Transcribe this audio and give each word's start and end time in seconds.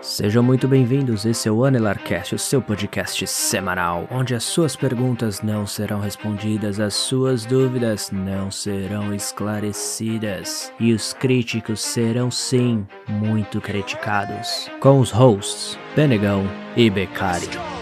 Sejam 0.00 0.42
muito 0.42 0.68
bem-vindos, 0.68 1.24
esse 1.24 1.48
é 1.48 1.52
o 1.52 1.64
Anelarcast, 1.64 2.34
o 2.34 2.38
seu 2.38 2.62
podcast 2.62 3.26
semanal, 3.26 4.06
onde 4.10 4.34
as 4.34 4.44
suas 4.44 4.76
perguntas 4.76 5.42
não 5.42 5.66
serão 5.66 6.00
respondidas, 6.00 6.78
as 6.78 6.94
suas 6.94 7.44
dúvidas 7.44 8.10
não 8.12 8.50
serão 8.50 9.12
esclarecidas 9.14 10.72
e 10.78 10.92
os 10.92 11.12
críticos 11.12 11.80
serão 11.80 12.30
sim 12.30 12.86
muito 13.08 13.60
criticados. 13.60 14.70
Com 14.80 15.00
os 15.00 15.10
hosts 15.10 15.78
Benegão 15.96 16.46
e 16.76 16.88
Becari. 16.88 17.75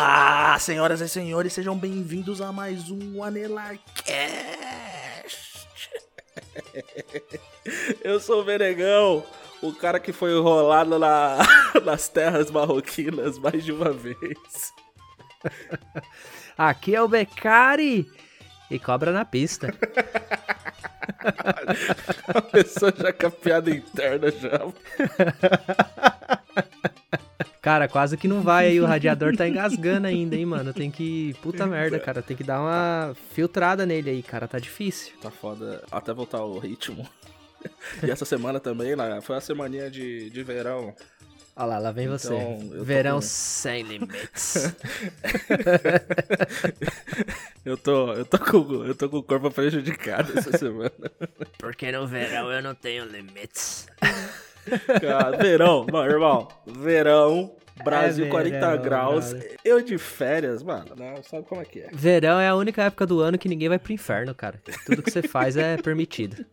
Olá, 0.00 0.56
senhoras 0.60 1.00
e 1.00 1.08
senhores, 1.08 1.52
sejam 1.52 1.76
bem-vindos 1.76 2.40
a 2.40 2.52
mais 2.52 2.88
um 2.88 3.20
Anelarcast. 3.20 3.98
Eu 8.04 8.20
sou 8.20 8.42
o 8.42 8.44
Benegão, 8.44 9.26
o 9.60 9.72
cara 9.72 9.98
que 9.98 10.12
foi 10.12 10.38
enrolado 10.38 11.00
na, 11.00 11.38
nas 11.84 12.08
terras 12.08 12.48
marroquinas 12.48 13.40
mais 13.40 13.64
de 13.64 13.72
uma 13.72 13.92
vez. 13.92 14.72
Aqui 16.56 16.94
é 16.94 17.02
o 17.02 17.08
Becari 17.08 18.08
e 18.70 18.78
cobra 18.78 19.10
na 19.10 19.24
pista. 19.24 19.74
A 22.28 22.40
pessoa 22.40 22.94
já 22.96 23.12
com 23.12 23.26
a 23.26 23.30
piada 23.32 23.68
interna 23.68 24.30
já. 24.30 24.60
Cara, 27.60 27.88
quase 27.88 28.16
que 28.16 28.28
não 28.28 28.40
vai 28.40 28.68
aí, 28.68 28.80
o 28.80 28.86
radiador 28.86 29.36
tá 29.36 29.48
engasgando 29.48 30.06
ainda, 30.06 30.36
hein, 30.36 30.46
mano. 30.46 30.72
Tem 30.72 30.90
que. 30.90 31.34
Puta 31.42 31.66
merda, 31.66 31.98
cara. 31.98 32.22
Tem 32.22 32.36
que 32.36 32.44
dar 32.44 32.60
uma 32.60 33.14
filtrada 33.34 33.84
nele 33.84 34.10
aí, 34.10 34.22
cara. 34.22 34.46
Tá 34.46 34.58
difícil. 34.58 35.12
Tá 35.20 35.30
foda 35.30 35.82
até 35.90 36.12
voltar 36.14 36.42
o 36.42 36.58
ritmo. 36.58 37.08
E 38.00 38.08
essa 38.08 38.24
semana 38.24 38.60
também, 38.60 38.94
né, 38.94 39.18
foi 39.20 39.36
a 39.36 39.40
semaninha 39.40 39.90
de, 39.90 40.30
de 40.30 40.42
verão. 40.44 40.94
Olha 41.56 41.66
lá, 41.66 41.78
lá 41.80 41.90
vem 41.90 42.04
Então, 42.04 42.16
você. 42.16 42.84
Verão 42.84 43.16
com- 43.16 43.20
sem 43.22 43.82
limites. 43.82 44.72
Eu 47.64 47.76
tô, 47.76 48.14
eu 48.14 48.24
tô 48.24 48.38
com, 48.38 48.84
eu 48.84 48.94
tô 48.94 49.10
com 49.10 49.16
o 49.18 49.22
corpo 49.22 49.50
prejudicado 49.50 50.38
essa 50.38 50.56
semana. 50.56 50.90
Porque 51.58 51.90
no 51.92 52.06
verão 52.06 52.50
eu 52.50 52.62
não 52.62 52.74
tenho 52.74 53.04
limites. 53.04 53.86
Cara, 55.00 55.36
verão, 55.36 55.86
mano, 55.90 56.10
irmão, 56.10 56.48
verão, 56.66 57.52
Brasil 57.84 58.26
É 58.26 58.28
40 58.28 58.58
verão, 58.58 58.82
graus, 58.82 59.32
brother. 59.32 59.56
eu 59.64 59.80
de 59.82 59.98
férias, 59.98 60.62
mano, 60.62 60.86
não, 60.96 61.22
sabe 61.22 61.44
como 61.46 61.60
é 61.60 61.64
que 61.64 61.80
é. 61.80 61.88
Verão 61.92 62.38
é 62.38 62.48
a 62.48 62.54
única 62.56 62.82
época 62.82 63.06
do 63.06 63.20
ano 63.20 63.38
que 63.38 63.48
ninguém 63.48 63.68
vai 63.68 63.78
pro 63.78 63.92
inferno, 63.92 64.34
cara. 64.34 64.60
Tudo 64.86 65.02
que 65.02 65.10
você 65.10 65.22
faz 65.22 65.56
é 65.56 65.76
permitido. 65.82 66.44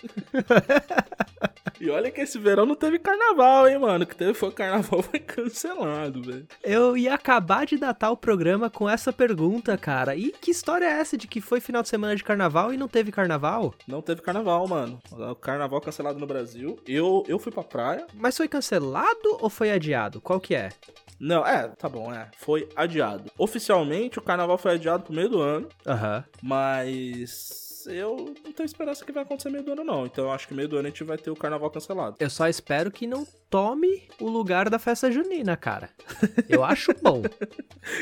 E 1.79 1.89
olha 1.89 2.09
que 2.09 2.21
esse 2.21 2.39
verão 2.39 2.65
não 2.65 2.75
teve 2.75 2.97
carnaval, 2.97 3.67
hein, 3.67 3.77
mano, 3.77 4.05
que 4.05 4.15
teve 4.15 4.33
foi 4.33 4.51
carnaval 4.51 5.03
foi 5.03 5.19
cancelado, 5.19 6.21
velho. 6.21 6.47
Eu 6.63 6.95
ia 6.95 7.13
acabar 7.13 7.65
de 7.65 7.77
datar 7.77 8.11
o 8.11 8.17
programa 8.17 8.69
com 8.69 8.89
essa 8.89 9.11
pergunta, 9.11 9.77
cara. 9.77 10.15
E 10.15 10.31
que 10.31 10.51
história 10.51 10.85
é 10.85 10.99
essa 10.99 11.17
de 11.17 11.27
que 11.27 11.41
foi 11.41 11.59
final 11.59 11.81
de 11.83 11.89
semana 11.89 12.15
de 12.15 12.23
carnaval 12.23 12.73
e 12.73 12.77
não 12.77 12.87
teve 12.87 13.11
carnaval? 13.11 13.73
Não 13.87 14.01
teve 14.01 14.21
carnaval, 14.21 14.65
mano. 14.67 14.99
O 15.11 15.35
carnaval 15.35 15.81
cancelado 15.81 16.17
no 16.17 16.25
Brasil. 16.25 16.79
Eu, 16.87 17.23
eu 17.27 17.37
fui 17.37 17.51
pra 17.51 17.63
praia. 17.63 18.07
Mas 18.13 18.37
foi 18.37 18.47
cancelado 18.47 19.37
ou 19.39 19.49
foi 19.49 19.69
adiado? 19.71 20.21
Qual 20.21 20.39
que 20.39 20.55
é? 20.55 20.69
Não, 21.19 21.45
é, 21.45 21.67
tá 21.69 21.87
bom, 21.87 22.13
é. 22.13 22.29
Foi 22.37 22.67
adiado. 22.75 23.31
Oficialmente, 23.37 24.19
o 24.19 24.21
carnaval 24.21 24.57
foi 24.57 24.73
adiado 24.73 25.03
pro 25.03 25.13
meio 25.13 25.29
do 25.29 25.41
ano. 25.41 25.67
Aham. 25.85 26.23
Mas 26.41 27.85
eu 27.87 28.33
não 28.43 28.51
tenho 28.51 28.65
esperança 28.65 29.05
que 29.05 29.11
vai 29.11 29.23
acontecer 29.23 29.49
meio 29.49 29.63
do 29.63 29.71
ano, 29.71 29.83
não. 29.83 30.05
Então 30.05 30.25
eu 30.25 30.31
acho 30.31 30.47
que 30.47 30.53
meio 30.53 30.67
do 30.67 30.77
ano 30.77 30.87
a 30.87 30.89
gente 30.89 31.03
vai 31.03 31.17
ter 31.17 31.29
o 31.29 31.35
carnaval 31.35 31.69
cancelado. 31.69 32.15
Eu 32.19 32.29
só 32.29 32.47
espero 32.47 32.91
que 32.91 33.07
não 33.07 33.25
tome 33.49 34.03
o 34.19 34.27
lugar 34.27 34.69
da 34.69 34.79
festa 34.79 35.11
junina, 35.11 35.55
cara. 35.55 35.89
Eu 36.49 36.63
acho 36.63 36.93
bom. 37.01 37.21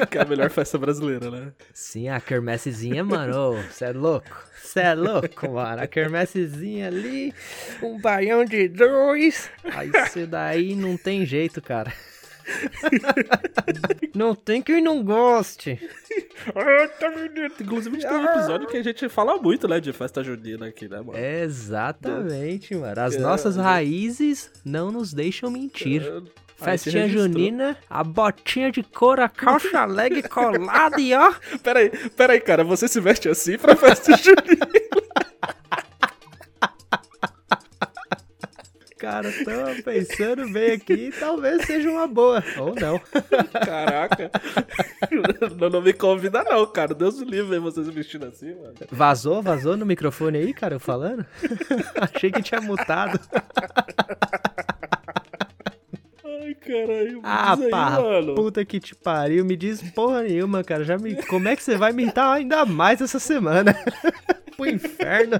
Que 0.10 0.18
é 0.18 0.22
a 0.22 0.26
melhor 0.26 0.50
festa 0.50 0.78
brasileira, 0.78 1.30
né? 1.30 1.52
Sim, 1.74 2.08
a 2.08 2.22
quermessezinha, 2.22 3.04
mano, 3.04 3.62
você 3.70 3.86
é 3.86 3.92
louco. 3.92 4.48
Você 4.56 4.80
é 4.80 4.96
louco, 4.96 5.52
mano. 5.52 5.82
A 5.82 5.88
quermessezinha 5.88 6.88
ali, 6.88 7.34
um 7.82 8.00
baião 8.00 8.46
de 8.46 8.70
dois. 8.70 9.50
Aí 9.66 9.92
isso 10.06 10.26
daí 10.26 10.74
não 10.74 10.96
tem 10.96 11.26
jeito, 11.26 11.62
cara. 11.62 11.92
Não 14.14 14.36
tem 14.36 14.62
quem 14.62 14.82
não 14.82 15.04
goste. 15.04 15.80
Inclusive, 17.60 17.98
a 17.98 18.00
gente 18.00 18.08
tem 18.10 18.18
um 18.18 18.26
episódio 18.26 18.68
que 18.68 18.78
a 18.78 18.84
gente 18.84 19.10
fala 19.10 19.38
muito, 19.38 19.68
né, 19.68 19.80
de 19.80 19.92
festa 19.94 20.24
junina 20.24 20.68
aqui, 20.68 20.88
né, 20.88 20.98
mano? 21.02 21.18
Exatamente, 21.18 22.76
mano. 22.76 23.00
As 23.00 23.16
É, 23.16 23.20
nossas 23.20 23.58
é. 23.58 23.62
raízes 23.62 24.52
não 24.64 24.92
nos 24.92 25.14
deixam 25.14 25.50
mentir. 25.50 26.02
É, 26.04 26.22
Festinha 26.56 27.10
junina, 27.10 27.76
a 27.90 28.04
botinha 28.04 28.72
de 28.72 28.84
couro, 28.84 29.22
a 29.24 29.28
calça 29.28 29.84
leg 29.86 30.22
colada 30.30 31.02
e 31.02 31.14
ó. 31.14 31.34
Peraí, 31.62 31.90
peraí, 32.16 32.40
cara, 32.40 32.64
você 32.64 32.88
se 32.88 33.02
veste 33.02 33.28
assim 33.28 33.58
pra 33.58 33.76
festa 33.76 34.16
junina? 34.22 34.68
Cara, 39.46 39.76
tô 39.76 39.84
pensando 39.84 40.50
bem 40.50 40.72
aqui, 40.74 41.14
talvez 41.20 41.66
seja 41.66 41.90
uma 41.90 42.08
boa. 42.08 42.44
Ou 42.58 42.76
não. 42.76 43.00
Caraca. 43.66 44.32
não, 45.60 45.70
não 45.70 45.82
me 45.82 45.94
convida 45.94 46.44
não, 46.44 46.66
cara. 46.66 46.94
Deus 46.94 47.20
me 47.20 47.26
livre 47.26 47.60
vocês 47.60 47.88
vestindo 47.88 48.26
assim, 48.26 48.54
mano. 48.56 48.74
Vazou, 48.92 49.42
vazou 49.42 49.78
no 49.78 49.86
microfone 49.86 50.38
aí, 50.38 50.54
cara, 50.54 50.76
eu 50.76 50.80
falando? 50.80 51.26
Achei 52.00 52.32
que 52.32 52.42
tinha 52.42 52.62
mutado. 52.62 53.20
Caralho. 56.66 57.20
Ah, 57.24 57.54
aí, 57.54 57.70
pá, 57.70 58.02
mano. 58.02 58.36
puta 58.36 58.64
que 58.64 58.80
te 58.80 58.96
pariu, 58.96 59.44
me 59.44 59.56
diz 59.56 59.82
porra 59.92 60.24
nenhuma, 60.24 60.64
cara. 60.64 60.84
Já 60.84 60.98
me... 60.98 61.16
Como 61.24 61.48
é 61.48 61.56
que 61.56 61.64
você 61.64 61.76
vai 61.76 61.92
me 61.92 62.04
irritar 62.04 62.32
ainda 62.32 62.66
mais 62.66 63.02
essa 63.02 63.20
semana? 63.20 63.76
Pro 64.56 64.68
inferno. 64.68 65.40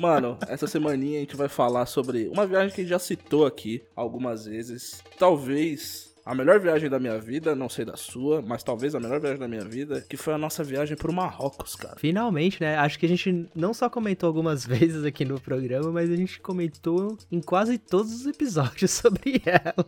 Mano, 0.00 0.36
essa 0.48 0.66
semaninha 0.66 1.18
a 1.18 1.20
gente 1.20 1.36
vai 1.36 1.48
falar 1.48 1.86
sobre 1.86 2.28
uma 2.28 2.46
viagem 2.46 2.74
que 2.74 2.80
a 2.80 2.84
gente 2.84 2.90
já 2.90 2.98
citou 2.98 3.46
aqui 3.46 3.82
algumas 3.94 4.44
vezes. 4.44 5.02
Talvez 5.18 6.11
a 6.24 6.34
melhor 6.34 6.60
viagem 6.60 6.88
da 6.88 7.00
minha 7.00 7.18
vida, 7.18 7.54
não 7.54 7.68
sei 7.68 7.84
da 7.84 7.96
sua, 7.96 8.40
mas 8.40 8.62
talvez 8.62 8.94
a 8.94 9.00
melhor 9.00 9.20
viagem 9.20 9.40
da 9.40 9.48
minha 9.48 9.64
vida, 9.64 10.00
que 10.08 10.16
foi 10.16 10.32
a 10.32 10.38
nossa 10.38 10.62
viagem 10.62 10.96
pro 10.96 11.12
Marrocos, 11.12 11.74
cara. 11.74 11.96
Finalmente, 11.98 12.60
né? 12.60 12.76
Acho 12.76 12.98
que 12.98 13.06
a 13.06 13.08
gente 13.08 13.48
não 13.54 13.74
só 13.74 13.90
comentou 13.90 14.28
algumas 14.28 14.64
vezes 14.66 15.04
aqui 15.04 15.24
no 15.24 15.40
programa, 15.40 15.90
mas 15.90 16.10
a 16.10 16.16
gente 16.16 16.40
comentou 16.40 17.18
em 17.30 17.40
quase 17.40 17.76
todos 17.76 18.12
os 18.12 18.26
episódios 18.26 18.90
sobre 18.92 19.42
ela. 19.44 19.86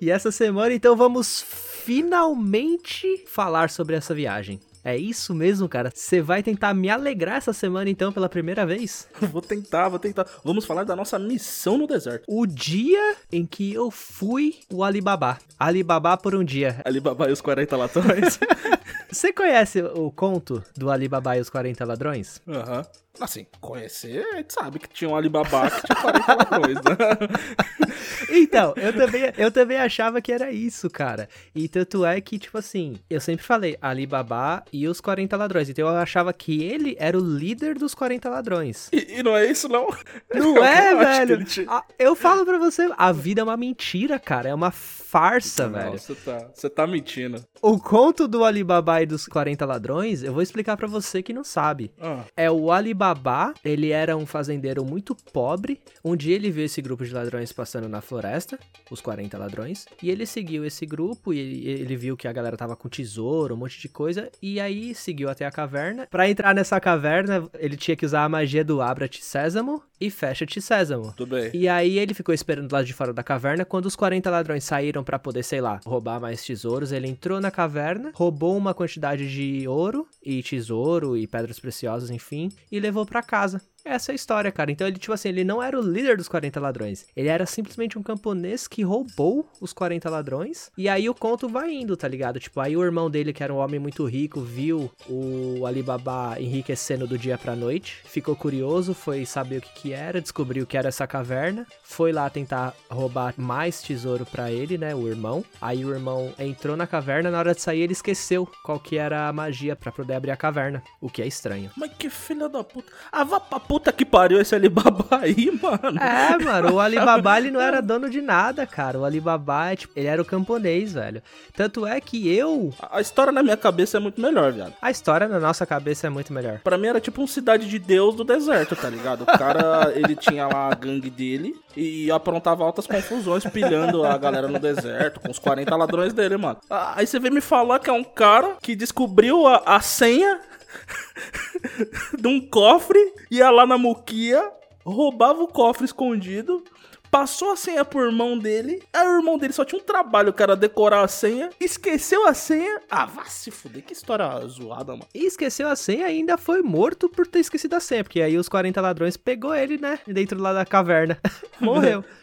E 0.00 0.10
essa 0.10 0.30
semana, 0.30 0.72
então, 0.72 0.96
vamos 0.96 1.42
finalmente 1.42 3.24
falar 3.26 3.70
sobre 3.70 3.96
essa 3.96 4.14
viagem. 4.14 4.60
É 4.84 4.96
isso 4.96 5.34
mesmo, 5.34 5.68
cara? 5.68 5.90
Você 5.94 6.20
vai 6.20 6.42
tentar 6.42 6.72
me 6.74 6.88
alegrar 6.88 7.36
essa 7.36 7.52
semana, 7.52 7.90
então, 7.90 8.12
pela 8.12 8.28
primeira 8.28 8.64
vez? 8.64 9.08
Vou 9.32 9.42
tentar, 9.42 9.88
vou 9.88 9.98
tentar. 9.98 10.26
Vamos 10.44 10.64
falar 10.64 10.84
da 10.84 10.96
nossa 10.96 11.18
missão 11.18 11.76
no 11.76 11.86
deserto. 11.86 12.24
O 12.26 12.46
dia 12.46 13.16
em 13.30 13.44
que 13.44 13.72
eu 13.72 13.90
fui 13.90 14.56
o 14.72 14.82
Alibaba. 14.82 15.38
Alibaba 15.58 16.16
por 16.16 16.34
um 16.34 16.44
dia. 16.44 16.80
Alibaba 16.84 17.28
e 17.28 17.32
os 17.32 17.40
40 17.40 17.76
latões. 17.76 18.38
Você 19.10 19.32
conhece 19.32 19.80
o 19.82 20.10
conto 20.10 20.62
do 20.76 20.90
Alibaba 20.90 21.36
e 21.36 21.40
os 21.40 21.48
40 21.50 21.84
ladrões? 21.84 22.40
Aham. 22.48 22.84
Assim, 23.20 23.46
conhecer, 23.60 24.24
a 24.32 24.36
gente 24.36 24.52
sabe 24.54 24.78
que 24.78 24.88
tinha 24.88 25.10
um 25.10 25.16
Alibaba 25.16 25.68
que 25.68 25.86
tinha 25.86 26.00
40 26.00 26.34
latões, 26.34 26.74
né? 26.76 27.78
Então, 28.30 28.74
eu 28.76 28.92
também, 28.92 29.32
eu 29.36 29.50
também 29.50 29.76
achava 29.78 30.20
que 30.20 30.30
era 30.32 30.50
isso, 30.52 30.88
cara. 30.90 31.28
E 31.54 31.66
tanto 31.68 32.04
é 32.04 32.20
que, 32.20 32.38
tipo 32.38 32.58
assim, 32.58 32.96
eu 33.08 33.20
sempre 33.20 33.44
falei 33.44 33.76
Alibaba 33.80 34.62
e 34.72 34.86
os 34.86 35.00
40 35.00 35.36
ladrões. 35.36 35.68
Então 35.68 35.88
eu 35.88 35.96
achava 35.96 36.32
que 36.32 36.62
ele 36.62 36.94
era 36.98 37.16
o 37.18 37.20
líder 37.20 37.76
dos 37.76 37.94
40 37.94 38.28
ladrões. 38.28 38.88
E, 38.92 39.18
e 39.18 39.22
não 39.22 39.36
é 39.36 39.46
isso, 39.46 39.68
não? 39.68 39.88
Não 40.34 40.56
é, 40.62 40.94
velho? 40.94 41.44
Ah, 41.68 41.84
Eu 41.98 42.14
falo 42.14 42.44
pra 42.44 42.58
você, 42.58 42.88
a 42.96 43.12
vida 43.12 43.40
é 43.40 43.44
uma 43.44 43.56
mentira, 43.56 44.18
cara. 44.18 44.48
É 44.50 44.54
uma 44.54 44.70
farsa, 44.70 45.66
Não, 45.68 45.72
velho. 45.78 45.98
você 45.98 46.14
tá, 46.14 46.50
você 46.54 46.68
tá 46.70 46.86
mentindo. 46.86 47.42
O 47.62 47.78
conto 47.78 48.28
do 48.28 48.44
Alibaba 48.44 48.97
dos 49.06 49.26
40 49.26 49.64
ladrões, 49.66 50.22
eu 50.22 50.32
vou 50.32 50.42
explicar 50.42 50.76
pra 50.76 50.86
você 50.86 51.22
que 51.22 51.32
não 51.32 51.44
sabe. 51.44 51.90
Ah, 52.00 52.24
É 52.36 52.50
o 52.50 52.70
Alibaba, 52.72 53.52
ele 53.64 53.90
era 53.90 54.16
um 54.16 54.26
fazendeiro 54.26 54.84
muito 54.84 55.14
pobre. 55.32 55.80
Um 56.04 56.16
dia 56.16 56.34
ele 56.34 56.50
viu 56.50 56.64
esse 56.64 56.80
grupo 56.82 57.04
de 57.04 57.12
ladrões 57.12 57.52
passando 57.52 57.88
na 57.88 58.00
floresta, 58.00 58.58
os 58.90 59.00
40 59.00 59.36
ladrões, 59.38 59.86
e 60.02 60.10
ele 60.10 60.26
seguiu 60.26 60.64
esse 60.64 60.86
grupo 60.86 61.32
e 61.32 61.38
ele, 61.38 61.68
ele 61.82 61.96
viu 61.96 62.16
que 62.16 62.26
a 62.28 62.32
galera 62.32 62.56
tava 62.56 62.76
com 62.76 62.88
tesouro, 62.88 63.54
um 63.54 63.58
monte 63.58 63.80
de 63.80 63.88
coisa, 63.88 64.30
e 64.42 64.60
aí 64.60 64.94
seguiu 64.94 65.28
até 65.28 65.44
a 65.46 65.50
caverna. 65.50 66.06
Para 66.10 66.28
entrar 66.28 66.54
nessa 66.54 66.80
caverna, 66.80 67.48
ele 67.58 67.76
tinha 67.76 67.96
que 67.96 68.06
usar 68.06 68.24
a 68.24 68.28
magia 68.28 68.64
do 68.64 68.80
Abra-te 68.80 69.24
Sésamo 69.24 69.82
e 70.00 70.10
Fecha-te 70.10 70.60
Sésamo. 70.60 71.12
Tudo 71.16 71.34
bem. 71.36 71.50
E 71.52 71.68
aí 71.68 71.98
ele 71.98 72.14
ficou 72.14 72.34
esperando 72.34 72.72
lá 72.72 72.82
de 72.82 72.92
fora 72.92 73.12
da 73.12 73.22
caverna. 73.22 73.64
Quando 73.64 73.86
os 73.86 73.96
40 73.96 74.30
ladrões 74.30 74.64
saíram 74.64 75.02
para 75.02 75.18
poder, 75.18 75.42
sei 75.42 75.60
lá, 75.60 75.80
roubar 75.84 76.20
mais 76.20 76.44
tesouros, 76.44 76.92
ele 76.92 77.08
entrou 77.08 77.40
na 77.40 77.50
caverna, 77.50 78.12
roubou 78.14 78.56
uma 78.56 78.72
quantidade 78.72 78.87
de 79.30 79.66
ouro 79.68 80.06
e 80.22 80.42
tesouro 80.42 81.16
e 81.16 81.26
pedras 81.26 81.58
preciosas, 81.58 82.10
enfim, 82.10 82.50
e 82.70 82.80
levou 82.80 83.04
para 83.04 83.22
casa. 83.22 83.60
Essa 83.88 84.10
é 84.10 84.12
a 84.12 84.16
história, 84.16 84.52
cara. 84.52 84.70
Então 84.70 84.86
ele, 84.86 84.98
tipo 84.98 85.14
assim, 85.14 85.30
ele 85.30 85.44
não 85.44 85.62
era 85.62 85.78
o 85.78 85.82
líder 85.82 86.18
dos 86.18 86.28
40 86.28 86.60
ladrões. 86.60 87.06
Ele 87.16 87.28
era 87.28 87.46
simplesmente 87.46 87.98
um 87.98 88.02
camponês 88.02 88.68
que 88.68 88.82
roubou 88.82 89.48
os 89.62 89.72
40 89.72 90.10
ladrões. 90.10 90.70
E 90.76 90.90
aí 90.90 91.08
o 91.08 91.14
conto 91.14 91.48
vai 91.48 91.72
indo, 91.72 91.96
tá 91.96 92.06
ligado? 92.06 92.38
Tipo, 92.38 92.60
aí 92.60 92.76
o 92.76 92.84
irmão 92.84 93.10
dele, 93.10 93.32
que 93.32 93.42
era 93.42 93.52
um 93.52 93.56
homem 93.56 93.80
muito 93.80 94.04
rico, 94.04 94.42
viu 94.42 94.90
o 95.08 95.64
Alibaba 95.64 96.36
enriquecendo 96.38 97.06
do 97.06 97.16
dia 97.16 97.38
pra 97.38 97.56
noite. 97.56 98.02
Ficou 98.04 98.36
curioso, 98.36 98.92
foi 98.92 99.24
saber 99.24 99.58
o 99.58 99.62
que 99.62 99.72
que 99.80 99.92
era, 99.94 100.20
descobriu 100.20 100.66
que 100.66 100.76
era 100.76 100.88
essa 100.88 101.06
caverna. 101.06 101.66
Foi 101.82 102.12
lá 102.12 102.28
tentar 102.28 102.74
roubar 102.90 103.32
mais 103.38 103.80
tesouro 103.80 104.26
pra 104.26 104.52
ele, 104.52 104.76
né? 104.76 104.94
O 104.94 105.08
irmão. 105.08 105.42
Aí 105.62 105.82
o 105.82 105.94
irmão 105.94 106.34
entrou 106.38 106.76
na 106.76 106.86
caverna, 106.86 107.30
na 107.30 107.38
hora 107.38 107.54
de 107.54 107.62
sair 107.62 107.80
ele 107.80 107.94
esqueceu 107.94 108.46
qual 108.62 108.78
que 108.78 108.98
era 108.98 109.28
a 109.28 109.32
magia 109.32 109.74
pra 109.74 109.90
poder 109.90 110.14
abrir 110.14 110.30
a 110.30 110.36
caverna. 110.36 110.82
O 111.00 111.08
que 111.08 111.22
é 111.22 111.26
estranho. 111.26 111.70
Mas 111.74 111.90
que 111.98 112.10
filha 112.10 112.50
da 112.50 112.62
puta. 112.62 112.92
Ah, 113.10 113.24
vá 113.24 113.40
pra 113.40 113.58
puta 113.58 113.77
que 113.92 114.04
pariu 114.04 114.40
esse 114.40 114.54
Alibaba 114.54 115.04
aí, 115.22 115.50
mano. 115.50 116.00
É, 116.00 116.38
mano, 116.42 116.74
o 116.74 116.80
Alibaba 116.80 117.38
ele 117.38 117.50
não 117.50 117.60
era 117.60 117.80
dono 117.80 118.08
de 118.08 118.20
nada, 118.20 118.66
cara. 118.66 118.98
O 118.98 119.04
Alibaba, 119.04 119.74
tipo, 119.76 119.92
ele 119.96 120.06
era 120.06 120.20
o 120.20 120.24
camponês, 120.24 120.92
velho. 120.92 121.22
Tanto 121.54 121.86
é 121.86 122.00
que 122.00 122.34
eu. 122.34 122.72
A 122.90 123.00
história 123.00 123.32
na 123.32 123.42
minha 123.42 123.56
cabeça 123.56 123.96
é 123.96 124.00
muito 124.00 124.20
melhor, 124.20 124.52
viado. 124.52 124.74
A 124.80 124.90
história 124.90 125.28
na 125.28 125.38
nossa 125.38 125.64
cabeça 125.66 126.06
é 126.06 126.10
muito 126.10 126.32
melhor. 126.32 126.60
Pra 126.64 126.78
mim 126.78 126.88
era 126.88 127.00
tipo 127.00 127.22
um 127.22 127.26
cidade 127.26 127.68
de 127.68 127.78
Deus 127.78 128.14
do 128.14 128.24
deserto, 128.24 128.76
tá 128.76 128.88
ligado? 128.88 129.22
O 129.22 129.26
cara, 129.26 129.92
ele 129.96 130.14
tinha 130.16 130.46
lá 130.46 130.70
a 130.70 130.74
gangue 130.74 131.10
dele 131.10 131.54
e 131.76 132.10
aprontava 132.10 132.64
altas 132.64 132.86
confusões 132.86 133.44
pilhando 133.44 134.04
a 134.04 134.16
galera 134.18 134.48
no 134.48 134.58
deserto 134.58 135.20
com 135.20 135.30
os 135.30 135.38
40 135.38 135.74
ladrões 135.76 136.12
dele, 136.12 136.36
mano. 136.36 136.58
Aí 136.68 137.06
você 137.06 137.18
vem 137.18 137.30
me 137.30 137.40
falar 137.40 137.78
que 137.78 137.90
é 137.90 137.92
um 137.92 138.04
cara 138.04 138.56
que 138.60 138.74
descobriu 138.74 139.46
a, 139.46 139.62
a 139.64 139.80
senha 139.80 140.40
de 142.18 142.28
um 142.28 142.40
cofre, 142.40 142.98
ia 143.30 143.50
lá 143.50 143.66
na 143.66 143.78
muquia, 143.78 144.42
roubava 144.84 145.42
o 145.42 145.48
cofre 145.48 145.84
escondido, 145.84 146.64
passou 147.10 147.52
a 147.52 147.56
senha 147.56 147.84
pro 147.84 148.04
irmão 148.04 148.38
dele, 148.38 148.82
aí 148.92 149.06
o 149.06 149.18
irmão 149.18 149.38
dele 149.38 149.52
só 149.52 149.64
tinha 149.64 149.80
um 149.80 149.84
trabalho, 149.84 150.32
que 150.32 150.42
era 150.42 150.56
decorar 150.56 151.02
a 151.02 151.08
senha, 151.08 151.50
esqueceu 151.60 152.26
a 152.26 152.34
senha. 152.34 152.80
Ah, 152.90 153.06
vá 153.06 153.24
se 153.24 153.50
fuder, 153.50 153.82
que 153.82 153.92
história 153.92 154.28
zoada, 154.46 154.92
mano. 154.92 155.06
E 155.14 155.24
esqueceu 155.26 155.68
a 155.68 155.76
senha 155.76 156.08
e 156.10 156.18
ainda 156.18 156.36
foi 156.36 156.62
morto 156.62 157.08
por 157.08 157.26
ter 157.26 157.40
esquecido 157.40 157.74
a 157.74 157.80
senha. 157.80 158.04
Porque 158.04 158.20
aí 158.20 158.36
os 158.36 158.48
40 158.48 158.80
ladrões 158.80 159.16
pegou 159.16 159.54
ele, 159.54 159.78
né? 159.78 159.98
Dentro 160.06 160.40
lá 160.40 160.52
da 160.52 160.64
caverna. 160.64 161.18
Morreu. 161.60 162.04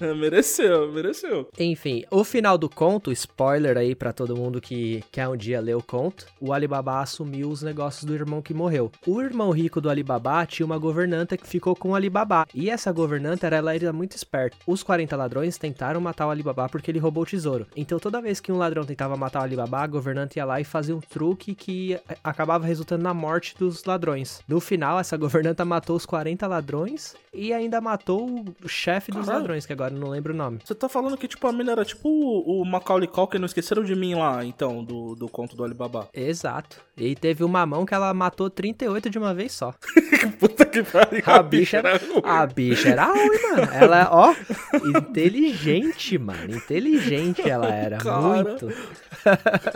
É, 0.00 0.12
mereceu, 0.12 0.90
mereceu. 0.92 1.48
Enfim, 1.56 2.02
o 2.10 2.24
final 2.24 2.58
do 2.58 2.68
conto, 2.68 3.12
spoiler 3.12 3.78
aí 3.78 3.94
pra 3.94 4.12
todo 4.12 4.36
mundo 4.36 4.60
que 4.60 5.02
quer 5.12 5.28
um 5.28 5.36
dia 5.36 5.60
ler 5.60 5.76
o 5.76 5.82
conto, 5.82 6.26
o 6.40 6.52
Alibaba 6.52 7.00
assumiu 7.00 7.48
os 7.48 7.62
negócios 7.62 8.02
do 8.04 8.12
irmão 8.12 8.42
que 8.42 8.52
morreu. 8.52 8.90
O 9.06 9.20
irmão 9.22 9.52
rico 9.52 9.80
do 9.80 9.88
Alibaba 9.88 10.44
tinha 10.44 10.66
uma 10.66 10.76
governanta 10.76 11.36
que 11.36 11.46
ficou 11.46 11.76
com 11.76 11.90
o 11.90 11.94
Alibaba. 11.94 12.46
E 12.52 12.68
essa 12.68 12.90
governanta 12.90 13.46
era, 13.46 13.56
ela 13.58 13.74
era 13.74 13.92
muito 13.92 14.16
esperta. 14.16 14.31
Os 14.66 14.82
40 14.82 15.14
ladrões 15.16 15.58
tentaram 15.58 16.00
matar 16.00 16.26
o 16.26 16.30
Alibaba 16.30 16.68
porque 16.68 16.90
ele 16.90 16.98
roubou 16.98 17.22
o 17.22 17.26
tesouro. 17.26 17.66
Então 17.76 17.98
toda 17.98 18.20
vez 18.20 18.40
que 18.40 18.50
um 18.50 18.56
ladrão 18.56 18.84
tentava 18.84 19.16
matar 19.16 19.40
o 19.40 19.42
Alibaba, 19.42 19.80
a 19.80 19.86
governanta 19.86 20.38
ia 20.38 20.44
lá 20.44 20.60
e 20.60 20.64
fazia 20.64 20.96
um 20.96 21.00
truque 21.00 21.54
que 21.54 21.94
eh, 21.94 22.00
acabava 22.24 22.66
resultando 22.66 23.02
na 23.02 23.12
morte 23.12 23.54
dos 23.58 23.84
ladrões. 23.84 24.40
No 24.48 24.60
final, 24.60 24.98
essa 24.98 25.16
governanta 25.18 25.64
matou 25.64 25.96
os 25.96 26.06
40 26.06 26.46
ladrões 26.46 27.14
e 27.32 27.52
ainda 27.52 27.80
matou 27.80 28.44
o 28.62 28.68
chefe 28.68 29.10
dos 29.10 29.26
Caralho. 29.26 29.40
ladrões, 29.40 29.66
que 29.66 29.72
agora 29.72 29.94
eu 29.94 29.98
não 29.98 30.08
lembro 30.08 30.32
o 30.32 30.36
nome. 30.36 30.60
Você 30.64 30.74
tá 30.74 30.88
falando 30.88 31.16
que, 31.16 31.28
tipo, 31.28 31.46
a 31.46 31.52
mina 31.52 31.72
era 31.72 31.84
tipo 31.84 32.08
o, 32.08 32.64
Macaulay 32.64 33.08
Culkin, 33.08 33.38
não 33.38 33.46
esqueceram 33.46 33.82
de 33.82 33.94
mim 33.94 34.14
lá, 34.14 34.44
então, 34.44 34.84
do, 34.84 35.14
do 35.14 35.28
conto 35.28 35.56
do 35.56 35.64
Alibaba. 35.64 36.08
Exato. 36.12 36.78
E 36.96 37.14
teve 37.14 37.42
uma 37.42 37.64
mão 37.64 37.86
que 37.86 37.94
ela 37.94 38.12
matou 38.12 38.50
38 38.50 39.08
de 39.08 39.18
uma 39.18 39.32
vez 39.32 39.52
só. 39.52 39.74
Puta 40.38 40.66
que 40.66 40.82
pariu. 40.82 41.22
A 41.24 41.42
bicha 41.42 41.78
era, 41.78 42.00
a 42.22 42.46
bicha 42.46 42.90
era 42.90 43.06
ruim, 43.06 43.42
mano. 43.42 43.72
Ela, 43.72 44.08
ó, 44.10 44.21
inteligente, 44.84 46.18
mano. 46.18 46.54
Inteligente 46.54 47.48
ela 47.48 47.68
era. 47.72 47.98
Cara. 47.98 48.20
Muito. 48.20 48.72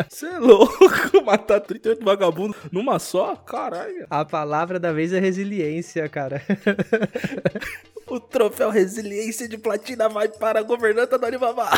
Você 0.08 0.26
é 0.26 0.38
louco? 0.38 0.74
Matar 1.24 1.60
38 1.60 2.04
vagabundos 2.04 2.56
numa 2.70 2.98
só? 2.98 3.36
Caralho. 3.36 4.06
A 4.10 4.24
palavra 4.24 4.78
da 4.78 4.92
vez 4.92 5.12
é 5.12 5.18
resiliência, 5.18 6.08
cara. 6.08 6.42
O 8.08 8.20
troféu 8.20 8.70
Resiliência 8.70 9.48
de 9.48 9.58
Platina 9.58 10.08
vai 10.08 10.28
para 10.28 10.60
a 10.60 10.62
governanta 10.62 11.18
do 11.18 11.26
Alibaba. 11.26 11.68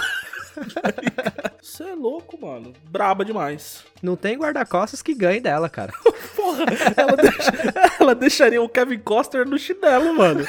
Você 1.62 1.82
é 1.84 1.94
louco, 1.94 2.38
mano. 2.40 2.72
Braba 2.90 3.24
demais. 3.24 3.84
Não 4.02 4.16
tem 4.16 4.36
guarda-costas 4.38 5.02
que 5.02 5.14
ganhe 5.14 5.40
dela, 5.40 5.68
cara. 5.68 5.92
Porra, 6.34 6.64
ela, 6.96 7.16
deixa- 7.16 7.52
ela 8.00 8.14
deixaria 8.14 8.62
o 8.62 8.68
Kevin 8.68 8.98
Costner 9.00 9.46
no 9.46 9.58
chinelo, 9.58 10.14
mano. 10.14 10.44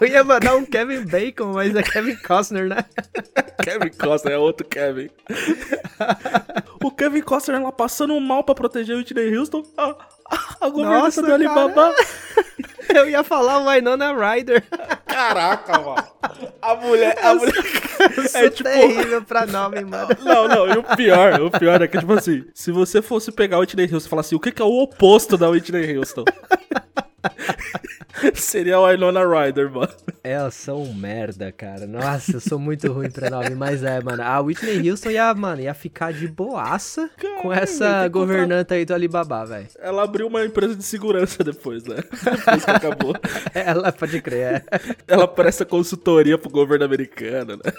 Eu 0.00 0.06
ia 0.06 0.22
mandar 0.24 0.56
um 0.56 0.64
Kevin 0.64 1.04
Bacon, 1.04 1.52
mas 1.54 1.74
é 1.74 1.82
Kevin 1.82 2.16
Costner, 2.16 2.68
né? 2.68 2.84
Kevin 3.62 3.90
Costner 3.90 4.34
é 4.34 4.38
outro 4.38 4.66
Kevin. 4.66 5.08
o 6.82 6.90
Kevin 6.90 7.22
Costner 7.22 7.62
lá 7.62 7.72
passando 7.72 8.18
mal 8.20 8.42
pra 8.44 8.54
proteger 8.54 8.94
o 8.96 8.98
Whitney 8.98 9.36
Houston. 9.36 9.62
A, 9.76 9.94
a, 10.30 10.56
a 10.62 10.68
governanta 10.68 11.04
Nossa, 11.04 11.22
do 11.22 11.32
Alibaba. 11.32 11.94
Eu 12.94 13.08
ia 13.08 13.22
falar 13.22 13.58
o 13.58 13.68
Winona 13.70 14.12
Ryder. 14.12 14.64
Caraca, 15.06 15.78
mano. 15.78 16.08
A 16.62 16.74
mulher. 16.74 17.18
A 17.22 17.34
mulher 17.34 17.52
é 18.34 18.48
tipo. 18.50 18.62
terrível 18.68 19.22
pra 19.22 19.44
nome, 19.48 19.84
mano. 19.84 20.08
Não, 20.24 20.48
não, 20.48 20.66
e 20.68 20.78
o 20.78 20.82
pior, 20.96 21.40
o 21.40 21.50
pior 21.50 21.82
é 21.82 21.88
que, 21.88 21.98
tipo 21.98 22.12
assim, 22.12 22.44
se 22.54 22.70
você 22.70 23.02
fosse 23.02 23.32
pegar 23.32 23.58
o 23.58 23.60
Whitney 23.60 23.84
Houston 23.92 24.06
e 24.06 24.10
falar 24.10 24.20
assim, 24.20 24.36
o 24.36 24.40
que, 24.40 24.52
que 24.52 24.62
é 24.62 24.64
o 24.64 24.82
oposto 24.82 25.36
da 25.36 25.48
Whitney 25.48 25.96
Houston? 25.96 26.24
Seria 28.34 28.76
a 28.76 28.88
Winona 28.88 29.24
Ryder, 29.24 29.70
mano. 29.70 29.92
Elas 30.22 30.54
são 30.54 30.82
um 30.82 30.94
merda, 30.94 31.52
cara. 31.52 31.86
Nossa, 31.86 32.32
eu 32.32 32.40
sou 32.40 32.58
muito 32.58 32.92
ruim 32.92 33.10
pra 33.10 33.30
nome, 33.30 33.54
mas 33.54 33.82
é, 33.82 34.00
mano. 34.00 34.22
A 34.22 34.40
Whitney 34.40 34.90
Houston 34.90 35.10
ia, 35.10 35.32
mano, 35.34 35.62
ia 35.62 35.74
ficar 35.74 36.12
de 36.12 36.26
boaça 36.26 37.08
com 37.42 37.52
essa 37.52 38.06
governanta 38.08 38.74
aí 38.74 38.84
do 38.84 38.94
Alibaba, 38.94 39.44
velho. 39.46 39.68
Ela 39.78 40.02
abriu 40.04 40.26
uma 40.26 40.44
empresa 40.44 40.74
de 40.74 40.82
segurança 40.82 41.42
depois, 41.44 41.84
né? 41.84 41.96
Depois 42.38 42.64
que 42.64 42.70
acabou. 42.70 43.14
Ela 43.54 43.92
pode 43.92 44.20
crer, 44.20 44.38
é. 44.56 44.64
Ela 45.06 45.26
presta 45.26 45.64
consultoria 45.64 46.36
pro 46.36 46.50
governo 46.50 46.84
americano, 46.84 47.56
né? 47.56 47.72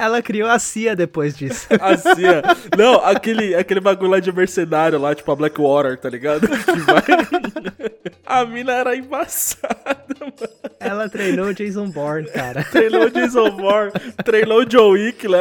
Ela 0.00 0.22
criou 0.22 0.48
a 0.48 0.58
CIA 0.58 0.96
depois 0.96 1.36
disso. 1.36 1.66
Assim, 1.78 2.24
ó. 2.24 2.76
Não, 2.76 3.04
aquele, 3.04 3.54
aquele 3.54 3.80
bagulho 3.80 4.12
lá 4.12 4.18
de 4.18 4.32
mercenário 4.32 4.98
lá, 4.98 5.14
tipo 5.14 5.30
a 5.30 5.36
Blackwater, 5.36 5.98
tá 5.98 6.08
ligado? 6.08 6.48
A 8.24 8.46
mina 8.46 8.72
era 8.72 8.96
embaçada, 8.96 10.06
mano. 10.18 10.52
Ela 10.78 11.08
treinou 11.08 11.48
o 11.48 11.54
Jason 11.54 11.90
Bourne, 11.90 12.28
cara. 12.28 12.64
Treinou 12.64 13.06
o 13.06 13.10
Jason 13.10 13.50
Bourne, 13.50 13.92
treinou 14.24 14.62
o 14.64 14.70
Joe 14.70 14.92
Wick, 14.92 15.28
né? 15.28 15.40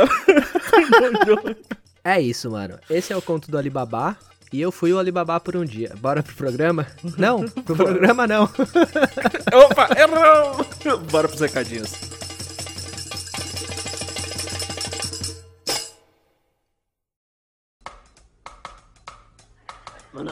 Treinou 0.69 1.21
o 1.21 1.25
Joe 1.25 1.39
Wick. 1.45 1.61
É 2.03 2.19
isso, 2.19 2.49
mano. 2.51 2.77
Esse 2.89 3.13
é 3.13 3.15
o 3.15 3.21
conto 3.21 3.49
do 3.49 3.57
Alibaba. 3.57 4.17
E 4.51 4.59
eu 4.59 4.71
fui 4.71 4.91
o 4.91 4.97
Alibaba 4.97 5.39
por 5.39 5.55
um 5.55 5.63
dia. 5.63 5.93
Bora 5.99 6.23
pro 6.23 6.33
programa? 6.33 6.87
Não, 7.17 7.47
pro 7.47 7.75
programa 7.75 8.25
não. 8.25 8.43
Opa, 9.53 9.89
errou! 9.95 10.97
Bora 11.11 11.27
pros 11.27 11.39
recadinhos. 11.39 11.93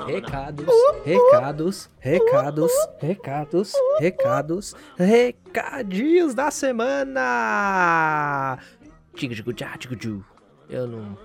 Recados, 0.06 0.66
recados, 1.06 1.90
recados, 2.00 2.72
recados, 3.00 3.74
recados, 4.00 4.76
recadinhos 4.98 6.34
da 6.34 6.52
semana! 6.52 8.60
Eu 10.70 10.88
não. 10.88 11.18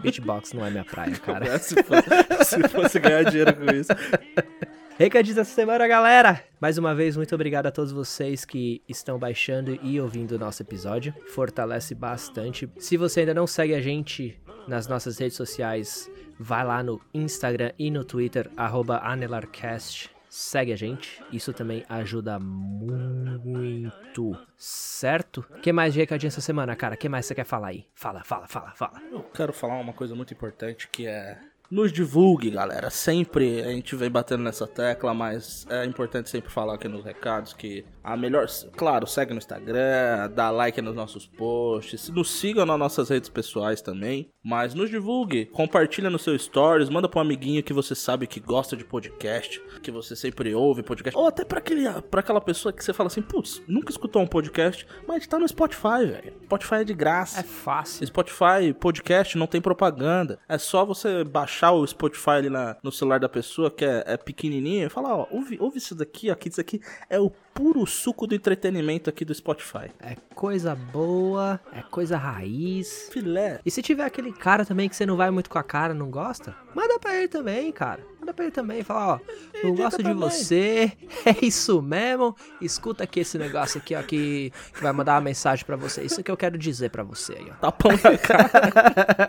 Beatbox 0.00 0.52
não 0.52 0.66
é 0.66 0.70
minha 0.70 0.84
praia, 0.84 1.16
cara. 1.24 1.58
Se 1.58 1.82
fosse, 1.82 2.44
se 2.44 2.68
fosse 2.68 2.98
ganhar 2.98 3.24
dinheiro 3.24 3.54
com 3.56 3.64
isso. 3.72 3.92
Recadinhos 4.96 5.34
dessa 5.34 5.52
semana, 5.52 5.88
galera! 5.88 6.44
Mais 6.60 6.78
uma 6.78 6.94
vez, 6.94 7.16
muito 7.16 7.34
obrigado 7.34 7.66
a 7.66 7.72
todos 7.72 7.90
vocês 7.90 8.44
que 8.44 8.80
estão 8.88 9.18
baixando 9.18 9.76
e 9.82 10.00
ouvindo 10.00 10.36
o 10.36 10.38
nosso 10.38 10.62
episódio. 10.62 11.12
Fortalece 11.26 11.96
bastante. 11.96 12.70
Se 12.78 12.96
você 12.96 13.20
ainda 13.20 13.34
não 13.34 13.44
segue 13.44 13.74
a 13.74 13.80
gente 13.80 14.40
nas 14.68 14.86
nossas 14.86 15.18
redes 15.18 15.36
sociais, 15.36 16.08
vai 16.38 16.64
lá 16.64 16.80
no 16.80 17.00
Instagram 17.12 17.72
e 17.76 17.90
no 17.90 18.04
Twitter, 18.04 18.48
AnelarCast. 18.56 20.10
segue 20.28 20.72
a 20.72 20.76
gente. 20.76 21.20
Isso 21.32 21.52
também 21.52 21.84
ajuda 21.88 22.38
muito, 22.38 24.36
certo? 24.56 25.44
que 25.60 25.72
mais 25.72 25.92
de 25.92 25.98
recadinho 25.98 26.28
essa 26.28 26.40
semana, 26.40 26.76
cara? 26.76 26.96
que 26.96 27.08
mais 27.08 27.26
você 27.26 27.34
quer 27.34 27.44
falar 27.44 27.68
aí? 27.68 27.84
Fala, 27.96 28.22
fala, 28.22 28.46
fala, 28.46 28.70
fala. 28.76 29.02
Eu 29.10 29.24
quero 29.24 29.52
falar 29.52 29.74
uma 29.80 29.92
coisa 29.92 30.14
muito 30.14 30.32
importante 30.32 30.88
que 30.88 31.04
é 31.04 31.36
nos 31.70 31.92
divulgue, 31.92 32.50
galera. 32.50 32.90
Sempre 32.90 33.62
a 33.62 33.70
gente 33.70 33.96
vem 33.96 34.10
batendo 34.10 34.42
nessa 34.42 34.66
tecla, 34.66 35.14
mas 35.14 35.66
é 35.68 35.84
importante 35.84 36.30
sempre 36.30 36.50
falar 36.50 36.74
aqui 36.74 36.88
nos 36.88 37.04
recados 37.04 37.52
que 37.52 37.84
a 38.04 38.16
melhor. 38.18 38.46
Claro, 38.76 39.06
segue 39.06 39.32
no 39.32 39.38
Instagram, 39.38 40.30
dá 40.34 40.50
like 40.50 40.80
nos 40.82 40.94
nossos 40.94 41.26
posts, 41.26 42.10
nos 42.10 42.30
siga 42.30 42.66
nas 42.66 42.78
nossas 42.78 43.08
redes 43.08 43.30
pessoais 43.30 43.80
também. 43.80 44.30
Mas 44.44 44.74
nos 44.74 44.90
divulgue, 44.90 45.46
compartilha 45.46 46.10
no 46.10 46.18
seu 46.18 46.38
stories, 46.38 46.90
manda 46.90 47.08
pra 47.08 47.20
um 47.20 47.22
amiguinho 47.22 47.62
que 47.62 47.72
você 47.72 47.94
sabe 47.94 48.26
que 48.26 48.38
gosta 48.38 48.76
de 48.76 48.84
podcast, 48.84 49.58
que 49.82 49.90
você 49.90 50.14
sempre 50.14 50.54
ouve 50.54 50.82
podcast. 50.82 51.18
Ou 51.18 51.26
até 51.26 51.46
pra, 51.46 51.58
aquele, 51.58 51.90
pra 52.02 52.20
aquela 52.20 52.42
pessoa 52.42 52.70
que 52.70 52.84
você 52.84 52.92
fala 52.92 53.06
assim, 53.06 53.22
putz, 53.22 53.62
nunca 53.66 53.90
escutou 53.90 54.20
um 54.20 54.26
podcast, 54.26 54.86
mas 55.08 55.26
tá 55.26 55.38
no 55.38 55.48
Spotify, 55.48 56.04
velho. 56.04 56.34
Spotify 56.44 56.74
é 56.74 56.84
de 56.84 56.92
graça. 56.92 57.40
É 57.40 57.42
fácil. 57.42 58.06
Spotify, 58.06 58.74
podcast, 58.78 59.38
não 59.38 59.46
tem 59.46 59.62
propaganda. 59.62 60.38
É 60.46 60.58
só 60.58 60.84
você 60.84 61.24
baixar 61.24 61.72
o 61.72 61.86
Spotify 61.86 62.30
ali 62.30 62.50
na, 62.50 62.76
no 62.82 62.92
celular 62.92 63.18
da 63.18 63.30
pessoa, 63.30 63.70
que 63.70 63.84
é, 63.84 64.04
é 64.06 64.16
pequenininho, 64.18 64.86
e 64.86 64.90
falar, 64.90 65.16
ó, 65.16 65.26
ouve, 65.30 65.56
ouve 65.58 65.78
isso 65.78 65.94
daqui, 65.94 66.30
ó, 66.30 66.34
que 66.34 66.50
isso 66.50 66.60
aqui 66.60 66.82
é 67.08 67.18
o 67.18 67.32
puro 67.54 67.86
suco 67.86 68.26
do 68.26 68.34
entretenimento 68.34 69.08
aqui 69.08 69.24
do 69.24 69.32
Spotify. 69.32 69.90
É 70.00 70.16
coisa 70.34 70.74
boa, 70.74 71.60
é 71.72 71.80
coisa 71.82 72.16
raiz. 72.16 73.08
Filé. 73.12 73.60
E 73.64 73.70
se 73.70 73.80
tiver 73.80 74.04
aquele 74.04 74.32
cara 74.32 74.66
também 74.66 74.88
que 74.88 74.96
você 74.96 75.06
não 75.06 75.16
vai 75.16 75.30
muito 75.30 75.48
com 75.48 75.58
a 75.58 75.62
cara, 75.62 75.94
não 75.94 76.10
gosta, 76.10 76.54
manda 76.74 76.98
pra 76.98 77.16
ele 77.16 77.28
também, 77.28 77.70
cara. 77.70 78.04
Manda 78.24 78.32
pra 78.32 78.46
ele 78.46 78.52
também, 78.52 78.82
fala, 78.82 79.16
ó, 79.16 79.20
não 79.62 79.74
gosto 79.74 80.02
de 80.02 80.14
você, 80.14 80.90
é 81.26 81.44
isso 81.44 81.82
mesmo. 81.82 82.34
Escuta 82.58 83.04
aqui 83.04 83.20
esse 83.20 83.36
negócio 83.36 83.76
aqui, 83.76 83.94
ó, 83.94 84.02
que, 84.02 84.50
que 84.72 84.82
vai 84.82 84.94
mandar 84.94 85.16
uma 85.16 85.20
mensagem 85.20 85.62
pra 85.62 85.76
você. 85.76 86.00
Isso 86.02 86.22
que 86.22 86.30
eu 86.30 86.36
quero 86.36 86.56
dizer 86.56 86.88
pra 86.88 87.02
você 87.02 87.34
aí, 87.34 87.46
ó. 87.50 87.54
Tapão 87.56 87.90
na 87.92 88.16
cara. 88.16 89.28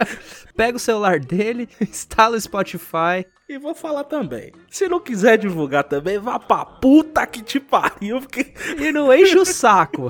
Pega 0.56 0.78
o 0.78 0.80
celular 0.80 1.20
dele, 1.20 1.68
instala 1.82 2.38
o 2.38 2.40
Spotify, 2.40 3.26
e 3.50 3.58
vou 3.58 3.76
falar 3.76 4.06
também. 4.06 4.54
Se 4.70 4.88
não 4.88 5.02
quiser 5.02 5.38
divulgar 5.38 5.84
também, 5.84 6.18
vá 6.18 6.40
pra 6.40 6.66
puta 6.66 7.28
que 7.28 7.44
te 7.44 7.60
pariu. 7.60 8.22
Porque... 8.22 8.54
E 8.80 8.94
não 8.94 9.14
enche 9.14 9.38
o 9.38 9.46
saco. 9.46 10.10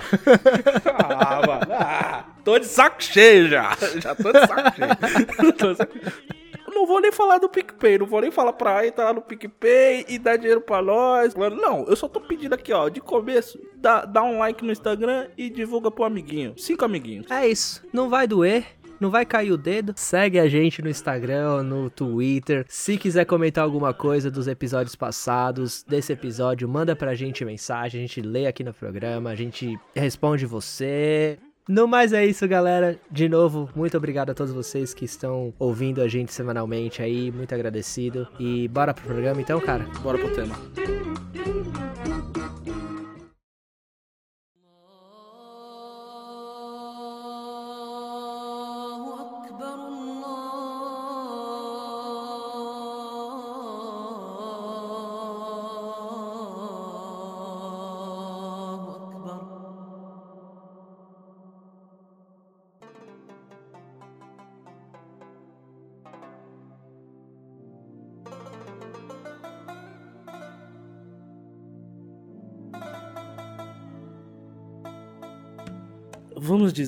ah, 0.86 1.42
mano. 1.46 1.74
Ah, 1.74 2.25
tô 2.46 2.60
de 2.60 2.68
saco 2.68 3.04
cheio 3.04 3.50
já. 3.50 3.75
Já 3.98 4.13
tô 4.13 4.32
de 4.32 4.39
saco 4.39 4.75
cheio. 4.75 6.36
Não 6.75 6.86
vou 6.86 7.00
nem 7.00 7.12
falar 7.12 7.38
do 7.38 7.48
PicPay, 7.48 7.98
não 7.98 8.05
vou 8.05 8.20
nem 8.20 8.29
falar 8.29 8.51
pra 8.51 8.86
entrar 8.86 9.13
no 9.13 9.22
PicPay 9.22 10.05
e 10.10 10.20
dar 10.20 10.36
dinheiro 10.36 10.60
pra 10.60 10.82
nós. 10.82 11.34
Não, 11.34 11.86
eu 11.88 11.96
só 11.96 12.05
tô 12.08 12.20
pedindo 12.20 12.53
aqui, 12.53 12.74
ó, 12.74 12.89
de 12.89 13.00
começo, 13.00 13.58
dá, 13.77 14.03
dá 14.03 14.22
um 14.22 14.38
like 14.39 14.63
no 14.63 14.74
Instagram 14.74 15.29
e 15.38 15.50
divulga 15.50 15.89
pro 15.89 16.03
amiguinho. 16.03 16.53
Cinco 16.58 16.84
amiguinhos. 16.84 17.32
É 17.32 17.48
isso, 17.48 17.82
não 17.94 18.10
vai 18.10 18.27
doer 18.27 18.65
não 19.00 19.10
vai 19.10 19.25
cair 19.25 19.51
o 19.51 19.58
dedo. 19.58 19.94
Segue 19.96 20.39
a 20.39 20.48
gente 20.48 20.82
no 20.82 20.89
Instagram, 20.89 21.63
no 21.63 21.89
Twitter. 21.89 22.65
Se 22.67 22.98
quiser 22.98 23.25
comentar 23.25 23.63
alguma 23.63 23.94
coisa 23.94 24.32
dos 24.32 24.48
episódios 24.48 24.96
passados, 24.96 25.84
desse 25.84 26.13
episódio, 26.13 26.67
manda 26.67 26.96
pra 26.96 27.13
gente 27.13 27.44
mensagem, 27.44 28.00
a 28.00 28.08
gente 28.08 28.22
lê 28.22 28.48
aqui 28.48 28.63
no 28.63 28.74
programa, 28.74 29.29
a 29.29 29.36
gente 29.36 29.77
responde 29.94 30.46
você. 30.46 31.38
No 31.68 31.88
mais 31.88 32.14
é 32.14 32.26
isso, 32.26 32.48
galera. 32.48 33.00
De 33.10 33.28
novo, 33.28 33.70
muito 33.76 33.98
obrigado 33.98 34.30
a 34.30 34.34
todos 34.36 34.54
vocês 34.54 34.94
que 34.94 35.06
estão 35.06 35.52
ouvindo 35.58 36.02
a 36.02 36.08
gente 36.08 36.32
semanalmente 36.32 37.02
aí. 37.02 37.32
Muito 37.32 37.56
agradecido. 37.56 38.28
E 38.40 38.68
bora 38.68 38.94
pro 38.94 39.06
programa 39.06 39.42
então, 39.42 39.60
cara? 39.60 39.86
Bora 40.04 40.18
pro 40.18 40.34
tema. 40.36 40.56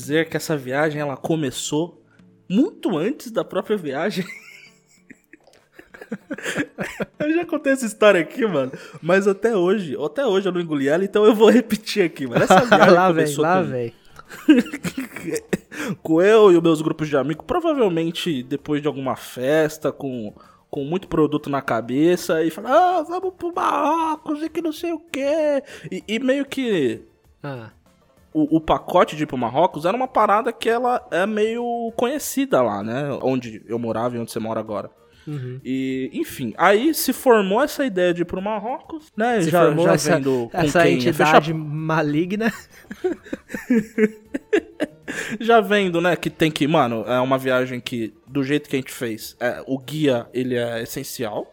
Dizer 0.08 0.30
que 0.30 0.38
essa 0.38 0.56
viagem 0.56 1.02
ela 1.02 1.18
começou 1.18 2.02
muito 2.50 2.98
antes 2.98 3.30
da 3.30 3.44
própria 3.44 3.76
viagem. 3.76 4.26
eu 7.20 7.34
já 7.34 7.46
contei 7.46 7.74
essa 7.74 7.86
história 7.86 8.22
aqui, 8.22 8.48
mano. 8.48 8.72
Mas 9.02 9.28
até 9.28 9.54
hoje, 9.56 9.98
até 10.04 10.26
hoje 10.26 10.48
eu 10.48 10.54
não 10.54 10.62
engoli 10.62 10.88
ela, 10.88 11.04
então 11.04 11.26
eu 11.26 11.36
vou 11.36 11.50
repetir 11.50 12.06
aqui, 12.06 12.26
mano. 12.26 12.42
Essa 12.42 12.62
viagem 12.66 12.94
lá 12.94 13.08
começou 13.08 13.44
lá 13.44 13.62
com... 13.64 13.92
com 16.02 16.22
eu 16.22 16.52
e 16.52 16.58
os 16.58 16.64
meus 16.64 16.82
grupos 16.82 17.10
de 17.10 17.18
amigos, 17.18 17.46
provavelmente 17.46 18.44
depois 18.44 18.82
de 18.82 18.88
alguma 18.88 19.18
festa, 19.18 19.92
com, 19.92 20.34
com 20.70 20.86
muito 20.86 21.10
produto 21.10 21.50
na 21.50 21.62
cabeça, 21.62 22.42
e 22.44 22.50
falar, 22.50 22.72
ah, 22.72 23.04
vamos 23.04 23.34
pro 23.38 23.54
Marrocos 23.54 24.42
e 24.42 24.50
que 24.50 24.62
não 24.62 24.72
sei 24.72 24.94
o 24.94 25.00
quê. 25.00 25.62
E, 25.92 26.02
e 26.08 26.20
meio 26.20 26.46
que. 26.46 27.02
Ah 27.44 27.72
o, 28.38 28.58
o, 28.58 28.62
pacote 28.62 29.16
de 29.16 29.24
ir 29.24 29.26
pro 29.26 29.38
Marrocos 29.38 29.86
era 29.86 29.98
uma 29.98 30.08
parada 30.08 30.54
que 30.54 30.70
ela 30.70 31.06
é 31.10 31.26
meio 31.26 31.92
conhecida 31.96 32.62
lá, 32.62 32.84
né? 32.84 33.18
Onde 33.24 33.64
eu 33.66 33.80
morava 33.80 34.16
e 34.16 34.20
onde 34.20 34.32
você 34.32 34.40
mora 34.40 34.60
agora. 34.60 34.92
Uhum. 35.26 35.60
E, 35.66 36.12
enfim, 36.14 36.54
aí 36.56 36.94
se 36.94 37.12
formou 37.12 37.64
essa 37.64 37.84
ideia 37.84 38.14
de 38.14 38.22
ir 38.22 38.26
pro 38.26 38.42
Marrocos, 38.42 39.12
né? 39.18 39.42
Se 39.42 39.50
já, 39.50 39.66
formou 39.66 39.86
já 39.86 39.94
essa, 39.94 40.16
vendo 40.16 40.50
com 40.52 40.58
essa 40.58 40.84
quem 40.84 40.94
entidade 40.94 41.52
maligna. 41.52 42.54
já 45.42 45.60
vendo, 45.60 46.00
né, 46.00 46.16
que 46.16 46.30
tem 46.30 46.52
que, 46.52 46.68
mano, 46.68 47.04
é 47.08 47.20
uma 47.20 47.40
viagem 47.40 47.80
que, 47.80 48.14
do 48.28 48.44
jeito 48.44 48.70
que 48.70 48.76
a 48.76 48.80
gente 48.80 48.92
fez, 48.92 49.36
é, 49.40 49.64
o 49.66 49.80
guia, 49.80 50.28
ele 50.32 50.56
é 50.56 50.84
essencial 50.84 51.52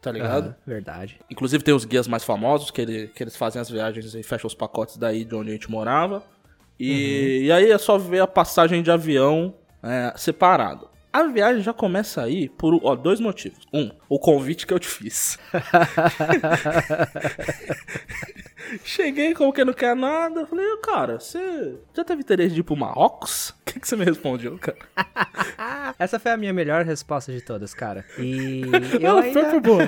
tá 0.00 0.12
ligado? 0.12 0.54
verdade. 0.66 1.20
Inclusive 1.30 1.62
tem 1.62 1.74
os 1.74 1.84
guias 1.84 2.06
mais 2.06 2.24
famosos, 2.24 2.70
que, 2.70 2.80
ele, 2.80 3.08
que 3.08 3.22
eles 3.22 3.36
fazem 3.36 3.60
as 3.60 3.70
viagens 3.70 4.14
e 4.14 4.22
fecham 4.22 4.46
os 4.46 4.54
pacotes 4.54 4.96
daí 4.96 5.24
de 5.24 5.34
onde 5.34 5.50
a 5.50 5.52
gente 5.52 5.70
morava. 5.70 6.22
E, 6.78 6.90
uhum. 6.90 7.44
e 7.46 7.52
aí 7.52 7.70
é 7.70 7.78
só 7.78 7.98
ver 7.98 8.20
a 8.20 8.26
passagem 8.26 8.82
de 8.82 8.90
avião 8.90 9.54
é, 9.82 10.12
separado. 10.16 10.87
A 11.12 11.22
viagem 11.24 11.62
já 11.62 11.72
começa 11.72 12.22
aí 12.22 12.48
por 12.50 12.78
ó, 12.82 12.94
dois 12.94 13.18
motivos. 13.18 13.58
Um, 13.72 13.90
o 14.08 14.18
convite 14.18 14.66
que 14.66 14.74
eu 14.74 14.78
te 14.78 14.88
fiz. 14.88 15.38
Cheguei 18.84 19.34
como 19.34 19.52
que 19.52 19.64
não 19.64 19.72
quer 19.72 19.96
nada. 19.96 20.46
Falei, 20.46 20.66
cara, 20.82 21.18
você 21.18 21.78
já 21.94 22.04
teve 22.04 22.20
interesse 22.20 22.54
de 22.54 22.60
ir 22.60 22.64
pro 22.64 22.76
Marrocos? 22.76 23.54
O 23.68 23.70
que, 23.70 23.80
que 23.80 23.86
você 23.86 23.96
me 23.96 24.04
respondeu, 24.06 24.58
cara? 24.58 24.78
Essa 25.98 26.18
foi 26.18 26.32
a 26.32 26.38
minha 26.38 26.54
melhor 26.54 26.86
resposta 26.86 27.30
de 27.30 27.42
todas, 27.42 27.74
cara. 27.74 28.02
E 28.18 28.62
eu 28.94 29.00
não, 29.00 29.18
ainda... 29.18 29.50
foi 29.50 29.60
boa. 29.60 29.82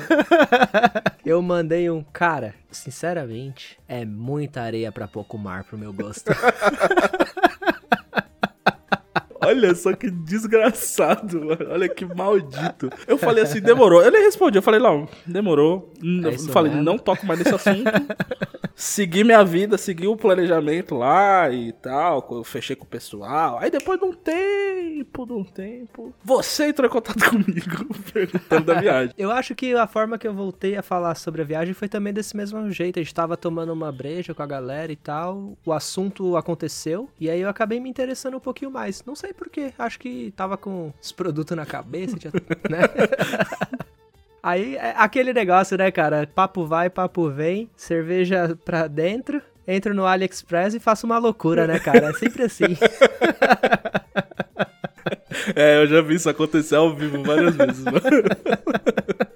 eu 1.24 1.40
mandei 1.40 1.88
um, 1.88 2.04
cara, 2.12 2.54
sinceramente, 2.70 3.78
é 3.88 4.04
muita 4.04 4.60
areia 4.60 4.92
para 4.92 5.08
pouco 5.08 5.38
mar 5.38 5.64
pro 5.64 5.78
meu 5.78 5.94
gosto. 5.94 6.30
Olha 9.42 9.74
só 9.74 9.92
que 9.92 10.10
desgraçado, 10.10 11.44
mano. 11.44 11.66
Olha 11.70 11.88
que 11.88 12.04
maldito. 12.04 12.90
Eu 13.06 13.16
falei 13.16 13.44
assim, 13.44 13.60
demorou. 13.60 14.02
Eu 14.02 14.10
nem 14.10 14.22
respondi. 14.22 14.58
Eu 14.58 14.62
falei, 14.62 14.80
não, 14.80 15.08
demorou. 15.26 15.92
É 16.02 16.28
eu 16.28 16.38
falei, 16.48 16.70
mesmo? 16.72 16.84
não 16.84 16.98
toco 16.98 17.26
mais 17.26 17.38
nesse 17.38 17.54
assunto. 17.54 17.84
Segui 18.74 19.24
minha 19.24 19.42
vida, 19.42 19.78
segui 19.78 20.06
o 20.06 20.16
planejamento 20.16 20.96
lá 20.96 21.50
e 21.50 21.72
tal. 21.72 22.26
Eu 22.30 22.44
fechei 22.44 22.76
com 22.76 22.84
o 22.84 22.88
pessoal. 22.88 23.58
Aí 23.58 23.70
depois 23.70 23.98
de 23.98 24.04
um 24.04 24.12
tempo, 24.12 25.26
de 25.26 25.32
um 25.32 25.44
tempo, 25.44 26.14
você 26.22 26.66
entrou 26.66 26.86
em 26.86 26.92
contato 26.92 27.24
comigo 27.30 27.86
perguntando 28.12 28.66
da 28.66 28.80
viagem. 28.80 29.14
Eu 29.16 29.30
acho 29.30 29.54
que 29.54 29.74
a 29.74 29.86
forma 29.86 30.18
que 30.18 30.28
eu 30.28 30.34
voltei 30.34 30.76
a 30.76 30.82
falar 30.82 31.14
sobre 31.14 31.40
a 31.40 31.44
viagem 31.44 31.72
foi 31.72 31.88
também 31.88 32.12
desse 32.12 32.36
mesmo 32.36 32.70
jeito. 32.70 32.98
A 32.98 33.02
gente 33.02 33.14
tava 33.14 33.36
tomando 33.36 33.72
uma 33.72 33.90
breja 33.90 34.34
com 34.34 34.42
a 34.42 34.46
galera 34.46 34.92
e 34.92 34.96
tal. 34.96 35.56
O 35.64 35.72
assunto 35.72 36.36
aconteceu. 36.36 37.08
E 37.18 37.30
aí 37.30 37.40
eu 37.40 37.48
acabei 37.48 37.80
me 37.80 37.88
interessando 37.88 38.36
um 38.36 38.40
pouquinho 38.40 38.70
mais. 38.70 39.02
Não 39.04 39.16
sei 39.16 39.30
sei 39.30 39.32
porquê. 39.32 39.72
Acho 39.78 39.98
que 39.98 40.32
tava 40.32 40.56
com 40.56 40.92
os 41.00 41.12
produtos 41.12 41.56
na 41.56 41.64
cabeça, 41.64 42.16
tinha, 42.16 42.32
né? 42.68 42.80
Aí, 44.42 44.76
é 44.76 44.94
aquele 44.96 45.32
negócio, 45.32 45.76
né, 45.76 45.90
cara? 45.90 46.26
Papo 46.34 46.66
vai, 46.66 46.88
papo 46.88 47.28
vem, 47.28 47.68
cerveja 47.76 48.58
pra 48.64 48.86
dentro, 48.86 49.42
entro 49.66 49.94
no 49.94 50.06
AliExpress 50.06 50.74
e 50.74 50.80
faço 50.80 51.06
uma 51.06 51.18
loucura, 51.18 51.66
né, 51.66 51.78
cara? 51.78 52.08
É 52.08 52.12
sempre 52.14 52.44
assim. 52.44 52.64
É, 55.54 55.82
eu 55.82 55.86
já 55.86 56.00
vi 56.02 56.14
isso 56.14 56.28
acontecer 56.28 56.76
ao 56.76 56.94
vivo 56.94 57.22
várias 57.22 57.56
vezes, 57.56 57.84
mano. 57.84 58.00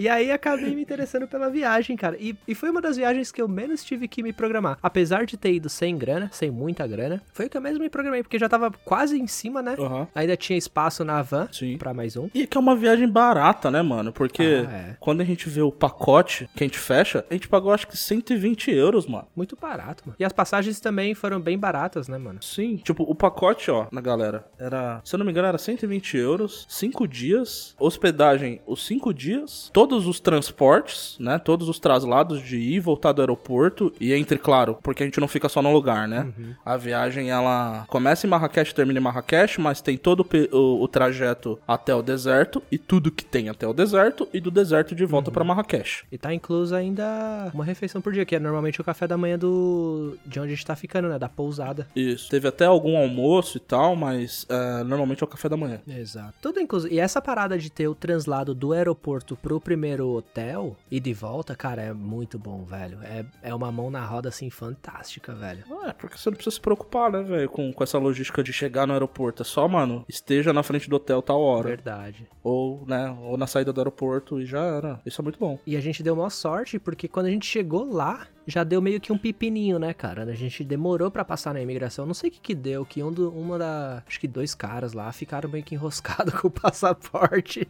E 0.00 0.08
aí 0.08 0.32
acabei 0.32 0.74
me 0.74 0.80
interessando 0.80 1.28
pela 1.28 1.50
viagem, 1.50 1.94
cara. 1.94 2.16
E, 2.18 2.34
e 2.48 2.54
foi 2.54 2.70
uma 2.70 2.80
das 2.80 2.96
viagens 2.96 3.30
que 3.30 3.42
eu 3.42 3.46
menos 3.46 3.84
tive 3.84 4.08
que 4.08 4.22
me 4.22 4.32
programar. 4.32 4.78
Apesar 4.82 5.26
de 5.26 5.36
ter 5.36 5.52
ido 5.52 5.68
sem 5.68 5.98
grana, 5.98 6.30
sem 6.32 6.50
muita 6.50 6.86
grana, 6.86 7.20
foi 7.34 7.44
o 7.44 7.50
que 7.50 7.56
eu 7.58 7.60
mesmo 7.60 7.80
me 7.80 7.90
programei, 7.90 8.22
porque 8.22 8.38
já 8.38 8.48
tava 8.48 8.70
quase 8.82 9.20
em 9.20 9.26
cima, 9.26 9.60
né? 9.60 9.76
Aham. 9.78 10.08
Ainda 10.14 10.38
tinha 10.38 10.56
espaço 10.56 11.04
na 11.04 11.20
van 11.20 11.48
Sim. 11.52 11.76
pra 11.76 11.92
mais 11.92 12.16
um. 12.16 12.30
E 12.32 12.46
que 12.46 12.56
é 12.56 12.60
uma 12.62 12.74
viagem 12.74 13.06
barata, 13.06 13.70
né, 13.70 13.82
mano? 13.82 14.10
Porque 14.10 14.64
Ah, 14.66 14.72
é. 14.72 14.96
quando 14.98 15.20
a 15.20 15.24
gente 15.24 15.50
vê 15.50 15.60
o 15.60 15.70
pacote 15.70 16.48
que 16.56 16.64
a 16.64 16.66
gente 16.66 16.78
fecha, 16.78 17.22
a 17.28 17.34
gente 17.34 17.46
pagou 17.46 17.70
acho 17.70 17.86
que 17.86 17.94
120 17.94 18.70
euros, 18.70 19.06
mano. 19.06 19.28
Muito 19.36 19.54
barato, 19.54 20.04
mano. 20.06 20.16
E 20.18 20.24
as 20.24 20.32
passagens 20.32 20.80
também 20.80 21.14
foram 21.14 21.38
bem 21.38 21.58
baratas, 21.58 22.08
né, 22.08 22.16
mano? 22.16 22.42
Sim, 22.42 22.76
tipo, 22.78 23.02
o 23.02 23.14
pacote, 23.14 23.70
ó, 23.70 23.86
na 23.92 24.00
galera, 24.00 24.46
era, 24.58 25.02
se 25.04 25.14
eu 25.14 25.18
não 25.18 25.26
me 25.26 25.30
engano, 25.30 25.48
era 25.48 25.58
120 25.58 26.16
euros, 26.16 26.64
5 26.70 27.06
dias, 27.06 27.74
hospedagem 27.78 28.62
os 28.66 28.86
5 28.86 29.12
dias, 29.12 29.68
todos 29.90 30.06
os 30.06 30.20
transportes, 30.20 31.16
né, 31.18 31.38
todos 31.38 31.68
os 31.68 31.78
traslados 31.80 32.40
de 32.42 32.56
ir 32.56 32.74
e 32.74 32.80
voltar 32.80 33.12
do 33.12 33.20
aeroporto, 33.20 33.92
e 34.00 34.12
entre, 34.12 34.38
claro, 34.38 34.78
porque 34.82 35.02
a 35.02 35.06
gente 35.06 35.18
não 35.20 35.26
fica 35.28 35.48
só 35.48 35.60
no 35.60 35.72
lugar, 35.72 36.06
né, 36.06 36.32
a 36.64 36.76
viagem, 36.76 37.30
ela 37.30 37.84
começa 37.88 38.26
em 38.26 38.30
Marrakech 38.30 38.74
termina 38.74 39.00
em 39.00 39.02
Marrakech, 39.02 39.60
mas 39.60 39.80
tem 39.80 39.96
todo 39.98 40.20
o, 40.52 40.82
o- 40.82 40.88
trajeto 40.88 41.58
até 41.66 41.94
o 41.94 42.02
deserto, 42.02 42.62
e 42.70 42.78
tudo 42.78 43.10
que 43.10 43.24
tem 43.24 43.48
até 43.48 43.66
o 43.66 43.72
deserto, 43.72 44.28
e 44.32 44.40
do 44.40 44.50
deserto 44.50 44.94
de 44.94 45.04
volta 45.04 45.30
pra 45.30 45.42
Marrakech. 45.44 46.04
E 46.12 46.16
tá 46.18 46.32
incluso 46.32 46.74
ainda 46.74 47.50
uma 47.52 47.64
refeição 47.64 48.00
por 48.00 48.12
dia, 48.12 48.24
que 48.24 48.36
é 48.36 48.38
normalmente 48.38 48.80
o 48.80 48.84
café 48.84 49.06
da 49.08 49.16
manhã 49.16 49.38
do 49.38 50.16
de 50.26 50.38
onde 50.38 50.52
a 50.52 50.54
gente 50.54 50.66
tá 50.66 50.76
ficando, 50.76 51.08
né? 51.08 51.18
Da 51.18 51.28
pousada. 51.28 51.86
Isso. 51.96 52.28
Teve 52.30 52.46
até 52.48 52.64
algum 52.64 52.96
almoço 52.96 53.56
e 53.56 53.60
tal, 53.60 53.96
mas 53.96 54.46
é, 54.48 54.84
normalmente 54.84 55.22
é 55.22 55.24
o 55.24 55.28
café 55.28 55.48
da 55.48 55.56
manhã. 55.56 55.80
Exato. 55.88 56.34
Tudo 56.40 56.60
incluso. 56.60 56.86
E 56.88 56.98
essa 57.00 57.20
parada 57.20 57.58
de 57.58 57.70
ter 57.70 57.88
o 57.88 57.94
translado 57.94 58.54
do 58.54 58.72
aeroporto 58.72 59.36
pro 59.36 59.60
primeiro 59.60 59.79
hotel 59.86 60.76
e 60.90 61.00
de 61.00 61.12
volta, 61.12 61.54
cara, 61.54 61.82
é 61.82 61.92
muito 61.92 62.38
bom, 62.38 62.64
velho. 62.64 62.98
É, 63.02 63.24
é 63.42 63.54
uma 63.54 63.70
mão 63.70 63.90
na 63.90 64.04
roda, 64.04 64.28
assim, 64.28 64.50
fantástica, 64.50 65.34
velho. 65.34 65.64
É, 65.84 65.92
porque 65.92 66.16
você 66.16 66.30
não 66.30 66.36
precisa 66.36 66.54
se 66.54 66.60
preocupar, 66.60 67.10
né, 67.10 67.22
velho, 67.22 67.48
com, 67.48 67.72
com 67.72 67.84
essa 67.84 67.98
logística 67.98 68.42
de 68.42 68.52
chegar 68.52 68.86
no 68.86 68.92
aeroporto. 68.92 69.42
É 69.42 69.44
só, 69.44 69.66
mano, 69.66 70.04
esteja 70.08 70.52
na 70.52 70.62
frente 70.62 70.88
do 70.88 70.96
hotel 70.96 71.22
tal 71.22 71.40
hora. 71.40 71.68
Verdade. 71.68 72.28
Ou, 72.42 72.84
né, 72.86 73.16
ou 73.22 73.36
na 73.36 73.46
saída 73.46 73.72
do 73.72 73.80
aeroporto 73.80 74.40
e 74.40 74.46
já 74.46 74.62
era. 74.62 75.00
Isso 75.04 75.20
é 75.20 75.24
muito 75.24 75.38
bom. 75.38 75.58
E 75.66 75.76
a 75.76 75.80
gente 75.80 76.02
deu 76.02 76.16
maior 76.16 76.30
sorte, 76.30 76.78
porque 76.78 77.08
quando 77.08 77.26
a 77.26 77.30
gente 77.30 77.46
chegou 77.46 77.90
lá, 77.90 78.26
já 78.50 78.64
deu 78.64 78.82
meio 78.82 79.00
que 79.00 79.12
um 79.12 79.18
pepininho, 79.18 79.78
né, 79.78 79.94
cara? 79.94 80.24
A 80.24 80.34
gente 80.34 80.62
demorou 80.64 81.10
pra 81.10 81.24
passar 81.24 81.54
na 81.54 81.60
imigração. 81.60 82.04
Não 82.04 82.14
sei 82.14 82.28
o 82.28 82.32
que 82.32 82.40
que 82.40 82.54
deu, 82.54 82.84
que 82.84 83.02
um 83.02 83.12
do, 83.12 83.30
uma 83.30 83.58
da... 83.58 84.02
Acho 84.06 84.20
que 84.20 84.28
dois 84.28 84.54
caras 84.54 84.92
lá 84.92 85.10
ficaram 85.12 85.48
meio 85.48 85.64
que 85.64 85.74
enroscados 85.74 86.34
com 86.40 86.48
o 86.48 86.50
passaporte. 86.50 87.66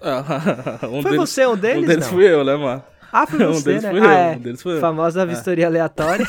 um 0.90 1.02
Foi 1.02 1.16
você 1.16 1.46
um 1.46 1.56
deles, 1.56 1.84
Um 1.84 1.86
deles 1.86 2.04
não? 2.04 2.12
fui 2.12 2.24
eu, 2.24 2.44
né, 2.44 2.56
mano? 2.56 2.82
Ah, 3.12 3.26
foi 3.26 3.44
Um 3.46 3.52
você, 3.54 3.64
deles 3.64 3.82
né? 3.82 3.90
ah, 3.90 3.94
eu, 3.94 4.04
é. 4.04 4.36
um 4.36 4.40
deles 4.40 4.62
fui 4.62 4.76
eu. 4.76 4.80
Famosa 4.80 5.24
vistoria 5.24 5.66
aleatória. 5.66 6.26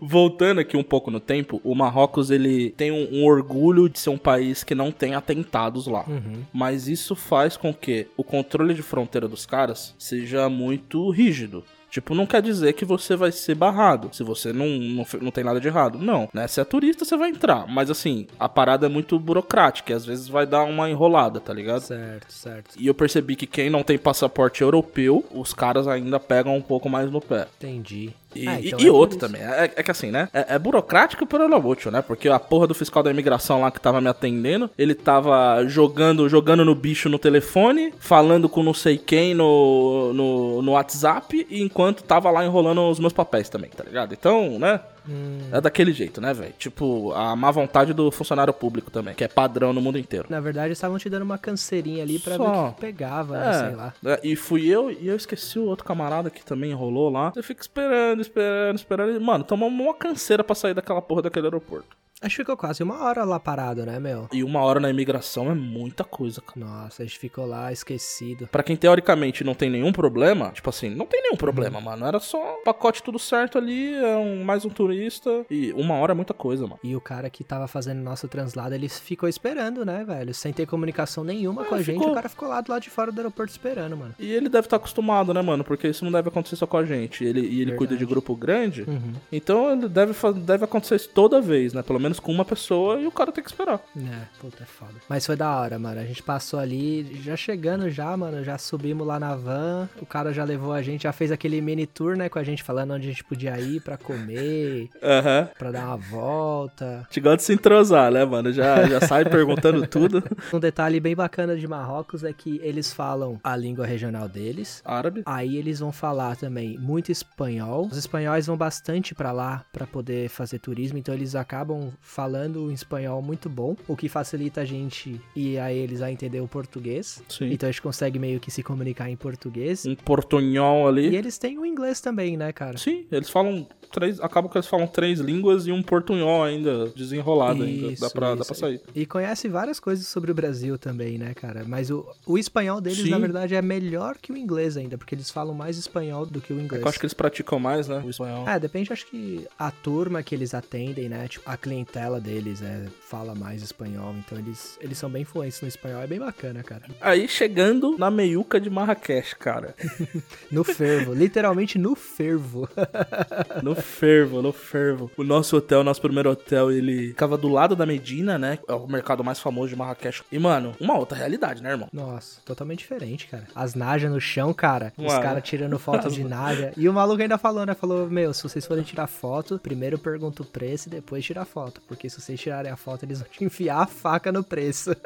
Voltando 0.00 0.60
aqui 0.60 0.76
um 0.76 0.82
pouco 0.82 1.10
no 1.10 1.20
tempo, 1.20 1.60
o 1.62 1.74
Marrocos, 1.74 2.30
ele 2.30 2.70
tem 2.70 2.90
um, 2.90 3.20
um 3.20 3.24
orgulho 3.24 3.88
de 3.88 3.98
ser 3.98 4.10
um 4.10 4.18
país 4.18 4.64
que 4.64 4.74
não 4.74 4.90
tem 4.90 5.14
atentados 5.14 5.86
lá. 5.86 6.04
Uhum. 6.08 6.42
Mas 6.52 6.88
isso 6.88 7.14
faz 7.14 7.56
com 7.56 7.72
que 7.74 8.06
o 8.16 8.24
controle 8.24 8.74
de 8.74 8.82
fronteira 8.82 9.28
dos 9.28 9.44
caras 9.44 9.94
seja 9.98 10.48
muito 10.48 11.10
rígido. 11.10 11.64
Tipo, 11.90 12.14
não 12.14 12.26
quer 12.26 12.40
dizer 12.40 12.72
que 12.74 12.84
você 12.84 13.16
vai 13.16 13.32
ser 13.32 13.54
barrado 13.54 14.08
se 14.12 14.22
você 14.22 14.52
não, 14.52 14.66
não, 14.66 15.06
não 15.20 15.30
tem 15.30 15.44
nada 15.44 15.60
de 15.60 15.68
errado. 15.68 15.98
Não, 15.98 16.28
né? 16.32 16.46
Se 16.46 16.60
é 16.60 16.64
turista, 16.64 17.04
você 17.04 17.16
vai 17.16 17.30
entrar. 17.30 17.66
Mas 17.66 17.90
assim, 17.90 18.26
a 18.38 18.48
parada 18.48 18.86
é 18.86 18.88
muito 18.88 19.18
burocrática 19.18 19.92
e 19.92 19.96
às 19.96 20.06
vezes 20.06 20.28
vai 20.28 20.46
dar 20.46 20.64
uma 20.64 20.88
enrolada, 20.88 21.40
tá 21.40 21.52
ligado? 21.52 21.80
certo, 21.80 22.32
certo. 22.32 22.74
E 22.78 22.86
eu 22.86 22.94
percebi 22.94 23.34
que 23.36 23.46
quem 23.46 23.68
não 23.68 23.82
tem 23.82 23.98
passaporte 23.98 24.62
europeu, 24.62 25.24
os 25.32 25.52
caras 25.52 25.88
ainda 25.88 26.20
pegam 26.20 26.56
um 26.56 26.62
pouco 26.62 26.88
mais 26.88 27.10
no 27.10 27.20
pé. 27.20 27.48
Entendi. 27.58 28.12
E, 28.34 28.46
Ah, 28.48 28.60
e- 28.60 28.68
então 28.68 28.78
e 28.80 28.84
é 28.86 28.90
por 28.90 28.94
outro 28.96 29.16
isso. 29.18 29.26
também, 29.26 29.42
é, 29.42 29.72
é 29.76 29.82
que 29.82 29.90
assim, 29.90 30.10
né? 30.10 30.28
É, 30.32 30.54
é 30.54 30.58
burocrático 30.58 31.26
pelo 31.26 31.48
não 31.48 31.58
útil, 31.64 31.90
né? 31.90 32.00
Porque 32.02 32.28
a 32.28 32.38
porra 32.38 32.66
do 32.66 32.74
fiscal 32.74 33.02
da 33.02 33.10
imigração 33.10 33.60
lá 33.60 33.70
que 33.70 33.80
tava 33.80 34.00
me 34.00 34.08
atendendo, 34.08 34.70
ele 34.78 34.94
tava 34.94 35.64
jogando 35.66 36.28
jogando 36.28 36.64
no 36.64 36.74
bicho 36.74 37.08
no 37.08 37.18
telefone, 37.18 37.92
falando 37.98 38.48
com 38.48 38.62
não 38.62 38.74
sei 38.74 38.96
quem 38.98 39.34
no, 39.34 40.12
no, 40.12 40.62
no 40.62 40.72
WhatsApp, 40.72 41.46
e 41.50 41.62
enquanto 41.62 42.02
tava 42.02 42.30
lá 42.30 42.44
enrolando 42.44 42.88
os 42.88 42.98
meus 43.00 43.12
papéis 43.12 43.48
também, 43.48 43.70
tá 43.70 43.84
ligado? 43.84 44.12
Então, 44.14 44.58
né? 44.58 44.80
Hum, 45.08 45.38
É 45.52 45.60
daquele 45.60 45.92
jeito, 45.92 46.20
né, 46.20 46.32
velho? 46.34 46.52
Tipo, 46.58 47.12
a 47.12 47.34
má 47.34 47.50
vontade 47.50 47.92
do 47.92 48.10
funcionário 48.10 48.52
público 48.52 48.90
também, 48.90 49.14
que 49.14 49.24
é 49.24 49.28
padrão 49.28 49.72
no 49.72 49.80
mundo 49.80 49.98
inteiro. 49.98 50.26
na 50.28 50.40
verdade, 50.40 50.72
estavam 50.72 50.98
te 50.98 51.08
dando 51.08 51.22
uma 51.22 51.38
canseirinha 51.38 52.02
ali 52.02 52.18
pra 52.18 52.32
ver 52.36 52.44
Só. 52.44 52.68
o 52.68 52.72
que 52.72 52.80
pegava, 52.80 53.38
né? 53.38 53.52
Sei 53.52 53.76
lá. 53.76 53.94
É, 54.04 54.20
e 54.22 54.36
fui 54.36 54.66
eu 54.68 54.90
e 54.90 55.06
eu 55.08 55.16
esqueci 55.16 55.58
o 55.58 55.64
outro 55.64 55.84
camarada 55.84 56.30
que 56.30 56.44
também 56.44 56.70
enrolou 56.70 57.10
lá. 57.10 57.32
Eu 57.34 57.42
fico 57.42 57.60
esperando, 57.60 58.20
esperando, 58.20 58.76
esperando. 58.76 59.12
E, 59.16 59.18
mano, 59.18 59.44
tomamos 59.44 59.78
uma 59.78 59.94
canseira 59.94 60.42
pra 60.44 60.54
sair 60.54 60.74
daquela 60.74 61.00
porra 61.02 61.22
daquele 61.22 61.46
aeroporto. 61.46 61.88
Acho 62.22 62.36
que 62.36 62.42
ficou 62.42 62.56
quase 62.56 62.82
uma 62.82 63.02
hora 63.04 63.24
lá 63.24 63.40
parado, 63.40 63.84
né, 63.86 63.98
meu? 63.98 64.28
E 64.30 64.44
uma 64.44 64.60
hora 64.62 64.78
na 64.78 64.90
imigração 64.90 65.50
é 65.50 65.54
muita 65.54 66.04
coisa, 66.04 66.42
cara. 66.42 66.60
Nossa, 66.60 67.02
a 67.02 67.06
gente 67.06 67.18
ficou 67.18 67.46
lá 67.46 67.72
esquecido. 67.72 68.46
Pra 68.48 68.62
quem 68.62 68.76
teoricamente 68.76 69.42
não 69.42 69.54
tem 69.54 69.70
nenhum 69.70 69.90
problema, 69.90 70.50
tipo 70.50 70.68
assim, 70.68 70.90
não 70.90 71.06
tem 71.06 71.20
nenhum 71.22 71.30
Uhum. 71.30 71.38
problema, 71.38 71.80
mano. 71.80 72.04
Era 72.04 72.18
só 72.20 72.58
um 72.60 72.64
pacote 72.64 73.02
tudo 73.02 73.18
certo 73.18 73.56
ali, 73.56 73.94
é 73.94 74.16
um, 74.16 74.44
mais 74.44 74.64
um 74.64 74.68
turista. 74.68 75.46
E 75.50 75.72
uma 75.72 75.94
hora 75.94 76.12
é 76.12 76.14
muita 76.14 76.34
coisa, 76.34 76.64
mano. 76.64 76.78
E 76.82 76.94
o 76.94 77.00
cara 77.00 77.30
que 77.30 77.42
tava 77.42 77.66
fazendo 77.66 78.00
nosso 78.02 78.28
translado, 78.28 78.74
ele 78.74 78.88
ficou 78.88 79.28
esperando, 79.28 79.84
né, 79.86 80.04
velho? 80.04 80.34
Sem 80.34 80.52
ter 80.52 80.66
comunicação 80.66 81.24
nenhuma 81.24 81.62
É, 81.62 81.64
com 81.66 81.74
a 81.76 81.82
gente, 81.82 81.98
ficou. 81.98 82.10
o 82.10 82.14
cara 82.14 82.28
ficou 82.28 82.48
lá 82.48 82.60
do 82.60 82.70
lado 82.70 82.82
de 82.82 82.90
fora 82.90 83.10
do 83.10 83.18
aeroporto 83.18 83.50
esperando, 83.52 83.96
mano. 83.96 84.14
E 84.18 84.30
ele 84.30 84.48
deve 84.50 84.66
estar 84.66 84.76
acostumado, 84.76 85.32
né, 85.32 85.40
mano? 85.40 85.64
Porque 85.64 85.88
isso 85.88 86.04
não 86.04 86.12
deve 86.12 86.28
acontecer 86.28 86.56
só 86.56 86.66
com 86.66 86.76
a 86.76 86.84
gente. 86.84 87.24
Ele, 87.24 87.40
e 87.40 87.62
ele 87.62 87.72
cuida 87.76 87.94
de 87.94 88.00
Verdade. 88.00 88.10
grupo 88.10 88.34
grande. 88.36 88.82
Uhum. 88.82 89.12
Então 89.32 89.72
ele 89.72 89.88
deve, 89.88 90.12
deve 90.44 90.64
acontecer 90.64 90.96
isso 90.96 91.08
toda 91.14 91.40
vez, 91.40 91.72
né? 91.72 91.80
Pelo 91.82 91.98
menos 92.00 92.09
com 92.18 92.32
uma 92.32 92.44
pessoa 92.44 92.98
e 93.00 93.06
o 93.06 93.10
cara 93.12 93.30
tem 93.30 93.44
que 93.44 93.50
esperar. 93.50 93.80
É, 93.96 94.22
puta, 94.40 94.62
é 94.62 94.66
foda. 94.66 94.94
Mas 95.08 95.24
foi 95.26 95.36
da 95.36 95.54
hora, 95.56 95.78
mano. 95.78 96.00
A 96.00 96.04
gente 96.04 96.22
passou 96.22 96.58
ali, 96.58 97.20
já 97.22 97.36
chegando 97.36 97.88
já, 97.90 98.16
mano, 98.16 98.42
já 98.42 98.56
subimos 98.58 99.06
lá 99.06 99.20
na 99.20 99.36
van. 99.36 99.88
O 100.00 100.06
cara 100.06 100.32
já 100.32 100.44
levou 100.44 100.72
a 100.72 100.82
gente, 100.82 101.02
já 101.02 101.12
fez 101.12 101.30
aquele 101.30 101.60
mini 101.60 101.86
tour, 101.86 102.16
né, 102.16 102.28
com 102.28 102.38
a 102.38 102.44
gente 102.44 102.62
falando 102.62 102.92
onde 102.94 103.06
a 103.06 103.10
gente 103.10 103.24
podia 103.24 103.58
ir 103.60 103.80
pra 103.82 103.96
comer, 103.96 104.88
Aham. 105.02 105.48
pra 105.58 105.70
dar 105.70 105.86
uma 105.86 105.96
volta. 105.96 107.06
Te 107.10 107.20
gosta 107.20 107.36
de 107.38 107.42
se 107.44 107.52
entrosar, 107.52 108.10
né, 108.10 108.24
mano? 108.24 108.52
Já, 108.52 108.86
já 108.86 109.00
sai 109.00 109.24
perguntando 109.28 109.86
tudo. 109.86 110.22
Um 110.52 110.58
detalhe 110.58 111.00
bem 111.00 111.14
bacana 111.14 111.56
de 111.56 111.66
Marrocos 111.66 112.24
é 112.24 112.32
que 112.32 112.60
eles 112.62 112.92
falam 112.92 113.38
a 113.42 113.56
língua 113.56 113.86
regional 113.86 114.28
deles. 114.28 114.82
Árabe. 114.84 115.22
Aí 115.26 115.56
eles 115.56 115.80
vão 115.80 115.92
falar 115.92 116.36
também 116.36 116.78
muito 116.78 117.10
espanhol. 117.12 117.86
Os 117.90 117.96
espanhóis 117.96 118.46
vão 118.46 118.56
bastante 118.56 119.14
pra 119.14 119.32
lá 119.32 119.64
pra 119.72 119.86
poder 119.86 120.28
fazer 120.28 120.58
turismo, 120.58 120.98
então 120.98 121.14
eles 121.14 121.34
acabam 121.34 121.92
falando 122.00 122.64
um 122.64 122.70
espanhol 122.70 123.22
muito 123.22 123.48
bom, 123.48 123.76
o 123.86 123.96
que 123.96 124.08
facilita 124.08 124.62
a 124.62 124.64
gente 124.64 125.20
e 125.36 125.58
a 125.58 125.72
eles 125.72 126.02
a 126.02 126.10
entender 126.10 126.40
o 126.40 126.48
português. 126.48 127.22
Sim. 127.28 127.50
Então 127.52 127.68
a 127.68 127.72
gente 127.72 127.82
consegue 127.82 128.18
meio 128.18 128.40
que 128.40 128.50
se 128.50 128.62
comunicar 128.62 129.08
em 129.10 129.16
português. 129.16 129.86
Um 129.86 129.94
portunhol 129.94 130.88
ali. 130.88 131.08
E 131.10 131.16
eles 131.16 131.38
têm 131.38 131.58
o 131.58 131.64
inglês 131.66 132.00
também, 132.00 132.36
né, 132.36 132.52
cara? 132.52 132.78
Sim, 132.78 133.06
eles 133.12 133.28
falam 133.30 133.66
três. 133.92 134.20
Acaba 134.20 134.48
que 134.48 134.56
eles 134.56 134.66
falam 134.66 134.86
três 134.86 135.20
línguas 135.20 135.66
e 135.66 135.72
um 135.72 135.82
portunhol 135.82 136.42
ainda, 136.42 136.88
desenrolado 136.90 137.62
ainda. 137.62 137.92
Dá 138.00 138.10
pra, 138.10 138.28
dá 138.34 138.40
isso. 138.40 138.44
pra 138.46 138.54
sair. 138.54 138.80
E 138.94 139.04
conhece 139.06 139.48
várias 139.48 139.78
coisas 139.78 140.06
sobre 140.06 140.30
o 140.30 140.34
Brasil 140.34 140.78
também, 140.78 141.18
né, 141.18 141.34
cara? 141.34 141.64
Mas 141.66 141.90
o, 141.90 142.06
o 142.26 142.38
espanhol 142.38 142.80
deles, 142.80 142.98
Sim. 142.98 143.10
na 143.10 143.18
verdade, 143.18 143.54
é 143.54 143.62
melhor 143.62 144.16
que 144.18 144.32
o 144.32 144.36
inglês 144.36 144.76
ainda, 144.76 144.96
porque 144.96 145.14
eles 145.14 145.30
falam 145.30 145.54
mais 145.54 145.76
espanhol 145.76 146.24
do 146.26 146.40
que 146.40 146.52
o 146.52 146.58
É 146.58 146.62
inglês. 146.62 146.80
que 146.82 146.86
eu 146.86 146.88
acho 146.88 146.98
que 146.98 147.06
eles 147.06 147.14
praticam 147.14 147.58
mais, 147.58 147.88
né? 147.88 148.02
O 148.04 148.10
espanhol. 148.10 148.48
É, 148.48 148.58
depende, 148.58 148.92
acho 148.92 149.06
que 149.06 149.46
a 149.58 149.70
turma 149.70 150.22
que 150.22 150.34
eles 150.34 150.54
atendem, 150.54 151.08
né? 151.08 151.28
Tipo, 151.28 151.48
a 151.50 151.56
clientela 151.90 152.20
deles 152.20 152.62
é, 152.62 152.86
fala 153.00 153.34
mais 153.34 153.62
espanhol, 153.62 154.14
então 154.16 154.38
eles, 154.38 154.78
eles 154.80 154.96
são 154.96 155.10
bem 155.10 155.24
fluentes 155.24 155.60
no 155.60 155.68
espanhol, 155.68 156.00
é 156.00 156.06
bem 156.06 156.18
bacana, 156.20 156.62
cara. 156.62 156.82
Aí 157.00 157.26
chegando 157.28 157.98
na 157.98 158.10
meiuca 158.10 158.60
de 158.60 158.70
Marrakech, 158.70 159.36
cara. 159.36 159.74
No 160.50 160.64
fervo, 160.64 161.12
literalmente 161.14 161.78
no 161.78 161.94
fervo. 161.94 162.68
No 163.62 163.74
fervo, 163.74 164.42
no 164.42 164.52
fervo. 164.52 165.10
O 165.16 165.24
nosso 165.24 165.56
hotel, 165.56 165.82
nosso 165.82 166.00
primeiro 166.00 166.30
hotel, 166.30 166.70
ele 166.70 167.08
ficava 167.08 167.36
do 167.36 167.48
lado 167.48 167.74
da 167.74 167.84
Medina, 167.84 168.38
né? 168.38 168.58
É 168.68 168.72
o 168.72 168.86
mercado 168.86 169.22
mais 169.24 169.38
famoso 169.38 169.68
de 169.68 169.76
Marrakech. 169.76 170.22
E, 170.30 170.38
mano, 170.38 170.74
uma 170.80 170.96
outra 170.96 171.16
realidade, 171.16 171.62
né, 171.62 171.70
irmão? 171.70 171.88
Nossa, 171.92 172.40
totalmente 172.44 172.80
diferente, 172.80 173.26
cara. 173.26 173.46
As 173.54 173.74
najas 173.74 174.10
no 174.10 174.20
chão, 174.20 174.52
cara. 174.52 174.92
Os 174.96 175.04
Mano. 175.04 175.22
caras 175.22 175.42
tirando 175.42 175.78
foto 175.78 176.10
de 176.10 176.22
naja. 176.24 176.72
E 176.76 176.88
o 176.88 176.92
maluco 176.92 177.22
ainda 177.22 177.38
falou, 177.38 177.64
né? 177.66 177.74
Falou, 177.74 178.08
meu, 178.08 178.32
se 178.32 178.42
vocês 178.42 178.66
forem 178.66 178.84
tirar 178.84 179.06
foto, 179.06 179.58
primeiro 179.58 179.98
pergunta 179.98 180.42
o 180.42 180.46
preço 180.46 180.88
e 180.88 180.90
depois 180.90 181.24
tira 181.24 181.42
a 181.42 181.44
foto. 181.44 181.79
Porque 181.86 182.08
se 182.08 182.20
vocês 182.20 182.40
tirarem 182.40 182.70
a 182.70 182.76
foto, 182.76 183.04
eles 183.04 183.20
vão 183.20 183.28
te 183.28 183.44
enfiar 183.44 183.82
a 183.82 183.86
faca 183.86 184.30
no 184.30 184.44
preço. 184.44 184.90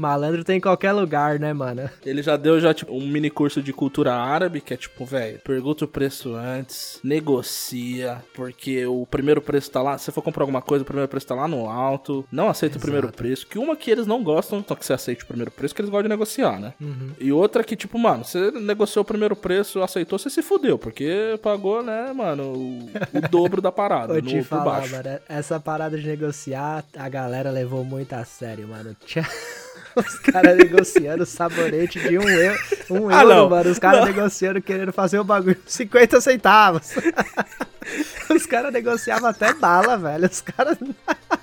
Malandro 0.00 0.42
tem 0.42 0.56
em 0.56 0.60
qualquer 0.60 0.92
lugar, 0.92 1.38
né, 1.38 1.52
mano? 1.52 1.88
Ele 2.04 2.22
já 2.22 2.36
deu 2.36 2.58
já 2.58 2.72
tipo 2.72 2.92
um 2.92 3.06
mini 3.06 3.28
curso 3.28 3.62
de 3.62 3.70
cultura 3.70 4.14
árabe, 4.14 4.60
que 4.62 4.72
é 4.72 4.76
tipo, 4.76 5.04
velho, 5.04 5.38
pergunta 5.40 5.84
o 5.84 5.88
preço 5.88 6.34
antes, 6.34 6.98
negocia, 7.04 8.22
porque 8.34 8.86
o 8.86 9.06
primeiro 9.06 9.42
preço 9.42 9.70
tá 9.70 9.82
lá, 9.82 9.98
se 9.98 10.06
você 10.06 10.12
for 10.12 10.22
comprar 10.22 10.42
alguma 10.42 10.62
coisa, 10.62 10.82
o 10.82 10.86
primeiro 10.86 11.08
preço 11.08 11.26
tá 11.26 11.34
lá 11.34 11.46
no 11.46 11.68
alto, 11.68 12.24
não 12.32 12.48
aceita 12.48 12.78
o 12.78 12.80
primeiro 12.80 13.12
preço, 13.12 13.46
que 13.46 13.58
uma 13.58 13.76
que 13.76 13.90
eles 13.90 14.06
não 14.06 14.24
gostam, 14.24 14.64
só 14.66 14.74
que 14.74 14.86
você 14.86 14.94
aceite 14.94 15.24
o 15.24 15.26
primeiro 15.26 15.50
preço, 15.50 15.74
que 15.74 15.82
eles 15.82 15.90
gostam 15.90 16.04
de 16.04 16.08
negociar, 16.08 16.58
né? 16.58 16.72
Uhum. 16.80 17.10
E 17.20 17.30
outra 17.30 17.62
que, 17.62 17.76
tipo, 17.76 17.98
mano, 17.98 18.24
você 18.24 18.50
negociou 18.52 19.02
o 19.02 19.06
primeiro 19.06 19.36
preço, 19.36 19.82
aceitou, 19.82 20.18
você 20.18 20.30
se 20.30 20.42
fudeu, 20.42 20.78
porque 20.78 21.38
pagou, 21.42 21.82
né, 21.82 22.10
mano, 22.14 22.54
o, 22.54 22.90
o 23.12 23.28
dobro 23.28 23.60
da 23.60 23.70
parada, 23.70 24.14
no, 24.22 24.30
por 24.30 24.44
falar, 24.44 24.64
baixo. 24.64 24.92
mano, 24.92 25.09
essa 25.28 25.58
parada 25.60 25.98
de 25.98 26.06
negociar, 26.06 26.84
a 26.96 27.08
galera 27.08 27.50
levou 27.50 27.84
muito 27.84 28.12
a 28.12 28.24
sério, 28.24 28.68
mano. 28.68 28.94
Tinha 29.06 29.26
os 29.96 30.18
caras 30.20 30.56
negociando 30.56 31.24
sabonete 31.26 31.98
de 32.00 32.18
um 32.18 32.28
euro, 32.28 32.58
um 32.90 33.08
Ah, 33.10 33.22
euro 33.22 33.28
não. 33.34 33.48
mano. 33.50 33.70
Os 33.70 33.78
caras 33.78 34.04
negociando, 34.04 34.60
querendo 34.62 34.92
fazer 34.92 35.18
o 35.18 35.24
bagulho 35.24 35.56
por 35.56 35.70
50 35.70 36.20
centavos. 36.20 36.90
Os 38.30 38.46
caras 38.46 38.72
negociavam 38.72 39.28
até 39.28 39.52
bala, 39.52 39.96
velho. 39.96 40.26
Os 40.26 40.40
caras... 40.40 40.78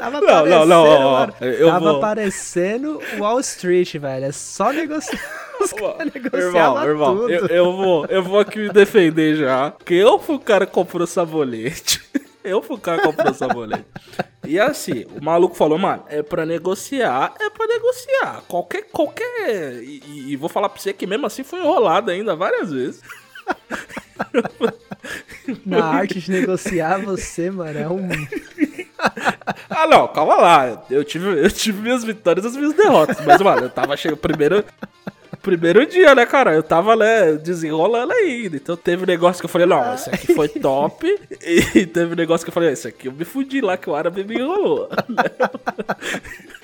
Tava 0.00 0.20
Não, 0.20 0.46
não, 0.46 0.66
não, 0.66 0.84
ó, 0.84 1.22
ó, 1.24 1.26
Tava 1.66 1.92
vou- 1.92 2.00
parecendo 2.00 3.00
Wall 3.18 3.40
Street, 3.40 3.94
velho. 3.96 4.24
É 4.26 4.32
só 4.32 4.72
negociar. 4.72 5.20
Os 5.60 5.72
caras 5.74 6.14
Irmão, 6.14 6.82
irmão, 6.84 7.16
tudo. 7.18 7.30
eu, 7.30 7.46
eu 7.48 7.72
vou, 7.76 8.06
eu 8.06 8.22
vou 8.22 8.40
aqui 8.40 8.58
me 8.60 8.70
defender 8.70 9.36
já. 9.36 9.70
Porque 9.72 9.92
eu 9.92 10.18
fui 10.18 10.36
o 10.36 10.40
cara 10.40 10.64
que 10.66 10.72
comprou 10.72 11.06
sabonete. 11.06 12.00
Eu 12.42 12.62
fui 12.62 12.76
o 12.76 12.80
cara 12.80 13.02
que 13.02 13.06
comprou 13.06 13.34
sabonete. 13.34 13.84
E 14.46 14.58
assim, 14.58 15.04
o 15.14 15.22
maluco 15.22 15.54
falou, 15.54 15.76
mano, 15.76 16.04
é 16.08 16.22
pra 16.22 16.46
negociar, 16.46 17.34
é 17.38 17.50
pra 17.50 17.66
negociar. 17.66 18.42
Qualquer, 18.48 18.84
qualquer. 18.90 19.74
E, 19.82 20.02
e- 20.06 20.32
e 20.32 20.36
vou 20.36 20.48
falar 20.48 20.70
pra 20.70 20.80
você 20.80 20.94
que 20.94 21.06
mesmo 21.06 21.26
assim 21.26 21.42
foi 21.42 21.58
enrolado 21.58 22.10
ainda 22.10 22.34
várias 22.34 22.72
vezes. 22.72 23.02
Na 25.64 25.84
arte 25.84 26.20
de 26.20 26.30
negociar, 26.30 26.98
você, 26.98 27.50
mano, 27.50 27.78
é 27.78 27.88
um. 27.88 28.08
Ah, 29.68 29.86
não, 29.86 30.06
calma 30.08 30.36
lá. 30.36 30.84
Eu 30.90 31.04
tive, 31.04 31.26
eu 31.42 31.50
tive 31.50 31.80
minhas 31.80 32.04
vitórias 32.04 32.44
e 32.44 32.48
as 32.48 32.56
minhas 32.56 32.74
derrotas. 32.74 33.24
Mas, 33.24 33.40
mano, 33.40 33.62
eu 33.62 33.70
tava 33.70 33.96
chegando 33.96 34.18
primeiro. 34.18 34.64
Primeiro 35.42 35.86
dia, 35.86 36.14
né, 36.14 36.26
cara? 36.26 36.52
Eu 36.52 36.62
tava, 36.62 36.94
né, 36.94 37.32
desenrolando 37.32 38.12
ainda. 38.12 38.56
Então 38.56 38.76
teve 38.76 39.04
um 39.04 39.06
negócio 39.06 39.40
que 39.40 39.46
eu 39.46 39.50
falei, 39.50 39.66
não, 39.66 39.94
esse 39.94 40.10
aqui 40.10 40.34
foi 40.34 40.48
top. 40.60 41.06
E 41.42 41.86
teve 41.86 42.12
um 42.12 42.16
negócio 42.16 42.44
que 42.44 42.50
eu 42.50 42.54
falei, 42.54 42.72
esse 42.72 42.88
aqui 42.88 43.08
eu 43.08 43.12
me 43.12 43.24
fudi 43.24 43.62
lá, 43.62 43.78
que 43.78 43.88
o 43.88 43.94
árabe 43.94 44.22
me 44.22 44.36
enrolou. 44.36 44.90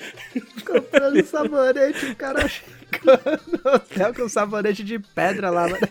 Comprando 0.65 1.25
sabonete, 1.25 2.05
o 2.07 2.15
cara 2.15 2.47
chegando 2.47 3.41
no 3.63 3.71
hotel 3.73 4.13
com 4.13 4.29
sabonete 4.29 4.83
de 4.83 4.99
pedra 4.99 5.49
lá, 5.49 5.63
mano. 5.63 5.87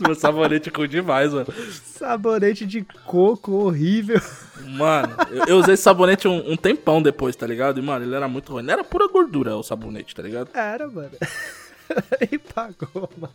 Meu 0.00 0.14
sabonete 0.14 0.70
com 0.70 0.86
demais, 0.86 1.32
mano. 1.32 1.46
Sabonete 1.84 2.66
de 2.66 2.84
coco 3.04 3.52
horrível. 3.52 4.20
Mano, 4.64 5.16
eu, 5.30 5.44
eu 5.46 5.56
usei 5.58 5.74
esse 5.74 5.82
sabonete 5.82 6.28
um, 6.28 6.52
um 6.52 6.56
tempão 6.56 7.02
depois, 7.02 7.34
tá 7.34 7.46
ligado? 7.46 7.78
E, 7.78 7.82
mano, 7.82 8.04
ele 8.04 8.14
era 8.14 8.28
muito 8.28 8.52
ruim. 8.52 8.62
Não 8.62 8.72
era 8.72 8.84
pura 8.84 9.08
gordura 9.08 9.56
o 9.56 9.62
sabonete, 9.62 10.14
tá 10.14 10.22
ligado? 10.22 10.50
Era, 10.54 10.88
mano. 10.88 11.10
E 12.30 12.36
pagou, 12.36 13.08
mano. 13.16 13.32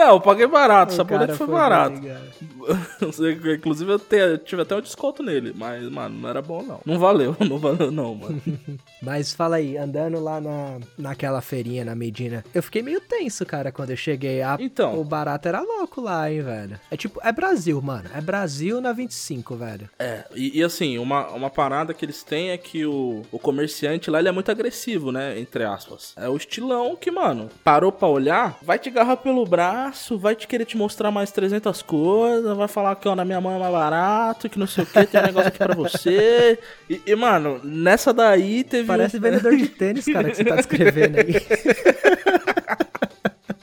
Não, 0.00 0.14
eu 0.14 0.20
paguei 0.20 0.46
barato, 0.46 0.92
o 0.94 0.96
sabonete 0.96 1.34
foi 1.34 1.46
foi 1.46 1.54
barato. 1.54 2.00
bem, 2.00 2.16
Inclusive, 3.56 3.92
eu, 3.92 3.98
te- 3.98 4.16
eu 4.16 4.38
tive 4.38 4.62
até 4.62 4.74
um 4.76 4.80
desconto 4.80 5.22
nele. 5.22 5.52
Mas, 5.54 5.82
mano, 5.90 6.18
não 6.20 6.28
era 6.28 6.40
bom, 6.40 6.62
não. 6.62 6.80
Não 6.86 6.98
valeu, 6.98 7.36
não 7.46 7.58
valeu, 7.58 7.90
não, 7.90 8.14
mano. 8.14 8.40
Mas 9.02 9.32
fala 9.34 9.56
aí, 9.56 9.76
andando 9.76 10.18
lá 10.20 10.40
na, 10.40 10.78
naquela 10.96 11.40
feirinha 11.40 11.84
na 11.84 11.94
Medina, 11.94 12.44
eu 12.54 12.62
fiquei 12.62 12.82
meio 12.82 13.00
tenso, 13.00 13.44
cara, 13.44 13.70
quando 13.72 13.90
eu 13.90 13.96
cheguei. 13.96 14.42
A, 14.42 14.56
Então. 14.58 14.98
O 14.98 15.04
barato 15.04 15.48
era 15.48 15.60
louco 15.60 16.00
lá, 16.00 16.30
hein, 16.30 16.42
velho. 16.42 16.80
É 16.90 16.96
tipo, 16.96 17.20
é 17.22 17.32
Brasil, 17.32 17.80
mano. 17.82 18.08
É 18.14 18.20
Brasil 18.20 18.80
na 18.80 18.92
25, 18.92 19.56
velho. 19.56 19.88
É, 19.98 20.24
e, 20.34 20.58
e 20.58 20.62
assim, 20.62 20.96
uma, 20.98 21.28
uma 21.28 21.50
parada 21.50 21.92
que 21.92 22.04
eles 22.04 22.22
têm 22.22 22.50
é 22.50 22.56
que 22.58 22.86
o, 22.86 23.22
o 23.30 23.38
comerciante 23.38 24.10
lá, 24.10 24.18
ele 24.18 24.28
é 24.28 24.32
muito 24.32 24.50
agressivo, 24.50 25.12
né? 25.12 25.38
Entre 25.38 25.64
aspas. 25.64 26.14
É 26.16 26.28
o 26.28 26.36
estilão 26.36 26.96
que, 26.96 27.10
mano, 27.10 27.48
parou 27.62 27.92
pra 27.92 28.08
olhar, 28.08 28.58
vai 28.62 28.78
te 28.78 28.88
agarrar 28.88 29.16
pelo 29.16 29.44
braço, 29.44 29.89
vai 30.18 30.34
te 30.34 30.46
querer 30.46 30.64
te 30.64 30.76
mostrar 30.76 31.10
mais 31.10 31.30
300 31.30 31.82
coisas, 31.82 32.56
vai 32.56 32.68
falar 32.68 32.94
que, 32.96 33.08
ó, 33.08 33.14
na 33.14 33.24
minha 33.24 33.40
mão 33.40 33.54
é 33.54 33.58
mais 33.58 33.72
barato, 33.72 34.48
que 34.48 34.58
não 34.58 34.66
sei 34.66 34.84
o 34.84 34.86
que, 34.86 35.06
tem 35.06 35.20
um 35.20 35.24
negócio 35.24 35.48
aqui 35.48 35.58
pra 35.58 35.74
você. 35.74 36.58
E, 36.88 37.00
e, 37.06 37.14
mano, 37.14 37.60
nessa 37.64 38.12
daí 38.12 38.64
teve... 38.64 38.86
Parece 38.86 39.16
um... 39.16 39.20
vendedor 39.20 39.56
de 39.56 39.68
tênis, 39.68 40.04
cara, 40.06 40.30
que 40.30 40.36
você 40.36 40.44
tá 40.44 40.56
descrevendo 40.56 41.18
aí. 41.18 41.34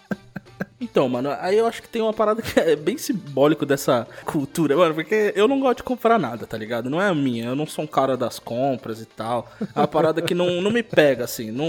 Então, 0.90 1.08
mano, 1.10 1.30
aí 1.40 1.58
eu 1.58 1.66
acho 1.68 1.82
que 1.82 1.90
tem 1.90 2.02
uma 2.02 2.14
parada 2.14 2.42
que 2.42 2.60
é 2.60 2.76
bem 2.76 2.98
simbólico 2.98 3.66
dessa 3.66 4.08
cultura, 4.26 4.76
mano, 4.76 4.94
porque 4.96 5.34
eu 5.36 5.48
não 5.48 5.60
gosto 5.60 5.78
de 5.78 5.84
comprar 5.84 6.18
nada, 6.20 6.46
tá 6.48 6.58
ligado? 6.58 6.90
Não 6.90 7.02
é 7.02 7.08
a 7.08 7.16
minha, 7.16 7.46
eu 7.48 7.56
não 7.56 7.66
sou 7.68 7.84
um 7.84 7.88
cara 7.88 8.16
das 8.16 8.40
compras 8.40 9.02
e 9.02 9.06
tal. 9.06 9.48
É 9.76 9.80
uma 9.80 9.88
parada 9.88 10.22
que 10.22 10.34
não, 10.34 10.62
não 10.62 10.72
me 10.72 10.82
pega, 10.84 11.24
assim, 11.26 11.52
não... 11.52 11.66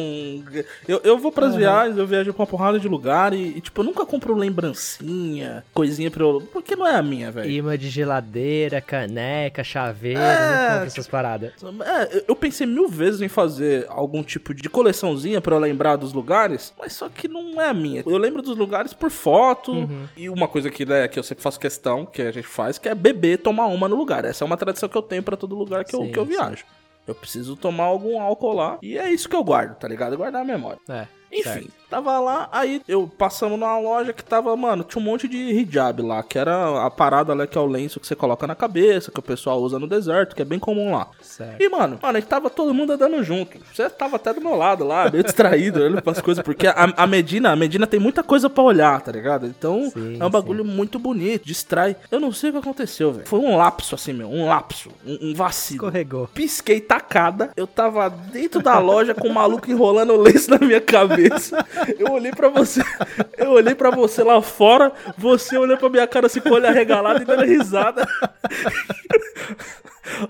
Eu, 0.86 1.00
eu 1.04 1.18
vou 1.18 1.32
pras 1.32 1.54
viagens, 1.54 1.98
eu 1.98 2.06
viajo 2.06 2.32
pra 2.32 2.42
uma 2.42 2.46
porrada 2.46 2.78
de 2.78 2.88
lugar 2.88 3.32
e, 3.32 3.56
e, 3.56 3.60
tipo, 3.60 3.80
eu 3.80 3.84
nunca 3.84 4.04
compro 4.06 4.34
lembrancinha, 4.34 5.64
coisinha 5.74 6.10
pra 6.10 6.22
eu... 6.22 6.40
Porque 6.52 6.74
não 6.76 6.86
é 6.86 6.94
a 6.94 7.02
minha, 7.02 7.30
velho. 7.30 7.50
Imã 7.50 7.76
de 7.76 7.88
geladeira, 7.88 8.80
caneca, 8.80 9.62
chaveiro, 9.64 10.20
É, 10.20 10.40
não 10.40 10.68
compra 10.74 10.86
essas 10.86 11.08
paradas. 11.08 11.52
É, 11.84 12.16
eu- 12.18 12.24
eu 12.28 12.36
pensei 12.36 12.66
mil 12.66 12.88
vezes 12.88 13.20
em 13.20 13.28
fazer 13.28 13.86
algum 13.88 14.22
tipo 14.22 14.54
de 14.54 14.68
coleçãozinha 14.68 15.40
pra 15.40 15.54
eu 15.54 15.58
lembrar 15.60 15.96
dos 15.96 16.12
lugares, 16.12 16.72
mas 16.78 16.92
só 16.92 17.08
que 17.08 17.26
não 17.28 17.60
é 17.60 17.68
a 17.68 17.74
minha. 17.74 18.02
Eu 18.06 18.16
lembro 18.18 18.42
dos 18.42 18.56
lugares 18.56 18.92
por 18.92 19.10
foto 19.18 19.72
Uhum. 19.72 20.06
e 20.16 20.28
uma 20.30 20.48
coisa 20.48 20.70
que, 20.70 20.86
né, 20.86 21.06
que 21.08 21.18
eu 21.18 21.22
sempre 21.22 21.42
faço 21.42 21.58
questão, 21.60 22.06
que 22.06 22.22
a 22.22 22.30
gente 22.32 22.46
faz, 22.46 22.78
que 22.78 22.88
é 22.88 22.94
beber, 22.94 23.38
tomar 23.38 23.66
uma 23.66 23.88
no 23.88 23.96
lugar. 23.96 24.24
Essa 24.24 24.44
é 24.44 24.46
uma 24.46 24.56
tradição 24.56 24.88
que 24.88 24.96
eu 24.96 25.02
tenho 25.02 25.22
pra 25.22 25.36
todo 25.36 25.54
lugar 25.56 25.84
que, 25.84 25.94
eu, 25.94 26.00
Sim, 26.04 26.12
que 26.12 26.18
eu 26.18 26.24
sim. 26.24 26.30
viajo. 26.32 26.64
Eu 27.06 27.14
preciso 27.14 27.56
tomar 27.56 27.84
algum 27.84 28.20
álcool 28.20 28.52
lá 28.52 28.78
e 28.82 28.96
é 28.98 29.10
isso 29.10 29.28
que 29.28 29.34
eu 29.36 29.42
guardo, 29.42 29.74
tá 29.76 29.88
ligado? 29.88 30.16
Guardar 30.16 30.42
a 30.42 30.44
memória. 30.44 30.78
É. 30.88 31.06
Enfim, 31.30 31.42
certo. 31.42 31.72
tava 31.90 32.18
lá, 32.18 32.48
aí 32.50 32.80
eu 32.88 33.06
passamos 33.06 33.58
numa 33.58 33.78
loja 33.78 34.12
que 34.12 34.24
tava, 34.24 34.54
mano, 34.56 34.82
tinha 34.82 35.00
um 35.00 35.04
monte 35.04 35.28
de 35.28 35.36
hijab 35.36 36.02
lá, 36.02 36.22
que 36.22 36.38
era 36.38 36.84
a 36.84 36.90
parada 36.90 37.34
lá 37.34 37.46
que 37.46 37.56
é 37.56 37.60
o 37.60 37.66
lenço 37.66 38.00
que 38.00 38.06
você 38.06 38.14
coloca 38.14 38.46
na 38.46 38.54
cabeça, 38.54 39.10
que 39.10 39.20
o 39.20 39.22
pessoal 39.22 39.60
usa 39.60 39.78
no 39.78 39.86
deserto, 39.86 40.34
que 40.34 40.42
é 40.42 40.44
bem 40.44 40.58
comum 40.58 40.92
lá. 40.92 41.08
Certo. 41.20 41.60
E, 41.62 41.68
mano, 41.68 41.98
mano, 42.00 42.16
a 42.16 42.20
gente 42.20 42.28
tava 42.28 42.48
todo 42.48 42.74
mundo 42.74 42.92
andando 42.92 43.22
junto. 43.22 43.58
Você 43.72 43.88
tava 43.90 44.16
até 44.16 44.32
do 44.32 44.40
meu 44.40 44.54
lado 44.54 44.84
lá, 44.84 45.10
meio 45.10 45.22
distraído, 45.24 45.80
olhando 45.80 46.02
pras 46.02 46.20
coisas, 46.20 46.42
porque 46.42 46.66
a, 46.66 46.92
a 46.96 47.06
Medina, 47.06 47.52
a 47.52 47.56
Medina 47.56 47.86
tem 47.86 48.00
muita 48.00 48.22
coisa 48.22 48.48
pra 48.48 48.62
olhar, 48.62 49.00
tá 49.00 49.12
ligado? 49.12 49.46
Então, 49.46 49.90
Sim, 49.92 50.16
é 50.18 50.24
um 50.24 50.30
bagulho 50.30 50.64
muito 50.64 50.98
bonito, 50.98 51.44
distrai. 51.44 51.96
Eu 52.10 52.20
não 52.20 52.32
sei 52.32 52.50
o 52.50 52.54
que 52.54 52.58
aconteceu, 52.58 53.12
velho. 53.12 53.28
Foi 53.28 53.38
um 53.38 53.56
lapso, 53.56 53.94
assim, 53.94 54.12
meu, 54.12 54.28
um 54.28 54.46
lapso, 54.46 54.90
um, 55.06 55.30
um 55.30 55.34
vacilo. 55.34 55.86
Escorregou. 55.86 56.28
Pisquei 56.28 56.80
tacada, 56.80 57.50
eu 57.56 57.66
tava 57.66 58.08
dentro 58.08 58.62
da 58.62 58.78
loja 58.78 59.14
com 59.14 59.28
o 59.28 59.34
maluco 59.34 59.70
enrolando 59.70 60.14
o 60.14 60.20
lenço 60.20 60.50
na 60.50 60.58
minha 60.58 60.80
cabeça. 60.80 61.17
Eu 61.98 62.12
olhei 62.12 62.32
pra 62.32 62.48
você, 62.48 62.82
eu 63.36 63.50
olhei 63.50 63.74
pra 63.74 63.90
você 63.90 64.22
lá 64.22 64.40
fora, 64.40 64.92
você 65.16 65.56
olhou 65.56 65.76
pra 65.76 65.88
minha 65.88 66.06
cara 66.06 66.26
assim 66.26 66.40
com 66.40 66.50
o 66.50 66.54
olho 66.54 66.66
arregalado 66.66 67.22
e 67.22 67.24
dando 67.24 67.44
risada. 67.44 68.06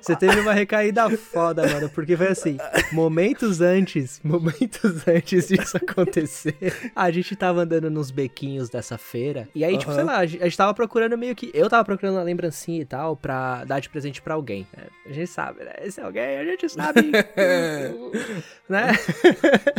Você 0.00 0.16
teve 0.16 0.40
uma 0.40 0.52
recaída 0.52 1.08
foda, 1.10 1.66
mano, 1.66 1.88
porque 1.90 2.16
foi 2.16 2.28
assim, 2.28 2.58
momentos 2.92 3.60
antes, 3.60 4.20
momentos 4.24 5.06
antes 5.06 5.48
disso 5.48 5.76
acontecer, 5.76 6.56
a 6.94 7.10
gente 7.10 7.34
tava 7.36 7.62
andando 7.62 7.90
nos 7.90 8.10
bequinhos 8.10 8.68
dessa 8.68 8.96
feira, 8.98 9.48
e 9.54 9.64
aí, 9.64 9.76
tipo, 9.78 9.92
sei 9.92 10.02
Aham. 10.02 10.10
lá, 10.12 10.18
a 10.18 10.26
gente 10.26 10.56
tava 10.56 10.74
procurando 10.74 11.16
meio 11.16 11.34
que, 11.34 11.50
eu 11.54 11.68
tava 11.68 11.84
procurando 11.84 12.16
uma 12.16 12.22
lembrancinha 12.22 12.80
e 12.80 12.84
tal, 12.84 13.16
pra 13.16 13.64
dar 13.64 13.80
de 13.80 13.88
presente 13.88 14.20
pra 14.22 14.34
alguém. 14.34 14.66
É, 14.76 14.82
a 15.10 15.12
gente 15.12 15.28
sabe, 15.30 15.64
né? 15.64 15.72
Esse 15.82 16.00
alguém, 16.00 16.38
a 16.38 16.44
gente 16.44 16.68
sabe, 16.68 17.02
né? 18.68 18.92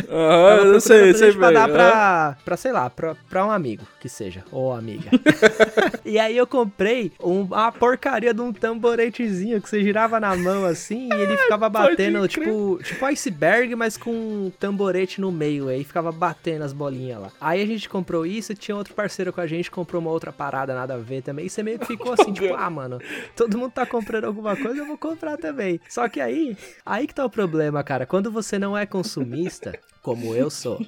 Ah, 0.08 0.56
Tava 0.56 0.66
eu 0.66 0.80
sei, 0.80 1.14
sei 1.14 1.32
pra 1.32 1.46
bem. 1.48 1.54
dar 1.54 1.64
aham. 1.68 1.72
pra, 1.72 2.36
pra, 2.44 2.56
sei 2.56 2.72
lá, 2.72 2.90
pra, 2.90 3.14
pra 3.28 3.46
um 3.46 3.50
amigo, 3.50 3.84
que 4.00 4.08
seja, 4.08 4.44
ou 4.50 4.72
amiga. 4.72 5.10
e 6.04 6.18
aí 6.18 6.36
eu 6.36 6.46
comprei 6.46 7.12
um- 7.22 7.42
uma 7.42 7.70
porcaria 7.72 8.34
de 8.34 8.40
um 8.40 8.52
tamboretezinho 8.52 9.60
que 9.60 9.68
você 9.68 9.82
girava 9.90 10.20
na 10.20 10.36
mão 10.36 10.64
assim 10.64 11.08
e 11.12 11.20
ele 11.20 11.36
ficava 11.38 11.68
Pode 11.68 11.90
batendo, 11.90 12.26
tipo, 12.28 12.78
tipo 12.82 13.04
iceberg, 13.06 13.74
mas 13.74 13.96
com 13.96 14.10
um 14.10 14.52
tamborete 14.58 15.20
no 15.20 15.32
meio, 15.32 15.68
aí 15.68 15.82
ficava 15.82 16.12
batendo 16.12 16.62
as 16.62 16.72
bolinhas 16.72 17.20
lá. 17.20 17.32
Aí 17.40 17.60
a 17.60 17.66
gente 17.66 17.88
comprou 17.88 18.24
isso, 18.24 18.54
tinha 18.54 18.76
outro 18.76 18.94
parceiro 18.94 19.32
com 19.32 19.40
a 19.40 19.46
gente, 19.46 19.70
comprou 19.70 20.00
uma 20.00 20.10
outra 20.10 20.32
parada, 20.32 20.74
nada 20.74 20.94
a 20.94 20.98
ver 20.98 21.22
também, 21.22 21.46
e 21.46 21.50
você 21.50 21.62
meio 21.62 21.78
que 21.78 21.86
ficou 21.86 22.12
assim, 22.18 22.32
tipo, 22.32 22.54
ah, 22.54 22.70
mano, 22.70 23.00
todo 23.34 23.58
mundo 23.58 23.72
tá 23.72 23.84
comprando 23.84 24.24
alguma 24.24 24.56
coisa, 24.56 24.78
eu 24.78 24.86
vou 24.86 24.96
comprar 24.96 25.36
também. 25.36 25.80
Só 25.88 26.08
que 26.08 26.20
aí, 26.20 26.56
aí 26.86 27.06
que 27.06 27.14
tá 27.14 27.24
o 27.24 27.30
problema, 27.30 27.82
cara, 27.82 28.06
quando 28.06 28.30
você 28.30 28.58
não 28.58 28.78
é 28.78 28.86
consumista, 28.86 29.72
como 30.02 30.34
eu 30.36 30.48
sou, 30.50 30.80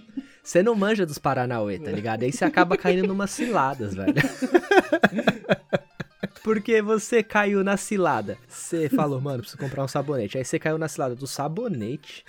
você 0.42 0.62
não 0.62 0.74
manja 0.74 1.04
dos 1.04 1.18
Paranauê, 1.18 1.78
tá 1.78 1.90
ligado? 1.90 2.22
Aí 2.22 2.32
você 2.32 2.44
acaba 2.44 2.76
caindo 2.76 3.06
numas 3.06 3.30
ciladas, 3.30 3.94
velho. 3.94 4.14
Porque 6.42 6.83
você 6.83 7.23
caiu 7.23 7.62
na 7.62 7.77
cilada. 7.77 8.38
Você 8.49 8.88
falou, 8.88 9.21
mano, 9.21 9.40
preciso 9.40 9.59
comprar 9.59 9.85
um 9.85 9.88
sabonete. 9.88 10.38
Aí 10.38 10.45
você 10.45 10.59
caiu 10.59 10.79
na 10.79 10.88
cilada 10.88 11.14
do 11.14 11.27
sabonete. 11.27 12.25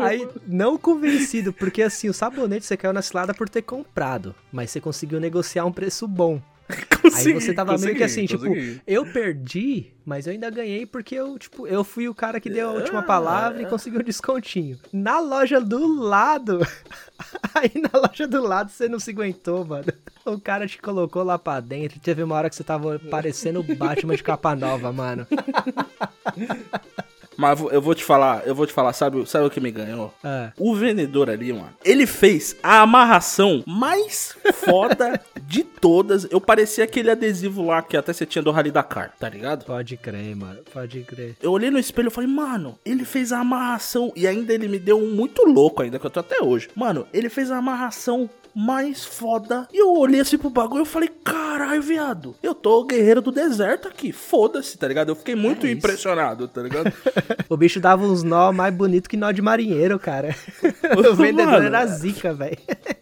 Aí, 0.00 0.28
não 0.46 0.76
convencido, 0.76 1.52
porque 1.52 1.82
assim, 1.82 2.08
o 2.08 2.14
sabonete 2.14 2.66
você 2.66 2.76
caiu 2.76 2.92
na 2.92 3.02
cilada 3.02 3.32
por 3.32 3.48
ter 3.48 3.62
comprado. 3.62 4.34
Mas 4.52 4.70
você 4.70 4.80
conseguiu 4.80 5.20
negociar 5.20 5.64
um 5.64 5.72
preço 5.72 6.08
bom. 6.08 6.42
Consegui, 7.00 7.34
Aí 7.34 7.40
você 7.40 7.54
tava 7.54 7.78
meio 7.78 7.94
que 7.94 8.02
assim, 8.02 8.26
consegui. 8.26 8.72
tipo, 8.74 8.82
eu 8.86 9.06
perdi, 9.06 9.92
mas 10.04 10.26
eu 10.26 10.32
ainda 10.32 10.50
ganhei 10.50 10.84
porque 10.84 11.14
eu, 11.14 11.38
tipo, 11.38 11.66
eu 11.66 11.84
fui 11.84 12.08
o 12.08 12.14
cara 12.14 12.40
que 12.40 12.50
deu 12.50 12.68
a 12.68 12.72
última 12.72 13.02
palavra 13.02 13.62
e 13.62 13.66
conseguiu 13.66 14.00
um 14.00 14.04
descontinho. 14.04 14.78
Na 14.92 15.20
loja 15.20 15.60
do 15.60 15.86
lado, 16.00 16.58
aí 17.54 17.70
na 17.74 18.00
loja 18.00 18.26
do 18.26 18.42
lado 18.42 18.70
você 18.70 18.88
não 18.88 18.98
se 18.98 19.10
aguentou, 19.10 19.64
mano. 19.64 19.86
O 20.24 20.40
cara 20.40 20.66
te 20.66 20.78
colocou 20.78 21.22
lá 21.22 21.38
pra 21.38 21.60
dentro, 21.60 22.00
teve 22.00 22.22
uma 22.22 22.34
hora 22.34 22.50
que 22.50 22.56
você 22.56 22.64
tava 22.64 22.98
parecendo 22.98 23.60
o 23.60 23.76
Batman 23.76 24.16
de 24.16 24.24
capa 24.24 24.56
nova, 24.56 24.92
mano. 24.92 25.24
Mas 27.36 27.60
eu 27.72 27.80
vou- 27.82 27.94
te 27.94 28.04
falar, 28.04 28.42
eu 28.46 28.54
vou 28.54 28.66
te 28.66 28.72
falar, 28.72 28.92
sabe, 28.92 29.24
sabe 29.28 29.46
o 29.46 29.50
que 29.50 29.60
me 29.60 29.70
ganhou? 29.70 30.12
Ah, 30.22 30.52
O 30.58 30.74
vendedor 30.74 31.30
ali, 31.30 31.52
mano, 31.52 31.70
ele 31.84 32.06
fez 32.06 32.56
a 32.62 32.80
amarração 32.80 33.62
mais 33.66 34.36
foda 34.54 35.20
de 35.42 35.62
todas. 35.64 36.26
Eu 36.30 36.40
parecia 36.40 36.84
aquele 36.84 37.10
adesivo 37.10 37.64
lá 37.66 37.82
que 37.82 37.96
até 37.96 38.12
você 38.12 38.26
tinha 38.26 38.42
do 38.42 38.50
Rally 38.50 38.70
Dakar, 38.70 39.12
tá 39.18 39.28
ligado? 39.28 39.64
pode 39.64 39.96
crer, 39.96 40.34
mano, 40.36 40.60
pode 40.72 41.00
crer. 41.02 41.36
Eu 41.42 41.52
olhei 41.52 41.70
no 41.70 41.78
espelho 41.78 42.08
e 42.08 42.10
falei, 42.10 42.28
mano, 42.28 42.78
ele 42.84 43.04
fez 43.04 43.32
a 43.32 43.40
amarração. 43.40 44.12
E 44.16 44.26
ainda 44.26 44.52
ele 44.52 44.68
me 44.68 44.78
deu 44.78 44.98
um 44.98 45.10
muito 45.10 45.42
louco 45.44 45.82
ainda, 45.82 45.98
que 45.98 46.06
eu 46.06 46.10
tô 46.10 46.20
até 46.20 46.42
hoje. 46.42 46.68
Mano, 46.74 47.06
ele 47.12 47.28
fez 47.28 47.50
a 47.50 47.56
amarração 47.58 48.28
mais 48.54 49.04
foda. 49.04 49.68
E 49.72 49.78
eu 49.82 49.92
olhei 49.92 50.20
assim 50.20 50.38
pro 50.38 50.48
bagulho 50.50 50.82
e 50.84 50.86
falei, 50.86 51.10
caralho, 51.56 51.80
viado. 51.80 52.36
Eu 52.42 52.54
tô 52.54 52.84
guerreiro 52.84 53.22
do 53.22 53.32
deserto 53.32 53.88
aqui. 53.88 54.12
Foda-se, 54.12 54.76
tá 54.76 54.86
ligado? 54.86 55.08
Eu 55.08 55.16
fiquei 55.16 55.34
muito 55.34 55.66
É 55.66 55.70
impressionado, 55.70 56.46
tá 56.46 56.62
ligado? 56.62 56.92
O 57.48 57.56
bicho 57.56 57.80
dava 57.80 58.04
uns 58.04 58.22
nó 58.22 58.52
mais 58.52 58.74
bonito 58.74 59.08
que 59.08 59.16
nó 59.16 59.30
de 59.30 59.40
marinheiro, 59.40 59.98
cara. 59.98 60.34
O 60.96 61.14
vendedor 61.14 61.52
Mano. 61.52 61.66
era 61.66 61.86
zica, 61.86 62.34
velho. 62.34 62.58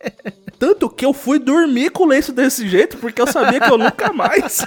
Tanto 0.59 0.89
que 0.89 1.05
eu 1.05 1.13
fui 1.13 1.39
dormir 1.39 1.91
com 1.91 2.05
o 2.05 2.07
lenço 2.07 2.33
desse 2.33 2.69
jeito, 2.69 2.97
porque 2.99 3.21
eu 3.21 3.27
sabia 3.27 3.59
que 3.61 3.71
eu 3.71 3.77
nunca 3.77 4.13
mais. 4.13 4.65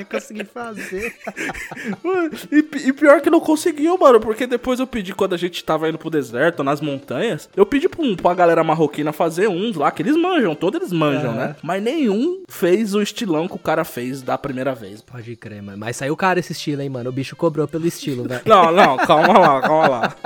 Ia 0.00 0.04
conseguir 0.04 0.44
fazer. 0.46 1.14
Mano, 2.02 2.30
e, 2.50 2.88
e 2.88 2.92
pior 2.92 3.20
que 3.20 3.30
não 3.30 3.40
conseguiu, 3.40 3.96
mano, 3.98 4.20
porque 4.20 4.46
depois 4.46 4.80
eu 4.80 4.86
pedi, 4.86 5.14
quando 5.14 5.34
a 5.34 5.36
gente 5.36 5.62
tava 5.62 5.88
indo 5.88 5.98
pro 5.98 6.10
deserto, 6.10 6.62
nas 6.64 6.80
montanhas, 6.80 7.48
eu 7.56 7.66
pedi 7.66 7.88
pra, 7.88 8.02
um, 8.02 8.16
pra 8.16 8.34
galera 8.34 8.64
marroquina 8.64 9.12
fazer 9.12 9.48
uns 9.48 9.76
lá, 9.76 9.90
que 9.90 10.02
eles 10.02 10.16
manjam, 10.16 10.54
todos 10.54 10.80
eles 10.80 10.92
manjam, 10.92 11.30
Aham. 11.30 11.38
né? 11.38 11.56
Mas 11.62 11.82
nenhum 11.82 12.42
fez 12.48 12.94
o 12.94 13.02
estilão 13.02 13.46
que 13.48 13.54
o 13.54 13.58
cara 13.58 13.84
fez 13.84 14.22
da 14.22 14.36
primeira 14.38 14.74
vez. 14.74 15.02
Pode 15.02 15.36
crer, 15.36 15.62
mano. 15.62 15.78
Mas 15.78 15.96
saiu 15.96 16.16
caro 16.16 16.38
esse 16.38 16.52
estilo, 16.52 16.82
hein, 16.82 16.88
mano. 16.88 17.10
O 17.10 17.12
bicho 17.12 17.36
cobrou 17.36 17.66
pelo 17.68 17.86
estilo, 17.86 18.26
velho. 18.26 18.42
Não, 18.46 18.72
não, 18.72 18.96
calma 19.06 19.38
lá, 19.38 19.60
calma 19.60 19.88
lá. 19.88 20.16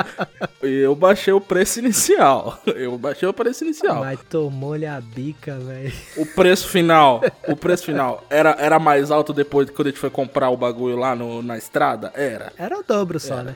Eu 0.63 0.95
baixei 0.95 1.33
o 1.33 1.41
preço 1.41 1.79
inicial. 1.79 2.59
Eu 2.67 2.97
baixei 2.99 3.29
o 3.29 3.33
preço 3.33 3.65
inicial. 3.65 4.01
Mas 4.01 4.19
tomou-lhe 4.31 4.87
a 4.87 5.01
bica, 5.01 5.59
velho. 5.59 5.93
O 6.17 6.27
preço 6.27 6.69
final, 6.69 7.23
o 7.49 7.57
preço 7.57 7.85
final 7.85 8.25
era, 8.31 8.57
era 8.59 8.79
mais 8.79 9.11
alto 9.11 9.33
depois 9.33 9.64
quando 9.73 9.89
a 9.89 9.91
gente 9.91 10.01
foi 10.01 10.11
comprar 10.11 10.51
o 10.51 10.57
bagulho 10.57 10.97
lá 10.97 11.15
no, 11.15 11.43
na 11.43 11.57
estrada? 11.57 12.13
Era. 12.15 12.53
Era 12.57 12.79
o 12.79 12.83
dobro 12.83 13.19
só, 13.21 13.43
né? 13.43 13.55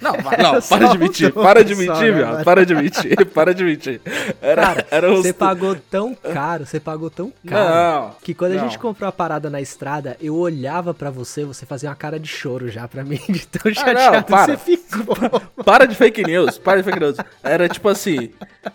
Não, 0.00 0.12
não, 0.40 0.60
Só 0.60 0.78
para 0.78 0.88
de 0.90 0.98
mentir, 0.98 1.32
para 1.32 1.64
de 1.64 1.74
só, 1.74 1.80
mentir, 1.80 2.14
né, 2.14 2.24
mano? 2.24 2.44
Para 2.44 2.64
de 2.64 2.72
mentir, 2.74 3.26
para 3.34 3.52
de 3.52 3.64
mentir. 3.64 4.00
Era, 4.40 4.62
Cara, 4.62 4.86
era 4.92 5.10
você 5.10 5.32
pagou 5.32 5.74
tão 5.90 6.14
caro, 6.14 6.64
você 6.64 6.78
pagou 6.78 7.10
tão 7.10 7.32
caro. 7.44 8.04
Não, 8.04 8.14
Que 8.22 8.32
quando 8.32 8.52
não. 8.52 8.60
a 8.60 8.62
gente 8.62 8.78
comprou 8.78 9.08
a 9.08 9.12
parada 9.12 9.50
na 9.50 9.60
estrada, 9.60 10.16
eu 10.20 10.36
olhava 10.36 10.94
pra 10.94 11.10
você, 11.10 11.44
você 11.44 11.66
fazia 11.66 11.88
uma 11.88 11.96
cara 11.96 12.20
de 12.20 12.28
choro 12.28 12.68
já 12.68 12.86
pra 12.86 13.02
mim, 13.02 13.20
de 13.28 13.44
tão 13.48 13.74
chateado 13.74 14.18
Ah, 14.18 14.22
para. 14.22 14.46
você 14.46 14.56
ficou. 14.56 15.16
Para 15.64 15.84
de 15.84 15.96
fake 15.96 16.22
news, 16.22 16.58
para 16.58 16.76
de 16.80 16.84
fake 16.84 17.00
news. 17.00 17.16
Era 17.42 17.68
tipo 17.68 17.88
assim, 17.88 18.30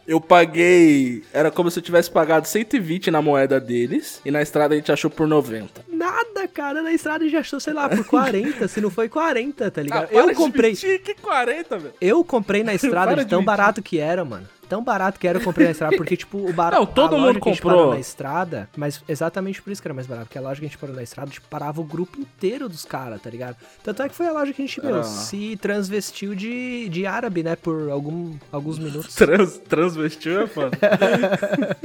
eu 0.08 0.20
paguei, 0.22 1.24
era 1.34 1.50
como 1.52 1.70
se 1.72 1.80
eu 1.80 1.84
tivesse 1.84 2.10
pagado 2.10 2.48
120 2.48 3.10
na 3.12 3.22
moeda 3.22 3.60
deles 3.60 4.22
e 4.26 4.32
na 4.32 4.42
estrada 4.42 4.74
a 4.74 4.78
gente 4.78 4.92
achou 4.92 5.10
por 5.10 5.28
90. 5.28 5.86
Nada, 5.92 6.48
cara, 6.54 6.82
na 6.82 6.92
estrada 6.92 7.28
já 7.30 7.40
achou, 7.40 7.60
sei 7.60 7.74
lá, 7.74 7.88
por 7.90 8.06
40, 8.06 8.68
se 8.68 8.82
não 8.82 8.90
foi 8.90 9.08
40, 9.10 9.72
tá 9.72 9.82
ligado? 9.82 10.10
Ah, 10.12 10.14
eu 10.14 10.34
comprei, 10.36 10.72
mentir, 10.72 11.02
que 11.02 11.16
40, 11.16 11.78
velho. 11.78 11.94
eu 12.02 12.24
comprei 12.24 12.64
na 12.64 12.74
estrada 12.74 13.16
de 13.16 13.24
de 13.24 13.30
tão 13.30 13.40
mentir. 13.40 13.46
barato 13.46 13.82
que 13.82 14.00
era, 14.00 14.24
mano. 14.26 14.48
Tão 14.74 14.84
barato 14.84 15.20
que 15.20 15.28
era, 15.28 15.38
eu 15.38 15.44
comprei 15.44 15.68
na 15.68 15.72
estrada, 15.72 15.96
porque, 15.96 16.18
tipo, 16.18 16.50
o 16.50 16.52
barato. 16.52 16.80
Não, 16.82 16.86
todo 16.88 17.14
a 17.16 17.18
mundo 17.20 17.28
loja 17.28 17.40
que 17.40 17.50
a 17.50 17.54
gente 17.54 17.62
comprou. 17.62 17.94
na 17.94 18.00
estrada, 18.00 18.68
mas 18.76 19.04
exatamente 19.08 19.62
por 19.62 19.72
isso 19.72 19.80
que 19.80 19.88
era 19.88 19.94
mais 19.94 20.08
barato, 20.08 20.26
porque 20.26 20.38
a 20.40 20.42
loja 20.42 20.60
que 20.60 20.66
a 20.66 20.68
gente 20.68 20.80
parou 20.80 20.96
na 20.96 21.04
estrada, 21.04 21.30
tipo, 21.30 21.48
parava 21.48 21.80
o 21.80 21.84
grupo 21.84 22.20
inteiro 22.20 22.68
dos 22.68 22.84
caras, 22.84 23.22
tá 23.22 23.30
ligado? 23.30 23.56
Tanto 23.84 24.02
é 24.02 24.10
que 24.10 24.16
foi 24.16 24.26
a 24.26 24.32
loja 24.32 24.52
que 24.52 24.64
a 24.64 24.66
gente, 24.66 24.84
meu, 24.84 25.02
Ah. 25.02 25.04
se 25.04 25.56
transvestiu 25.58 26.34
de, 26.34 26.90
de 26.90 27.06
árabe, 27.06 27.44
né, 27.44 27.56
por 27.56 27.92
algum, 27.92 28.34
alguns 28.52 28.80
minutos. 28.80 29.14
Trans, 29.14 29.60
transvestiu 29.60 30.42
é 30.42 30.48
foda. 30.48 30.76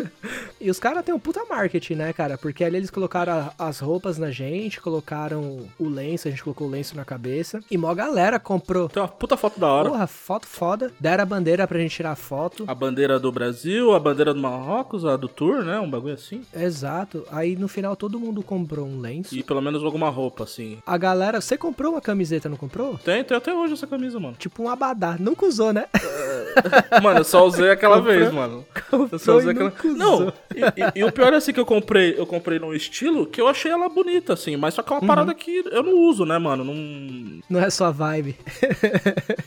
E 0.61 0.69
os 0.71 0.81
caras 0.81 1.05
têm 1.05 1.15
um 1.15 1.21
puta 1.21 1.45
marketing, 1.49 1.95
né, 1.95 2.13
cara? 2.13 2.37
Porque 2.37 2.65
ali 2.65 2.77
eles 2.79 2.91
colocaram 2.91 3.33
a- 3.33 3.53
as 3.69 3.79
roupas 3.79 4.19
na 4.19 4.31
gente, 4.33 4.81
colocaram 4.81 5.67
o 5.79 5.89
lenço, 5.89 6.27
a 6.27 6.31
gente 6.33 6.43
colocou 6.43 6.67
o 6.67 6.71
lenço 6.71 6.97
na 6.97 7.05
cabeça. 7.05 7.61
E 7.71 7.79
mó 7.79 7.95
galera 7.95 8.41
comprou. 8.41 8.89
Tem 8.89 9.01
uma 9.01 9.09
puta 9.09 9.37
foto 9.37 9.61
da 9.61 9.69
hora. 9.69 9.89
Porra, 9.89 10.07
foto 10.09 10.47
foda. 10.47 10.91
Deram 10.99 11.23
a 11.23 11.27
bandeira 11.27 11.67
pra 11.67 11.79
gente 11.79 11.95
tirar 11.95 12.17
foto. 12.17 12.65
A 12.67 12.75
bandeira 12.79 13.19
do 13.19 13.31
Brasil, 13.33 13.93
a 13.93 13.99
bandeira 14.01 14.33
do 14.33 14.41
Marrocos, 14.41 15.05
a 15.05 15.17
do 15.17 15.29
Tour, 15.29 15.63
né? 15.65 15.79
Um 15.81 15.91
bagulho 15.91 16.15
assim. 16.15 16.43
Exato. 16.55 17.25
Aí 17.31 17.57
no 17.57 17.69
final 17.69 17.97
todo 17.97 18.19
mundo 18.21 18.43
comprou 18.43 18.87
um 18.87 19.01
lenço. 19.01 19.35
E 19.37 19.43
pelo 19.43 19.61
menos 19.61 19.83
alguma 19.85 20.09
roupa, 20.09 20.45
assim. 20.45 20.79
A 20.87 20.97
galera, 20.97 21.41
você 21.41 21.57
comprou 21.59 21.93
uma 21.93 22.01
camiseta, 22.01 22.49
não 22.49 22.57
comprou? 22.57 22.97
Tem, 22.99 23.23
tem 23.25 23.37
até 23.37 23.53
hoje 23.53 23.73
essa 23.75 23.87
camisa, 23.87 24.19
mano. 24.21 24.37
Tipo 24.39 24.63
um 24.63 24.69
abadá. 24.69 25.17
Nunca 25.19 25.47
usou, 25.47 25.73
né? 25.73 25.87
Mano, 27.03 27.21
eu 27.21 27.25
só 27.25 27.47
usei 27.47 27.71
aquela 27.71 27.97
Comprou- 27.99 28.17
vez, 28.19 28.33
mano. 28.33 28.65
Eu 29.13 29.19
só 29.19 29.37
usei 29.37 29.51
aquela. 29.53 29.73
Não, 29.97 30.33
e, 30.55 30.61
e- 30.61 31.01
e 31.01 31.05
o 31.05 31.13
pior 31.13 31.33
é 31.33 31.37
assim 31.37 31.53
que 31.53 31.61
eu 31.61 31.67
comprei, 31.67 32.15
eu 32.19 32.27
comprei 32.27 32.59
num 32.59 32.73
estilo 32.75 33.27
que 33.27 33.41
eu 33.41 33.47
achei 33.47 33.71
ela 33.71 33.89
bonita, 33.89 34.33
assim, 34.33 34.57
mas 34.57 34.75
só 34.75 34.83
que 34.83 34.93
é 34.93 34.97
uma 34.97 35.07
parada 35.07 35.33
que 35.35 35.63
eu 35.71 35.83
não 35.83 35.97
uso, 35.99 36.25
né, 36.25 36.37
mano? 36.39 36.65
Não. 36.65 37.41
Não 37.49 37.61
é 37.61 37.71
sua 37.71 37.91
vibe. 37.93 38.37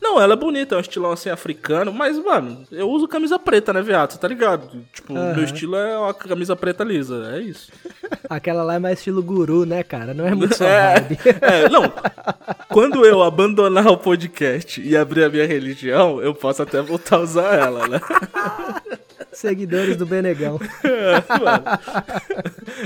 Não, 0.02 0.22
ela 0.22 0.34
é 0.34 0.38
bonita, 0.38 0.76
é 0.76 0.78
um 0.78 0.82
estilão 0.82 1.12
assim 1.12 1.30
africano, 1.30 1.91
mas, 1.91 2.17
mano, 2.17 2.63
eu 2.72 2.89
uso 2.89 3.08
camisa 3.21 3.38
preta, 3.38 3.71
né, 3.71 3.81
viado? 3.84 4.12
Você 4.12 4.17
tá 4.17 4.27
ligado? 4.27 4.67
Tipo, 4.91 5.13
o 5.13 5.17
Aham. 5.17 5.36
meu 5.36 5.43
estilo 5.43 5.75
é 5.75 5.97
uma 5.97 6.13
camisa 6.13 6.55
preta 6.55 6.84
lisa, 6.84 7.31
é 7.36 7.39
isso. 7.39 7.71
Aquela 8.27 8.63
lá 8.63 8.75
é 8.75 8.79
mais 8.79 8.97
estilo 8.97 9.21
guru, 9.21 9.63
né, 9.65 9.84
cara? 9.84 10.13
Não 10.13 10.25
é 10.27 10.34
muito 10.34 10.55
sua 10.57 10.67
É, 10.67 10.99
vibe. 10.99 11.19
é, 11.41 11.69
não. 11.69 11.84
Quando 12.69 13.05
eu 13.05 13.21
abandonar 13.21 13.88
o 13.88 13.97
podcast 13.97 14.81
e 14.81 14.97
abrir 14.97 15.23
a 15.23 15.29
minha 15.29 15.45
religião, 15.45 16.19
eu 16.21 16.34
posso 16.34 16.63
até 16.63 16.81
voltar 16.81 17.17
a 17.17 17.19
usar 17.19 17.53
ela, 17.53 17.88
né? 17.88 18.01
Seguidores 19.32 19.96
do 19.98 20.06
Benegão. 20.06 20.60
É, 20.84 21.39
mano. 21.39 21.63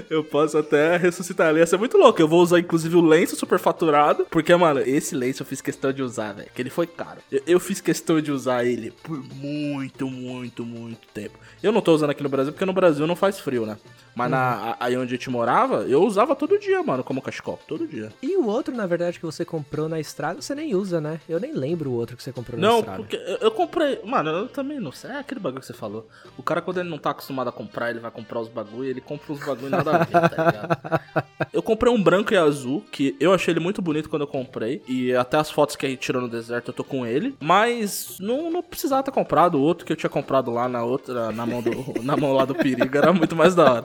Eu 0.09 0.23
posso 0.23 0.57
até 0.57 0.95
ressuscitar 0.97 1.47
ali. 1.47 1.59
Ia 1.59 1.65
ser 1.65 1.77
muito 1.77 1.97
louco. 1.97 2.21
Eu 2.21 2.27
vou 2.27 2.41
usar, 2.41 2.59
inclusive, 2.59 2.95
o 2.95 3.01
lenço 3.01 3.35
superfaturado. 3.35 4.25
Porque, 4.29 4.55
mano, 4.55 4.79
esse 4.79 5.15
lenço 5.15 5.41
eu 5.41 5.45
fiz 5.45 5.61
questão 5.61 5.91
de 5.91 6.01
usar, 6.01 6.33
velho. 6.33 6.49
Que 6.53 6.61
ele 6.61 6.69
foi 6.69 6.87
caro. 6.87 7.19
Eu, 7.31 7.41
eu 7.45 7.59
fiz 7.59 7.81
questão 7.81 8.21
de 8.21 8.31
usar 8.31 8.63
ele 8.65 8.91
por 9.03 9.21
muito, 9.35 10.09
muito, 10.09 10.65
muito 10.65 11.07
tempo. 11.13 11.37
Eu 11.61 11.71
não 11.71 11.81
tô 11.81 11.93
usando 11.93 12.11
aqui 12.11 12.23
no 12.23 12.29
Brasil, 12.29 12.53
porque 12.53 12.65
no 12.65 12.73
Brasil 12.73 13.05
não 13.05 13.15
faz 13.15 13.39
frio, 13.39 13.65
né? 13.65 13.77
Mas 14.15 14.31
na, 14.31 14.37
a- 14.71 14.77
aí 14.79 14.95
onde 14.97 15.13
a 15.13 15.17
gente 15.17 15.29
morava, 15.29 15.83
eu 15.83 16.01
usava 16.03 16.35
todo 16.35 16.57
dia, 16.57 16.81
mano, 16.81 17.03
como 17.03 17.21
cachecol. 17.21 17.59
Todo 17.67 17.85
dia. 17.87 18.11
E 18.21 18.35
o 18.37 18.45
outro, 18.47 18.73
na 18.73 18.87
verdade, 18.87 19.19
que 19.19 19.25
você 19.25 19.43
comprou 19.43 19.89
na 19.89 19.99
estrada, 19.99 20.41
você 20.41 20.55
nem 20.55 20.73
usa, 20.73 21.01
né? 21.01 21.19
Eu 21.27 21.39
nem 21.39 21.53
lembro 21.53 21.89
o 21.89 21.93
outro 21.93 22.15
que 22.15 22.23
você 22.23 22.31
comprou 22.31 22.59
na 22.59 22.67
Não, 22.67 22.79
estrada. 22.79 22.97
porque 22.99 23.15
eu, 23.17 23.37
eu 23.41 23.51
comprei. 23.51 23.99
Mano, 24.05 24.29
eu 24.29 24.47
também 24.47 24.79
não 24.79 24.91
sei. 24.91 25.11
É 25.11 25.19
aquele 25.19 25.39
bagulho 25.39 25.61
que 25.61 25.67
você 25.67 25.73
falou. 25.73 26.07
O 26.37 26.43
cara, 26.43 26.61
quando 26.61 26.79
ele 26.79 26.89
não 26.89 26.97
tá 26.97 27.09
acostumado 27.11 27.49
a 27.49 27.51
comprar, 27.51 27.89
ele 27.89 27.99
vai 27.99 28.11
comprar 28.11 28.39
os 28.39 28.47
bagulho, 28.47 28.89
ele 28.89 29.01
compra 29.01 29.33
os 29.33 29.39
bagulho 29.39 29.69
nada 29.69 29.95
a 29.95 29.97
ver, 30.03 30.11
tá 30.29 30.45
ligado? 30.45 31.25
Eu 31.51 31.61
comprei 31.61 31.91
um 31.91 32.01
branco 32.01 32.33
e 32.33 32.37
azul, 32.37 32.83
que 32.91 33.15
eu 33.19 33.33
achei 33.33 33.51
ele 33.53 33.59
muito 33.59 33.81
bonito 33.81 34.09
quando 34.09 34.21
eu 34.23 34.27
comprei. 34.27 34.81
E 34.87 35.13
até 35.15 35.37
as 35.37 35.49
fotos 35.49 35.75
que 35.75 35.85
a 35.85 35.89
gente 35.89 35.99
tirou 35.99 36.21
no 36.21 36.27
deserto 36.29 36.69
eu 36.69 36.73
tô 36.73 36.83
com 36.83 37.05
ele. 37.05 37.35
Mas 37.41 38.17
não, 38.19 38.49
não 38.51 38.61
precisava 38.63 39.03
ter 39.03 39.11
comprado. 39.11 39.55
O 39.57 39.61
outro 39.61 39.85
que 39.85 39.91
eu 39.91 39.95
tinha 39.97 40.09
comprado 40.09 40.51
lá 40.51 40.67
na 40.67 40.83
outra, 40.83 41.31
na 41.31 41.45
mão, 41.45 41.61
do, 41.61 41.71
na 42.03 42.15
mão 42.17 42.33
lá 42.33 42.43
do 42.45 42.55
perigo, 42.55 42.97
era 42.97 43.11
muito 43.13 43.35
mais 43.35 43.55
da 43.55 43.71
hora. 43.73 43.83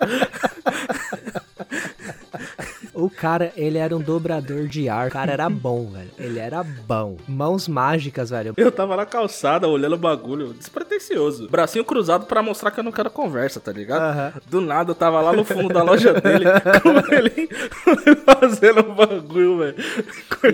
O 2.93 3.09
cara, 3.09 3.51
ele 3.57 3.79
era 3.79 3.97
um 3.97 4.01
dobrador 4.01 4.67
de 4.67 4.87
ar. 4.89 5.09
O 5.09 5.11
cara 5.11 5.33
era 5.33 5.49
bom, 5.49 5.91
velho. 5.91 6.11
Ele 6.19 6.39
era 6.39 6.63
bom. 6.63 7.17
Mãos 7.27 7.67
mágicas, 7.67 8.29
velho. 8.29 8.53
Eu 8.59 8.71
tava 8.71 8.95
na 8.95 9.07
calçada 9.07 9.67
olhando 9.67 9.95
o 9.95 9.99
bagulho, 9.99 10.53
despretensioso. 10.53 11.49
Bracinho 11.49 11.85
cruzado 11.85 12.27
pra 12.27 12.43
mostrar 12.43 12.71
que 12.71 12.79
eu 12.79 12.85
não 12.85 12.93
quero 12.93 13.11
conversa, 13.11 13.59
tá 13.59 13.73
ligado? 13.73 14.35
Do 14.51 14.61
nada 14.61 14.91
eu 14.91 14.95
tava 14.95 15.21
lá 15.23 15.33
no 15.33 15.45
fundo 15.45 15.73
da 15.73 15.83
loja 15.83 16.13
dele, 16.13 16.45
com 16.83 17.15
ele 17.15 17.49
fazendo 18.25 18.81
o 18.81 18.95
bagulho, 18.95 19.59
velho. 19.59 19.77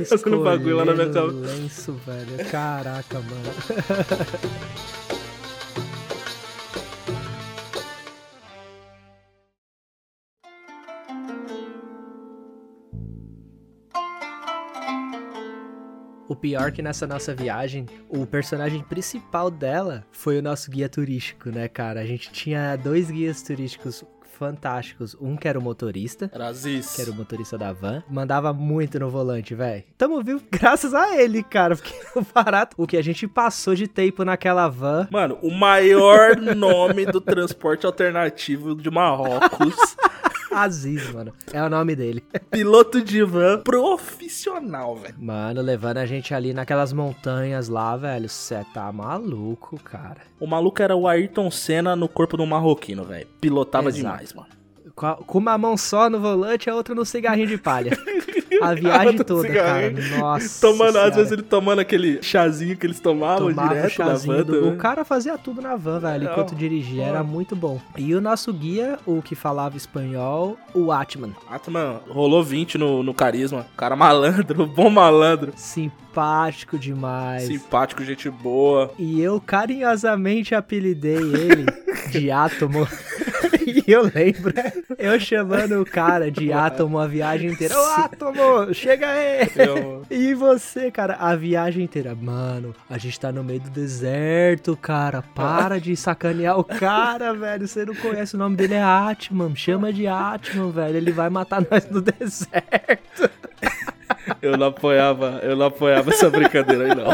Fazendo 0.09 0.41
o 0.41 0.45
bagulho 0.45 0.77
lá 0.77 0.85
na 0.85 0.95
minha 0.95 1.11
cabeça. 1.11 1.33
lenço, 1.33 1.93
velho. 2.07 2.51
Caraca, 2.51 3.19
mano. 3.19 3.53
pior 16.35 16.73
que 16.73 16.83
nessa 16.83 17.07
nossa 17.07 17.35
viagem, 17.35 17.87
o 18.09 18.27
personagem 18.27 18.83
principal 18.83 19.51
dela 19.51 20.05
foi 20.11 20.39
o 20.39 20.43
nosso 20.43 20.71
guia 20.71 20.89
turístico, 20.89 21.51
né, 21.51 21.69
cara? 21.69 22.01
A 22.01 22.07
gente 22.07 22.33
tinha 22.33 22.75
dois 22.75 23.11
guias 23.11 23.43
turísticos 23.43 24.05
fantásticos. 24.37 25.17
Um 25.21 25.37
que 25.37 25.49
era 25.49 25.59
o 25.59 25.63
motorista. 25.63 26.31
Era 26.33 26.49
Aziz. 26.49 26.95
Que 26.95 27.03
era 27.03 27.11
o 27.11 27.15
motorista 27.15 27.57
da 27.57 27.73
van. 27.73 28.03
Mandava 28.09 28.53
muito 28.53 28.99
no 28.99 29.09
volante, 29.09 29.55
velho. 29.55 29.83
Tamo 29.97 30.23
vivo 30.23 30.43
graças 30.51 30.95
a 30.95 31.17
ele, 31.21 31.43
cara. 31.43 31.75
Porque 31.75 31.95
o 32.15 32.25
barato, 32.35 32.77
o 32.79 32.87
que 32.87 32.97
a 32.97 33.03
gente 33.03 33.27
passou 33.27 33.75
de 33.75 33.89
tempo 33.89 34.25
naquela 34.25 34.69
van. 34.69 35.09
Mano, 35.11 35.39
o 35.43 35.51
maior 35.51 36.37
nome 36.37 37.07
do 37.07 37.21
transporte 37.21 37.87
alternativo 37.87 38.75
de 38.75 38.91
Marrocos. 38.91 39.75
Aziz, 40.57 41.13
mano. 41.13 41.35
É 41.53 41.63
o 41.63 41.69
nome 41.69 41.95
dele. 41.95 42.25
Piloto 42.51 43.03
de 43.03 43.23
van 43.23 43.61
profissional, 43.63 44.97
velho. 44.97 45.15
Mano, 45.19 45.61
levando 45.61 45.99
a 45.99 46.07
gente 46.07 46.33
ali 46.33 46.55
naquelas 46.55 46.95
montanhas 46.95 47.69
lá, 47.69 47.95
velho. 47.95 48.27
Cê 48.27 48.65
tá 48.73 48.91
maluco, 48.91 49.79
cara. 49.85 50.23
O 50.41 50.47
maluco 50.47 50.81
era 50.81 50.97
o 50.97 51.07
Ayrton 51.07 51.51
Senna 51.51 51.95
no 51.95 52.09
corpo 52.09 52.39
do 52.39 52.47
marroquino, 52.47 53.05
velho. 53.05 53.27
Pilotava 53.39 53.91
Exato. 53.91 54.03
demais, 54.03 54.33
mano. 54.33 54.49
Com 54.97 55.39
uma 55.39 55.59
mão 55.59 55.77
só 55.77 56.09
no 56.09 56.19
volante 56.19 56.69
e 56.69 56.71
a 56.71 56.75
outra 56.75 56.95
no 56.95 57.05
cigarrinho 57.05 57.47
de 57.47 57.59
palha. 57.59 57.97
A 58.63 58.73
viagem 58.73 59.19
toda, 59.23 59.47
cara. 59.49 59.93
Nossa. 60.19 60.67
Tomando, 60.67 60.93
senhora. 60.93 61.11
às 61.11 61.17
vezes 61.17 61.33
ele 61.33 61.43
tomando 61.43 61.81
aquele 61.81 62.23
chazinho 62.23 62.75
que 62.75 62.87
eles 62.87 62.99
tomavam 62.99 63.49
Tomava 63.51 63.69
o 63.69 63.75
direto 63.75 63.99
na 63.99 64.15
van. 64.15 64.43
do-. 64.43 64.69
O 64.71 64.77
cara 64.79 65.05
fazia 65.05 65.37
tudo 65.37 65.61
na 65.61 65.77
van, 65.77 65.99
velho, 66.01 66.25
Não, 66.25 66.33
enquanto 66.33 66.55
dirigia. 66.55 67.05
Era 67.05 67.23
muito 67.23 67.55
bom. 67.55 67.79
E 67.99 68.15
o 68.15 68.21
nosso 68.21 68.51
guia, 68.55 68.99
o 69.05 69.21
que 69.21 69.35
falava 69.35 69.77
espanhol, 69.77 70.57
o 70.73 70.91
Atman. 70.91 71.33
Atman 71.51 72.01
rolou 72.09 72.43
20 72.43 72.79
no, 72.79 73.03
no 73.03 73.13
carisma. 73.13 73.67
Cara 73.77 73.95
malandro, 73.95 74.65
bom 74.67 74.89
malandro. 74.89 75.53
Simpático 76.17 76.79
demais. 76.79 77.43
Simpático, 77.43 78.03
gente 78.03 78.31
boa. 78.31 78.91
E 78.99 79.21
eu 79.21 79.39
carinhosamente 79.39 80.55
apelidei 80.55 81.17
ele 81.19 81.67
de 82.11 82.31
Átomo. 82.33 82.89
e 83.67 83.85
eu 83.93 84.03
lembro, 84.05 84.55
eu 84.97 85.21
chamando 85.21 85.79
o 85.81 85.85
cara 85.85 86.31
de 86.31 86.51
Átomo 86.55 86.99
a 86.99 87.07
viagem 87.07 87.51
inteira. 87.51 87.79
Ô, 87.79 87.85
Átomo, 88.01 88.73
chega 88.73 89.07
aí! 89.09 89.47
Eu- 89.57 90.03
E 90.11 90.33
você, 90.33 90.91
cara, 90.91 91.17
a 91.21 91.37
viagem 91.37 91.85
inteira. 91.85 92.15
Mano, 92.15 92.75
a 92.89 92.97
gente 92.97 93.21
tá 93.21 93.31
no 93.31 93.45
meio 93.45 93.61
do 93.61 93.69
deserto, 93.71 94.75
cara. 94.75 95.21
Para 95.21 95.79
de 95.79 95.95
sacanear 95.97 96.59
o 96.59 96.65
cara, 96.65 97.35
velho. 97.35 97.69
Você 97.69 97.85
não 97.85 97.95
conhece 97.95 98.35
o 98.37 98.39
nome 98.39 98.57
dele, 98.57 98.75
é 98.75 98.83
Atman. 98.83 99.55
Chama 99.55 99.93
de 99.93 100.07
Atman, 100.07 100.71
velho. 100.71 100.97
Ele 100.97 101.13
vai 101.13 101.29
matar 101.29 101.63
nós 101.71 101.87
no 101.91 102.01
deserto. 102.01 103.29
Eu 104.43 104.57
não 104.57 104.69
apoiava, 104.69 105.41
eu 105.43 105.57
não 105.57 105.67
apoiava 105.67 106.11
essa 106.11 106.31
brincadeira 106.31 106.85
aí, 106.85 106.95
não. 106.95 107.07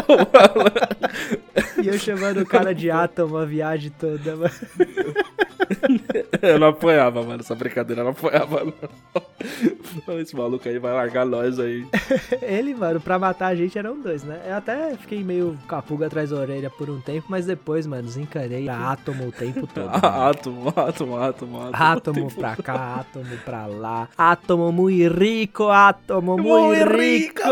E 1.83 1.89
eu 1.89 1.99
chamando 1.99 2.41
o 2.41 2.47
cara 2.47 2.75
de 2.75 2.91
Átomo 2.91 3.37
a 3.37 3.45
viagem 3.45 3.91
toda, 3.99 4.37
mano. 4.37 4.53
Eu 6.41 6.59
não 6.59 6.69
apoiava, 6.69 7.23
mano, 7.23 7.41
essa 7.41 7.55
brincadeira, 7.55 8.01
eu 8.01 8.05
não 8.05 8.13
apoiava, 8.13 8.65
não. 8.65 10.19
Esse 10.19 10.35
maluco 10.35 10.67
aí 10.67 10.79
vai 10.79 10.93
largar 10.93 11.27
nós 11.27 11.59
aí. 11.59 11.87
Ele, 12.41 12.75
mano, 12.75 13.01
pra 13.01 13.19
matar 13.19 13.49
a 13.49 13.55
gente 13.55 13.79
eram 13.79 14.01
dois, 14.01 14.25
né? 14.25 14.41
Eu 14.47 14.55
até 14.55 14.97
fiquei 14.97 15.23
meio 15.23 15.59
capuga 15.69 16.07
atrás 16.07 16.31
da 16.31 16.37
orelha 16.37 16.71
por 16.71 16.89
um 16.89 17.01
tempo, 17.01 17.27
mas 17.29 17.45
depois, 17.45 17.87
mano, 17.87 18.05
desencanei 18.05 18.65
pra 18.65 18.93
átomo 18.93 19.29
o 19.29 19.33
tempo 19.33 19.67
todo. 19.67 19.91
Átomo, 20.03 20.69
átomo, 20.69 21.17
átomo, 21.17 21.61
átomo. 21.61 21.71
Átomo 21.73 22.35
pra 22.35 22.57
cá, 22.57 23.01
átomo 23.01 23.37
pra 23.45 23.67
lá. 23.67 24.09
Átomo 24.17 24.73
muito 24.73 25.13
rico, 25.15 25.69
átomo 25.69 26.39
muito 26.39 26.97
rico. 26.97 27.43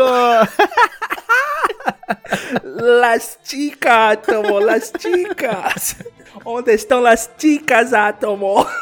Las 2.63 3.37
chicas, 3.43 3.91
átomo, 3.91 4.59
las 4.59 4.91
chicas. 4.99 5.97
Onde 6.45 6.71
estão 6.73 7.01
las 7.01 7.29
chicas, 7.37 7.93
átomo? 7.93 8.65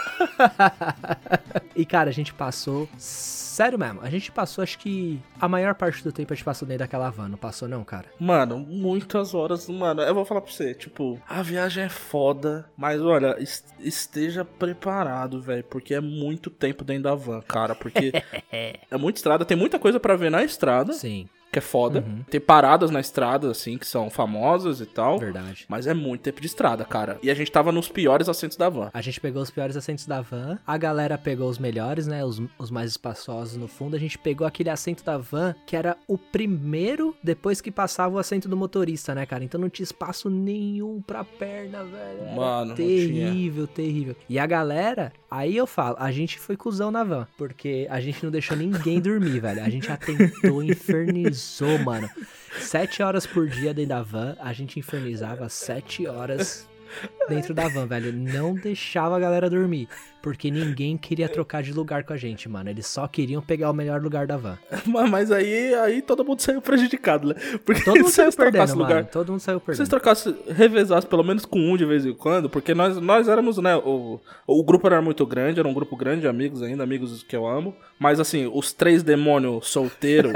E, 1.76 1.86
cara, 1.86 2.10
a 2.10 2.14
gente 2.14 2.34
passou. 2.34 2.90
Sério 2.98 3.78
mesmo, 3.80 4.00
a 4.02 4.10
gente 4.10 4.32
passou, 4.32 4.62
acho 4.64 4.78
que 4.80 5.20
a 5.40 5.48
maior 5.48 5.76
parte 5.76 6.04
do 6.04 6.12
tempo 6.12 6.32
a 6.32 6.36
gente 6.36 6.46
passou 6.46 6.68
dentro 6.68 6.80
daquela 6.80 7.10
van, 7.10 7.28
não 7.30 7.38
passou, 7.38 7.68
não, 7.68 7.84
cara? 7.84 8.06
Mano, 8.20 8.58
muitas 8.60 9.34
horas, 9.34 9.68
mano. 9.70 10.02
Eu 10.02 10.14
vou 10.16 10.24
falar 10.26 10.42
pra 10.42 10.52
você, 10.52 10.74
tipo, 10.74 11.20
a 11.28 11.42
viagem 11.42 11.84
é 11.86 11.90
foda, 11.90 12.70
mas 12.78 13.02
olha, 13.02 13.36
es- 13.40 13.64
esteja 13.80 14.44
preparado, 14.46 15.42
velho, 15.42 15.64
porque 15.66 15.94
é 15.94 16.00
muito 16.02 16.50
tempo 16.50 16.84
dentro 16.86 17.04
da 17.04 17.16
van, 17.16 17.42
cara, 17.42 17.76
porque 17.76 18.12
é 18.52 18.98
muita 18.98 19.20
estrada, 19.20 19.44
tem 19.46 19.58
muita 19.58 19.78
coisa 19.80 20.00
pra 20.00 20.16
ver 20.16 20.30
na 20.32 20.44
estrada, 20.44 20.94
Sim, 20.94 21.28
que 21.52 21.60
é 21.60 21.62
foda. 21.62 22.04
Uhum. 22.06 22.24
Tem 22.30 22.40
paradas 22.40 22.92
na 22.92 23.00
estrada, 23.00 23.50
assim, 23.50 23.78
que 23.78 23.88
são 23.88 24.10
famosas 24.10 24.82
e 24.82 24.86
tal. 24.86 25.18
verdade. 25.20 25.66
Mas 25.68 25.88
é 25.88 25.94
muito 25.94 26.22
tempo 26.22 26.42
de 26.42 26.48
estrada, 26.48 26.86
cara. 26.86 27.18
E 27.24 27.30
a 27.30 27.34
gente 27.34 27.52
tava 27.52 27.72
nos 27.72 27.90
piores 27.90 28.30
assentos 28.30 28.58
da 28.58 28.70
van. 28.70 28.90
A 28.94 29.02
gente 29.02 29.20
pegou 29.20 29.42
os 29.42 29.50
piores 29.50 29.76
assentos 29.76 30.06
da 30.06 30.22
van, 30.22 30.60
a 30.66 30.78
galera 30.78 31.18
pegou 31.18 31.50
os 31.50 31.58
melhores, 31.58 32.08
né? 32.08 32.24
Os, 32.24 32.42
os 32.58 32.70
mais 32.72 32.92
espaçosos 32.92 33.58
no 33.58 33.68
fundo. 33.68 33.96
A 33.96 34.00
gente 34.00 34.18
pegou 34.18 34.46
aquele 34.46 34.70
assento 34.70 35.04
da 35.04 35.18
van 35.18 35.56
que 35.66 35.76
era 35.76 35.98
o 36.08 36.18
primeiro 36.18 37.16
depois 37.24 37.62
que 37.62 37.72
passava 37.72 38.16
o 38.16 38.20
assento 38.20 38.48
do 38.48 38.56
motorista, 38.58 39.16
né, 39.16 39.26
cara? 39.26 39.44
Então 39.44 39.60
não 39.60 39.70
tinha 39.70 39.84
espaço 39.84 40.30
nenhum 40.30 41.02
pra 41.02 41.24
perna, 41.24 41.84
velho. 41.84 42.22
Era 42.22 42.36
Mano, 42.36 42.76
terrível, 42.76 43.68
terrível. 43.68 44.16
E 44.28 44.38
a 44.38 44.46
galera, 44.46 45.12
aí 45.30 45.56
eu 45.56 45.68
falo, 45.68 45.96
a 46.00 46.12
gente 46.12 46.40
foi 46.40 46.56
cuzão 46.58 46.92
na 46.92 47.04
van, 47.04 47.28
porque 47.38 47.88
a 47.90 48.00
gente 48.00 48.24
não 48.24 48.32
deixou 48.32 48.58
ninguém 48.58 49.00
dormir, 49.00 49.40
velho. 49.42 49.64
A 49.64 49.70
gente 49.70 49.88
já 49.88 49.98
tentou, 49.98 50.64
infernizou, 50.64 51.78
mano. 51.80 52.10
Sete 52.60 53.04
horas 53.04 53.26
por 53.26 53.48
dia 53.48 53.74
dentro 53.74 53.90
da 53.90 54.02
van, 54.02 54.36
a 54.40 54.54
gente 54.54 54.80
infernizava 54.80 55.48
sete 55.50 56.08
horas 56.08 56.68
dentro 57.28 57.54
da 57.54 57.68
van, 57.68 57.86
velho. 57.86 58.12
Não 58.12 58.56
deixava 58.56 59.16
a 59.16 59.20
galera 59.20 59.50
dormir. 59.50 59.88
Porque 60.22 60.52
ninguém 60.52 60.98
queria 60.98 61.30
trocar 61.30 61.64
de 61.64 61.72
lugar 61.72 62.04
com 62.04 62.14
a 62.14 62.18
gente, 62.18 62.50
mano. 62.50 62.70
Eles 62.70 62.88
só 62.88 63.08
queriam 63.08 63.42
pegar 63.42 63.72
o 63.72 63.74
melhor 63.74 64.02
lugar 64.02 64.28
da 64.28 64.36
van. 64.38 64.58
Mas 65.10 65.32
aí, 65.32 65.74
aí 65.76 66.02
todo 66.02 66.26
mundo 66.26 66.42
saiu 66.42 66.62
prejudicado, 66.62 67.30
né? 67.30 67.36
Porque 67.66 67.84
Todo 67.84 67.96
mundo 68.00 68.10
se 68.10 68.16
saiu 68.16 68.32
perdendo, 68.34 68.74
lugar, 68.76 68.96
mano. 68.96 69.08
Todo 69.12 69.32
mundo 69.32 69.40
saiu 69.40 69.60
Se 69.60 69.66
vocês 69.66 69.78
perdendo. 69.78 69.90
trocassem, 69.90 70.36
revezassem 70.50 71.10
pelo 71.10 71.24
menos 71.24 71.46
com 71.46 71.60
um 71.60 71.78
de 71.78 71.86
vez 71.86 72.06
em 72.06 72.14
quando, 72.14 72.50
porque 72.50 72.74
nós, 72.74 72.98
nós 72.98 73.28
éramos, 73.28 73.58
né, 73.58 73.76
o, 73.78 74.20
o 74.46 74.64
grupo 74.64 74.88
era 74.88 75.02
muito 75.02 75.26
grande, 75.26 75.60
era 75.60 75.68
um 75.68 75.74
grupo 75.74 75.96
grande 75.96 76.22
de 76.22 76.28
amigos 76.28 76.62
ainda, 76.62 76.84
amigos 76.84 77.24
que 77.24 77.36
eu 77.36 77.48
amo, 77.48 77.76
mas 77.98 78.20
assim, 78.20 78.50
os 78.54 78.74
três 78.74 79.04
demônios 79.04 79.68
solteiros, 79.68 80.34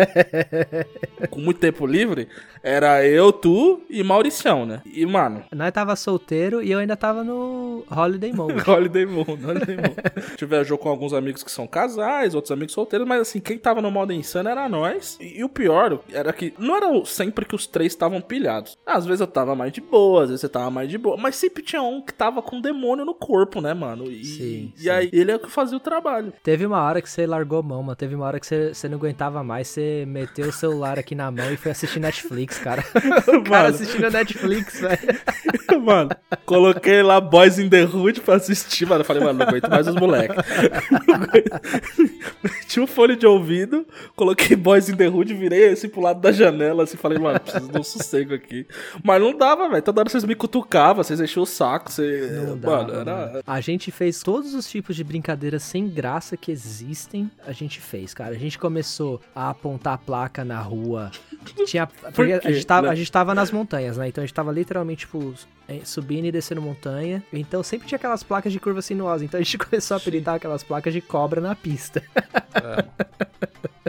com 1.29 1.39
muito 1.39 1.59
tempo 1.59 1.85
livre, 1.85 2.27
era 2.61 3.05
eu, 3.05 3.31
tu 3.31 3.81
e 3.89 4.03
Mauricião, 4.03 4.65
né? 4.65 4.81
E, 4.85 5.05
mano, 5.05 5.43
Nós 5.51 5.71
tava 5.71 5.95
solteiro 5.95 6.61
e 6.61 6.71
eu 6.71 6.79
ainda 6.79 6.95
tava 6.95 7.23
no 7.23 7.83
Holiday 7.89 8.31
Mode. 8.31 8.63
Holiday 8.69 9.05
Holiday 9.05 9.72
Moon. 9.77 9.93
A 10.15 10.29
gente 10.29 10.45
viajou 10.45 10.77
com 10.77 10.89
alguns 10.89 11.13
amigos 11.13 11.43
que 11.43 11.51
são 11.51 11.67
casais, 11.67 12.33
outros 12.35 12.51
amigos 12.51 12.73
solteiros, 12.73 13.07
mas 13.07 13.21
assim, 13.21 13.39
quem 13.39 13.57
tava 13.57 13.81
no 13.81 13.91
modo 13.91 14.13
insano 14.13 14.49
era 14.49 14.67
nós. 14.69 15.17
E, 15.19 15.39
e 15.39 15.43
o 15.43 15.49
pior 15.49 15.99
era 16.11 16.31
que 16.33 16.53
não 16.57 16.75
era 16.75 17.05
sempre 17.05 17.45
que 17.45 17.55
os 17.55 17.67
três 17.67 17.91
estavam 17.93 18.21
pilhados. 18.21 18.77
Às 18.85 19.05
vezes 19.05 19.21
eu 19.21 19.27
tava 19.27 19.55
mais 19.55 19.71
de 19.71 19.81
boa, 19.81 20.23
às 20.23 20.29
vezes 20.29 20.41
você 20.41 20.49
tava 20.49 20.69
mais 20.69 20.89
de 20.89 20.97
boa, 20.97 21.17
mas 21.17 21.35
sempre 21.35 21.63
tinha 21.63 21.81
um 21.81 22.01
que 22.01 22.13
tava 22.13 22.41
com 22.41 22.57
um 22.57 22.61
demônio 22.61 23.05
no 23.05 23.13
corpo, 23.13 23.61
né, 23.61 23.73
mano? 23.73 24.09
E, 24.11 24.23
Sim, 24.23 24.73
e 24.77 24.81
sim. 24.83 24.89
aí 24.89 25.09
ele 25.13 25.31
é 25.31 25.35
o 25.35 25.39
que 25.39 25.49
fazia 25.49 25.77
o 25.77 25.79
trabalho. 25.79 26.33
Teve 26.43 26.65
uma 26.65 26.81
hora 26.81 27.01
que 27.01 27.09
você 27.09 27.25
largou 27.25 27.59
a 27.59 27.63
mão, 27.63 27.81
mano. 27.83 27.95
Teve 27.95 28.15
uma 28.15 28.25
hora 28.25 28.39
que 28.39 28.45
você, 28.47 28.73
você 28.73 28.87
não 28.89 28.97
aguentava 28.97 29.43
mais. 29.43 29.67
Você 29.67 30.05
meteu 30.07 30.47
o 30.49 30.51
celular 30.51 30.97
aqui 30.99 31.15
na 31.15 31.29
mão 31.31 31.51
e 31.51 31.57
foi 31.57 31.71
assistir 31.71 31.99
Netflix, 31.99 32.57
cara. 32.59 32.83
O 33.27 33.43
cara 33.43 33.63
Mano. 33.63 33.75
assistindo 33.75 34.09
Netflix, 34.11 34.79
velho. 34.79 34.99
mano, 35.83 36.09
coloquei 36.45 37.01
lá 37.01 37.19
Boys 37.19 37.57
in 37.59 37.69
the 37.69 37.83
Hood 37.83 38.21
pra 38.21 38.35
assistir, 38.35 38.85
mano. 38.85 39.01
Eu 39.01 39.05
falei, 39.05 39.23
mano, 39.23 39.39
não 39.39 39.47
aguento 39.47 39.62
mais 39.69 39.87
os 39.87 39.95
moleques. 39.95 40.37
Tinha 42.67 42.83
um 42.83 42.87
fone 42.87 43.15
de 43.15 43.25
ouvido, 43.25 43.85
coloquei 44.15 44.55
Boys 44.55 44.89
in 44.89 44.95
the 44.95 45.07
Hood, 45.07 45.33
virei 45.33 45.69
assim 45.69 45.87
pro 45.87 46.01
lado 46.01 46.19
da 46.19 46.31
janela, 46.31 46.83
assim, 46.83 46.97
falei, 46.97 47.17
mano, 47.17 47.39
preciso 47.39 47.71
de 47.71 47.77
um 47.77 47.83
sossego 47.83 48.33
aqui. 48.33 48.65
Mas 49.03 49.21
não 49.21 49.37
dava, 49.37 49.69
velho. 49.69 49.81
Toda 49.81 50.01
hora 50.01 50.09
vocês 50.09 50.23
me 50.23 50.35
cutucavam, 50.35 51.03
vocês 51.03 51.19
enchiam 51.19 51.43
o 51.43 51.45
saco, 51.45 51.91
você. 51.91 52.41
Não 52.45 52.57
mano, 52.57 52.93
era. 52.93 53.05
mano. 53.05 53.43
A 53.45 53.61
gente 53.61 53.91
fez 53.91 54.21
todos 54.21 54.53
os 54.53 54.69
tipos 54.69 54.95
de 54.95 55.03
brincadeiras 55.03 55.63
sem 55.63 55.87
graça 55.87 56.35
que 56.35 56.51
existem. 56.51 57.29
A 57.45 57.51
gente 57.51 57.79
fez, 57.79 58.13
cara. 58.13 58.35
A 58.35 58.39
gente 58.39 58.57
começou 58.57 59.21
a 59.35 59.49
apontar 59.49 59.93
a 59.93 59.97
placa 59.97 60.43
na 60.43 60.59
rua. 60.59 61.11
Tinha, 61.65 61.87
porque 61.87 62.33
a, 62.33 62.51
gente 62.51 62.65
tava, 62.65 62.87
né? 62.87 62.93
a 62.93 62.95
gente 62.95 63.11
tava 63.11 63.35
nas 63.35 63.51
montanhas, 63.51 63.97
né? 63.97 64.07
Então 64.07 64.23
a 64.23 64.25
gente 64.25 64.33
tava 64.33 64.51
literalmente, 64.51 65.01
tipo, 65.01 65.33
subindo 65.83 66.25
e 66.25 66.31
descendo 66.31 66.61
montanha. 66.61 67.23
Então 67.31 67.63
sempre 67.63 67.87
tinha 67.87 67.97
aquelas 67.97 68.23
placas 68.23 68.51
de 68.51 68.59
curva 68.59 68.81
sinuosa. 68.81 69.25
Então 69.25 69.39
a 69.39 69.43
gente 69.43 69.57
começou 69.59 69.95
a 69.95 69.97
apelidar 69.97 70.35
aquelas 70.35 70.63
placas 70.63 70.93
de 70.93 71.01
cobra 71.01 71.39
na 71.41 71.55
pista. 71.55 72.03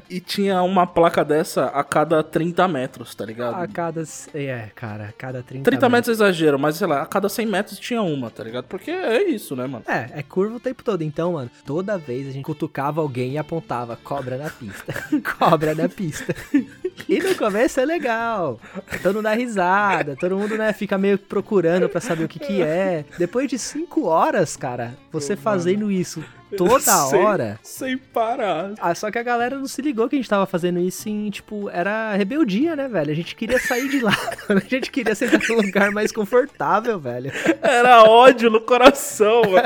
E 0.08 0.20
tinha 0.20 0.62
uma 0.62 0.86
placa 0.86 1.24
dessa 1.24 1.66
a 1.66 1.82
cada 1.82 2.22
30 2.22 2.68
metros, 2.68 3.14
tá 3.14 3.24
ligado? 3.24 3.60
A 3.60 3.66
cada. 3.66 4.02
É, 4.32 4.68
cara, 4.74 5.06
a 5.06 5.12
cada 5.12 5.42
30, 5.42 5.64
30 5.64 5.88
metros 5.88 6.08
é 6.08 6.12
exagero, 6.12 6.58
mas 6.58 6.76
sei 6.76 6.86
lá, 6.86 7.02
a 7.02 7.06
cada 7.06 7.28
100 7.28 7.46
metros 7.46 7.78
tinha 7.78 8.02
uma, 8.02 8.30
tá 8.30 8.44
ligado? 8.44 8.66
Porque 8.66 8.90
é 8.90 9.22
isso, 9.28 9.56
né, 9.56 9.66
mano? 9.66 9.84
É, 9.88 10.20
é 10.20 10.22
curva 10.22 10.56
o 10.56 10.60
tempo 10.60 10.84
todo. 10.84 11.02
Então, 11.02 11.32
mano, 11.32 11.50
toda 11.64 11.98
vez 11.98 12.28
a 12.28 12.30
gente 12.30 12.44
cutucava 12.44 13.00
alguém 13.00 13.32
e 13.32 13.38
apontava 13.38 13.96
cobra 13.96 14.36
na 14.36 14.50
pista. 14.50 14.94
cobra 15.38 15.74
na 15.74 15.88
pista. 15.88 16.34
E 17.08 17.18
no 17.18 17.34
começo 17.34 17.80
é 17.80 17.84
legal. 17.84 18.60
Todo 19.02 19.16
mundo 19.16 19.24
dá 19.24 19.34
risada, 19.34 20.16
todo 20.16 20.38
mundo, 20.38 20.56
né, 20.56 20.72
fica 20.72 20.96
meio 20.96 21.18
procurando 21.18 21.63
pra 21.88 22.00
saber 22.00 22.24
o 22.24 22.28
que 22.28 22.38
que 22.38 22.62
é. 22.62 23.04
Depois 23.18 23.48
de 23.48 23.58
cinco 23.58 24.06
horas, 24.06 24.56
cara, 24.56 24.94
você 25.10 25.36
fazendo 25.36 25.90
isso 25.90 26.24
toda 26.56 26.80
Sem- 26.80 27.18
hora. 27.24 27.58
Sem 27.62 27.98
parar. 27.98 28.72
Ah, 28.80 28.94
só 28.94 29.10
que 29.10 29.18
a 29.18 29.22
galera 29.22 29.56
não 29.58 29.66
se 29.66 29.80
ligou 29.82 30.08
que 30.08 30.16
a 30.16 30.18
gente 30.18 30.28
tava 30.28 30.46
fazendo 30.46 30.78
isso 30.80 31.08
em, 31.08 31.30
tipo, 31.30 31.68
era 31.70 32.14
rebeldia, 32.14 32.74
né, 32.76 32.88
velho? 32.88 33.10
A 33.10 33.14
gente 33.14 33.34
queria 33.34 33.58
sair 33.58 33.88
de 33.88 34.00
lá. 34.00 34.12
a 34.48 34.58
gente 34.68 34.90
queria 34.90 35.14
sentar 35.14 35.40
num 35.48 35.56
lugar 35.62 35.90
mais 35.90 36.12
confortável, 36.12 36.98
velho. 36.98 37.32
Era 37.62 38.02
ódio 38.04 38.50
no 38.50 38.60
coração, 38.60 39.42
mano. 39.42 39.64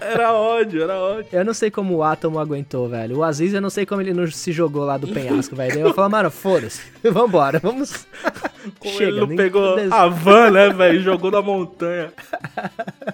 Era 0.00 0.32
ódio, 0.32 0.82
era 0.82 0.98
ódio. 0.98 1.26
Eu 1.32 1.44
não 1.44 1.54
sei 1.54 1.70
como 1.70 1.96
o 1.96 2.02
Átomo 2.02 2.38
aguentou, 2.38 2.88
velho. 2.88 3.18
O 3.18 3.22
Aziz, 3.24 3.52
eu 3.54 3.60
não 3.60 3.70
sei 3.70 3.84
como 3.86 4.00
ele 4.00 4.12
não 4.14 4.26
se 4.30 4.52
jogou 4.52 4.84
lá 4.84 4.96
do 4.96 5.08
penhasco, 5.08 5.54
velho. 5.56 5.72
Daí 5.74 5.82
eu 5.82 5.94
falo, 5.94 6.10
mano, 6.10 6.30
foda-se. 6.30 6.80
Vambora, 7.02 7.58
vamos. 7.58 8.06
Como 8.78 9.00
ele 9.02 9.20
não 9.20 9.28
pegou 9.28 9.74
des- 9.76 9.90
a 9.92 10.06
van, 10.08 10.50
né, 10.50 10.68
velho? 10.70 11.00
Jogou 11.02 11.30
na 11.30 11.40
montanha. 11.40 12.12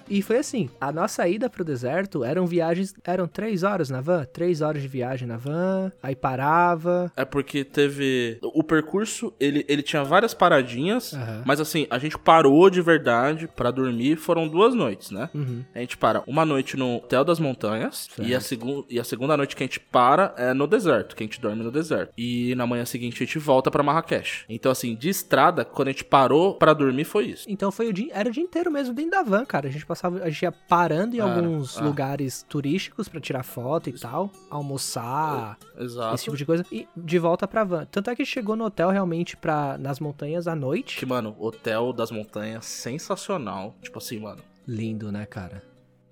E 0.09 0.22
foi 0.22 0.38
assim, 0.38 0.68
a 0.80 0.90
nossa 0.92 1.26
ida 1.28 1.49
pro 1.49 1.64
deserto 1.64 2.24
eram 2.24 2.47
viagens, 2.47 2.86
eram 3.05 3.26
três 3.26 3.62
horas 3.62 3.91
na 3.91 4.01
van, 4.01 4.24
três 4.24 4.61
horas 4.61 4.82
de 4.82 4.89
viagem 4.89 5.26
na 5.26 5.37
van, 5.37 5.93
aí 6.03 6.14
parava. 6.14 7.12
É 7.16 7.24
porque 7.24 7.64
teve. 7.64 8.39
O 8.43 8.62
percurso, 8.62 9.32
ele, 9.39 9.64
ele 9.68 9.82
tinha 9.82 10.05
várias 10.05 10.34
paradinhas, 10.34 11.14
Aham. 11.14 11.43
mas 11.45 11.61
assim, 11.61 11.87
a 11.91 11.99
gente 11.99 12.18
parou 12.18 12.68
de 12.70 12.80
verdade 12.80 13.49
pra 13.49 13.70
dormir. 13.70 14.16
Foram 14.16 14.49
duas 14.49 14.74
noites, 14.74 15.11
né? 15.11 15.28
Uhum. 15.34 15.64
A 15.74 15.80
gente 15.80 15.97
para 15.97 16.22
uma 16.26 16.45
noite 16.45 16.76
no 16.76 16.97
Hotel 16.97 17.24
das 17.24 17.39
Montanhas 17.39 18.09
e 18.18 18.34
a, 18.34 18.41
segun... 18.41 18.84
e 18.89 18.99
a 18.99 19.05
segunda 19.05 19.37
noite 19.37 19.55
que 19.55 19.62
a 19.62 19.66
gente 19.66 19.80
para 19.80 20.34
é 20.37 20.55
no 20.55 20.66
deserto, 20.66 21.14
que 21.14 21.22
a 21.22 21.26
gente 21.26 21.41
dorme 21.41 21.62
no 21.62 21.70
deserto. 21.70 22.12
E 22.16 22.55
na 22.55 22.66
manhã 22.66 22.84
seguinte 22.84 23.22
a 23.22 23.26
gente 23.26 23.39
volta 23.39 23.70
pra 23.70 23.82
Marrakech. 23.82 24.45
Então, 24.49 24.70
assim, 24.70 24.95
de 24.95 25.09
estrada, 25.09 25.64
quando 25.64 25.89
a 25.89 25.91
gente 25.91 26.05
parou 26.05 26.55
pra 26.55 26.72
dormir, 26.72 27.05
foi 27.05 27.26
isso. 27.26 27.45
Então 27.49 27.70
foi 27.70 27.89
o 27.89 27.93
dia, 27.93 28.11
era 28.12 28.28
o 28.28 28.32
dia 28.32 28.43
inteiro 28.43 28.70
mesmo 28.70 28.95
dentro 28.95 29.12
da 29.12 29.22
van, 29.22 29.45
cara. 29.45 29.68
A 29.68 29.70
gente 29.70 29.87
passava, 29.87 30.22
a 30.22 30.30
gente 30.30 30.43
ia 30.43 30.53
parando 30.53 31.16
em 31.16 31.20
alguns 31.20 31.78
ah. 31.78 31.84
lugares 31.84 32.45
turísticos 32.49 32.75
pra 33.10 33.20
tirar 33.20 33.42
foto 33.42 33.88
e 33.88 33.92
tal, 33.92 34.30
almoçar, 34.50 35.58
Exato. 35.78 36.14
esse 36.14 36.24
tipo 36.24 36.36
de 36.36 36.44
coisa 36.46 36.64
e 36.70 36.86
de 36.96 37.18
volta 37.18 37.46
pra 37.48 37.64
van. 37.64 37.84
Tanto 37.86 38.10
é 38.10 38.16
que 38.16 38.24
chegou 38.24 38.56
no 38.56 38.64
hotel 38.64 38.90
realmente 38.90 39.36
para 39.36 39.78
nas 39.78 40.00
montanhas 40.00 40.46
à 40.46 40.54
noite. 40.54 40.98
Que, 40.98 41.06
mano, 41.06 41.34
Hotel 41.38 41.92
das 41.92 42.10
Montanhas, 42.10 42.64
sensacional. 42.66 43.74
Tipo 43.80 43.98
assim, 43.98 44.18
mano. 44.18 44.42
Lindo, 44.66 45.12
né, 45.12 45.26
cara? 45.26 45.62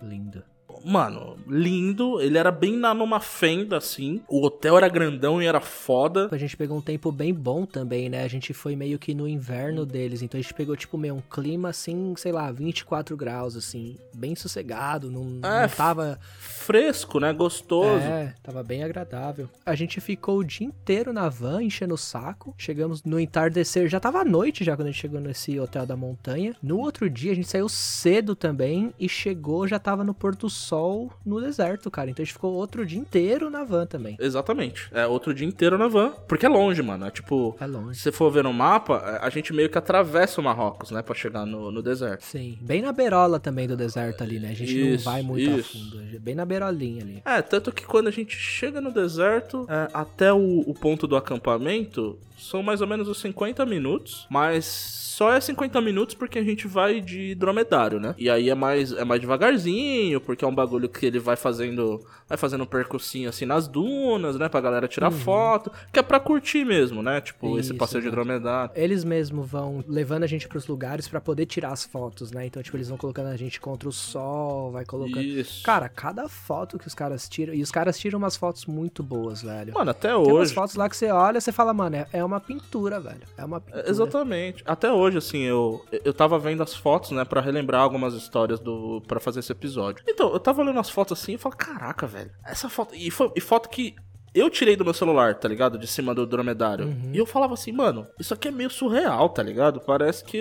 Lindo. 0.03 0.43
Mano, 0.85 1.37
lindo. 1.49 2.21
Ele 2.21 2.37
era 2.37 2.51
bem 2.51 2.77
na, 2.77 2.93
numa 2.93 3.21
fenda, 3.21 3.79
assim. 3.79 4.23
O 4.29 4.45
hotel 4.45 4.77
era 4.77 4.89
grandão 4.89 5.43
e 5.43 5.47
era 5.47 5.61
foda. 5.61 6.29
A 6.31 6.37
gente 6.37 6.57
pegou 6.57 6.77
um 6.77 6.83
tempo 6.83 7.11
bem 7.11 7.33
bom 7.33 7.65
também, 7.65 8.09
né? 8.09 8.23
A 8.23 8.29
gente 8.29 8.53
foi 8.53 8.77
meio 8.77 8.99
que 8.99 9.15
no 9.15 9.27
inverno 9.27 9.87
deles, 9.87 10.21
então 10.21 10.39
a 10.39 10.43
gente 10.43 10.53
pegou, 10.55 10.77
tipo, 10.77 10.99
meio 10.99 11.15
um 11.15 11.21
clima 11.21 11.71
assim, 11.71 12.15
sei 12.17 12.33
lá, 12.33 12.53
24 12.53 13.17
graus, 13.17 13.57
assim, 13.57 13.97
bem 14.15 14.35
sossegado, 14.35 15.11
não, 15.11 15.41
É, 15.43 15.63
não 15.63 15.69
tava. 15.69 16.19
Fresco, 16.65 17.21
né? 17.21 17.33
Gostoso. 17.33 18.01
É, 18.05 18.35
tava 18.43 18.63
bem 18.63 18.83
agradável. 18.83 19.49
A 19.67 19.75
gente 19.75 20.01
ficou 20.01 20.39
o 20.39 20.45
dia 20.45 20.67
inteiro 20.67 21.13
na 21.13 21.29
van, 21.29 21.63
enchendo 21.63 21.93
o 21.95 21.99
saco. 21.99 22.55
Chegamos 22.57 23.03
no 23.05 23.21
entardecer, 23.21 23.87
já 23.89 24.01
tava 24.01 24.21
à 24.21 24.25
noite 24.25 24.65
já 24.65 24.75
quando 24.75 24.89
a 24.89 24.91
gente 24.91 25.01
chegou 25.01 25.21
nesse 25.21 25.61
hotel 25.61 25.85
da 25.85 25.95
montanha. 25.97 26.57
No 26.63 26.79
outro 26.79 27.11
dia 27.11 27.33
a 27.33 27.35
gente 27.35 27.49
saiu 27.49 27.69
cedo 27.69 28.35
também 28.35 28.95
e 28.99 29.09
chegou, 29.09 29.69
já 29.69 29.79
tava 29.79 30.03
no 30.03 30.15
pôr 30.15 30.35
do 30.35 30.49
sol 30.49 31.13
no 31.25 31.41
deserto, 31.41 31.91
cara. 31.91 32.11
Então 32.11 32.23
a 32.23 32.25
gente 32.25 32.33
ficou 32.33 32.55
outro 32.55 32.87
dia 32.87 32.99
inteiro 32.99 33.51
na 33.51 33.63
van 33.63 33.85
também. 33.87 34.17
Exatamente. 34.19 34.89
É 34.93 35.07
outro 35.07 35.35
dia 35.35 35.47
inteiro 35.47 35.77
na 35.77 35.87
van. 35.87 36.13
Porque 36.27 36.47
é 36.47 36.49
longe, 36.49 36.81
mano. 36.83 37.05
É 37.07 37.11
tipo. 37.11 37.55
É 37.61 37.67
longe. 37.67 37.99
Se 37.99 38.05
você 38.05 38.13
for 38.13 38.31
ver 38.31 38.43
no 38.43 38.53
mapa, 38.55 39.19
a 39.21 39.29
gente 39.29 39.53
meio 39.53 39.69
que 39.69 39.77
atravessa 39.77 40.41
o 40.41 40.45
Marrocos, 40.45 40.91
né? 40.91 41.03
Pra 41.03 41.15
chegar 41.15 41.45
no, 41.45 41.71
no 41.71 41.83
deserto. 41.83 42.25
Sim, 42.25 42.59
bem 42.63 42.81
na 42.81 42.93
beirola 42.93 43.39
também 43.39 43.69
do 43.69 43.77
deserto 43.77 44.23
ali, 44.23 44.39
né? 44.41 44.51
A 44.51 44.55
gente 44.55 44.95
Isso, 44.95 45.05
não 45.05 45.13
vai 45.13 45.23
muito 45.23 45.51
a 45.51 45.59
isso. 45.59 45.73
fundo, 45.79 46.21
bem 46.21 46.35
na 46.35 46.45
beirolinha 46.55 47.03
ali. 47.03 47.23
É, 47.25 47.43
tanto 47.43 47.73
que 47.73 47.85
quando 47.85 48.09
a 48.09 48.11
gente 48.11 48.37
chega 48.37 48.81
no 48.81 48.91
deserto, 48.93 49.67
é, 49.69 49.89
até 49.93 50.33
o, 50.33 50.61
o 50.61 50.75
ponto 50.75 51.07
do 51.07 51.17
acampamento, 51.17 52.19
são 52.37 52.63
mais 52.63 52.81
ou 52.81 52.87
menos 52.87 53.09
os 53.09 53.19
50 53.21 53.65
minutos, 53.67 54.27
mas 54.31 54.65
só 55.15 55.33
é 55.33 55.41
50 55.41 55.81
minutos 55.81 56.15
porque 56.15 56.41
a 56.41 56.43
gente 56.43 56.67
vai 56.67 57.01
de 57.01 57.37
dromedário, 57.37 58.01
né? 58.01 58.15
E 58.19 58.29
aí 58.29 58.51
é 58.51 58.55
mais, 58.55 58.93
é 58.93 59.05
mais 59.05 59.21
devagarzinho, 59.21 60.21
porque 60.21 60.45
é 60.45 60.49
um 60.49 60.55
bagulho 60.55 60.89
que 60.89 61.07
ele 61.07 61.21
vai 61.21 61.37
fazendo, 61.37 62.05
vai 62.29 62.37
fazendo 62.37 62.65
um 62.65 62.67
percursinho 62.67 63.29
assim 63.29 63.47
nas 63.47 63.69
dunas, 63.69 64.37
né? 64.37 64.49
Pra 64.49 64.61
galera 64.61 64.89
tirar 64.89 65.13
foto, 65.13 65.71
que 65.93 66.01
é 66.01 66.03
pra 66.03 66.19
curtir 66.19 66.65
mesmo, 66.65 67.01
né? 67.01 67.21
Tipo, 67.21 67.47
esse 67.47 67.55
Uhum. 67.55 67.61
Isso, 67.61 67.75
passeio 67.77 68.03
de 68.03 68.11
dromedário. 68.11 68.73
Eles 68.75 69.05
mesmo 69.05 69.43
vão 69.43 69.85
levando 69.87 70.25
a 70.25 70.27
gente 70.27 70.49
pros 70.49 70.67
lugares 70.67 71.07
pra 71.07 71.21
poder 71.21 71.47
tirar 71.47 71.71
as 71.71 71.85
fotos, 71.85 72.33
né? 72.33 72.47
Então, 72.47 72.61
tipo, 72.61 72.77
eles 72.77 72.89
vão 72.89 72.99
colocando 72.99 73.29
a 73.29 73.37
gente 73.37 73.61
contra 73.61 73.89
o 73.89 73.93
sol, 73.93 74.73
vai 74.73 74.85
colocando. 74.85 75.25
Isso. 75.25 75.63
Cara, 75.63 75.89
cada 75.89 76.29
foto 76.45 76.79
que 76.79 76.87
os 76.87 76.95
caras 76.95 77.29
tiram. 77.29 77.55
E 77.55 77.63
os 77.63 77.71
caras 77.71 77.99
tiram 77.99 78.19
umas 78.19 78.37
fotos 78.37 78.67
muito 78.67 79.03
boas, 79.03 79.43
velho. 79.43 79.73
Mano, 79.75 79.91
até 79.91 80.09
Tem 80.09 80.17
umas 80.17 80.29
hoje. 80.29 80.55
fotos 80.55 80.75
lá 80.75 80.89
que 80.89 80.97
você 80.97 81.11
olha 81.11 81.39
e 81.39 81.41
você 81.41 81.51
fala, 81.53 81.73
mano, 81.73 81.97
é, 81.97 82.07
é 82.13 82.25
uma 82.25 82.39
pintura, 82.41 83.01
velho. 83.01 83.23
É 83.37 83.45
uma 83.45 83.61
pintura. 83.61 83.89
Exatamente. 83.89 84.63
Até 84.67 84.93
hoje, 84.93 85.19
assim, 85.19 85.39
eu, 85.43 85.85
eu 86.05 86.13
tava 86.13 86.39
vendo 86.39 86.63
as 86.63 86.75
fotos, 86.75 87.11
né, 87.11 87.25
Pra 87.25 87.41
relembrar 87.41 87.81
algumas 87.83 88.15
histórias 88.15 88.61
do 88.61 89.03
para 89.09 89.19
fazer 89.19 89.41
esse 89.41 89.51
episódio. 89.53 90.05
Então, 90.07 90.33
eu 90.33 90.39
tava 90.39 90.61
olhando 90.61 90.79
as 90.79 90.91
fotos 90.91 91.19
assim 91.21 91.35
e 91.35 91.39
falei, 91.39 91.57
caraca, 91.59 92.07
velho, 92.07 92.31
essa 92.45 92.69
foto. 92.69 92.95
E, 92.95 93.11
foi, 93.11 93.33
e 93.35 93.41
foto 93.41 93.69
que 93.69 93.95
eu 94.35 94.51
tirei 94.51 94.77
do 94.77 94.85
meu 94.85 94.95
celular, 94.95 95.35
tá 95.35 95.49
ligado? 95.49 95.79
De 95.79 95.87
cima 95.87 96.15
do 96.15 96.27
dromedário. 96.27 96.87
Uhum. 96.87 97.11
E 97.13 97.19
eu 97.19 97.27
falava 97.27 97.55
assim, 97.55 97.73
mano, 97.73 98.07
isso 98.19 98.35
aqui 98.35 98.49
é 98.49 98.51
meio 98.51 98.71
surreal, 98.71 99.29
tá 99.29 99.43
ligado? 99.43 99.81
Parece 99.81 100.25
que 100.25 100.37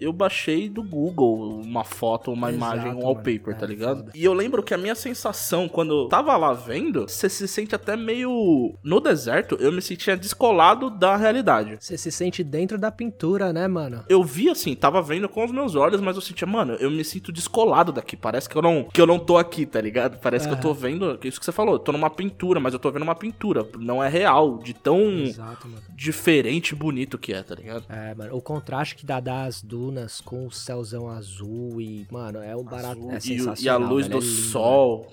eu, 0.00 0.12
baixei 0.12 0.68
do 0.68 0.82
Google 0.82 1.60
uma 1.60 1.84
foto, 1.84 2.32
uma 2.32 2.50
Exato, 2.50 2.56
imagem, 2.56 2.90
um 2.92 2.94
mano. 2.94 3.06
wallpaper, 3.06 3.54
É, 3.54 3.58
tá 3.58 3.66
ligado? 3.66 3.98
foda. 3.98 4.12
E 4.14 4.24
eu 4.24 4.32
lembro 4.32 4.62
que 4.62 4.72
a 4.74 4.78
minha 4.78 4.94
sensação 4.94 5.68
quando 5.68 6.04
eu 6.04 6.08
tava 6.08 6.36
lá 6.36 6.52
vendo, 6.52 7.02
você 7.08 7.28
se 7.28 7.46
sente 7.48 7.74
até 7.74 7.96
meio. 7.96 8.74
No 8.82 9.00
deserto, 9.00 9.56
eu 9.60 9.72
me 9.72 9.82
sentia 9.82 10.16
descolado 10.16 10.90
da 10.90 11.16
realidade. 11.16 11.76
Você 11.80 11.98
se 11.98 12.10
sente 12.10 12.42
dentro 12.42 12.78
da 12.78 12.90
pintura, 12.90 13.52
né, 13.52 13.66
mano? 13.68 14.04
Eu 14.08 14.22
vi 14.22 14.48
assim, 14.48 14.74
tava 14.74 15.02
vendo 15.02 15.28
com 15.28 15.44
os 15.44 15.50
meus 15.52 15.74
olhos, 15.74 16.00
mas 16.00 16.16
eu 16.16 16.22
sentia, 16.22 16.46
mano, 16.46 16.74
eu 16.74 16.90
me 16.90 17.04
sinto 17.04 17.32
descolado 17.32 17.92
daqui. 17.92 18.16
Parece 18.16 18.48
que 18.48 18.56
eu 18.56 18.62
não, 18.62 18.84
que 18.92 19.00
eu 19.00 19.06
não 19.06 19.18
tô 19.18 19.36
aqui, 19.36 19.66
tá 19.66 19.80
ligado? 19.80 20.18
Parece 20.18 20.46
que 20.48 20.54
eu 20.54 20.60
tô 20.60 20.72
vendo, 20.72 21.18
isso 21.24 21.38
que 21.38 21.44
você 21.44 21.52
falou, 21.52 21.74
eu 21.74 21.78
tô 21.78 21.92
numa 21.92 22.10
pintura, 22.10 22.60
mas 22.60 22.72
eu 22.72 22.78
tô 22.78 22.90
vendo 22.90 23.02
uma 23.02 23.14
pintura. 23.14 23.33
Não 23.78 24.02
é 24.02 24.08
real, 24.08 24.58
de 24.58 24.72
tão 24.72 25.00
Exato, 25.00 25.68
diferente 25.94 26.70
e 26.70 26.74
bonito 26.74 27.18
que 27.18 27.32
é, 27.32 27.42
tá 27.42 27.54
ligado? 27.54 27.84
É, 27.88 28.14
mano, 28.14 28.36
o 28.36 28.40
contraste 28.40 28.94
que 28.94 29.04
dá 29.04 29.20
das 29.20 29.62
dunas 29.62 30.20
com 30.20 30.46
o 30.46 30.52
céuzão 30.52 31.08
azul 31.08 31.80
e, 31.80 32.06
mano, 32.10 32.40
é 32.40 32.56
um 32.56 32.64
barato. 32.64 33.10
Azul 33.10 33.12
é 33.12 33.18
e, 33.60 33.64
e 33.64 33.68
a 33.68 33.76
luz 33.76 34.06
velho, 34.06 34.20
do 34.20 34.24
é 34.24 34.28
lindo, 34.28 34.40
sol. 34.42 35.12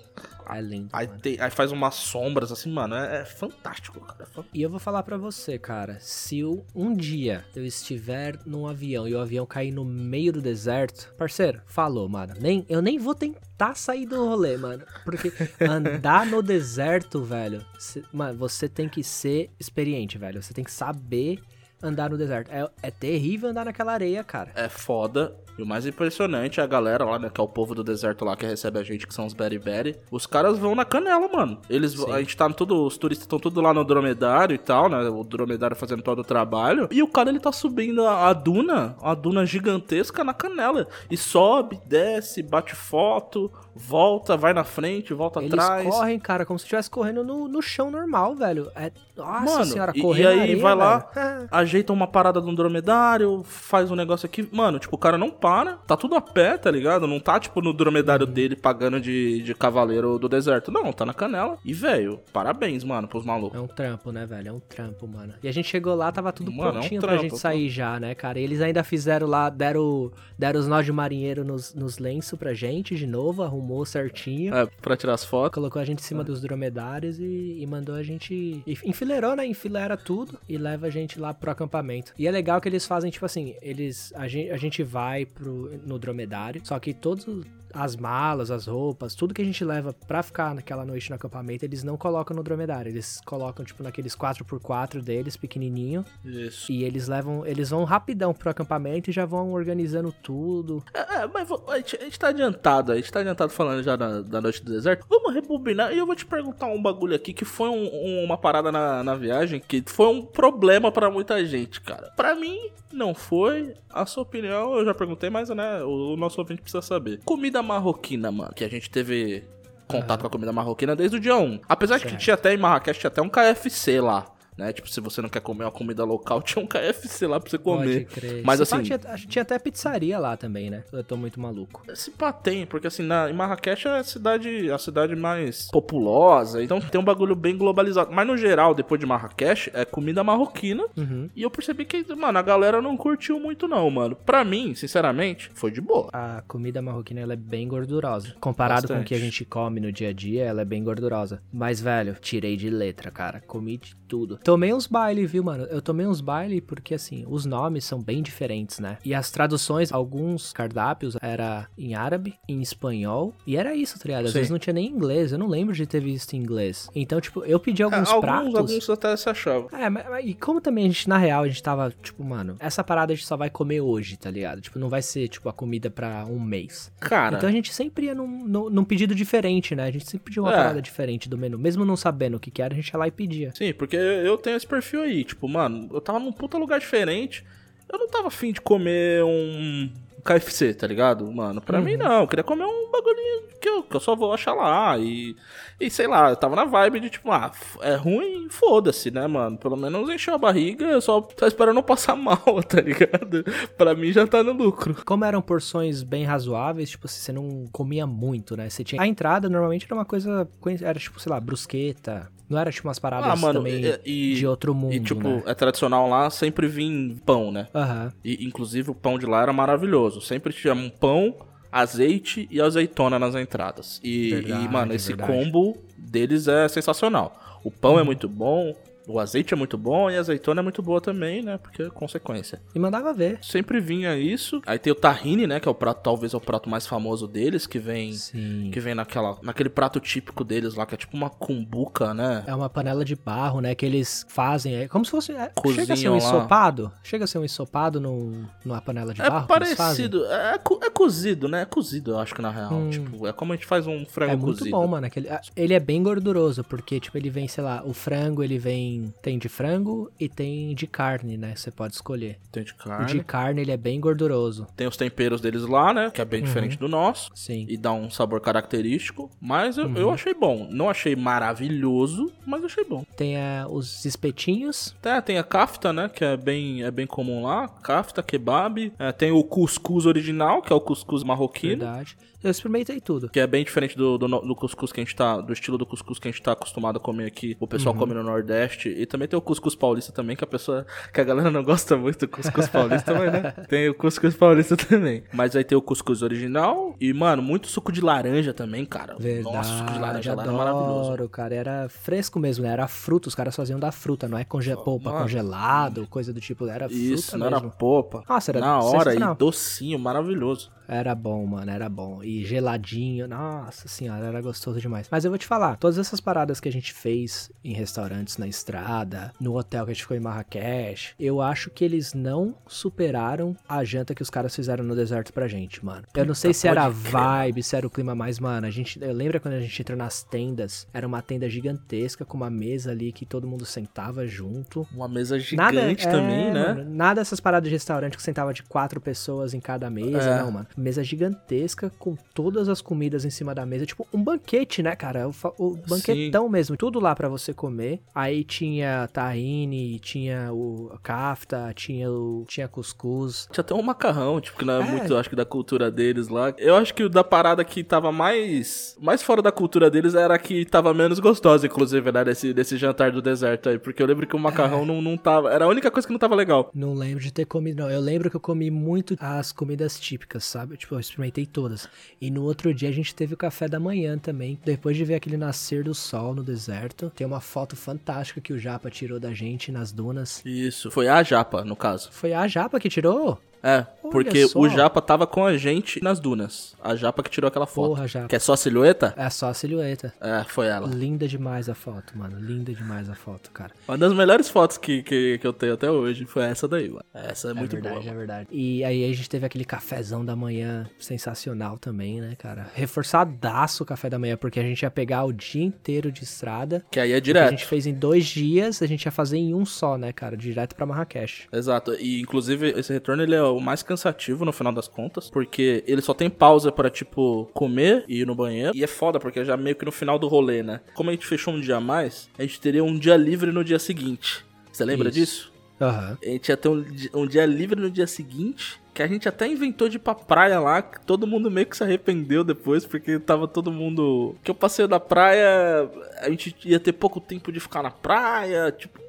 É 0.51 0.61
lindo. 0.61 0.89
Aí, 0.91 1.07
aí 1.39 1.49
faz 1.49 1.71
umas 1.71 1.95
sombras 1.95 2.51
assim, 2.51 2.71
mano. 2.71 2.95
É, 2.95 3.21
é 3.21 3.25
fantástico, 3.25 3.99
cara. 4.01 4.23
É 4.23 4.25
fan- 4.25 4.43
E 4.53 4.61
eu 4.61 4.69
vou 4.69 4.79
falar 4.79 5.01
pra 5.03 5.17
você, 5.17 5.57
cara, 5.57 5.97
se 5.99 6.39
eu- 6.39 6.65
um 6.75 6.93
dia 6.93 7.45
eu 7.55 7.65
estiver 7.65 8.37
num 8.45 8.67
avião 8.67 9.07
e 9.07 9.15
o 9.15 9.19
avião 9.21 9.45
cair 9.45 9.71
no 9.71 9.85
meio 9.85 10.33
do 10.33 10.41
deserto, 10.41 11.13
parceiro, 11.17 11.61
falou, 11.65 12.09
mano. 12.09 12.33
Nem, 12.39 12.65
eu 12.67 12.81
nem 12.81 12.97
vou 12.99 13.15
tentar 13.15 13.75
sair 13.75 14.05
do 14.05 14.25
rolê, 14.25 14.57
mano. 14.57 14.83
Porque 15.05 15.31
andar 15.61 16.25
no 16.25 16.41
deserto, 16.41 17.23
velho, 17.23 17.65
cê- 17.79 18.03
mano, 18.11 18.37
você 18.37 18.67
tem 18.67 18.89
que 18.89 19.03
ser 19.03 19.49
experiente, 19.59 20.17
velho. 20.17 20.41
Você 20.41 20.53
tem 20.53 20.63
que 20.63 20.71
saber 20.71 21.39
andar 21.83 22.09
no 22.09 22.17
deserto. 22.17 22.51
É, 22.51 22.69
é 22.83 22.91
terrível 22.91 23.49
andar 23.49 23.65
naquela 23.65 23.93
areia, 23.93 24.23
cara. 24.23 24.51
É 24.55 24.69
foda. 24.69 25.35
E 25.61 25.63
o 25.63 25.67
mais 25.67 25.85
impressionante 25.85 26.59
é 26.59 26.63
a 26.63 26.67
galera 26.67 27.05
lá, 27.05 27.19
né? 27.19 27.29
Que 27.31 27.39
é 27.39 27.43
o 27.43 27.47
povo 27.47 27.75
do 27.75 27.83
deserto 27.83 28.25
lá 28.25 28.35
que 28.35 28.47
recebe 28.47 28.79
a 28.79 28.83
gente, 28.83 29.05
que 29.05 29.13
são 29.13 29.27
os 29.27 29.33
beriberi. 29.33 29.95
Os 30.09 30.25
caras 30.25 30.57
vão 30.57 30.73
na 30.73 30.83
canela, 30.83 31.27
mano. 31.27 31.61
Eles, 31.69 31.91
Sim. 31.91 32.11
a 32.11 32.19
gente 32.19 32.35
tá 32.35 32.49
tudo, 32.49 32.83
os 32.83 32.97
turistas 32.97 33.25
estão 33.25 33.37
tudo 33.37 33.61
lá 33.61 33.71
no 33.71 33.85
dromedário 33.85 34.55
e 34.55 34.57
tal, 34.57 34.89
né? 34.89 35.07
O 35.07 35.23
dromedário 35.23 35.75
fazendo 35.75 36.01
todo 36.01 36.19
o 36.19 36.23
trabalho. 36.23 36.87
E 36.89 37.03
o 37.03 37.07
cara, 37.07 37.29
ele 37.29 37.39
tá 37.39 37.51
subindo 37.51 38.07
a, 38.07 38.29
a 38.29 38.33
duna, 38.33 38.95
a 39.03 39.13
duna 39.13 39.45
gigantesca 39.45 40.23
na 40.23 40.33
canela. 40.33 40.87
E 41.11 41.15
sobe, 41.15 41.79
desce, 41.85 42.41
bate 42.41 42.73
foto, 42.73 43.51
volta, 43.75 44.35
vai 44.37 44.53
na 44.53 44.63
frente, 44.63 45.13
volta 45.13 45.39
Eles 45.39 45.53
atrás. 45.53 45.87
correm, 45.87 46.19
cara, 46.19 46.45
como 46.45 46.57
se 46.59 46.65
estivesse 46.65 46.89
correndo 46.89 47.23
no, 47.23 47.47
no 47.47 47.61
chão 47.61 47.89
normal, 47.91 48.35
velho. 48.35 48.69
É, 48.75 48.91
nossa 49.15 49.45
Mano, 49.59 49.65
senhora, 49.65 49.91
e- 49.95 50.01
correr 50.01 50.23
e 50.23 50.27
aí 50.27 50.39
areia, 50.41 50.61
vai 50.61 50.75
lá, 50.75 50.97
velho. 51.13 51.47
A 51.51 51.57
ajeita 51.59 51.93
uma 51.93 52.07
parada 52.07 52.39
no 52.41 52.55
dromedário, 52.55 53.43
faz 53.43 53.89
um 53.91 53.95
negócio 53.95 54.25
aqui. 54.25 54.47
Mano, 54.51 54.79
tipo, 54.79 54.95
o 54.95 54.99
cara 54.99 55.17
não 55.17 55.29
para, 55.29 55.73
tá 55.87 55.95
tudo 55.95 56.15
a 56.15 56.21
pé, 56.21 56.57
tá 56.57 56.69
ligado? 56.71 57.07
Não 57.07 57.19
tá, 57.19 57.39
tipo, 57.39 57.61
no 57.61 57.73
dromedário 57.73 58.25
Uhum. 58.27 58.33
dele 58.33 58.55
pagando 58.55 58.99
de, 58.99 59.41
de 59.41 59.53
cavaleiro 59.55 60.17
do 60.19 60.27
deserto. 60.29 60.71
Não, 60.71 60.91
tá 60.91 61.05
na 61.05 61.13
canela. 61.13 61.57
E, 61.63 61.73
velho, 61.73 62.19
parabéns, 62.33 62.83
mano, 62.83 63.07
pros 63.07 63.25
malucos. 63.25 63.57
É 63.57 63.61
um 63.61 63.67
trampo, 63.67 64.11
né, 64.11 64.25
velho? 64.25 64.49
É 64.49 64.51
um 64.51 64.59
trampo, 64.59 65.07
mano. 65.07 65.33
E 65.41 65.47
a 65.47 65.51
gente 65.51 65.67
chegou 65.69 65.95
lá, 65.95 66.11
tava 66.11 66.31
tudo 66.31 66.51
Mano, 66.51 66.63
é 66.63 66.69
um 66.69 66.73
prontinho 66.79 67.01
pra 67.01 67.09
trampo, 67.11 67.23
gente 67.29 67.39
sair 67.39 67.69
já, 67.69 67.99
né, 67.99 68.13
cara? 68.15 68.39
E 68.39 68.43
eles 68.43 68.61
ainda 68.61 68.83
fizeram 68.83 69.27
lá, 69.27 69.49
deram, 69.49 70.11
deram 70.37 70.59
os 70.59 70.67
nós 70.67 70.85
de 70.85 70.91
marinheiro 70.91 71.43
nos, 71.43 71.73
nos 71.73 71.97
lenços 71.97 72.37
pra 72.37 72.53
gente 72.53 72.95
de 72.95 73.07
novo, 73.07 73.41
arrumou 73.61 73.85
certinho. 73.85 74.53
É, 74.53 74.65
pra 74.65 74.97
tirar 74.97 75.13
as 75.13 75.23
fotos. 75.23 75.53
Colocou 75.53 75.81
a 75.81 75.85
gente 75.85 75.99
em 75.99 76.03
cima 76.03 76.23
dos 76.23 76.41
dromedários 76.41 77.19
e, 77.19 77.59
e 77.59 77.67
mandou 77.67 77.95
a 77.95 78.03
gente. 78.03 78.63
Enfileirou, 78.65 79.35
né? 79.35 79.45
Enfilera 79.45 79.95
tudo 79.95 80.39
e 80.49 80.57
leva 80.57 80.87
a 80.87 80.89
gente 80.89 81.19
lá 81.19 81.33
pro 81.33 81.51
acampamento. 81.51 82.13
E 82.17 82.27
é 82.27 82.31
legal 82.31 82.59
que 82.59 82.67
eles 82.67 82.85
fazem, 82.85 83.11
tipo 83.11 83.25
assim, 83.25 83.55
eles. 83.61 84.11
A 84.15 84.27
gente, 84.27 84.51
a 84.51 84.57
gente 84.57 84.83
vai 84.83 85.25
pro, 85.25 85.79
no 85.85 85.99
dromedário, 85.99 86.61
só 86.63 86.79
que 86.79 86.93
todos 86.93 87.25
as 87.73 87.95
malas, 87.95 88.51
as 88.51 88.67
roupas, 88.67 89.15
tudo 89.15 89.33
que 89.33 89.41
a 89.41 89.45
gente 89.45 89.63
leva 89.63 89.93
pra 89.93 90.21
ficar 90.21 90.53
naquela 90.53 90.85
noite 90.85 91.09
no 91.09 91.15
acampamento, 91.15 91.65
eles 91.65 91.83
não 91.83 91.97
colocam 91.97 92.35
no 92.35 92.43
dromedário. 92.43 92.89
Eles 92.89 93.21
colocam, 93.25 93.63
tipo, 93.65 93.81
naqueles 93.83 94.15
4x4 94.15 95.01
deles, 95.01 95.37
pequenininho. 95.37 96.05
Isso. 96.23 96.71
E 96.71 96.83
eles 96.83 97.07
levam. 97.07 97.45
Eles 97.45 97.69
vão 97.69 97.83
rapidão 97.83 98.33
pro 98.33 98.49
acampamento 98.49 99.09
e 99.09 99.13
já 99.13 99.25
vão 99.25 99.51
organizando 99.51 100.11
tudo. 100.11 100.83
É, 100.93 101.21
é, 101.21 101.27
mas 101.27 101.49
a 101.51 101.77
gente, 101.77 101.95
a 101.97 102.03
gente 102.03 102.19
tá 102.19 102.27
adiantado, 102.29 102.91
a 102.91 102.95
gente 102.95 103.11
tá 103.11 103.19
adiantado 103.19 103.50
falando 103.51 103.83
já 103.83 103.95
da, 103.95 104.21
da 104.21 104.41
Noite 104.41 104.63
do 104.63 104.71
Deserto. 104.71 105.05
Vamos 105.09 105.33
rebobinar 105.33 105.93
e 105.93 105.97
eu 105.97 106.05
vou 106.05 106.15
te 106.15 106.25
perguntar 106.25 106.67
um 106.67 106.81
bagulho 106.81 107.15
aqui 107.15 107.33
que 107.33 107.45
foi 107.45 107.69
um- 107.69 107.89
um- 107.93 108.23
uma 108.25 108.37
parada 108.37 108.71
na, 108.71 109.03
na 109.03 109.15
viagem 109.15 109.59
que 109.65 109.83
foi 109.85 110.07
um 110.07 110.21
problema 110.25 110.91
pra 110.91 111.09
muita 111.11 111.45
gente, 111.45 111.79
cara. 111.81 112.11
Pra 112.15 112.33
mim, 112.35 112.57
não 112.91 113.13
foi. 113.13 113.73
A 113.89 114.05
sua 114.05 114.23
opinião 114.23 114.75
eu 114.77 114.85
já 114.85 114.93
perguntei, 114.93 115.29
mas 115.29 115.49
né, 115.49 115.83
o, 115.83 116.13
o 116.13 116.17
nosso 116.17 116.39
ouvinte 116.41 116.61
precisa 116.61 116.81
saber. 116.81 117.19
Comida 117.25 117.61
marroquina, 117.61 118.31
mano, 118.31 118.53
que 118.55 118.63
a 118.63 118.69
gente 118.69 118.89
teve 118.89 119.43
contato 119.87 120.21
com 120.21 120.27
a 120.27 120.29
comida 120.29 120.53
marroquina 120.53 120.95
desde 120.95 121.17
o 121.17 121.19
dia 121.19 121.35
1. 121.35 121.59
Apesar 121.67 121.97
de 121.97 122.03
que 122.05 122.09
Certo. 122.11 122.21
tinha 122.21 122.33
até 122.33 122.53
em 122.53 122.57
Marrakech, 122.57 122.97
tinha 122.99 123.09
até 123.09 123.21
um 123.21 123.27
KFC 123.29 123.99
lá. 123.99 124.25
Né? 124.61 124.71
Tipo, 124.71 124.87
se 124.87 125.01
você 125.01 125.21
não 125.21 125.29
quer 125.29 125.41
comer 125.41 125.63
uma 125.65 125.71
comida 125.71 126.03
local, 126.03 126.41
tinha 126.43 126.63
um 126.63 126.67
KFC 126.67 127.25
lá 127.25 127.39
pra 127.39 127.49
você 127.49 127.57
comer. 127.57 128.05
Pode 128.05 128.19
crer. 128.19 128.43
Mas 128.45 128.59
Se 128.59 128.65
pá, 128.69 128.77
assim, 128.77 128.83
Tinha, 128.83 128.99
acho 129.05 129.23
que 129.23 129.29
tinha 129.29 129.41
até 129.41 129.57
pizzaria 129.57 130.19
lá 130.19 130.37
também, 130.37 130.69
né? 130.69 130.83
Eu 130.91 131.03
tô 131.03 131.17
muito 131.17 131.39
maluco. 131.39 131.83
Se 131.95 132.11
pá, 132.11 132.31
tem, 132.31 132.65
porque 132.65 132.87
assim, 132.87 133.03
na, 133.03 133.29
em 133.29 133.33
Marrakech 133.33 133.87
é 133.87 133.97
a 133.97 134.03
cidade, 134.03 134.71
a 134.71 134.77
cidade 134.77 135.15
mais 135.15 135.67
populosa, 135.71 136.63
então 136.63 136.79
tem 136.79 137.01
um 137.01 137.03
bagulho 137.03 137.35
bem 137.35 137.57
globalizado. 137.57 138.11
Mas 138.11 138.27
no 138.27 138.37
geral, 138.37 138.75
depois 138.75 138.99
de 138.99 139.05
Marrakech, 139.05 139.71
é 139.73 139.83
comida 139.83 140.23
marroquina. 140.23 140.85
Uhum. 140.95 141.29
E 141.35 141.41
eu 141.41 141.49
percebi 141.49 141.85
que, 141.85 142.05
mano, 142.15 142.37
a 142.37 142.41
galera 142.41 142.81
não 142.81 142.95
curtiu 142.95 143.39
muito 143.39 143.67
não, 143.67 143.89
mano. 143.89 144.15
Pra 144.15 144.43
mim, 144.43 144.75
sinceramente, 144.75 145.49
foi 145.53 145.71
de 145.71 145.81
boa. 145.81 146.09
A 146.13 146.43
comida 146.47 146.81
marroquina 146.81 147.21
ela 147.21 147.33
é 147.33 147.37
bem 147.37 147.67
gordurosa. 147.67 148.35
Comparado 148.39 148.87
com 148.87 148.93
o 148.93 149.03
que 149.03 149.13
a 149.13 149.17
Bastante. 149.17 149.19
gente 149.19 149.45
come 149.45 149.79
no 149.79 149.91
dia 149.91 150.09
a 150.09 150.13
dia, 150.13 150.43
ela 150.45 150.61
é 150.61 150.65
bem 150.65 150.83
gordurosa. 150.83 151.41
Mas, 151.51 151.81
velho, 151.81 152.15
tirei 152.19 152.55
de 152.55 152.69
letra, 152.69 153.09
cara. 153.09 153.41
Comi 153.41 153.77
de 153.77 153.95
tudo. 154.07 154.37
Tomei 154.51 154.73
uns 154.73 154.85
baile, 154.85 155.25
viu, 155.25 155.43
mano? 155.45 155.63
Eu 155.71 155.81
tomei 155.81 156.05
uns 156.05 156.19
baile 156.19 156.59
porque, 156.59 156.93
assim, 156.93 157.23
os 157.29 157.45
nomes 157.45 157.85
são 157.85 158.01
bem 158.01 158.21
diferentes, 158.21 158.79
né? 158.79 158.97
E 159.05 159.13
as 159.15 159.31
traduções, 159.31 159.93
alguns 159.93 160.51
cardápios 160.51 161.15
era 161.21 161.69
em 161.77 161.95
árabe, 161.95 162.35
em 162.49 162.61
espanhol. 162.61 163.33
E 163.47 163.55
era 163.55 163.73
isso, 163.73 163.97
tá 163.97 164.03
ligado? 164.07 164.25
Às 164.25 164.31
Sim. 164.31 164.39
vezes 164.39 164.51
não 164.51 164.59
tinha 164.59 164.73
nem 164.73 164.87
inglês. 164.87 165.31
Eu 165.31 165.37
não 165.37 165.47
lembro 165.47 165.73
de 165.73 165.85
ter 165.85 166.01
visto 166.01 166.33
em 166.33 166.39
inglês. 166.39 166.89
Então, 166.93 167.21
tipo, 167.21 167.45
eu 167.45 167.59
pedi 167.61 167.81
alguns 167.81 168.09
É, 168.09 168.11
alguns, 168.11 168.21
pratos. 168.21 168.55
alguns 168.55 168.89
até 168.89 169.15
se 169.15 169.29
achavam. 169.29 169.69
É, 169.71 169.89
mas, 169.89 170.09
mas- 170.09 170.25
e 170.25 170.33
como 170.33 170.59
também 170.59 170.83
a 170.83 170.87
gente, 170.89 171.07
na 171.07 171.17
real, 171.17 171.43
a 171.43 171.47
gente 171.47 171.63
tava, 171.63 171.93
tipo, 172.03 172.21
mano, 172.21 172.57
essa 172.59 172.83
parada 172.83 173.13
a 173.13 173.15
gente 173.15 173.25
só 173.25 173.37
vai 173.37 173.49
comer 173.49 173.79
hoje, 173.79 174.17
tá 174.17 174.29
ligado? 174.29 174.59
Tipo, 174.59 174.77
não 174.79 174.89
vai 174.89 175.01
ser, 175.01 175.29
tipo, 175.29 175.47
a 175.47 175.53
comida 175.53 175.89
pra 175.89 176.25
um 176.25 176.39
mês. 176.41 176.91
Cara, 176.99 177.37
Então 177.37 177.47
a 177.47 177.51
gente 177.53 177.73
sempre 177.73 178.07
ia 178.07 178.15
num, 178.15 178.27
num, 178.45 178.69
num 178.69 178.83
pedido 178.83 179.15
diferente, 179.15 179.73
né? 179.75 179.85
A 179.85 179.91
gente 179.91 180.05
sempre 180.09 180.25
pediu 180.25 180.43
uma 180.43 180.51
É. 180.51 180.57
parada 180.57 180.81
diferente 180.81 181.29
do 181.29 181.37
menu. 181.37 181.57
Mesmo 181.57 181.85
não 181.85 181.95
sabendo 181.95 182.35
o 182.35 182.39
que 182.39 182.51
que 182.51 182.61
era, 182.61 182.73
a 182.73 182.75
gente 182.75 182.89
ia 182.89 182.99
lá 182.99 183.07
e 183.07 183.11
pedia. 183.11 183.53
sim, 183.55 183.73
porque 183.73 183.95
eu 183.95 184.30
tenho 184.37 184.57
esse 184.57 184.67
perfil 184.67 185.01
aí. 185.01 185.23
Tipo, 185.23 185.47
mano, 185.47 185.89
eu 185.93 186.01
tava 186.01 186.19
num 186.19 186.31
puta 186.31 186.57
lugar 186.57 186.79
diferente. 186.79 187.43
Eu 187.91 187.99
não 187.99 188.07
tava 188.07 188.27
afim 188.29 188.51
de 188.53 188.61
comer 188.61 189.23
um 189.23 189.89
KFC, 190.23 190.73
tá 190.73 190.87
ligado? 190.87 191.29
Mano, 191.31 191.59
pra 191.61 191.79
Uhum. 191.79 191.83
mim 191.83 191.97
não. 191.97 192.21
Eu 192.21 192.27
queria 192.27 192.43
comer 192.43 192.63
um 192.63 192.89
bagulhinho 192.91 193.41
que 193.59 193.67
eu, 193.67 193.83
que 193.83 193.95
eu 193.95 193.99
só 193.99 194.15
vou 194.15 194.33
achar 194.33 194.53
lá. 194.53 194.97
E, 194.97 195.35
e 195.79 195.89
sei 195.89 196.07
lá, 196.07 196.29
eu 196.29 196.35
tava 196.37 196.55
na 196.55 196.63
vibe 196.63 196.99
de 197.01 197.09
tipo, 197.09 197.29
ah, 197.31 197.51
é 197.81 197.95
ruim, 197.95 198.47
foda-se, 198.49 199.11
né, 199.11 199.27
mano? 199.27 199.57
Pelo 199.57 199.75
menos 199.75 200.09
encheu 200.09 200.35
a 200.35 200.37
barriga, 200.37 200.85
eu 200.85 201.01
só 201.01 201.19
tô 201.21 201.45
esperando 201.45 201.75
não 201.75 201.83
passar 201.83 202.15
mal, 202.15 202.37
tá 202.67 202.79
ligado? 202.79 203.43
Pra 203.77 203.93
mim 203.93 204.11
já 204.13 204.25
tá 204.25 204.41
no 204.41 204.53
lucro. 204.53 204.95
Como 205.05 205.25
eram 205.25 205.41
porções 205.41 206.01
bem 206.01 206.23
razoáveis, 206.23 206.91
tipo, 206.91 207.07
assim, 207.07 207.19
você 207.19 207.31
não 207.33 207.65
comia 207.73 208.07
muito, 208.07 208.55
né? 208.55 208.69
Você 208.69 208.83
tinha... 208.85 209.01
A 209.01 209.07
entrada 209.07 209.49
normalmente 209.49 209.85
era 209.85 209.95
uma 209.95 210.05
coisa... 210.05 210.47
Era, 210.81 210.97
tipo, 210.99 211.19
sei 211.19 211.29
lá, 211.31 211.39
brusqueta. 211.39 212.31
Não 212.51 212.59
era, 212.59 212.69
tipo, 212.71 212.87
umas 212.87 212.99
paradas 212.99 213.29
Ah, 213.31 213.35
mano, 213.35 213.59
também 213.59 213.81
e, 214.05 214.33
de 214.35 214.45
outro 214.45 214.75
mundo, 214.75 214.93
e 214.93 214.99
tipo, 214.99 215.21
né? 215.27 215.43
é 215.45 215.53
tradicional 215.53 216.09
lá 216.09 216.29
sempre 216.29 216.67
vir 216.67 217.15
pão, 217.25 217.49
né? 217.51 217.67
Aham. 217.73 218.11
E, 218.25 218.45
inclusive 218.45 218.91
o 218.91 218.93
pão 218.95 219.17
de 219.17 219.25
lá 219.25 219.41
era 219.41 219.53
maravilhoso. 219.53 220.19
Sempre 220.19 220.51
tinha 220.51 220.73
um 220.73 220.89
pão, 220.89 221.33
azeite 221.71 222.49
e 222.51 222.59
azeitona 222.59 223.17
nas 223.17 223.35
entradas. 223.35 224.01
E, 224.03 224.31
Verdade, 224.31 224.65
e, 224.65 224.67
mano, 224.69 224.93
esse 224.93 225.07
verdade. 225.13 225.31
combo 225.31 225.77
deles 225.97 226.47
é 226.49 226.67
sensacional. 226.67 227.39
O 227.63 227.71
pão 227.71 227.97
é 227.97 228.03
muito 228.03 228.27
bom, 228.27 228.75
o 229.07 229.19
azeite 229.19 229.53
é 229.53 229.57
muito 229.57 229.77
bom 229.77 230.09
e 230.09 230.15
a 230.15 230.19
azeitona 230.19 230.61
é 230.61 230.63
muito 230.63 230.81
boa 230.81 231.01
também, 231.01 231.41
né? 231.41 231.57
Porque 231.57 231.83
é 231.83 231.89
consequência. 231.89 232.61
E 232.73 232.79
mandava 232.79 233.13
ver. 233.13 233.39
Sempre 233.41 233.79
vinha 233.79 234.15
isso. 234.17 234.61
Aí 234.65 234.77
tem 234.79 234.91
o 234.91 234.95
tahine, 234.95 235.47
né? 235.47 235.59
Que 235.59 235.67
é 235.67 235.71
o 235.71 235.75
prato, 235.75 236.01
talvez 236.03 236.33
é 236.33 236.37
o 236.37 236.41
prato 236.41 236.69
mais 236.69 236.85
famoso 236.87 237.27
deles, 237.27 237.65
que 237.65 237.79
vem. 237.79 238.13
Sim. 238.13 238.69
Que 238.71 238.79
vem 238.79 238.93
naquela, 238.95 239.37
naquele 239.41 239.69
prato 239.69 239.99
típico 239.99 240.43
deles 240.43 240.75
lá, 240.75 240.85
que 240.85 240.93
é 240.95 240.97
tipo 240.97 241.15
uma 241.15 241.29
cumbuca, 241.29 242.13
né? 242.13 242.43
É 242.47 242.55
uma 242.55 242.69
panela 242.69 243.03
de 243.05 243.15
barro, 243.15 243.61
né? 243.61 243.75
Que 243.75 243.85
eles 243.85 244.25
fazem. 244.29 244.75
É 244.75 244.87
como 244.87 245.03
se 245.05 245.11
fosse. 245.11 245.31
É, 245.31 245.51
chega 245.73 245.93
a 245.93 245.95
ser 245.95 246.07
Cozinham 246.07 246.13
um 246.13 246.17
lá. 246.17 246.23
ensopado? 246.23 246.91
Chega 247.03 247.23
a 247.25 247.27
ser 247.27 247.37
um 247.37 247.43
ensopado 247.45 247.99
no, 247.99 248.45
numa 248.63 248.81
panela 248.81 249.13
de 249.13 249.21
É 249.21 249.29
barro? 249.29 249.47
eles 249.55 249.73
fazem? 249.75 250.09
parecido, 250.09 250.25
é, 250.25 250.55
é 250.85 250.89
cozido, 250.89 251.47
né? 251.47 251.61
É 251.61 251.65
cozido, 251.65 252.11
eu 252.11 252.19
acho 252.19 252.33
que 252.35 252.41
na 252.41 252.49
real. 252.51 252.73
Hum. 252.73 252.89
Tipo, 252.89 253.27
é 253.27 253.33
como 253.33 253.53
a 253.53 253.55
gente 253.55 253.65
faz 253.65 253.87
um 253.87 254.05
frango 254.05 254.31
É 254.31 254.35
muito 254.35 254.59
cozido. 254.59 254.71
bom, 254.77 254.87
mano. 254.87 255.05
Aquele, 255.07 255.27
ele 255.55 255.73
é 255.73 255.79
bem 255.79 256.01
gorduroso, 256.03 256.63
porque, 256.63 256.99
tipo, 256.99 257.17
ele 257.17 257.29
vem, 257.29 257.47
sei 257.47 257.63
lá, 257.63 257.83
o 257.85 257.93
frango, 257.93 258.43
ele 258.43 258.57
vem. 258.57 258.90
Tem 259.21 259.37
de 259.37 259.47
frango 259.49 260.11
e 260.19 260.27
tem 260.27 260.73
de 260.75 260.87
carne, 260.87 261.37
né? 261.37 261.53
Você 261.55 261.71
pode 261.71 261.93
escolher. 261.93 262.37
Tem 262.51 262.63
de 262.63 262.71
O 262.71 262.75
carne. 262.75 263.05
de 263.11 263.23
carne, 263.23 263.61
ele 263.61 263.71
é 263.71 263.77
bem 263.77 263.99
gorduroso. 263.99 264.67
Tem 264.75 264.87
os 264.87 264.97
temperos 264.97 265.39
deles 265.41 265.63
lá, 265.65 265.93
né? 265.93 266.09
Que 266.11 266.21
é 266.21 266.25
bem 266.25 266.41
Uhum. 266.41 266.45
diferente 266.47 266.77
do 266.77 266.87
nosso. 266.87 267.29
Sim. 267.35 267.65
E 267.69 267.77
dá 267.77 267.91
um 267.93 268.09
sabor 268.09 268.41
característico. 268.41 269.29
Mas 269.39 269.77
eu, 269.77 269.85
Uhum. 269.85 269.97
eu 269.97 270.09
achei 270.11 270.33
bom. 270.33 270.67
Não 270.71 270.89
achei 270.89 271.15
maravilhoso, 271.15 272.31
mas 272.45 272.63
achei 272.63 272.83
bom. 272.83 273.05
Tem 273.15 273.37
ah, 273.37 273.67
os 273.69 274.05
espetinhos. 274.05 274.95
É, 275.03 275.19
tem 275.21 275.37
a 275.37 275.43
kafta, 275.43 275.93
né? 275.93 276.09
Que 276.09 276.23
é 276.25 276.37
bem, 276.37 276.83
é 276.83 276.91
bem 276.91 277.05
comum 277.07 277.43
lá. 277.43 277.67
Kafta, 277.67 278.23
kebab. 278.23 278.91
É, 278.97 279.11
tem 279.11 279.31
o 279.31 279.43
cuscuz 279.43 280.05
original, 280.05 280.61
que 280.61 280.71
é 280.71 280.75
o 280.75 280.81
cuscuz 280.81 281.23
marroquino. 281.23 281.85
Verdade. 281.85 282.17
Eu 282.43 282.49
experimentei 282.51 282.99
tudo. 282.99 283.29
Que 283.29 283.39
é 283.39 283.47
bem 283.47 283.63
diferente 283.63 283.95
do, 283.95 284.17
do, 284.17 284.27
do 284.27 284.55
cuscuz 284.55 284.91
que 284.91 284.99
a 284.99 285.03
gente 285.03 285.15
tá. 285.15 285.39
Do 285.39 285.53
estilo 285.53 285.77
do 285.77 285.85
cuscuz 285.85 286.17
que 286.19 286.27
a 286.27 286.31
gente 286.31 286.41
tá 286.41 286.53
acostumado 286.53 286.97
a 286.97 286.99
comer 286.99 287.25
aqui. 287.25 287.55
O 287.59 287.67
pessoal 287.67 287.93
come 287.93 288.13
no 288.13 288.23
Nordeste. 288.23 288.89
E 288.89 289.05
também 289.05 289.27
tem 289.27 289.37
o 289.37 289.41
cuscuz 289.41 289.75
paulista 289.75 290.11
também, 290.11 290.35
que 290.35 290.43
a 290.43 290.47
pessoa. 290.47 290.85
Que 291.13 291.21
a 291.21 291.23
galera 291.23 291.51
não 291.51 291.63
gosta 291.63 291.95
muito 291.95 292.19
do 292.19 292.27
cuscuz 292.27 292.67
paulista, 292.67 293.13
mas 293.13 293.31
né? 293.31 293.51
Tem 293.69 293.89
o 293.89 293.93
cuscuz 293.93 294.35
paulista 294.35 294.75
também. 294.75 295.23
Mas 295.33 295.55
aí 295.55 295.63
tem 295.63 295.77
o 295.77 295.81
cuscuz 295.81 296.21
original. 296.21 296.95
E, 296.99 297.13
mano, 297.13 297.41
muito 297.41 297.67
suco 297.67 297.91
de 297.91 298.01
laranja 298.01 298.53
também, 298.53 298.85
cara. 298.85 299.15
Verdade. 299.19 299.55
Nossa, 299.55 299.77
suco 299.77 299.93
de 299.93 299.99
laranja 299.99 300.33
lá 300.33 300.43
era 300.43 300.51
maravilhoso. 300.51 301.07
adoro, 301.13 301.29
cara. 301.29 301.53
Era 301.55 301.89
fresco 301.89 302.39
mesmo, 302.39 302.65
né? 302.65 302.71
Era 302.71 302.87
fruta. 302.87 303.29
Os 303.29 303.35
caras 303.35 303.55
faziam 303.55 303.79
da 303.79 303.91
fruta, 303.91 304.27
não 304.27 304.37
é 304.37 304.43
conge 304.43 304.75
polpa 304.75 305.11
mano. 305.11 305.23
congelado, 305.23 306.07
coisa 306.07 306.33
do 306.33 306.39
tipo. 306.39 306.67
Era 306.67 306.87
Isso, 306.91 307.31
fruta 307.31 307.37
não 307.37 307.51
mesmo. 307.51 307.67
era 307.67 307.75
popa. 307.75 308.23
Nossa, 308.27 308.51
era 308.51 308.59
Na 308.59 308.79
hora, 308.79 309.13
e 309.13 309.35
docinho, 309.35 309.99
maravilhoso. 309.99 310.71
Era 310.91 311.15
bom, 311.15 311.45
mano, 311.45 311.71
era 311.71 311.87
bom. 311.87 312.21
E 312.21 312.43
geladinho, 312.43 313.25
nossa 313.25 313.87
senhora, 313.87 314.25
era 314.25 314.41
gostoso 314.41 314.77
demais. 314.81 315.07
Mas 315.09 315.23
eu 315.23 315.31
vou 315.31 315.37
te 315.37 315.45
falar, 315.47 315.77
todas 315.77 315.97
essas 315.97 316.19
paradas 316.19 316.59
que 316.59 316.67
a 316.67 316.71
gente 316.71 316.91
fez 316.91 317.49
em 317.63 317.71
restaurantes 317.71 318.37
na 318.37 318.45
estrada, 318.45 319.31
no 319.39 319.57
hotel 319.57 319.85
que 319.85 319.91
a 319.91 319.93
gente 319.93 320.03
ficou 320.03 320.17
em 320.17 320.19
Marrakech, 320.19 321.13
eu 321.17 321.41
acho 321.41 321.69
que 321.69 321.85
eles 321.85 322.13
não 322.13 322.55
superaram 322.67 323.55
a 323.69 323.85
janta 323.85 324.13
que 324.13 324.21
os 324.21 324.29
caras 324.29 324.53
fizeram 324.53 324.83
no 324.83 324.93
deserto 324.93 325.31
pra 325.31 325.47
gente, 325.47 325.83
mano. 325.83 326.03
Eu 326.13 326.25
não 326.25 326.35
sei 326.35 326.53
se 326.53 326.67
era 326.67 326.89
vibe, 326.89 327.63
se 327.63 327.73
era 327.73 327.87
o 327.87 327.89
clima 327.89 328.13
mais, 328.13 328.37
mano. 328.37 328.67
A 328.67 328.69
gente, 328.69 329.01
eu 329.01 329.13
lembro 329.13 329.39
quando 329.39 329.53
a 329.53 329.61
gente 329.61 329.81
entrou 329.81 329.97
nas 329.97 330.23
tendas, 330.23 330.85
era 330.93 331.07
uma 331.07 331.21
tenda 331.21 331.49
gigantesca 331.49 332.25
com 332.25 332.35
uma 332.35 332.49
mesa 332.49 332.91
ali 332.91 333.13
que 333.13 333.25
todo 333.25 333.47
mundo 333.47 333.65
sentava 333.65 334.27
junto. 334.27 334.85
Uma 334.93 335.07
mesa 335.07 335.37
Nada, 335.53 335.71
gigante 335.79 336.05
é, 336.05 336.11
também, 336.11 336.51
né? 336.51 336.73
mano, 336.73 336.93
nada 336.93 337.21
dessas 337.21 337.39
paradas 337.39 337.69
de 337.69 337.73
restaurante 337.73 338.17
que 338.17 338.23
sentava 338.23 338.53
de 338.53 338.63
quatro 338.63 338.99
pessoas 338.99 339.53
em 339.53 339.61
cada 339.61 339.89
mesa, 339.89 340.29
É. 340.29 340.41
não, 340.41 340.51
mano. 340.51 340.67
Mesa 340.81 341.03
gigantesca 341.03 341.91
com 341.97 342.15
todas 342.33 342.67
as 342.67 342.81
comidas 342.81 343.23
em 343.23 343.29
cima 343.29 343.55
da 343.55 343.65
mesa, 343.65 343.85
tipo 343.85 344.05
um 344.13 344.21
banquete, 344.23 344.83
né, 344.83 344.95
cara? 344.95 345.29
O, 345.29 345.33
o 345.57 345.77
banquetão 345.87 346.49
mesmo, 346.49 346.75
tudo 346.75 346.99
lá 346.99 347.15
pra 347.15 347.29
você 347.29 347.53
comer. 347.53 348.01
Aí 348.13 348.43
tinha 348.43 349.07
tahine, 349.13 349.99
tinha 349.99 350.51
o 350.51 350.91
kafta, 351.01 351.71
tinha 351.75 352.11
o 352.11 352.43
tinha 352.47 352.67
cuscuz. 352.67 353.47
Tinha 353.51 353.61
até 353.61 353.73
um 353.73 353.81
macarrão, 353.81 354.41
tipo, 354.41 354.57
que 354.57 354.65
não 354.65 354.73
é, 354.73 354.81
É. 354.81 354.91
muito, 354.91 355.15
acho 355.15 355.29
que, 355.29 355.35
da 355.35 355.45
cultura 355.45 355.89
deles 355.91 356.27
lá. 356.27 356.53
Eu 356.57 356.75
acho 356.75 356.93
que 356.93 357.03
o 357.03 357.09
da 357.09 357.23
parada 357.23 357.63
que 357.63 357.83
tava 357.83 358.11
mais. 358.11 358.95
Mais 358.99 359.21
fora 359.23 359.41
da 359.41 359.51
cultura 359.51 359.89
deles 359.89 360.15
era 360.15 360.35
a 360.35 360.39
que 360.39 360.65
tava 360.65 360.93
menos 360.93 361.19
gostosa, 361.19 361.65
inclusive, 361.65 362.11
né? 362.11 362.23
Desse, 362.23 362.53
desse 362.53 362.77
jantar 362.77 363.11
do 363.11 363.21
deserto 363.21 363.69
aí. 363.69 363.77
Porque 363.79 364.01
eu 364.01 364.07
lembro 364.07 364.25
que 364.27 364.35
o 364.35 364.39
É. 364.39 364.41
macarrão 364.41 364.85
não, 364.85 365.01
não 365.01 365.15
tava. 365.17 365.51
Era 365.51 365.65
a 365.65 365.67
única 365.67 365.91
coisa 365.91 366.07
que 366.07 366.11
não 366.13 366.19
tava 366.19 366.35
legal. 366.35 366.71
Não 366.73 366.93
lembro 366.93 367.23
de 367.23 367.31
ter 367.31 367.45
comido, 367.45 367.83
não. 367.83 367.89
Eu 367.91 368.01
lembro 368.01 368.29
que 368.29 368.35
eu 368.35 368.39
comi 368.41 368.71
muito 368.71 369.15
as 369.19 369.51
comidas 369.51 369.99
típicas, 369.99 370.43
sabe? 370.43 370.70
Tipo, 370.77 370.95
eu 370.95 370.99
experimentei 370.99 371.45
todas. 371.45 371.87
E 372.19 372.29
no 372.29 372.43
outro 372.43 372.73
dia 372.73 372.89
a 372.89 372.91
gente 372.91 373.13
teve 373.13 373.33
o 373.33 373.37
café 373.37 373.67
da 373.67 373.79
manhã 373.79 374.17
também. 374.17 374.59
Depois 374.63 374.97
de 374.97 375.05
ver 375.05 375.15
aquele 375.15 375.37
nascer 375.37 375.83
do 375.83 375.93
sol 375.93 376.33
no 376.33 376.43
deserto. 376.43 377.11
Tem 377.15 377.25
uma 377.25 377.41
foto 377.41 377.75
fantástica 377.75 378.41
que 378.41 378.53
o 378.53 378.59
Japa 378.59 378.89
tirou 378.89 379.19
da 379.19 379.33
gente 379.33 379.71
nas 379.71 379.91
dunas. 379.91 380.41
Isso. 380.45 380.91
Foi 380.91 381.07
a 381.07 381.21
Japa, 381.23 381.63
no 381.63 381.75
caso. 381.75 382.09
Foi 382.11 382.33
a 382.33 382.47
Japa 382.47 382.79
que 382.79 382.89
tirou? 382.89 383.39
É, 383.63 383.85
Olha 384.03 384.11
porque 384.11 384.47
só. 384.47 384.59
o 384.59 384.67
Japa 384.69 385.01
tava 385.01 385.27
com 385.27 385.45
a 385.45 385.55
gente 385.57 386.01
nas 386.03 386.19
dunas. 386.19 386.75
A 386.83 386.95
Japa 386.95 387.21
que 387.23 387.29
tirou 387.29 387.47
aquela 387.47 387.67
foto. 387.67 387.89
Porra, 387.89 388.07
Japa. 388.07 388.27
Que 388.27 388.35
é 388.35 388.39
só 388.39 388.53
a 388.53 388.57
silhueta? 388.57 389.13
É 389.17 389.29
só 389.29 389.49
a 389.49 389.53
silhueta. 389.53 390.13
É, 390.19 390.43
foi 390.47 390.67
ela. 390.67 390.87
Linda 390.87 391.27
demais 391.27 391.69
a 391.69 391.75
foto, 391.75 392.17
mano. 392.17 392.39
Linda 392.39 392.73
demais 392.73 393.09
a 393.09 393.13
foto, 393.15 393.51
cara. 393.51 393.71
Uma 393.87 393.97
das 393.97 394.13
melhores 394.13 394.49
fotos 394.49 394.77
que, 394.77 395.03
que, 395.03 395.37
que 395.37 395.45
eu 395.45 395.53
tenho 395.53 395.73
até 395.73 395.89
hoje 395.91 396.25
foi 396.25 396.43
essa 396.43 396.67
daí, 396.67 396.89
mano. 396.89 397.05
Essa 397.13 397.51
é, 397.51 397.53
muito 397.53 397.75
é 397.75 397.79
verdade, 397.81 397.99
boa. 398.05 398.13
é 398.13 398.17
verdade. 398.17 398.47
E 398.51 398.83
aí 398.83 399.03
a 399.09 399.13
gente 399.13 399.29
teve 399.29 399.45
aquele 399.45 399.63
cafezão 399.65 400.25
da 400.25 400.35
manhã 400.35 400.89
sensacional 400.99 401.77
também, 401.77 402.19
né, 402.19 402.35
cara? 402.37 402.67
Reforçadaço 402.73 403.83
o 403.83 403.85
café 403.85 404.09
da 404.09 404.17
manhã, 404.17 404.37
porque 404.37 404.59
a 404.59 404.63
gente 404.63 404.81
ia 404.81 404.91
pegar 404.91 405.23
o 405.25 405.31
dia 405.33 405.63
inteiro 405.63 406.11
de 406.11 406.23
estrada. 406.23 406.83
Que 406.91 406.99
aí 406.99 407.11
é 407.11 407.17
O 407.17 407.21
que 407.21 407.29
a 407.29 407.33
direto. 407.33 407.49
gente 407.51 407.65
fez 407.65 407.85
em 407.85 407.93
dois 407.93 408.25
dias, 408.25 408.81
a 408.81 408.87
gente 408.87 409.05
ia 409.05 409.11
fazer 409.11 409.37
em 409.37 409.53
um 409.53 409.65
só, 409.65 409.97
né, 409.97 410.11
cara? 410.11 410.35
Direto 410.35 410.75
pra 410.75 410.85
Marrakech. 410.85 411.47
Exato, 411.51 411.93
e 411.99 412.21
inclusive 412.21 412.69
esse 412.77 412.91
retorno 412.93 413.21
ele 413.23 413.35
é 413.35 413.41
o 413.51 413.59
mais 413.59 413.83
cansativo 413.83 414.45
no 414.45 414.51
final 414.51 414.73
das 414.73 414.87
contas, 414.87 415.29
porque 415.29 415.83
ele 415.87 416.01
só 416.01 416.13
tem 416.13 416.29
pausa 416.29 416.71
pra, 416.71 416.89
tipo, 416.89 417.49
comer 417.53 418.03
e 418.07 418.21
ir 418.21 418.25
no 418.27 418.35
banheiro, 418.35 418.75
e 418.75 418.83
é 418.83 418.87
foda 418.87 419.19
porque 419.19 419.39
é 419.39 419.45
já 419.45 419.57
meio 419.57 419.75
que 419.75 419.85
no 419.85 419.91
final 419.91 420.17
do 420.17 420.27
rolê, 420.27 420.63
né? 420.63 420.81
Como 420.93 421.09
a 421.09 421.13
gente 421.13 421.25
fechou 421.25 421.53
um 421.53 421.61
dia 421.61 421.77
a 421.77 421.81
mais, 421.81 422.29
a 422.37 422.41
gente 422.41 422.59
teria 422.59 422.83
um 422.83 422.97
dia 422.97 423.15
livre 423.15 423.51
no 423.51 423.63
dia 423.63 423.79
seguinte. 423.79 424.45
Você 424.71 424.85
lembra 424.85 425.09
Isso. 425.09 425.19
disso? 425.19 425.51
Aham. 425.79 426.17
A 426.21 426.25
gente 426.25 426.49
ia 426.49 426.57
ter 426.57 426.69
um, 426.69 426.85
um 427.15 427.25
dia 427.25 427.45
livre 427.45 427.79
no 427.79 427.89
dia 427.89 428.05
seguinte, 428.05 428.79
que 428.93 429.01
a 429.01 429.07
gente 429.07 429.27
até 429.27 429.47
inventou 429.47 429.89
de 429.89 429.95
ir 429.95 429.99
pra 429.99 430.13
praia 430.13 430.59
lá, 430.59 430.81
que 430.81 431.03
todo 431.05 431.25
mundo 431.25 431.49
meio 431.49 431.65
que 431.65 431.75
se 431.75 431.83
arrependeu 431.83 432.43
depois, 432.43 432.85
porque 432.85 433.17
tava 433.17 433.47
todo 433.47 433.71
mundo... 433.71 434.35
Que 434.43 434.51
eu 434.51 434.55
passei 434.55 434.85
da 434.87 434.99
praia, 434.99 435.89
a 436.19 436.29
gente 436.29 436.55
ia 436.63 436.79
ter 436.79 436.93
pouco 436.93 437.19
tempo 437.19 437.51
de 437.51 437.59
ficar 437.59 437.81
na 437.81 437.89
praia, 437.89 438.71
tipo, 438.71 438.99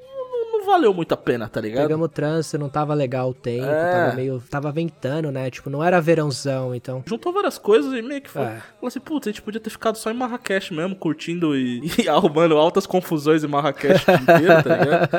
não, 0.63 0.73
valeu 0.73 0.93
muito 0.93 1.13
a 1.13 1.17
pena, 1.17 1.47
tá 1.47 1.59
ligado? 1.61 1.83
Pegamos 1.83 2.09
trânsito, 2.11 2.57
não 2.57 2.69
tava 2.69 2.93
legal 2.93 3.29
o 3.29 3.33
tempo, 3.33 3.65
É. 3.65 3.91
tava 3.91 4.15
meio. 4.15 4.43
Tava 4.49 4.71
ventando, 4.71 5.31
né? 5.31 5.49
Tipo, 5.49 5.69
não 5.69 5.83
era 5.83 5.99
verãozão, 6.01 6.73
então. 6.73 7.03
Juntou 7.05 7.33
várias 7.33 7.57
coisas 7.57 7.93
e 7.93 8.01
meio 8.01 8.21
que 8.21 8.29
foi. 8.29 8.43
É. 8.43 8.61
Falou 8.75 8.87
assim, 8.87 8.99
putz, 8.99 9.27
a 9.27 9.31
gente 9.31 9.41
podia 9.41 9.59
ter 9.59 9.69
ficado 9.69 9.97
só 9.97 10.09
em 10.11 10.13
Marrakech 10.13 10.73
mesmo, 10.73 10.95
curtindo 10.95 11.55
e, 11.55 11.81
e 12.03 12.09
arrumando 12.09 12.57
altas 12.57 12.85
confusões 12.85 13.43
em 13.43 13.47
Marrakech 13.47 14.03
inteiro, 14.11 14.63
tá 14.63 14.77
ligado? 14.77 15.09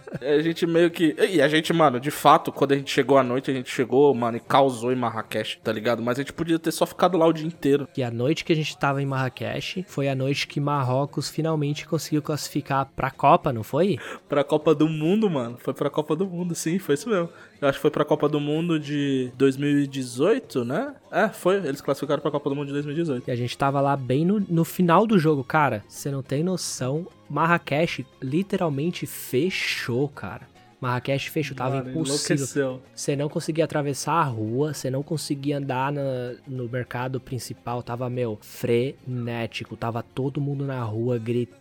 E 0.22 0.26
a 0.26 0.42
gente 0.42 0.66
meio 0.66 0.90
que. 0.90 1.16
E 1.18 1.40
a 1.40 1.48
gente, 1.48 1.72
mano, 1.72 1.98
de 1.98 2.10
fato, 2.10 2.52
quando 2.52 2.72
a 2.72 2.76
gente 2.76 2.90
chegou 2.90 3.16
à 3.16 3.22
noite, 3.22 3.50
a 3.50 3.54
gente 3.54 3.70
chegou, 3.70 4.14
mano, 4.14 4.36
e 4.36 4.40
causou 4.40 4.92
em 4.92 4.94
Marrakech, 4.94 5.58
tá 5.64 5.72
ligado? 5.72 6.02
Mas 6.02 6.18
a 6.18 6.22
gente 6.22 6.32
podia 6.34 6.58
ter 6.58 6.70
só 6.72 6.84
ficado 6.84 7.16
lá 7.16 7.26
o 7.26 7.32
dia 7.32 7.46
inteiro. 7.46 7.88
E 7.96 8.02
a 8.02 8.10
noite 8.10 8.44
que 8.44 8.52
a 8.52 8.56
gente 8.56 8.76
tava 8.76 9.00
em 9.00 9.06
Marrakech 9.06 9.82
foi 9.88 10.10
a 10.10 10.14
noite 10.14 10.46
que 10.46 10.60
Marrocos 10.60 11.30
finalmente 11.30 11.86
conseguiu 11.88 12.20
classificar 12.20 12.86
pra 12.94 13.10
Copa, 13.10 13.50
não 13.50 13.62
foi? 13.62 13.98
Pra 14.28 14.44
Copa 14.44 14.74
do 14.74 14.79
Mundo, 14.88 15.28
mano. 15.30 15.56
Foi 15.58 15.72
pra 15.74 15.88
Copa 15.90 16.14
do 16.16 16.26
Mundo, 16.26 16.54
sim, 16.54 16.78
foi 16.78 16.94
isso 16.94 17.08
mesmo. 17.08 17.28
Eu 17.60 17.68
acho 17.68 17.78
que 17.78 17.82
foi 17.82 17.90
pra 17.90 18.04
Copa 18.04 18.28
do 18.28 18.40
Mundo 18.40 18.78
de 18.78 19.30
2018, 19.36 20.64
né? 20.64 20.94
É, 21.10 21.28
foi. 21.28 21.56
Eles 21.56 21.80
classificaram 21.80 22.20
pra 22.22 22.30
Copa 22.30 22.48
do 22.50 22.56
Mundo 22.56 22.66
de 22.68 22.72
2018. 22.74 23.28
E 23.28 23.30
a 23.30 23.36
gente 23.36 23.56
tava 23.56 23.80
lá 23.80 23.96
bem 23.96 24.24
no, 24.24 24.40
no 24.48 24.64
final 24.64 25.06
do 25.06 25.18
jogo, 25.18 25.42
cara. 25.44 25.84
Você 25.88 26.10
não 26.10 26.22
tem 26.22 26.42
noção. 26.42 27.06
Marrakech 27.28 28.06
literalmente 28.22 29.06
fechou, 29.06 30.08
cara. 30.08 30.48
Marrakech 30.80 31.28
fechou, 31.30 31.54
tava 31.54 31.76
Mano, 31.76 31.90
impossível. 31.90 32.80
Você 32.94 33.14
não 33.14 33.28
conseguia 33.28 33.64
atravessar 33.64 34.14
a 34.14 34.24
rua, 34.24 34.72
você 34.72 34.90
não 34.90 35.02
conseguia 35.02 35.58
andar 35.58 35.92
na- 35.92 36.32
no 36.48 36.66
mercado 36.70 37.20
principal, 37.20 37.82
tava, 37.82 38.08
meu, 38.08 38.38
frenético, 38.40 39.76
tava 39.76 40.02
todo 40.02 40.40
mundo 40.40 40.64
na 40.64 40.82
rua 40.82 41.18
gritando. 41.18 41.60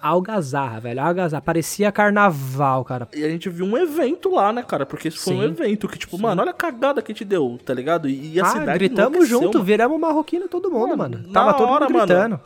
Algazarra, 0.00 0.80
velho, 0.80 1.00
algazarra, 1.00 1.42
parecia 1.42 1.90
carnaval, 1.92 2.84
cara. 2.84 3.08
E 3.14 3.24
a 3.24 3.28
gente 3.28 3.48
viu 3.48 3.66
um 3.66 3.76
evento 3.76 4.30
lá, 4.30 4.52
né, 4.52 4.62
cara? 4.62 4.86
Porque 4.86 5.08
isso 5.08 5.20
foi 5.20 5.34
um 5.34 5.40
Sim. 5.40 5.46
evento 5.48 5.88
que, 5.88 5.98
tipo, 5.98 6.18
mano, 6.18 6.42
olha 6.42 6.50
a 6.50 6.54
cagada 6.54 7.02
que 7.02 7.12
gente 7.12 7.24
deu, 7.24 7.58
tá 7.64 7.74
ligado? 7.74 8.08
E, 8.08 8.34
e 8.34 8.40
a 8.40 8.44
ah, 8.44 8.48
cidade 8.48 8.78
gritamos 8.78 9.28
junto, 9.28 9.54
mano. 9.54 9.64
viramos 9.64 10.00
marroquino 10.00 10.48
todo 10.48 10.70
mundo, 10.70 10.96
Mano, 10.96 11.18
mano. 11.18 11.32
Tava 11.32 11.54
todo 11.54 11.68
hora, 11.70 11.84
mundo 11.86 11.94
mano. 11.98 12.06
gritando. 12.06 12.40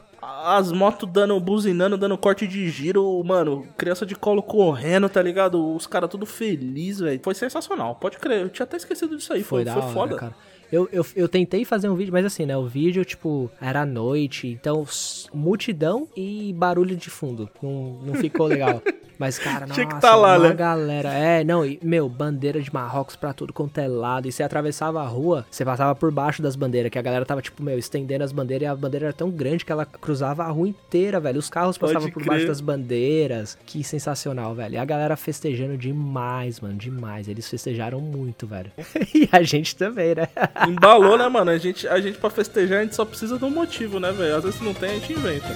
As 0.44 0.70
motos 0.70 1.08
dando, 1.10 1.38
buzinando, 1.40 1.98
dando 1.98 2.16
corte 2.16 2.46
de 2.46 2.68
giro, 2.70 3.22
mano, 3.24 3.66
criança 3.76 4.06
de 4.06 4.14
colo 4.14 4.40
correndo, 4.40 5.08
tá 5.08 5.20
ligado? 5.20 5.74
Os 5.74 5.86
caras 5.86 6.08
tudo 6.08 6.24
feliz, 6.26 7.00
velho. 7.00 7.20
Foi 7.22 7.34
sensacional, 7.34 7.96
pode 7.96 8.18
crer. 8.18 8.42
Eu 8.42 8.48
tinha 8.48 8.64
até 8.64 8.76
esquecido 8.76 9.16
disso 9.16 9.32
aí, 9.32 9.42
foi, 9.42 9.64
Foi, 9.64 9.72
foi 9.72 9.82
hora, 9.82 9.92
foda. 9.92 10.16
cara. 10.16 10.34
Eu, 10.72 10.88
eu, 10.90 11.04
eu 11.14 11.28
tentei 11.28 11.66
fazer 11.66 11.88
um 11.90 11.94
vídeo, 11.94 12.12
mas 12.12 12.24
assim, 12.24 12.46
né? 12.46 12.56
O 12.56 12.66
vídeo, 12.66 13.04
tipo, 13.04 13.50
era 13.60 13.82
à 13.82 13.86
noite, 13.86 14.48
então 14.48 14.86
multidão 15.32 16.08
e 16.16 16.54
barulho 16.56 16.96
de 16.96 17.10
fundo. 17.10 17.48
Não, 17.62 17.98
não 18.02 18.14
ficou 18.14 18.46
legal. 18.46 18.82
Mas, 19.22 19.38
cara, 19.38 19.66
Tinha 19.66 19.86
que 19.86 19.94
nossa, 19.94 20.08
tá 20.08 20.16
lá, 20.16 20.36
uma 20.36 20.48
né? 20.48 20.54
galera. 20.54 21.10
É, 21.10 21.44
não, 21.44 21.64
e, 21.64 21.78
meu, 21.80 22.08
bandeira 22.08 22.60
de 22.60 22.74
Marrocos 22.74 23.14
pra 23.14 23.32
tudo 23.32 23.52
quanto 23.52 23.78
é 23.78 23.86
lado. 23.86 24.26
E 24.26 24.32
você 24.32 24.42
atravessava 24.42 25.00
a 25.00 25.06
rua, 25.06 25.46
você 25.48 25.64
passava 25.64 25.94
por 25.94 26.10
baixo 26.10 26.42
das 26.42 26.56
bandeiras, 26.56 26.90
que 26.90 26.98
a 26.98 27.02
galera 27.02 27.24
tava, 27.24 27.40
tipo, 27.40 27.62
meu, 27.62 27.78
estendendo 27.78 28.24
as 28.24 28.32
bandeiras 28.32 28.66
e 28.66 28.66
a 28.66 28.74
bandeira 28.74 29.06
era 29.06 29.12
tão 29.12 29.30
grande 29.30 29.64
que 29.64 29.70
ela 29.70 29.86
cruzava 29.86 30.42
a 30.42 30.48
rua 30.48 30.66
inteira, 30.66 31.20
velho. 31.20 31.38
Os 31.38 31.48
carros 31.48 31.78
Pode 31.78 31.92
passavam 31.92 32.12
por 32.12 32.20
crer. 32.20 32.30
baixo 32.30 32.46
das 32.48 32.60
bandeiras. 32.60 33.56
Que 33.64 33.84
sensacional, 33.84 34.56
velho. 34.56 34.74
E 34.74 34.78
a 34.78 34.84
galera 34.84 35.16
festejando 35.16 35.76
demais, 35.76 36.58
mano, 36.58 36.74
demais. 36.74 37.28
Eles 37.28 37.48
festejaram 37.48 38.00
muito, 38.00 38.44
velho. 38.44 38.72
e 39.14 39.28
a 39.30 39.40
gente 39.42 39.76
também, 39.76 40.16
né? 40.16 40.26
Embalou, 40.68 41.16
né, 41.18 41.28
mano? 41.28 41.50
A 41.50 41.58
gente, 41.58 41.86
a 41.88 42.00
gente 42.00 42.18
pra 42.18 42.30
festejar, 42.30 42.80
a 42.80 42.82
gente 42.82 42.94
só 42.94 43.04
precisa 43.04 43.38
de 43.38 43.44
um 43.44 43.50
motivo, 43.50 43.98
né, 43.98 44.12
velho? 44.12 44.36
Às 44.36 44.44
vezes 44.44 44.60
não 44.60 44.74
tem, 44.74 44.90
a 44.90 44.94
gente 44.94 45.12
inventa. 45.12 45.48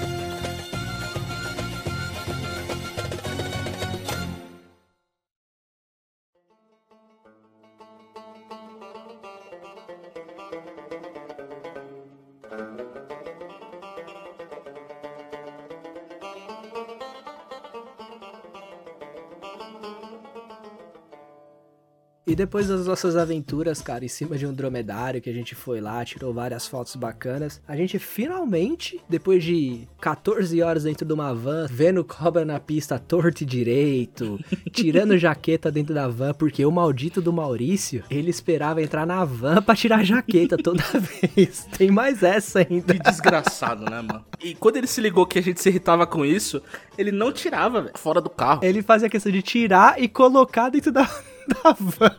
E 22.29 22.35
depois 22.35 22.67
das 22.67 22.87
nossas 22.87 23.15
aventuras, 23.15 23.81
cara, 23.81 24.05
em 24.05 24.09
cima 24.09 24.37
de 24.37 24.45
um 24.45 24.53
dromedário 24.53 25.23
que 25.23 25.31
a 25.31 25.33
gente 25.33 25.55
foi 25.55 25.81
lá, 25.81 26.05
tirou 26.05 26.35
várias 26.35 26.67
fotos 26.67 26.97
bacanas, 26.97 27.63
a 27.69 27.77
gente 27.77 28.01
finalmente, 28.01 29.01
depois 29.09 29.45
de 29.45 29.87
14 30.01 30.61
horas 30.61 30.83
dentro 30.83 31.07
de 31.07 31.13
uma 31.13 31.33
van, 31.33 31.69
vendo 31.71 32.03
cobra 32.05 32.45
na 32.45 32.59
pista 32.59 32.99
torto 32.99 33.45
e 33.45 33.47
direito, 33.47 34.41
tirando 34.73 35.17
jaqueta 35.17 35.71
dentro 35.71 35.95
da 35.95 36.09
van, 36.09 36.35
porque 36.35 36.67
o 36.67 36.73
maldito 36.73 37.23
do 37.23 37.33
Maurício, 37.33 38.03
ele 38.11 38.29
esperava 38.31 38.83
entrar 38.83 39.07
na 39.07 39.25
van 39.25 39.63
pra 39.63 39.77
tirar 39.77 40.01
a 40.01 40.05
jaqueta 40.05 40.57
toda 40.57 40.83
vez. 41.37 41.65
Tem 41.79 41.93
mais 41.93 42.25
essa 42.25 42.59
ainda. 42.59 42.93
Que 42.93 42.99
desgraçado, 42.99 43.85
né, 43.85 44.03
mano? 44.03 44.25
E 44.43 44.53
quando 44.57 44.79
ele 44.79 44.89
se 44.89 45.01
ligou 45.01 45.27
que 45.27 45.39
a 45.39 45.43
gente 45.43 45.63
se 45.63 45.69
irritava 45.69 46.05
com 46.09 46.27
isso, 46.27 46.61
ele 46.99 47.13
não 47.13 47.31
tirava, 47.31 47.83
velho, 47.83 47.97
fora 47.97 48.21
do 48.21 48.31
carro. 48.31 48.65
Ele 48.65 48.83
fazia 48.83 49.09
questão 49.09 49.31
de 49.31 49.43
tirar 49.43 50.03
e 50.03 50.09
colocar 50.09 50.71
dentro 50.71 50.91
da, 50.91 51.09
da 51.49 51.77
van. 51.79 52.17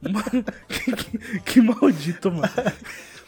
Que, 0.68 0.92
que- 0.92 1.40
que 1.40 1.60
maldito, 1.60 2.30
mano. 2.30 2.52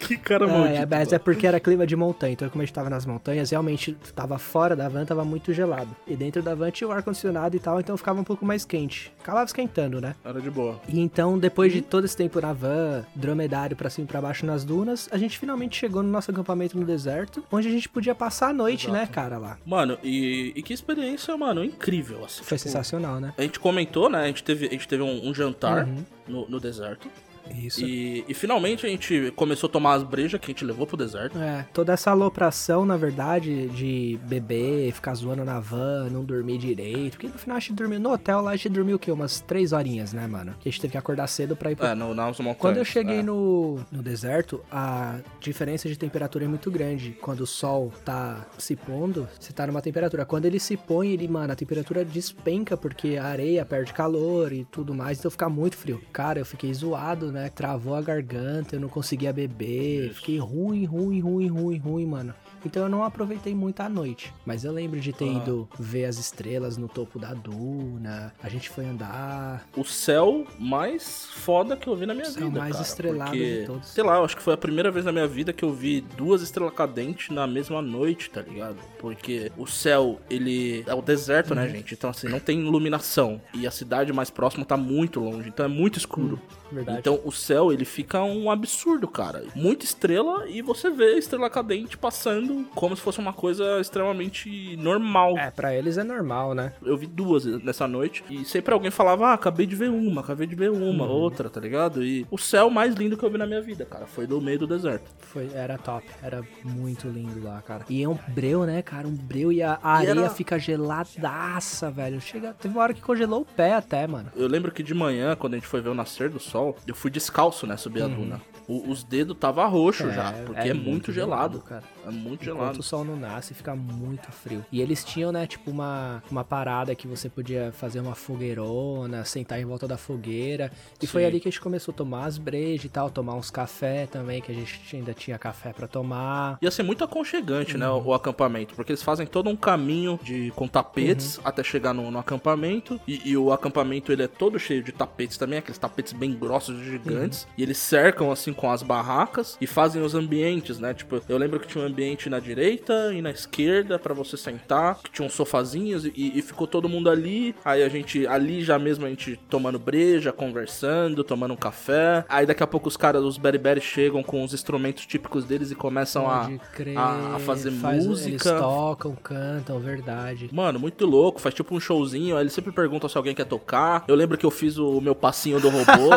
Que 0.00 0.16
cara 0.16 0.46
maldito. 0.48 0.76
É, 0.82 0.86
mas 0.86 1.12
é 1.12 1.18
porque 1.18 1.46
era 1.46 1.60
clima 1.60 1.86
de 1.86 1.94
montanha, 1.94 2.32
então 2.32 2.48
como 2.48 2.62
a 2.62 2.64
gente 2.64 2.74
tava 2.74 2.88
nas 2.90 3.04
montanhas, 3.06 3.50
realmente 3.50 3.92
tava 4.14 4.38
fora 4.38 4.74
da 4.74 4.88
van, 4.88 5.04
tava 5.04 5.24
muito 5.24 5.52
gelado. 5.52 5.94
E 6.06 6.16
dentro 6.16 6.42
da 6.42 6.54
van 6.54 6.70
tinha 6.70 6.88
o 6.88 6.92
ar-condicionado 6.92 7.54
e 7.56 7.60
tal, 7.60 7.78
então 7.78 7.96
ficava 7.96 8.20
um 8.20 8.24
pouco 8.24 8.44
mais 8.44 8.64
quente. 8.64 9.12
Acabava 9.22 9.44
esquentando, 9.44 10.00
né? 10.00 10.14
Era 10.24 10.40
de 10.40 10.50
boa. 10.50 10.80
E 10.88 10.98
então, 11.00 11.38
depois 11.38 11.72
de 11.72 11.82
todo 11.82 12.04
esse 12.06 12.16
tempo 12.16 12.40
na 12.40 12.52
van, 12.52 13.04
dromedário 13.14 13.76
pra 13.76 13.90
cima 13.90 14.06
e 14.06 14.08
pra 14.08 14.20
baixo 14.20 14.44
nas 14.46 14.64
dunas, 14.64 15.08
a 15.12 15.18
gente 15.18 15.38
finalmente 15.38 15.76
chegou 15.76 16.02
no 16.02 16.10
nosso 16.10 16.30
acampamento 16.30 16.78
no 16.78 16.84
deserto, 16.86 17.44
onde 17.52 17.68
a 17.68 17.70
gente 17.70 17.88
podia 17.88 18.14
passar 18.14 18.48
a 18.48 18.52
noite, 18.52 18.90
né, 18.90 19.06
cara, 19.10 19.38
lá. 19.38 19.58
Mano, 19.66 19.98
e, 20.02 20.52
e 20.56 20.62
que 20.62 20.72
experiência, 20.72 21.36
mano, 21.36 21.62
incrível, 21.64 22.24
assim. 22.24 22.42
Foi 22.42 22.56
tipo, 22.56 22.68
sensacional, 22.70 23.20
né? 23.20 23.32
A 23.36 23.42
gente 23.42 23.60
comentou, 23.60 24.08
né? 24.08 24.22
A 24.24 24.26
gente 24.26 24.42
teve, 24.42 24.66
a 24.66 24.70
gente 24.70 24.88
teve 24.88 25.02
um, 25.02 25.28
um 25.28 25.34
jantar 25.34 25.86
Uhum. 25.86 26.04
no, 26.26 26.48
no 26.48 26.60
deserto. 26.60 27.08
Isso. 27.54 27.84
E, 27.84 28.24
e 28.28 28.34
finalmente 28.34 28.86
a 28.86 28.88
gente 28.88 29.32
começou 29.36 29.68
a 29.68 29.72
tomar 29.72 29.94
as 29.94 30.02
brejas 30.02 30.40
que 30.40 30.46
a 30.46 30.52
gente 30.52 30.64
levou 30.64 30.86
pro 30.86 30.96
deserto. 30.96 31.38
É, 31.38 31.66
toda 31.72 31.92
essa 31.92 32.10
alopração, 32.10 32.84
na 32.84 32.96
verdade, 32.96 33.68
de 33.68 34.18
beber, 34.24 34.92
ficar 34.92 35.14
zoando 35.14 35.44
na 35.44 35.60
van, 35.60 36.08
não 36.10 36.24
dormir 36.24 36.58
direito. 36.58 37.12
Porque 37.12 37.28
no 37.28 37.38
final 37.38 37.56
a 37.56 37.60
gente 37.60 37.72
dormiu 37.72 38.00
no 38.00 38.12
hotel 38.12 38.40
lá, 38.40 38.52
a 38.52 38.56
gente 38.56 38.70
dormiu 38.70 38.96
o 38.96 38.98
quê? 38.98 39.10
Umas 39.10 39.40
três 39.40 39.72
horinhas, 39.72 40.12
né, 40.12 40.26
mano? 40.26 40.54
Que 40.60 40.68
a 40.68 40.72
gente 40.72 40.80
teve 40.80 40.92
que 40.92 40.98
acordar 40.98 41.26
cedo 41.26 41.56
pra 41.56 41.70
ir 41.70 41.76
pro. 41.76 41.86
É, 41.86 41.94
no, 41.94 42.14
nas 42.14 42.38
montanhas. 42.38 42.58
Quando 42.58 42.76
eu 42.76 42.84
cheguei 42.84 43.20
é. 43.20 43.22
no, 43.22 43.80
no 43.90 44.02
deserto, 44.02 44.60
a 44.70 45.18
diferença 45.40 45.88
de 45.88 45.96
temperatura 45.96 46.44
é 46.44 46.48
muito 46.48 46.70
grande. 46.70 47.16
Quando 47.20 47.40
o 47.40 47.46
sol 47.46 47.92
tá 48.04 48.46
se 48.58 48.76
pondo, 48.76 49.28
você 49.38 49.52
tá 49.52 49.66
numa 49.66 49.82
temperatura. 49.82 50.24
Quando 50.24 50.46
ele 50.46 50.60
se 50.60 50.76
põe, 50.76 51.12
ele, 51.12 51.28
mano, 51.28 51.52
a 51.52 51.56
temperatura 51.56 52.04
despenca 52.04 52.76
porque 52.76 53.16
a 53.16 53.26
areia 53.26 53.64
perde 53.64 53.92
calor 53.92 54.52
e 54.52 54.64
tudo 54.64 54.94
mais, 54.94 55.18
então 55.18 55.30
fica 55.30 55.48
muito 55.48 55.76
frio. 55.76 56.00
Cara, 56.12 56.38
eu 56.38 56.46
fiquei 56.46 56.72
zoado, 56.72 57.32
né? 57.32 57.39
Travou 57.48 57.94
a 57.94 58.02
garganta, 58.02 58.76
eu 58.76 58.80
não 58.80 58.88
conseguia 58.88 59.32
beber. 59.32 60.12
Fiquei 60.14 60.38
ruim, 60.38 60.84
ruim, 60.84 61.20
ruim, 61.20 61.46
ruim, 61.48 61.78
ruim, 61.78 62.06
mano. 62.06 62.34
Então 62.64 62.82
eu 62.82 62.88
não 62.90 63.02
aproveitei 63.02 63.54
muito 63.54 63.80
a 63.80 63.88
noite. 63.88 64.34
Mas 64.44 64.64
eu 64.64 64.72
lembro 64.72 65.00
de 65.00 65.12
ter 65.14 65.24
Ah. 65.28 65.32
ido 65.42 65.68
ver 65.78 66.04
as 66.04 66.18
estrelas 66.18 66.76
no 66.76 66.88
topo 66.88 67.18
da 67.18 67.32
duna. 67.32 68.34
A 68.42 68.48
gente 68.50 68.68
foi 68.68 68.84
andar. 68.84 69.66
O 69.74 69.82
céu 69.84 70.44
mais 70.58 71.26
foda 71.32 71.74
que 71.76 71.88
eu 71.88 71.96
vi 71.96 72.04
na 72.04 72.12
minha 72.12 72.26
O 72.28 72.30
céu 72.30 72.44
vida. 72.48 72.58
mais 72.58 72.72
cara, 72.72 72.84
estrelado 72.86 73.30
porque, 73.30 73.60
de 73.60 73.66
todos. 73.66 73.88
Sei 73.88 74.04
lá, 74.04 74.16
eu 74.16 74.24
acho 74.24 74.36
que 74.36 74.42
foi 74.42 74.52
a 74.52 74.58
primeira 74.58 74.90
vez 74.90 75.06
na 75.06 75.12
minha 75.12 75.26
vida 75.26 75.52
que 75.54 75.64
eu 75.64 75.72
vi 75.72 76.02
duas 76.02 76.42
estrelas 76.42 76.74
cadentes 76.74 77.30
na 77.34 77.46
mesma 77.46 77.80
noite, 77.80 78.28
tá 78.28 78.42
ligado? 78.42 78.76
Porque 78.98 79.50
o 79.56 79.66
céu, 79.66 80.20
ele. 80.28 80.84
É 80.86 80.94
o 80.94 81.00
deserto, 81.00 81.50
Uhum. 81.50 81.56
né, 81.56 81.68
gente? 81.68 81.94
Então, 81.94 82.10
assim, 82.10 82.28
não 82.28 82.40
tem 82.40 82.60
iluminação. 82.60 83.40
E 83.54 83.66
a 83.66 83.70
cidade 83.70 84.12
mais 84.12 84.28
próxima 84.28 84.66
tá 84.66 84.76
muito 84.76 85.18
longe. 85.20 85.48
Então 85.48 85.64
é 85.64 85.68
muito 85.68 85.98
escuro. 85.98 86.38
Verdade. 86.72 86.98
Então 87.00 87.20
o 87.24 87.32
céu, 87.32 87.72
ele 87.72 87.84
fica 87.84 88.22
um 88.22 88.50
absurdo, 88.50 89.08
cara. 89.08 89.44
Muita 89.54 89.84
estrela 89.84 90.48
e 90.48 90.62
você 90.62 90.90
vê 90.90 91.14
a 91.14 91.18
estrela 91.18 91.50
cadente 91.50 91.96
passando 91.98 92.64
como 92.74 92.94
se 92.96 93.02
fosse 93.02 93.18
uma 93.18 93.32
coisa 93.32 93.80
extremamente 93.80 94.76
normal. 94.76 95.36
É, 95.38 95.50
pra 95.50 95.74
eles 95.74 95.98
é 95.98 96.04
normal, 96.04 96.54
né? 96.54 96.72
Eu 96.82 96.96
vi 96.96 97.06
duas 97.06 97.44
nessa 97.62 97.86
noite 97.88 98.22
e 98.30 98.44
sempre 98.44 98.72
alguém 98.74 98.90
falava, 98.90 99.28
ah, 99.28 99.32
acabei 99.34 99.66
de 99.66 99.74
ver 99.76 99.90
uma, 99.90 100.20
acabei 100.20 100.46
de 100.46 100.54
ver 100.54 100.70
uma, 100.70 101.04
Uhum. 101.04 101.10
outra, 101.10 101.48
tá 101.50 101.60
ligado? 101.60 102.02
E 102.04 102.26
o 102.30 102.38
céu 102.38 102.70
mais 102.70 102.94
lindo 102.94 103.16
que 103.16 103.24
eu 103.24 103.30
vi 103.30 103.38
na 103.38 103.46
minha 103.46 103.60
vida, 103.62 103.84
cara, 103.84 104.06
foi 104.06 104.26
do 104.26 104.40
meio 104.40 104.58
do 104.58 104.66
deserto. 104.66 105.10
Foi, 105.20 105.50
era 105.54 105.76
top, 105.78 106.06
era 106.22 106.42
muito 106.64 107.08
lindo 107.08 107.42
lá, 107.42 107.60
cara. 107.62 107.84
E 107.88 108.02
é 108.02 108.08
um 108.08 108.18
breu, 108.28 108.64
né, 108.64 108.82
cara? 108.82 109.06
Um 109.08 109.14
breu 109.16 109.50
e 109.52 109.62
a, 109.62 109.78
a 109.82 110.04
E 110.04 110.08
areia 110.08 110.24
era- 110.26 110.30
fica 110.30 110.58
geladaça, 110.58 111.90
velho. 111.90 112.20
Chega, 112.20 112.54
teve 112.54 112.74
uma 112.74 112.82
hora 112.82 112.94
que 112.94 113.00
congelou 113.00 113.42
o 113.42 113.44
pé 113.44 113.74
até, 113.74 114.06
mano. 114.06 114.30
Eu 114.36 114.46
lembro 114.48 114.70
que 114.72 114.82
de 114.82 114.94
manhã, 114.94 115.34
quando 115.36 115.54
a 115.54 115.56
gente 115.56 115.66
foi 115.66 115.80
ver 115.80 115.88
o 115.90 115.94
nascer 115.94 116.28
do 116.28 116.38
sol, 116.38 116.59
eu 116.86 116.94
fui 116.94 117.10
descalço, 117.10 117.66
né, 117.66 117.76
subir 117.76 118.02
a 118.02 118.08
duna. 118.08 118.40
O- 118.68 118.88
os 118.90 119.02
dedos 119.02 119.36
tava 119.38 119.66
roxo 119.66 120.04
Uhum. 120.04 120.10
É, 120.10 120.14
já, 120.14 120.32
porque 120.46 120.60
é, 120.60 120.68
é 120.68 120.74
muito, 120.74 120.88
muito 120.90 121.12
gelado. 121.12 121.58
gelado, 121.58 121.60
cara. 121.68 121.82
É 122.06 122.10
muito 122.10 122.42
Enquanto 122.44 122.58
gelado. 122.58 122.80
o 122.80 122.82
sol 122.82 123.04
não 123.04 123.16
nasce, 123.16 123.54
fica 123.54 123.74
muito 123.76 124.30
frio. 124.32 124.64
E 124.72 124.80
eles 124.80 125.04
tinham, 125.04 125.30
né, 125.32 125.46
tipo, 125.46 125.70
uma, 125.70 126.22
uma 126.30 126.44
parada 126.44 126.94
que 126.94 127.06
você 127.06 127.28
podia 127.28 127.72
fazer 127.72 128.00
uma 128.00 128.14
fogueirona, 128.14 129.24
sentar 129.24 129.60
em 129.60 129.64
volta 129.64 129.86
da 129.86 129.96
fogueira. 129.96 130.70
E 131.00 131.06
foi 131.06 131.22
Sim. 131.22 131.28
ali 131.28 131.40
que 131.40 131.48
a 131.48 131.50
gente 131.50 131.60
começou 131.60 131.92
a 131.92 131.96
tomar 131.96 132.24
as 132.26 132.38
brejas 132.38 132.84
e 132.84 132.88
tal, 132.88 133.10
tomar 133.10 133.34
uns 133.34 133.50
café 133.50 134.06
também, 134.06 134.40
que 134.40 134.50
a 134.50 134.54
gente 134.54 134.96
ainda 134.96 135.12
tinha 135.14 135.38
café 135.38 135.72
pra 135.72 135.86
tomar. 135.86 136.58
Ia 136.62 136.70
ser 136.70 136.82
muito 136.82 137.04
aconchegante, 137.04 137.76
né, 137.76 137.88
Uhum. 137.88 137.98
o, 137.98 138.06
o 138.08 138.14
acampamento, 138.14 138.74
porque 138.74 138.92
eles 138.92 139.02
fazem 139.02 139.26
todo 139.26 139.48
um 139.50 139.56
caminho 139.56 140.18
de 140.22 140.52
com 140.56 140.66
tapetes 140.68 141.36
Uhum. 141.38 141.42
até 141.44 141.62
chegar 141.62 141.92
no, 141.92 142.10
no 142.10 142.18
acampamento, 142.18 143.00
e, 143.06 143.30
e 143.30 143.36
o 143.36 143.52
acampamento 143.52 144.12
ele 144.12 144.22
é 144.22 144.28
todo 144.28 144.58
cheio 144.58 144.82
de 144.82 144.92
tapetes 144.92 145.36
também, 145.36 145.58
aqueles 145.58 145.78
tapetes 145.78 146.12
bem 146.12 146.32
grossos 146.34 146.78
e 146.80 146.84
gigantes, 146.84 147.44
Uhum. 147.44 147.50
e 147.58 147.62
eles 147.62 147.78
cercam 147.78 148.30
assim 148.30 148.52
com 148.52 148.70
as 148.70 148.82
barracas 148.82 149.56
e 149.60 149.66
fazem 149.66 150.02
os 150.02 150.14
ambientes, 150.14 150.78
né, 150.78 150.94
tipo, 150.94 151.20
eu 151.28 151.38
lembro 151.38 151.60
que 151.60 151.66
tinha 151.68 151.82
um 151.82 151.86
ambiente 151.90 152.28
na 152.30 152.38
direita 152.38 153.12
e 153.12 153.20
na 153.20 153.30
esquerda 153.30 153.98
pra 153.98 154.14
você 154.14 154.36
sentar, 154.36 154.96
que 155.02 155.10
tinha 155.10 155.26
uns 155.26 155.32
sofazinhos 155.34 156.04
e, 156.04 156.12
e 156.16 156.42
ficou 156.42 156.66
todo 156.66 156.88
mundo 156.88 157.10
ali, 157.10 157.54
aí 157.64 157.82
a 157.82 157.88
gente, 157.88 158.26
ali 158.26 158.62
já 158.62 158.78
mesmo 158.78 159.06
a 159.06 159.08
gente 159.08 159.38
tomando 159.48 159.78
breja, 159.78 160.32
conversando, 160.32 161.22
tomando 161.24 161.54
um 161.54 161.56
café, 161.56 162.24
aí 162.28 162.46
daqui 162.46 162.62
a 162.62 162.66
pouco 162.66 162.88
os 162.88 162.96
caras, 162.96 163.22
os 163.22 163.36
beriberi 163.36 163.80
chegam 163.80 164.22
com 164.22 164.42
os 164.44 164.54
instrumentos 164.54 165.06
típicos 165.06 165.44
deles 165.44 165.70
e 165.70 165.74
começam 165.74 166.28
a, 166.30 166.50
crer, 166.72 166.96
a, 166.96 167.36
a 167.36 167.38
fazer 167.40 167.70
faz- 167.72 167.96
Eles 168.04 168.06
música. 168.06 168.58
tocam, 168.58 169.14
cantam, 169.16 169.78
verdade. 169.80 170.48
Mano, 170.52 170.78
muito 170.78 171.06
louco, 171.06 171.40
faz 171.40 171.54
tipo 171.54 171.74
um 171.74 171.80
showzinho, 171.80 172.36
aí 172.36 172.42
eles 172.42 172.52
sempre 172.52 172.72
perguntam 172.72 173.08
se 173.08 173.16
alguém 173.16 173.34
quer 173.34 173.46
tocar. 173.46 174.04
Eu 174.06 174.14
lembro 174.14 174.36
que 174.38 174.46
eu 174.46 174.50
fiz 174.50 174.78
o 174.78 175.00
meu 175.00 175.14
passinho 175.14 175.60
do 175.60 175.68
robô, 175.68 176.10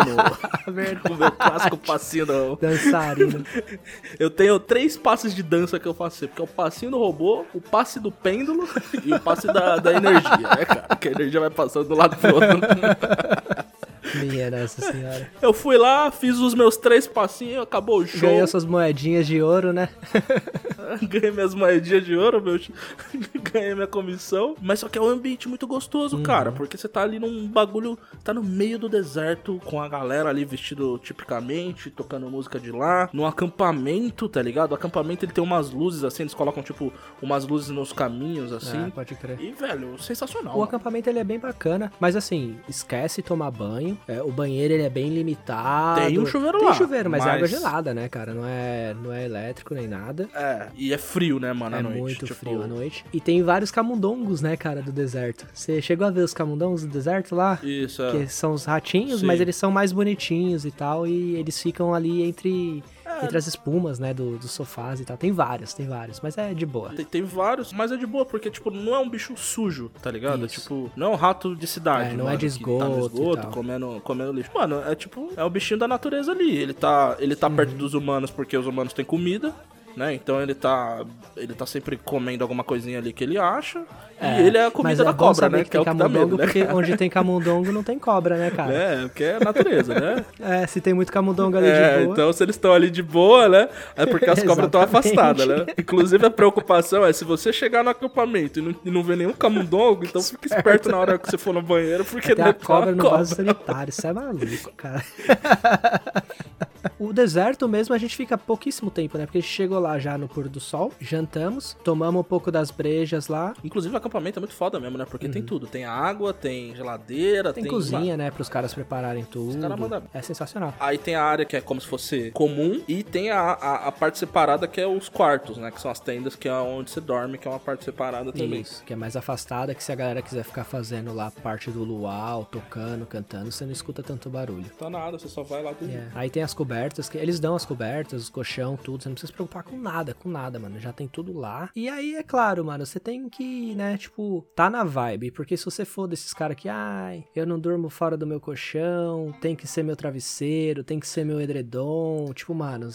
no, 0.68 0.72
Verdade. 0.74 1.02
o 1.14 1.18
meu 1.18 1.32
clássico 1.32 1.78
passinho 1.78 2.26
do... 2.26 2.56
Dançarino. 2.58 3.44
Eu 4.20 4.30
tenho 4.30 4.60
três 4.60 4.96
passes 4.98 5.34
de 5.34 5.42
dança 5.44 5.63
que 5.68 5.86
eu 5.86 5.94
faço, 5.94 6.28
porque 6.28 6.42
é 6.42 6.46
o 6.46 6.48
passinho 6.48 6.92
do 6.92 7.00
robô, 7.00 7.46
o 7.54 7.62
passe 7.62 8.00
do 8.00 8.12
pêndulo 8.12 8.68
e 9.04 9.14
o 9.14 9.20
passe 9.20 9.48
da, 9.48 9.78
da 9.78 9.94
energia, 9.94 10.38
né, 10.38 10.66
cara? 10.66 10.96
Que 10.96 11.10
a 11.10 11.12
energia 11.12 11.40
vai 11.40 11.50
passando 11.50 11.88
do 11.88 11.96
lado 11.96 12.16
pro 12.18 12.36
outro. 12.36 12.50
Minha 14.16 14.52
Nossa 14.52 14.82
Senhora. 14.92 15.30
Eu 15.42 15.54
fui 15.54 15.78
lá, 15.78 16.12
fiz 16.12 16.38
os 16.40 16.54
meus 16.54 16.78
três 16.78 17.08
passinhos, 17.08 17.64
acabou 17.64 18.00
o 18.00 18.08
show. 18.08 18.30
Ganhou 18.30 18.48
suas 18.48 18.66
moedinhas 18.66 19.26
de 19.28 19.42
ouro, 19.42 19.72
né? 19.74 19.90
Ganhei 21.08 21.32
minhas 21.32 21.54
moedinhas 21.56 22.06
de 22.06 22.16
ouro, 22.16 22.42
meu. 22.42 22.60
Ganhei 23.52 23.74
minha 23.74 23.88
comissão. 23.88 24.56
Mas 24.62 24.80
só 24.80 24.90
que 24.90 24.98
é 24.98 25.02
um 25.02 25.08
ambiente 25.08 25.48
muito 25.48 25.66
gostoso, 25.66 26.18
Uhum. 26.18 26.24
cara. 26.24 26.52
Porque 26.52 26.78
você 26.78 26.88
tá 26.88 27.02
ali 27.02 27.20
num 27.20 27.48
bagulho. 27.48 27.98
Tá 28.24 28.34
no 28.34 28.44
meio 28.44 28.78
do 28.78 28.88
deserto, 28.90 29.60
com 29.66 29.82
a 29.82 29.88
galera 29.88 30.30
ali 30.30 30.46
vestido 30.46 30.98
tipicamente, 31.00 31.90
tocando 31.90 32.30
música 32.30 32.60
de 32.60 32.72
lá. 32.72 33.10
No 33.14 33.26
acampamento, 33.26 34.28
tá 34.30 34.42
ligado? 34.42 34.72
O 34.72 34.76
acampamento 34.76 35.26
ele 35.26 35.32
tem 35.32 35.44
umas 35.44 35.72
luzes 35.72 36.04
assim, 36.04 36.24
eles 36.24 36.34
colocam 36.34 36.62
tipo 36.64 36.92
umas 37.22 37.46
luzes 37.46 37.70
nos 37.70 37.92
caminhos 37.94 38.52
assim. 38.52 38.86
É, 38.88 38.90
pode 38.90 39.16
crer. 39.16 39.40
E, 39.40 39.52
velho, 39.52 39.98
sensacional. 40.02 40.54
O 40.54 40.58
mano. 40.60 40.64
acampamento 40.64 41.10
ele 41.10 41.20
é 41.20 41.24
bem 41.24 41.40
bacana, 41.40 41.92
mas 42.00 42.16
assim, 42.16 42.58
esquece 42.68 43.22
tomar 43.22 43.52
banho. 43.52 43.93
É, 44.08 44.22
o 44.22 44.32
banheiro 44.32 44.74
ele 44.74 44.84
é 44.84 44.90
bem 44.90 45.10
limitado. 45.10 46.02
Tem 46.02 46.20
um 46.20 46.26
chuveiro 46.26 46.58
Tem 46.60 46.68
lá, 46.68 46.74
chuveiro, 46.74 47.10
mas, 47.10 47.22
é 47.24 47.26
mas- 47.26 47.36
água 47.36 47.48
gelada, 47.48 47.94
né, 47.94 48.10
cara? 48.10 48.34
Não 48.34 48.46
é, 48.46 48.94
não 49.02 49.12
é 49.12 49.26
elétrico 49.26 49.74
nem 49.74 49.88
nada. 49.88 50.28
É, 50.34 50.68
e 50.76 50.94
é 50.94 50.98
frio, 50.98 51.40
né, 51.40 51.52
mano, 51.54 51.76
à 51.76 51.80
é 51.80 51.82
noite. 51.84 52.00
muito 52.00 52.26
tipo, 52.26 52.40
frio 52.40 52.62
à 52.64 52.68
noite. 52.68 53.06
E 53.14 53.20
tem 53.20 53.42
vários 53.44 53.72
camundongos, 53.72 54.42
né, 54.42 54.56
cara, 54.58 54.82
do 54.82 54.92
deserto. 54.92 55.46
Você 55.54 55.82
chegou 55.82 56.06
a 56.08 56.12
ver 56.12 56.22
os 56.22 56.34
camundongos 56.34 56.82
do 56.84 56.88
deserto 56.88 57.36
lá? 57.36 57.60
Isso, 57.64 58.02
é. 58.04 58.12
Que 58.12 58.28
são 58.28 58.54
os 58.54 58.66
ratinhos, 58.66 59.22
Sim. 59.22 59.26
mas 59.26 59.40
eles 59.42 59.56
são 59.56 59.72
mais 59.72 59.92
bonitinhos 59.92 60.66
e 60.66 60.72
tal. 60.72 61.06
E 61.08 61.36
eles 61.36 61.62
ficam 61.62 61.94
ali 61.94 62.24
entre, 62.24 62.84
É. 63.22 63.26
entre 63.26 63.38
as 63.38 63.48
espumas, 63.48 64.00
né, 64.00 64.14
do- 64.14 64.38
dos 64.38 64.52
sofás 64.52 65.00
e 65.00 65.06
tal. 65.06 65.16
Tem 65.18 65.32
vários, 65.32 65.74
tem 65.74 65.88
vários, 65.88 66.20
mas 66.22 66.38
é 66.38 66.54
de 66.54 66.66
boa. 66.66 66.90
Tem, 66.90 67.06
tem 67.06 67.22
vários, 67.24 67.72
mas 67.74 67.92
é 67.92 67.98
de 67.98 68.06
boa, 68.06 68.26
porque, 68.26 68.50
tipo, 68.50 68.72
não 68.72 68.94
é 68.96 69.00
um 69.00 69.10
bicho 69.10 69.36
sujo, 69.38 69.92
tá 70.02 70.10
ligado? 70.12 70.46
Isso. 70.46 70.62
Tipo, 70.62 70.92
não 70.96 71.08
é 71.08 71.10
um 71.12 71.16
rato 71.16 71.56
de 71.56 71.68
cidade. 71.68 72.12
É, 72.12 72.14
não 72.14 72.26
é 72.26 72.34
mano, 72.34 72.38
de 72.38 72.50
que 72.50 72.64
tá 72.64 72.86
no 72.88 73.00
esgoto 73.06 73.16
esgoto, 73.16 73.48
comendo, 73.48 74.02
comendo 74.04 74.32
lixo. 74.34 74.52
Mano, 74.54 74.82
é 74.88 74.96
tipo, 74.96 75.30
é 75.36 75.44
um 75.44 75.50
bichinho 75.50 75.80
da 75.80 75.88
natureza 75.88 76.32
ali. 76.32 76.56
Ele 76.58 76.74
tá, 76.74 77.16
ele 77.20 77.36
tá 77.36 77.48
Uhum. 77.48 77.56
perto 77.56 77.74
dos 77.76 77.94
humanos 77.94 78.32
porque 78.32 78.58
os 78.58 78.66
humanos 78.68 78.94
têm 78.94 79.06
comida. 79.06 79.54
Né? 79.96 80.14
Então 80.16 80.42
ele 80.42 80.56
tá. 80.56 81.06
Ele 81.38 81.54
tá 81.54 81.66
sempre 81.66 81.98
comendo 81.98 82.44
alguma 82.44 82.64
coisinha 82.64 82.98
ali 82.98 83.14
que 83.14 83.24
ele 83.24 83.38
acha. 83.38 83.84
É, 84.20 84.42
e 84.42 84.48
ele 84.48 84.58
é 84.58 84.66
a 84.66 84.72
comida 84.72 85.02
é 85.02 85.06
da 85.06 85.14
cobra, 85.14 85.50
né? 85.50 85.64
Que, 85.64 85.72
Que 85.72 85.78
é 85.78 85.82
o 85.82 85.84
que 85.86 85.94
dá 85.94 86.08
medo, 86.08 86.38
né? 86.38 86.46
porque 86.46 86.64
onde 86.72 86.96
tem 86.96 87.10
camundongo 87.10 87.72
não 87.72 87.84
tem 87.84 88.00
cobra, 88.00 88.38
né, 88.38 88.52
cara? 88.52 88.74
É, 88.74 89.02
porque 89.02 89.24
é 89.24 89.40
natureza, 89.40 89.94
né? 90.00 90.26
É, 90.40 90.66
se 90.68 90.80
tem 90.80 90.94
muito 90.94 91.12
camundongo 91.12 91.58
ali 91.58 91.68
É, 91.68 91.98
de 91.98 92.04
boa. 92.06 92.14
então 92.14 92.32
se 92.34 92.44
eles 92.44 92.56
estão 92.56 92.72
ali 92.74 92.90
de 92.90 93.04
boa, 93.04 93.50
né? 93.50 93.68
É 93.96 94.06
porque 94.06 94.30
as 94.30 94.42
cobras 94.44 94.68
estão 94.68 94.82
afastadas, 94.82 95.46
né? 95.46 95.66
Inclusive 95.78 96.26
a 96.26 96.30
preocupação 96.30 97.06
é 97.06 97.12
se 97.12 97.26
você 97.26 97.52
chegar 97.52 97.84
no 97.84 97.90
acampamento 97.90 98.60
e 98.60 98.62
não, 98.62 98.76
e 98.86 98.92
não 98.92 99.04
ver 99.04 99.18
nenhum 99.18 99.34
camundongo, 99.34 100.06
então 100.06 100.22
fique 100.22 100.48
esperto 100.48 100.90
na 100.90 100.98
hora 100.98 101.18
que 101.18 101.30
você 101.30 101.38
for 101.38 101.54
no 101.54 101.62
banheiro, 101.62 102.06
porque 102.06 102.34
Tem 102.34 102.46
a 102.46 102.48
uma 102.50 102.54
cobra 102.54 102.92
no 102.94 103.10
vaso 103.10 103.36
sanitário, 103.36 103.90
isso 103.90 104.08
é 104.08 104.14
maluco, 104.14 104.72
cara. 104.78 105.04
o 107.00 107.14
deserto 107.14 107.68
mesmo 107.68 107.94
a 107.94 107.98
gente 107.98 108.16
fica 108.16 108.38
pouquíssimo 108.38 108.92
tempo, 108.92 109.18
né? 109.18 109.26
Porque 109.26 109.38
a 109.38 109.42
gente 109.42 109.52
chegou 109.52 109.80
lá 109.80 109.98
já 110.00 110.18
no 110.18 110.28
pôr 110.28 110.48
do 110.50 110.60
sol, 110.60 110.92
jantamos, 111.00 111.78
tomamos 111.84 112.20
um 112.22 112.24
pouco 112.24 112.52
das 112.52 112.72
brejas 112.72 113.28
lá. 113.28 113.54
Inclusive 113.64 113.94
o 113.94 113.98
acampamento 113.98 114.40
é 114.40 114.42
muito 114.42 114.54
foda 114.54 114.80
mesmo, 114.80 114.98
né? 114.98 115.06
Porque 115.10 115.30
tem 115.30 115.42
tudo. 115.42 115.68
Tem 115.68 115.86
água, 115.86 116.34
tem 116.34 116.76
geladeira, 116.76 117.50
Uhum. 117.50 117.54
Tem, 117.54 117.64
tem... 117.64 117.72
cozinha, 117.72 118.18
né? 118.18 118.32
Para 118.32 118.42
os 118.42 118.50
caras 118.50 118.74
prepararem 118.74 119.24
tudo. 119.24 119.60
caras 119.60 119.80
mandam. 119.80 120.04
É 120.14 120.22
sensacional. 120.22 120.74
Aí 120.80 120.98
tem 120.98 121.16
a 121.16 121.24
área 121.24 121.46
que 121.46 121.56
é 121.56 121.62
como 121.62 121.80
se 121.80 121.88
fosse 121.88 122.32
comum 122.32 122.82
e 122.88 123.04
tem 123.04 123.30
a, 123.30 123.40
a, 123.40 123.88
a 123.88 123.92
parte 123.92 124.18
separada 124.18 124.68
que 124.68 124.82
é 124.82 124.88
os 124.88 125.10
quartos, 125.10 125.58
né? 125.58 125.72
Que 125.72 125.80
são 125.82 125.90
as 125.92 126.00
tendas 126.00 126.36
que 126.36 126.48
é 126.48 126.54
onde 126.54 126.92
você 126.92 127.00
dorme, 127.02 127.38
que 127.38 127.48
é 127.48 127.52
uma 127.52 127.60
parte 127.60 127.86
separada 127.86 128.32
também. 128.32 128.62
Isso, 128.62 128.84
que 128.84 128.94
é 128.94 128.96
mais 128.96 129.16
afastada, 129.16 129.74
que 129.74 129.84
se 129.84 129.92
a 129.92 129.96
galera 129.96 130.22
quiser 130.22 130.44
ficar 130.44 130.64
fazendo 130.64 131.14
lá 131.14 131.32
parte 131.32 131.70
do 131.72 131.84
luau, 131.84 132.46
tocando, 132.46 133.06
cantando, 133.06 133.52
você 133.52 133.66
não 133.66 133.72
escuta 133.72 134.02
tanto 134.04 134.30
barulho. 134.30 134.66
Tá 134.78 134.90
nada, 134.90 135.18
você 135.18 135.28
só 135.28 135.44
vai 135.44 135.64
lá 135.64 135.72
dormir. 135.72 135.96
É. 135.96 136.08
Aí 136.16 136.30
tem 136.30 136.44
as 136.44 136.54
cobertas 136.54 136.73
cobertas, 136.74 137.08
que 137.08 137.18
eles 137.18 137.40
dão 137.40 137.56
as 137.56 137.66
cobertas, 137.66 138.24
os 138.24 138.30
colchão, 138.30 138.76
tudo. 138.76 139.04
Você 139.04 139.10
não 139.10 139.14
precisa 139.14 139.32
se 139.32 139.34
preocupar 139.34 139.64
com 139.64 139.78
nada, 139.78 140.14
com 140.14 140.28
nada, 140.28 140.58
mano. 140.58 140.80
Já 140.80 140.92
tem 140.92 141.08
tudo 141.08 141.38
lá. 141.38 141.70
E 141.76 141.88
aí, 141.88 142.16
é 142.16 142.24
claro, 142.24 142.66
mano, 142.66 142.86
você 142.86 143.00
tem 143.00 143.30
que, 143.30 143.76
né, 143.76 143.98
tipo, 143.98 144.46
tá 144.56 144.70
na 144.70 144.84
vibe. 144.84 145.32
Porque 145.32 145.56
se 145.56 145.66
você 145.66 145.86
for 145.86 146.08
desses 146.08 146.34
caras 146.34 146.58
que, 146.58 146.68
ai, 146.68 147.26
eu 147.36 147.46
não 147.46 147.60
durmo 147.60 147.90
fora 147.90 148.18
do 148.18 148.26
meu 148.26 148.40
colchão, 148.40 149.32
tem 149.40 149.56
que 149.56 149.68
ser 149.68 149.84
meu 149.84 149.96
travesseiro, 149.96 150.84
tem 150.84 151.00
que 151.00 151.08
ser 151.08 151.24
meu 151.24 151.40
edredom. 151.40 152.34
Tipo, 152.34 152.56
mano, 152.56 152.90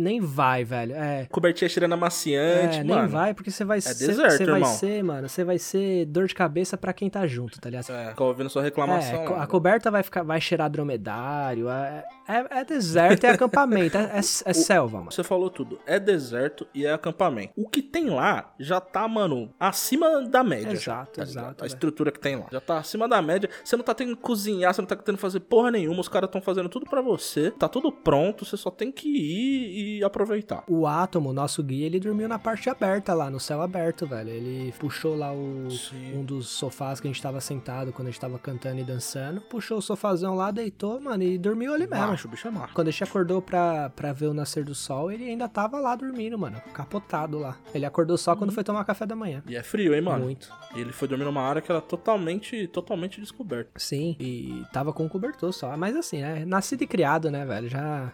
nem 0.00 0.20
vai, 0.20 0.64
velho. 0.64 0.94
É. 0.94 1.26
Cobertinha 1.30 1.68
cheirando 1.68 1.92
amaciante, 1.92 2.78
é, 2.78 2.84
mano. 2.84 3.00
nem 3.02 3.08
vai, 3.10 3.34
porque 3.34 3.50
você 3.50 3.64
vai 3.64 3.78
É 3.78 3.80
ser. 3.80 4.06
deserto, 4.08 4.32
Você 4.36 4.44
vai 4.46 4.54
irmão. 4.60 4.72
ser, 4.74 5.02
mano, 5.04 5.28
você 5.28 5.44
vai 5.44 5.58
ser 5.58 6.06
dor 6.06 6.26
de 6.26 6.34
cabeça 6.34 6.76
pra 6.76 6.92
quem 6.92 7.08
tá 7.10 7.26
junto, 7.26 7.60
tá 7.60 7.68
ligado? 7.70 7.90
É, 7.90 8.10
fica 8.10 8.24
ouvindo 8.24 8.50
sua 8.50 8.62
reclamação. 8.62 9.22
É, 9.24 9.28
lá. 9.28 9.42
a 9.42 9.46
coberta 9.46 9.90
vai 9.90 10.02
ficar, 10.02 10.22
vai 10.22 10.40
cheirar 10.40 10.70
dromedário, 10.70 11.68
é, 11.68 12.04
é, 12.28 12.60
é 12.60 12.64
deserto, 12.64 13.24
é 13.24 13.30
acampamento, 13.30 13.96
é, 13.96 14.02
é- 14.04 14.18
é 14.18 14.52
selva, 14.54 14.98
mano. 14.98 15.12
Você 15.12 15.22
falou 15.22 15.50
tudo. 15.50 15.78
É 15.86 15.98
deserto 15.98 16.66
e 16.74 16.86
é 16.86 16.92
acampamento. 16.92 17.52
O 17.56 17.68
que 17.68 17.82
tem 17.82 18.08
lá 18.10 18.52
já 18.58 18.80
tá, 18.80 19.06
mano, 19.06 19.50
acima 19.58 20.22
da 20.28 20.42
média. 20.42 20.72
Exato, 20.72 21.12
tá 21.16 21.22
exato, 21.22 21.64
A 21.64 21.66
estrutura 21.66 22.10
que 22.10 22.20
tem 22.20 22.36
lá. 22.36 22.46
Já 22.50 22.60
tá 22.60 22.78
acima 22.78 23.08
da 23.08 23.20
média. 23.20 23.48
Você 23.64 23.76
não 23.76 23.84
tá 23.84 23.94
tendo 23.94 24.16
que 24.16 24.22
cozinhar, 24.22 24.72
você 24.74 24.80
não 24.80 24.86
tá 24.88 24.96
tendo 24.96 25.16
que 25.16 25.20
fazer 25.20 25.40
porra 25.40 25.70
nenhuma. 25.70 26.00
Os 26.00 26.08
caras 26.08 26.28
estão 26.28 26.40
fazendo 26.40 26.68
tudo 26.68 26.86
pra 26.86 27.00
você. 27.02 27.50
Tá 27.50 27.68
tudo 27.68 27.90
pronto. 27.92 28.44
Você 28.44 28.56
só 28.56 28.70
tem 28.70 28.90
que 28.92 29.08
ir 29.08 29.70
e 29.70 29.89
aproveitar. 30.04 30.62
O 30.68 30.86
Átomo, 30.86 31.32
nosso 31.32 31.62
guia, 31.62 31.86
ele 31.86 31.98
dormiu 32.00 32.28
na 32.28 32.38
parte 32.38 32.68
aberta 32.70 33.14
lá, 33.14 33.30
no 33.30 33.40
céu 33.40 33.60
aberto, 33.62 34.06
velho. 34.06 34.30
Ele 34.30 34.72
puxou 34.78 35.16
lá 35.16 35.32
o, 35.32 35.70
Sim. 35.70 36.18
um 36.18 36.24
dos 36.24 36.48
sofás 36.48 37.00
que 37.00 37.08
a 37.08 37.10
gente 37.10 37.22
tava 37.22 37.40
sentado 37.40 37.92
quando 37.92 38.08
a 38.08 38.10
gente 38.10 38.20
tava 38.20 38.38
cantando 38.38 38.80
e 38.80 38.84
dançando. 38.84 39.40
Puxou 39.40 39.78
o 39.78 39.82
sofazão 39.82 40.34
lá, 40.34 40.50
deitou, 40.50 41.00
mano, 41.00 41.22
e 41.22 41.38
dormiu 41.38 41.74
ali 41.74 41.86
mesmo. 41.86 42.06
Macho, 42.06 42.28
bicho 42.28 42.48
é 42.48 42.50
macho. 42.50 42.74
Quando 42.74 42.88
a 42.88 42.90
gente 42.90 43.04
acordou 43.04 43.42
pra, 43.42 43.90
pra 43.90 44.12
ver 44.12 44.26
o 44.26 44.34
nascer 44.34 44.64
do 44.64 44.74
sol, 44.74 45.10
ele 45.10 45.24
ainda 45.28 45.48
tava 45.48 45.78
lá 45.78 45.94
dormindo, 45.96 46.38
mano, 46.38 46.60
capotado 46.72 47.38
lá. 47.38 47.56
Ele 47.74 47.86
acordou 47.86 48.16
só 48.16 48.36
quando 48.36 48.52
foi 48.52 48.64
tomar 48.64 48.84
café 48.84 49.06
da 49.06 49.16
manhã. 49.16 49.42
E 49.46 49.56
é 49.56 49.62
frio, 49.62 49.94
hein, 49.94 50.00
mano? 50.00 50.24
Muito. 50.24 50.52
E 50.74 50.80
ele 50.80 50.92
foi 50.92 51.08
dormir 51.08 51.24
numa 51.24 51.42
área 51.42 51.60
que 51.60 51.70
era 51.70 51.80
totalmente, 51.80 52.66
totalmente 52.68 53.20
descoberta. 53.20 53.70
Sim, 53.76 54.16
e 54.18 54.64
tava 54.72 54.92
com 54.92 55.04
um 55.04 55.08
cobertor 55.08 55.52
só. 55.52 55.76
Mas 55.76 55.96
assim, 55.96 56.20
né? 56.20 56.44
Nascido 56.44 56.82
e 56.82 56.86
criado, 56.86 57.30
né, 57.30 57.44
velho? 57.44 57.68
Já. 57.68 58.12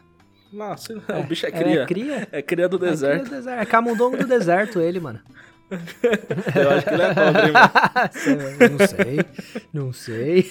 Nossa, 0.53 0.95
o 1.19 1.23
bicho 1.25 1.47
é 1.47 1.51
cria. 1.51 1.83
É 1.83 1.87
cria. 1.87 2.29
É 2.33 2.43
cria 2.43 2.69
do 2.69 2.77
É 2.77 2.79
cria 2.79 2.91
deserto. 2.91 3.25
do 3.25 3.31
deserto. 3.31 3.61
É 3.63 3.67
camundongo 3.67 4.17
do 4.17 4.27
deserto, 4.27 4.81
ele, 4.81 5.01
mano. 5.01 5.21
Eu 5.69 6.71
acho 6.71 6.87
que 6.87 6.95
ele 6.95 7.03
é 7.03 7.15
pobre, 7.15 7.53
mano. 7.53 7.71
não 8.79 8.87
sei. 8.87 9.25
Não 9.73 9.93
sei. 9.93 10.51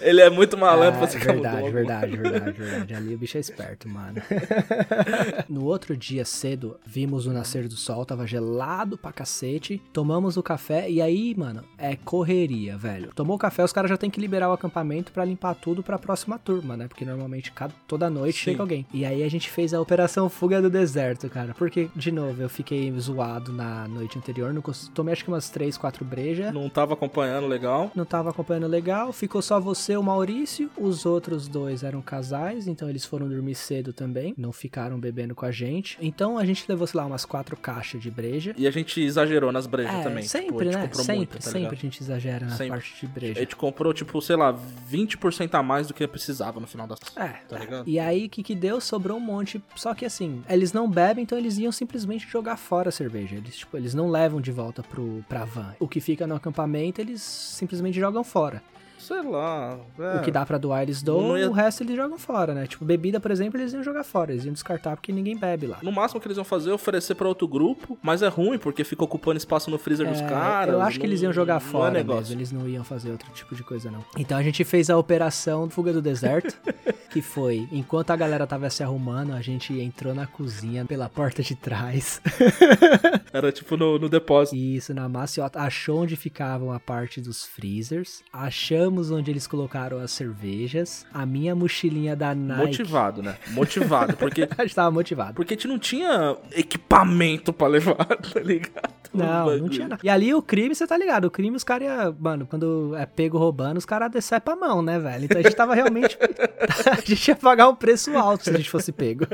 Ele 0.00 0.20
é 0.20 0.30
muito 0.30 0.56
malandro 0.56 0.98
pra 0.98 1.04
Ah, 1.06 1.10
ser 1.10 1.18
verdade, 1.18 1.42
camundongo. 1.56 1.72
verdade, 1.72 2.16
verdade, 2.16 2.52
verdade. 2.52 2.94
Ali 2.94 3.14
o 3.14 3.18
bicho 3.18 3.36
é 3.36 3.40
esperto, 3.40 3.88
mano. 3.88 4.20
no 5.48 5.64
outro 5.64 5.96
dia 5.96 6.24
cedo, 6.24 6.76
vimos 6.86 7.26
o 7.26 7.32
nascer 7.32 7.68
do 7.68 7.76
sol, 7.76 8.04
tava 8.04 8.26
gelado 8.26 8.96
pra 8.96 9.12
cacete. 9.12 9.80
Tomamos 9.92 10.36
o 10.36 10.42
café 10.42 10.88
e 10.90 11.00
aí, 11.02 11.34
mano, 11.36 11.62
é 11.78 11.96
correria, 11.96 12.76
velho. 12.76 13.10
Tomou 13.14 13.36
o 13.36 13.38
café, 13.38 13.62
os 13.64 13.72
caras 13.72 13.90
já 13.90 13.96
tem 13.96 14.10
que 14.10 14.20
liberar 14.20 14.48
o 14.50 14.52
acampamento 14.52 15.12
pra 15.12 15.24
limpar 15.24 15.54
tudo 15.54 15.82
pra 15.82 15.98
próxima 15.98 16.38
turma, 16.38 16.76
né? 16.76 16.88
Porque 16.88 17.04
normalmente 17.04 17.52
cada, 17.52 17.74
toda 17.86 18.08
noite 18.10 18.38
Sim. 18.38 18.44
chega 18.52 18.62
alguém. 18.62 18.86
E 18.92 19.04
aí 19.04 19.22
a 19.22 19.28
gente 19.30 19.50
fez 19.50 19.74
a 19.74 19.80
operação 19.80 20.28
fuga 20.28 20.60
do 20.62 20.70
deserto, 20.70 21.28
cara. 21.28 21.54
Porque, 21.56 21.88
de 21.94 22.10
novo, 22.12 22.40
eu 22.42 22.48
fiquei 22.48 22.90
zoado 22.98 23.52
na 23.52 23.86
noite 23.88 24.18
anterior. 24.18 24.52
Não 24.52 24.62
tomei 24.94 25.12
acho 25.12 25.24
que 25.24 25.30
umas 25.30 25.50
3, 25.50 25.76
4 25.76 26.04
brejas. 26.04 26.52
Não 26.52 26.68
tava 26.68 26.94
acompanhando 26.94 27.46
legal. 27.46 27.90
Não 27.94 28.04
tava 28.04 28.30
acompanhando 28.30 28.66
legal, 28.66 29.12
ficou 29.12 29.42
só 29.42 29.60
você, 29.60 29.96
o 30.00 30.04
Maurício. 30.04 30.70
Os 30.76 31.04
outros 31.06 31.46
dois 31.48 31.82
eram 31.82 32.00
casais, 32.02 32.66
então 32.66 32.88
eles 32.88 33.04
foram 33.04 33.28
dormir 33.28 33.54
cedo 33.54 33.92
também. 33.92 34.34
Não 34.36 34.52
ficaram 34.52 34.98
bebendo 34.98 35.34
com 35.34 35.44
a 35.46 35.50
gente. 35.50 35.96
Então 36.00 36.38
a 36.38 36.44
gente 36.44 36.64
levou, 36.68 36.86
sei 36.86 36.98
lá, 37.00 37.06
umas 37.06 37.24
quatro 37.24 37.56
caixas 37.56 38.00
de 38.02 38.10
breja. 38.10 38.54
E 38.56 38.66
a 38.66 38.70
gente 38.70 39.00
exagerou 39.00 39.52
nas 39.52 39.66
brejas 39.66 39.94
É, 39.94 40.02
também. 40.02 40.22
sempre, 40.24 40.46
tipo, 40.48 40.60
a 40.60 40.64
gente 40.64 40.74
né? 40.76 40.90
sempre, 40.94 41.16
muito, 41.16 41.34
tá 41.34 41.40
sempre 41.40 41.58
ligado? 41.60 41.72
a 41.72 41.76
gente 41.76 42.00
exagera 42.02 42.46
na 42.46 42.52
Sempre. 42.56 42.70
parte 42.70 42.94
de 43.00 43.06
A 43.06 43.08
breja. 43.08 43.40
gente 43.40 43.56
comprou, 43.56 43.92
tipo, 43.92 44.20
sei 44.20 44.36
lá, 44.36 44.52
20% 44.90 45.54
a 45.54 45.62
mais 45.62 45.86
do 45.88 45.94
que 45.94 46.06
precisava 46.06 46.58
no 46.60 46.66
final 46.66 46.86
das 46.86 46.98
É, 47.16 47.28
Tá 47.48 47.58
ligado? 47.58 47.88
E 47.88 47.98
aí, 47.98 48.26
o 48.26 48.28
que 48.28 48.42
que 48.42 48.54
deu? 48.54 48.80
Sobrou 48.80 49.16
um 49.18 49.20
monte. 49.20 49.62
Só 49.76 49.94
que 49.94 50.04
assim, 50.04 50.42
eles 50.48 50.72
não 50.72 50.90
bebem, 50.90 51.22
então 51.24 51.36
eles 51.38 51.58
iam 51.58 51.72
simplesmente 51.72 52.26
jogar 52.28 52.56
fora 52.56 52.88
a 52.88 52.92
cerveja. 52.92 53.36
Eles, 53.36 53.56
tipo, 53.56 53.76
eles 53.76 53.94
não 53.94 54.08
levam 54.10 54.40
de 54.40 54.50
volta 54.52 54.82
pro, 54.82 55.24
pra 55.28 55.44
van. 55.44 55.74
O 55.78 55.86
que 55.88 56.00
fica 56.00 56.26
no 56.26 56.34
acampamento, 56.34 57.00
eles 57.00 57.20
simplesmente 57.22 57.98
jogam 57.98 58.24
fora. 58.24 58.62
Sei 59.10 59.22
lá. 59.22 59.78
é. 59.98 60.16
O 60.18 60.22
que 60.22 60.30
dá 60.30 60.46
pra 60.46 60.56
doar, 60.56 60.82
eles 60.82 61.02
doam, 61.02 61.36
ia- 61.36 61.48
o 61.50 61.52
resto 61.52 61.82
eles 61.82 61.96
jogam 61.96 62.16
fora, 62.18 62.54
né? 62.54 62.66
Tipo, 62.66 62.84
bebida, 62.84 63.18
por 63.18 63.30
exemplo, 63.30 63.60
eles 63.60 63.72
iam 63.72 63.82
jogar 63.82 64.04
fora. 64.04 64.32
Eles 64.32 64.44
iam 64.44 64.52
descartar 64.52 64.96
porque 64.96 65.12
ninguém 65.12 65.36
bebe 65.36 65.66
lá. 65.66 65.78
No 65.82 65.90
máximo 65.90 66.20
que 66.20 66.26
eles 66.28 66.36
iam 66.36 66.44
fazer 66.44 66.70
é 66.70 66.72
oferecer 66.72 67.14
pra 67.16 67.26
outro 67.28 67.48
grupo, 67.48 67.98
mas 68.02 68.22
é 68.22 68.28
ruim 68.28 68.58
porque 68.58 68.84
fica 68.84 69.02
ocupando 69.02 69.36
espaço 69.38 69.70
no 69.70 69.78
freezer 69.78 70.08
dos 70.08 70.20
É, 70.20 70.26
caras. 70.28 70.72
eu 70.74 70.80
acho 70.80 70.98
que 70.98 71.06
não- 71.06 71.10
eles 71.10 71.22
iam 71.22 71.32
jogar 71.32 71.54
não 71.54 71.60
fora 71.60 71.90
é 71.94 71.98
negócio. 71.98 72.20
mesmo, 72.22 72.34
eles 72.36 72.52
não 72.52 72.68
iam 72.68 72.84
fazer 72.84 73.10
outro 73.10 73.30
tipo 73.32 73.54
de 73.54 73.62
coisa, 73.64 73.90
não. 73.90 74.04
Então 74.16 74.36
a 74.38 74.42
gente 74.42 74.62
fez 74.64 74.88
a 74.90 74.96
operação 74.96 75.68
Fuga 75.70 75.92
do 75.92 76.00
Deserto, 76.02 76.56
que 77.10 77.20
foi, 77.22 77.66
enquanto 77.72 78.10
a 78.10 78.16
galera 78.16 78.46
tava 78.46 78.68
se 78.70 78.82
arrumando, 78.82 79.32
a 79.32 79.40
gente 79.40 79.72
entrou 79.80 80.14
na 80.14 80.26
cozinha 80.26 80.84
pela 80.84 81.08
porta 81.08 81.42
de 81.42 81.54
trás. 81.56 82.20
Era 83.32 83.50
tipo 83.52 83.76
no, 83.76 83.98
no 83.98 84.08
depósito. 84.08 84.56
Isso, 84.56 84.92
na 84.92 85.08
maciota, 85.08 85.60
achou 85.60 86.02
onde 86.02 86.16
ficavam 86.16 86.72
a 86.72 86.80
parte 86.80 87.20
dos 87.20 87.44
freezers, 87.44 88.22
achamos 88.32 88.99
onde 89.08 89.30
eles 89.30 89.46
colocaram 89.46 90.00
as 90.00 90.10
cervejas, 90.10 91.06
a 91.14 91.24
minha 91.24 91.54
mochilinha 91.54 92.16
da 92.16 92.34
Nike... 92.34 92.66
Motivado, 92.66 93.22
né? 93.22 93.36
Motivado. 93.52 94.16
Porque, 94.16 94.48
A 94.58 94.62
gente 94.62 94.74
tava 94.74 94.90
motivado. 94.90 95.34
porque 95.34 95.54
a 95.54 95.56
gente 95.56 95.68
não 95.68 95.78
tinha 95.78 96.36
equipamento 96.50 97.52
pra 97.52 97.68
levar, 97.68 97.94
tá 98.34 98.40
ligado? 98.40 98.90
Não, 99.12 99.56
não 99.58 99.68
tinha 99.68 99.88
nada. 99.88 100.00
E 100.04 100.08
ali 100.08 100.32
o 100.34 100.42
crime, 100.42 100.74
você 100.74 100.86
tá 100.86 100.96
ligado? 100.96 101.24
O 101.26 101.30
crime, 101.30 101.56
os 101.56 101.64
caras 101.64 101.88
iam. 101.88 102.16
Mano, 102.18 102.46
quando 102.46 102.94
é 102.96 103.06
pego 103.06 103.38
roubando, 103.38 103.76
os 103.76 103.84
caras 103.84 104.10
decepam 104.10 104.54
a 104.54 104.56
mão, 104.56 104.82
né, 104.82 104.98
velho? 104.98 105.24
Então 105.24 105.38
a 105.38 105.42
gente 105.42 105.56
tava 105.56 105.74
realmente. 105.74 106.16
a 106.90 107.00
gente 107.00 107.28
ia 107.28 107.36
pagar 107.36 107.68
um 107.68 107.74
preço 107.74 108.16
alto 108.16 108.44
se 108.44 108.50
a 108.50 108.56
gente 108.56 108.70
fosse 108.70 108.92
pego. 108.92 109.24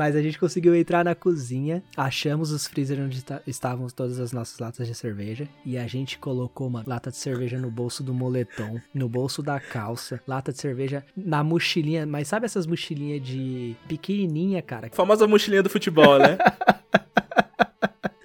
Mas 0.00 0.16
a 0.16 0.22
gente 0.22 0.38
conseguiu 0.38 0.74
entrar 0.74 1.04
na 1.04 1.14
cozinha, 1.14 1.82
achamos 1.94 2.50
os 2.52 2.66
freezer 2.66 2.98
onde 2.98 3.22
ta- 3.22 3.42
estavam 3.46 3.86
todas 3.88 4.18
as 4.18 4.32
nossas 4.32 4.58
latas 4.58 4.86
de 4.86 4.94
cerveja 4.94 5.46
e 5.62 5.76
a 5.76 5.86
gente 5.86 6.16
colocou 6.16 6.68
uma 6.68 6.82
lata 6.86 7.10
de 7.10 7.18
cerveja 7.18 7.58
no 7.58 7.70
bolso 7.70 8.02
do 8.02 8.14
moletom, 8.14 8.80
no 8.94 9.10
bolso 9.10 9.42
da 9.42 9.60
calça, 9.60 10.18
lata 10.26 10.52
de 10.52 10.58
cerveja 10.58 11.04
na 11.14 11.44
mochilinha, 11.44 12.06
mas 12.06 12.28
sabe 12.28 12.46
essas 12.46 12.66
mochilinhas 12.66 13.20
de 13.20 13.76
pequenininha, 13.86 14.62
cara? 14.62 14.88
Famosa 14.90 15.28
mochilinha 15.28 15.62
do 15.62 15.68
futebol, 15.68 16.18
né? 16.18 16.38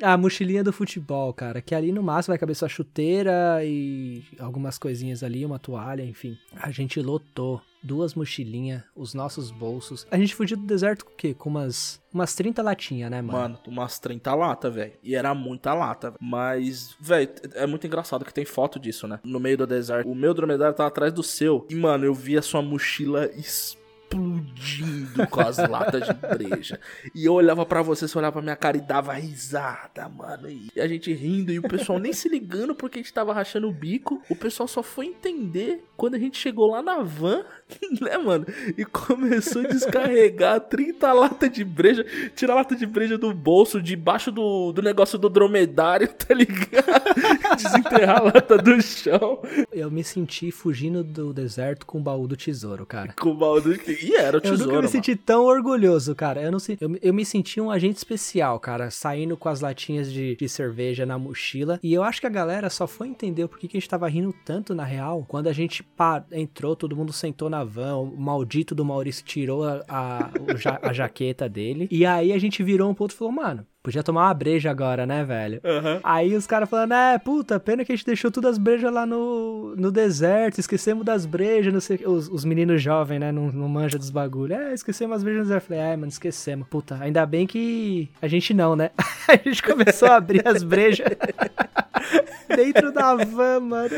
A 0.05 0.15
mochilinha 0.15 0.63
do 0.63 0.71
futebol, 0.71 1.33
cara, 1.33 1.61
que 1.61 1.73
ali 1.73 1.91
no 1.91 2.03
máximo 2.03 2.33
vai 2.33 2.37
caber 2.37 2.55
sua 2.55 2.69
chuteira 2.69 3.59
e 3.63 4.23
algumas 4.37 4.77
coisinhas 4.77 5.23
ali, 5.23 5.43
uma 5.43 5.57
toalha, 5.57 6.03
enfim. 6.03 6.37
A 6.55 6.69
gente 6.69 7.01
lotou 7.01 7.59
duas 7.81 8.13
mochilinhas, 8.13 8.83
os 8.95 9.15
nossos 9.15 9.49
bolsos. 9.49 10.05
A 10.11 10.17
gente 10.17 10.35
fugiu 10.35 10.57
do 10.57 10.65
deserto 10.65 11.05
com 11.05 11.11
o 11.11 11.15
quê? 11.15 11.33
Com 11.33 11.49
umas, 11.49 11.99
umas 12.13 12.35
30 12.35 12.61
latinhas, 12.61 13.09
né, 13.09 13.19
mano? 13.19 13.39
Mano, 13.39 13.59
umas 13.67 13.97
30 13.97 14.33
lata, 14.35 14.69
velho. 14.69 14.93
E 15.01 15.15
era 15.15 15.33
muita 15.33 15.73
lata. 15.73 16.13
Mas, 16.19 16.95
velho, 16.99 17.29
é 17.55 17.65
muito 17.65 17.87
engraçado 17.87 18.23
que 18.25 18.33
tem 18.33 18.45
foto 18.45 18.79
disso, 18.79 19.07
né? 19.07 19.19
No 19.23 19.39
meio 19.39 19.57
do 19.57 19.65
deserto. 19.65 20.07
O 20.07 20.13
meu 20.13 20.35
dromedário 20.35 20.75
tava 20.75 20.87
atrás 20.87 21.11
do 21.11 21.23
seu. 21.23 21.65
E, 21.67 21.75
mano, 21.75 22.05
eu 22.05 22.13
vi 22.13 22.37
a 22.37 22.43
sua 22.43 22.61
mochila 22.61 23.27
explodindo 24.05 25.27
com 25.27 25.41
as 25.41 25.57
latas 25.57 26.07
de 26.07 26.13
breja. 26.13 26.79
E 27.13 27.25
eu 27.25 27.33
olhava 27.33 27.65
pra 27.65 27.81
você, 27.81 28.07
você 28.07 28.17
olhava 28.17 28.33
pra 28.33 28.41
minha 28.41 28.55
cara 28.55 28.77
e 28.77 28.81
dava 28.81 29.13
risada, 29.13 30.07
mano. 30.09 30.47
E 30.49 30.79
a 30.79 30.87
gente 30.87 31.11
rindo 31.13 31.51
e 31.51 31.59
o 31.59 31.63
pessoal 31.63 31.99
nem 31.99 32.13
se 32.13 32.29
ligando 32.29 32.75
porque 32.75 32.99
a 32.99 33.01
gente 33.01 33.13
tava 33.13 33.33
rachando 33.33 33.67
o 33.67 33.73
bico. 33.73 34.21
O 34.29 34.35
pessoal 34.35 34.67
só 34.67 34.81
foi 34.83 35.07
entender 35.07 35.83
quando 35.97 36.15
a 36.15 36.19
gente 36.19 36.37
chegou 36.37 36.71
lá 36.71 36.81
na 36.81 37.01
van, 37.01 37.43
né, 38.01 38.17
mano? 38.17 38.45
E 38.77 38.85
começou 38.85 39.63
a 39.63 39.67
descarregar 39.67 40.59
30 40.61 41.13
latas 41.13 41.51
de 41.51 41.63
breja, 41.63 42.05
tirar 42.35 42.53
a 42.53 42.57
lata 42.57 42.75
de 42.75 42.85
breja 42.85 43.17
do 43.17 43.33
bolso, 43.33 43.81
debaixo 43.81 44.31
do, 44.31 44.71
do 44.71 44.81
negócio 44.81 45.17
do 45.17 45.29
dromedário, 45.29 46.07
tá 46.07 46.33
ligado? 46.33 46.85
Desenterrar 47.55 48.19
a 48.19 48.23
lata 48.23 48.57
do 48.57 48.81
chão 48.81 49.41
Eu 49.71 49.89
me 49.89 50.03
senti 50.03 50.51
fugindo 50.51 51.03
do 51.03 51.33
deserto 51.33 51.85
com 51.85 51.99
o 51.99 52.01
baú 52.01 52.27
do 52.27 52.35
tesouro, 52.35 52.85
cara. 52.85 53.13
com 53.13 53.29
o 53.29 53.37
balde. 53.37 53.79
E 54.05 54.15
era 54.15 54.35
o 54.35 54.39
Eu 54.39 54.41
tesouro. 54.41 54.59
nunca 54.63 54.71
me 54.73 54.77
mano. 54.77 54.87
senti 54.89 55.15
tão 55.15 55.45
orgulhoso, 55.45 56.13
cara. 56.15 56.41
Eu, 56.41 56.51
não, 56.51 56.59
se- 56.59 56.77
eu, 56.79 56.97
eu 57.01 57.13
me 57.13 57.25
senti 57.25 57.59
um 57.59 57.71
agente 57.71 57.97
especial, 57.97 58.59
cara, 58.59 58.91
saindo 58.91 59.35
com 59.35 59.49
as 59.49 59.61
latinhas 59.61 60.11
de, 60.11 60.35
de 60.35 60.49
cerveja 60.49 61.05
na 61.05 61.17
mochila. 61.17 61.79
E 61.81 61.93
eu 61.93 62.03
acho 62.03 62.21
que 62.21 62.27
a 62.27 62.29
galera 62.29 62.69
só 62.69 62.85
foi 62.87 63.07
entender 63.07 63.43
o 63.43 63.49
porquê 63.49 63.67
que 63.67 63.77
a 63.77 63.79
gente 63.79 63.89
tava 63.89 64.07
rindo 64.07 64.33
tanto, 64.45 64.75
na 64.75 64.83
real, 64.83 65.25
quando 65.27 65.47
a 65.47 65.53
gente 65.53 65.83
entrou, 66.31 66.75
todo 66.75 66.95
mundo 66.95 67.11
sentou 67.13 67.49
na 67.49 67.63
van, 67.63 67.95
o 67.97 68.17
maldito 68.17 68.75
do 68.75 68.85
Maurício 68.85 69.23
tirou 69.25 69.63
a, 69.63 69.83
a, 69.87 70.29
a 70.83 70.93
jaqueta 70.93 71.49
dele. 71.49 71.87
E 71.89 72.05
aí 72.05 72.31
a 72.33 72.37
gente 72.37 72.61
virou 72.63 72.89
um 72.89 72.93
pro 72.93 73.03
outro 73.05 73.15
e 73.15 73.17
falou, 73.17 73.33
mano. 73.33 73.65
Podia 73.85 74.01
tomar 74.01 74.23
uma 74.23 74.33
breja 74.33 74.71
agora, 74.71 75.05
né, 75.05 75.23
velho? 75.23 75.61
Aham. 75.63 75.99
Aí 76.03 76.35
os 76.35 76.47
caras 76.47 76.67
falando, 76.67 76.95
é, 76.95 77.19
puta, 77.19 77.59
pena 77.59 77.85
que 77.85 77.91
a 77.91 77.95
gente 77.95 78.03
deixou 78.03 78.31
todas 78.31 78.53
as 78.53 78.57
brejas 78.57 78.91
lá 78.91 79.05
no, 79.05 79.75
no 79.75 79.91
deserto, 79.91 80.57
esquecemos 80.57 81.05
das 81.05 81.23
brejas, 81.23 81.71
não 81.71 81.79
sei 81.79 81.97
o 81.97 81.99
quê. 81.99 82.07
Os, 82.07 82.27
os 82.27 82.43
meninos 82.43 82.81
jovens, 82.81 83.19
né, 83.19 83.31
não, 83.31 83.51
não 83.51 83.69
manjam 83.69 83.99
dos 83.99 84.09
bagulho. 84.09 84.55
É, 84.55 84.73
esquecemos 84.73 85.17
as 85.17 85.23
brejas 85.23 85.41
no 85.41 85.45
deserto. 85.49 85.67
Falei, 85.67 85.83
é, 85.83 85.95
mano, 85.95 86.07
esquecemos. 86.07 86.67
Puta, 86.67 86.97
ainda 86.99 87.23
bem 87.27 87.45
que 87.45 88.09
a 88.19 88.27
gente 88.27 88.55
não, 88.55 88.75
né? 88.75 88.89
a 89.29 89.35
gente 89.37 89.61
começou 89.61 90.07
a 90.07 90.15
abrir 90.15 90.41
as 90.47 90.63
brejas 90.63 91.05
dentro 92.49 92.91
da 92.91 93.13
van, 93.13 93.59
mano. 93.59 93.95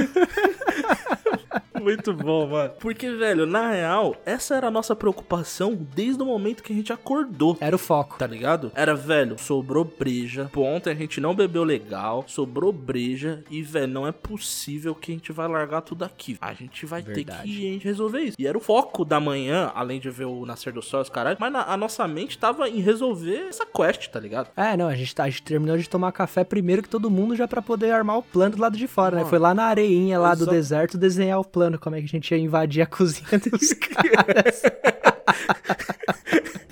Muito 1.81 2.13
bom, 2.13 2.47
mano. 2.47 2.73
Porque, 2.79 3.09
velho, 3.11 3.45
na 3.45 3.71
real, 3.71 4.15
essa 4.25 4.55
era 4.55 4.67
a 4.67 4.71
nossa 4.71 4.95
preocupação 4.95 5.77
desde 5.95 6.21
o 6.21 6.25
momento 6.25 6.63
que 6.63 6.73
a 6.73 6.75
gente 6.75 6.91
acordou. 6.91 7.57
Era 7.59 7.75
o 7.75 7.79
foco. 7.79 8.17
Tá 8.17 8.27
ligado? 8.27 8.71
Era, 8.75 8.95
velho, 8.95 9.37
sobrou 9.39 9.76
breja. 9.83 10.49
Pô, 10.51 10.61
ontem 10.63 10.91
a 10.91 10.95
gente 10.95 11.19
não 11.21 11.35
bebeu 11.35 11.63
legal. 11.63 12.23
Sobrou 12.27 12.71
breja. 12.71 13.43
E, 13.49 13.61
velho, 13.61 13.87
não 13.87 14.07
é 14.07 14.11
possível 14.11 14.93
que 14.95 15.11
a 15.11 15.15
gente 15.15 15.31
vai 15.31 15.47
largar 15.47 15.81
tudo 15.81 16.03
aqui. 16.03 16.37
A 16.41 16.53
gente 16.53 16.85
vai 16.85 17.01
ter 17.01 17.13
Verdade. 17.13 17.43
que 17.49 17.77
resolver 17.83 18.19
isso. 18.21 18.35
E 18.39 18.45
era 18.47 18.57
o 18.57 18.61
foco 18.61 19.03
da 19.05 19.19
manhã, 19.19 19.71
além 19.75 19.99
de 19.99 20.09
ver 20.09 20.25
o 20.25 20.45
nascer 20.45 20.71
do 20.73 20.81
sol, 20.81 21.01
os 21.01 21.09
caralho. 21.09 21.37
Mas 21.39 21.51
na- 21.51 21.63
a 21.65 21.77
nossa 21.77 22.07
mente 22.07 22.37
tava 22.37 22.69
em 22.69 22.79
resolver 22.79 23.47
essa 23.49 23.65
quest, 23.65 24.07
tá 24.09 24.19
ligado? 24.19 24.49
É, 24.55 24.75
não, 24.77 24.87
a 24.87 24.95
gente, 24.95 25.13
tá- 25.15 25.23
a 25.23 25.29
gente 25.29 25.43
terminou 25.43 25.77
de 25.77 25.87
tomar 25.89 26.11
café 26.11 26.43
primeiro 26.43 26.81
que 26.83 26.89
todo 26.89 27.09
mundo 27.09 27.35
já 27.35 27.47
pra 27.47 27.61
poder 27.61 27.91
armar 27.91 28.17
o 28.17 28.23
plano 28.23 28.55
do 28.55 28.61
lado 28.61 28.77
de 28.77 28.87
fora, 28.87 29.15
né? 29.15 29.21
Mano, 29.21 29.29
Foi 29.29 29.39
lá 29.39 29.53
na 29.53 29.63
areinha 29.65 30.19
lá 30.19 30.33
do 30.35 30.43
exato. 30.43 30.51
deserto 30.51 30.97
desenhar 30.97 31.39
o 31.39 31.45
plano, 31.45 31.77
como 31.79 31.95
é 31.95 31.99
que 31.99 32.05
a 32.05 32.09
gente 32.09 32.31
ia 32.31 32.37
invadir 32.37 32.81
a 32.81 32.85
cozinha 32.87 33.39
dos 33.39 33.73
caras. 33.73 34.61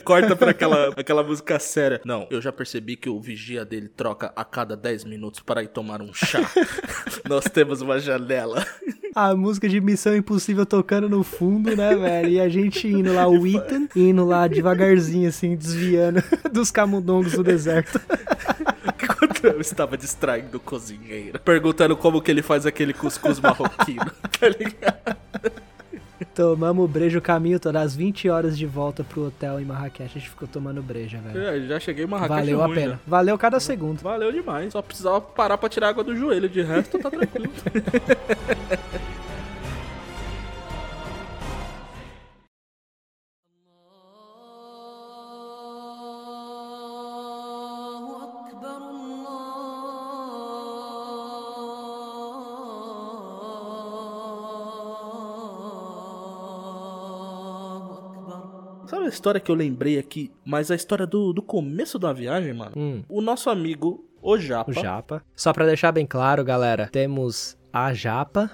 Corta 0.04 0.36
pra 0.36 0.52
aquela, 0.52 0.90
aquela 0.96 1.24
música 1.24 1.58
séria. 1.58 2.00
Não, 2.06 2.28
eu 2.30 2.40
já 2.40 2.52
percebi 2.52 2.95
que 2.96 3.10
o 3.10 3.20
vigia 3.20 3.66
dele 3.66 3.88
troca 3.88 4.32
a 4.36 4.44
cada 4.44 4.76
10 4.76 5.04
minutos 5.06 5.40
para 5.40 5.64
ir 5.64 5.68
tomar 5.68 6.02
um 6.02 6.14
chá. 6.14 6.40
Nós 7.28 7.46
temos 7.46 7.82
uma 7.82 8.00
janela. 8.00 8.66
A 9.16 9.34
música 9.34 9.70
de 9.70 9.80
Missão 9.80 10.14
Impossível 10.14 10.66
tocando 10.66 11.08
no 11.08 11.24
fundo, 11.24 11.74
né, 11.74 11.96
velho? 11.96 12.28
E 12.28 12.40
a 12.42 12.50
gente 12.50 12.86
indo 12.86 13.14
lá, 13.14 13.26
o 13.26 13.48
Ethan, 13.48 13.88
indo 13.96 14.26
lá 14.26 14.46
devagarzinho, 14.46 15.30
assim, 15.30 15.56
desviando 15.56 16.22
dos 16.52 16.70
camundongos 16.70 17.32
do 17.32 17.42
deserto. 17.42 17.98
Enquanto 18.86 19.46
eu 19.46 19.62
estava 19.62 19.98
distraindo 19.98 20.58
o 20.58 20.60
cozinheiro. 20.60 21.40
Perguntando 21.40 21.96
como 21.96 22.22
que 22.22 22.30
ele 22.30 22.42
faz 22.42 22.66
aquele 22.66 22.94
cuscuz 22.94 23.40
marroquino. 23.40 24.12
tá 24.38 24.50
ligado? 24.50 25.18
Tomamos 26.36 26.84
o 26.84 26.88
brejo 26.88 27.20
o 27.20 27.22
caminho 27.22 27.60
todo, 27.60 27.78
às 27.78 27.96
20 27.96 28.30
horas 28.30 28.58
de 28.58 28.66
volta 28.66 29.06
pro 29.06 29.28
hotel 29.28 29.60
em 29.60 29.64
Marrakech, 29.66 30.04
a 30.04 30.20
gente 30.20 30.30
ficou 30.30 30.46
tomando 30.48 30.82
breja, 30.84 31.18
velho. 31.20 31.40
É, 31.48 31.60
já 31.68 31.80
cheguei 31.80 32.04
em 32.04 32.08
Marrakech 32.08 32.40
Valeu 32.42 32.62
a 32.62 32.66
ruim, 32.66 32.76
pena. 32.76 32.92
já. 32.94 33.00
Valeu 33.08 33.38
cada 33.38 33.60
segundo. 33.60 34.02
Valeu 34.02 34.32
demais. 34.32 34.74
Só 34.74 34.82
precisava 34.82 35.22
parar 35.22 35.58
pra 35.58 35.70
tirar 35.70 35.90
água 35.90 36.04
do 36.04 36.16
joelho. 36.16 36.50
De 36.50 36.62
resto, 36.62 37.00
tá 37.00 37.10
tranquilo. 37.10 37.50
história 59.16 59.40
que 59.42 59.50
eu 59.50 59.56
lembrei 59.56 59.98
aqui? 59.98 60.32
Mas 60.46 60.70
a 60.70 60.76
história 60.76 61.08
do, 61.08 61.34
do 61.34 61.42
começo 61.42 61.98
da 61.98 62.14
viagem, 62.14 62.54
mano? 62.54 62.74
Hum, 62.76 63.04
O 63.10 63.22
nosso 63.22 63.50
amigo, 63.50 64.06
o 64.22 64.38
Japa. 64.38 64.70
o 64.72 64.74
Japa. 64.74 65.24
Só 65.36 65.52
pra 65.54 65.66
deixar 65.66 65.92
bem 65.92 66.06
claro, 66.06 66.44
galera, 66.44 66.88
temos 66.92 67.58
a 67.74 67.94
Japa. 67.94 68.52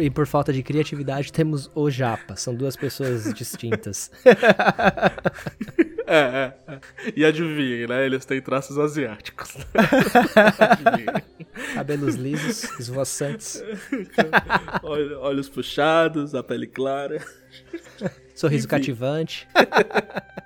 E 0.00 0.08
por 0.08 0.26
falta 0.26 0.54
de 0.54 0.62
criatividade, 0.62 1.30
temos 1.30 1.70
o 1.74 1.90
Japa. 1.90 2.34
São 2.34 2.54
duas 2.54 2.74
pessoas 2.76 3.30
distintas. 3.34 4.10
É, 6.06 6.16
é, 6.16 6.54
é. 6.66 6.80
E 7.14 7.22
adivinhem, 7.26 7.86
né? 7.86 8.06
Eles 8.06 8.24
têm 8.24 8.40
traços 8.40 8.78
asiáticos. 8.78 9.54
Cabelos 11.74 12.14
lisos, 12.14 12.64
esvoaçantes, 12.80 13.62
Olh- 14.82 15.18
Olhos 15.20 15.50
puxados, 15.50 16.34
a 16.34 16.42
pele 16.42 16.66
clara. 16.66 17.22
Sorriso 18.34 18.66
Enfim. 18.66 18.76
cativante. 18.76 19.48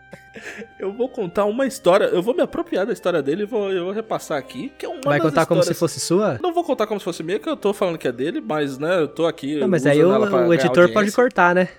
Eu 0.79 0.93
vou 0.93 1.09
contar 1.09 1.45
uma 1.47 1.67
história, 1.67 2.05
eu 2.05 2.23
vou 2.23 2.35
me 2.35 2.43
apropriar 2.43 2.87
da 2.87 2.93
história 2.93 3.23
dele 3.23 3.43
e 3.43 3.47
vou, 3.47 3.73
eu 3.73 3.85
vou 3.87 3.93
repassar 3.93 4.39
aqui. 4.39 4.71
Que 4.79 4.87
é 4.87 4.89
uma 4.89 5.01
Vai 5.05 5.19
contar 5.21 5.47
como 5.47 5.63
se 5.63 5.75
fosse 5.75 5.99
sua? 5.99 6.39
Não 6.43 6.53
vou 6.53 6.63
contar 6.63 6.87
como 6.87 7.01
se 7.01 7.05
fosse 7.05 7.23
minha, 7.23 7.39
que 7.39 7.49
eu 7.49 7.57
tô 7.57 7.73
falando 7.73 7.99
que 7.99 8.07
é 8.07 8.13
dele, 8.13 8.41
mas, 8.41 8.79
né, 8.79 9.01
eu 9.01 9.09
tô 9.09 9.27
aqui. 9.27 9.59
Não, 9.59 9.67
mas 9.69 9.87
aí 9.87 10.03
o, 10.05 10.53
editor 10.55 10.93
pode 10.93 11.11
cortar, 11.13 11.55
né? 11.55 11.69